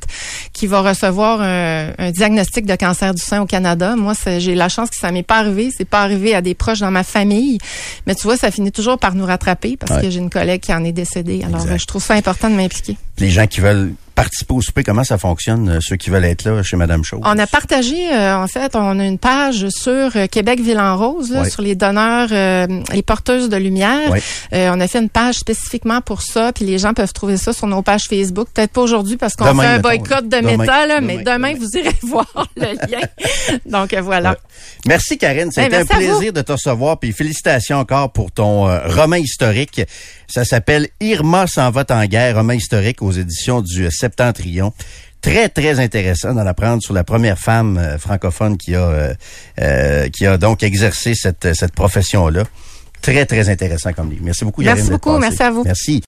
qui 0.52 0.66
va 0.66 0.80
recevoir 0.80 1.40
un, 1.40 1.92
un 1.98 2.10
diagnostic 2.10 2.66
de 2.66 2.74
cancer 2.76 3.14
du 3.14 3.22
sein 3.22 3.40
au 3.40 3.46
Canada. 3.46 3.96
Moi, 3.96 4.12
j'ai 4.38 4.54
la 4.54 4.68
chance 4.68 4.90
que 4.90 4.96
ça 4.96 5.10
m'est 5.12 5.22
pas 5.22 5.38
arrivé. 5.38 5.70
C'est 5.76 5.84
pas 5.88 6.02
arrivé 6.02 6.34
à 6.34 6.42
des 6.42 6.54
proches 6.54 6.80
dans 6.80 6.90
ma 6.90 7.04
famille, 7.04 7.58
mais 8.06 8.14
tu 8.14 8.24
vois, 8.24 8.36
ça 8.36 8.50
finit 8.50 8.72
toujours 8.72 8.98
par 8.98 9.14
nous 9.14 9.24
rattraper 9.26 9.76
parce 9.76 9.92
Ouais. 9.92 10.02
que 10.02 10.10
j'ai 10.10 10.18
une 10.18 10.30
collègue 10.30 10.60
qui 10.60 10.72
en 10.74 10.84
est 10.84 10.92
décédée. 10.92 11.42
Alors, 11.46 11.62
Exact. 11.62 11.78
je 11.78 11.86
trouve 11.86 12.02
ça 12.02 12.14
important 12.14 12.50
de 12.50 12.54
m'impliquer. 12.56 12.96
Les 13.18 13.30
gens 13.30 13.46
qui 13.46 13.60
veulent 13.60 13.94
participer 14.18 14.54
au 14.54 14.60
souper, 14.60 14.82
comment 14.82 15.04
ça 15.04 15.16
fonctionne, 15.16 15.68
euh, 15.68 15.78
ceux 15.80 15.94
qui 15.94 16.10
veulent 16.10 16.24
être 16.24 16.44
là 16.44 16.60
chez 16.64 16.76
Madame 16.76 17.04
Chose? 17.04 17.20
On 17.22 17.38
a 17.38 17.46
partagé, 17.46 18.12
euh, 18.12 18.36
en 18.36 18.48
fait, 18.48 18.74
on 18.74 18.98
a 18.98 19.04
une 19.04 19.18
page 19.18 19.68
sur 19.68 20.10
euh, 20.16 20.26
Québec 20.26 20.60
Ville 20.60 20.80
en 20.80 20.96
Rose, 20.96 21.30
là, 21.30 21.42
Ouais. 21.42 21.50
sur 21.50 21.62
les 21.62 21.76
donneurs, 21.76 22.28
les 22.92 23.02
porteuses 23.02 23.48
de 23.48 23.56
lumière. 23.56 24.10
Ouais. 24.10 24.20
Euh, 24.54 24.70
on 24.74 24.80
a 24.80 24.88
fait 24.88 24.98
une 24.98 25.08
page 25.08 25.36
spécifiquement 25.36 26.00
pour 26.00 26.22
ça, 26.22 26.52
puis 26.52 26.64
les 26.64 26.78
gens 26.78 26.94
peuvent 26.94 27.12
trouver 27.12 27.36
ça 27.36 27.52
sur 27.52 27.68
nos 27.68 27.82
pages 27.82 28.06
Facebook. 28.08 28.48
Peut-être 28.52 28.72
pas 28.72 28.80
aujourd'hui 28.80 29.16
parce 29.16 29.36
qu'on 29.36 29.44
Demain, 29.46 29.62
fait 29.62 29.68
un 29.68 29.76
mettons, 29.76 29.88
boycott 29.88 30.28
de 30.28 30.36
demain. 30.36 30.64
là, 30.64 31.00
Demain, 31.00 31.00
mais 31.00 31.22
demain, 31.22 31.54
vous 31.54 31.68
irez 31.76 31.94
voir 32.02 32.26
le 32.56 32.72
lien. 32.90 33.06
Donc 33.66 33.92
euh, 33.92 34.00
voilà. 34.00 34.36
Merci 34.86 35.16
Karine, 35.18 35.50
Hey, 35.56 35.66
été 35.66 35.76
un 35.76 35.78
merci 35.84 35.92
à 35.92 35.96
plaisir 35.96 36.32
de 36.32 36.40
te 36.42 36.52
recevoir 36.52 36.98
puis 36.98 37.12
félicitations 37.12 37.78
encore 37.78 38.10
pour 38.12 38.32
ton 38.32 38.68
euh, 38.68 38.80
roman 38.88 39.16
historique. 39.16 39.80
Ça 40.26 40.44
s'appelle 40.44 40.88
Irma 41.00 41.46
s'en 41.46 41.70
va 41.70 41.84
en 41.90 42.04
guerre, 42.04 42.36
roman 42.36 42.52
historique 42.54 43.00
aux 43.02 43.12
éditions 43.12 43.60
du 43.62 43.86
euh, 43.86 43.90
Septentrion. 44.08 44.72
Très 45.20 45.48
très 45.48 45.80
intéressant 45.80 46.32
d'en 46.32 46.46
apprendre 46.46 46.82
sur 46.82 46.94
la 46.94 47.04
première 47.04 47.38
femme 47.38 47.76
euh, 47.76 47.98
francophone 47.98 48.56
qui 48.56 48.74
a 48.74 48.82
euh, 48.82 49.14
euh, 49.60 50.08
qui 50.08 50.24
a 50.26 50.38
donc 50.38 50.62
exercé 50.62 51.14
cette 51.14 51.54
cette 51.54 51.72
profession 51.72 52.28
là. 52.28 52.44
Très 53.02 53.26
très 53.26 53.48
intéressant 53.48 53.92
comme 53.92 54.10
livre. 54.10 54.22
Merci 54.24 54.44
beaucoup 54.44 54.62
Merci 54.62 54.90
beaucoup, 54.90 55.18
merci 55.18 55.42
à 55.42 55.50
vous. 55.50 55.62
Merci. 55.64 56.02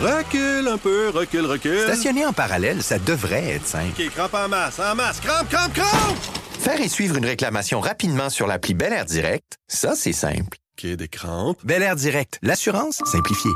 Recule 0.00 0.68
un 0.68 0.78
peu, 0.78 1.08
recule, 1.08 1.44
recule. 1.44 1.80
Stationner 1.80 2.24
en 2.24 2.32
parallèle, 2.32 2.82
ça 2.82 2.98
devrait 2.98 3.54
être 3.54 3.66
simple. 3.66 4.00
OK, 4.00 4.10
crampe 4.10 4.34
en 4.34 4.48
masse, 4.48 4.78
en 4.78 4.94
masse, 4.94 5.20
crampe, 5.20 5.48
crampe, 5.48 5.72
crampe! 5.72 6.16
Faire 6.60 6.80
et 6.80 6.88
suivre 6.88 7.16
une 7.16 7.26
réclamation 7.26 7.80
rapidement 7.80 8.30
sur 8.30 8.46
l'appli 8.46 8.74
Bel 8.74 8.92
Air 8.92 9.06
Direct, 9.06 9.58
ça, 9.66 9.94
c'est 9.96 10.12
simple. 10.12 10.56
OK, 10.78 10.86
des 10.86 11.08
crampes. 11.08 11.58
Bel 11.64 11.82
Air 11.82 11.96
Direct, 11.96 12.38
l'assurance 12.42 13.00
simplifiée. 13.10 13.50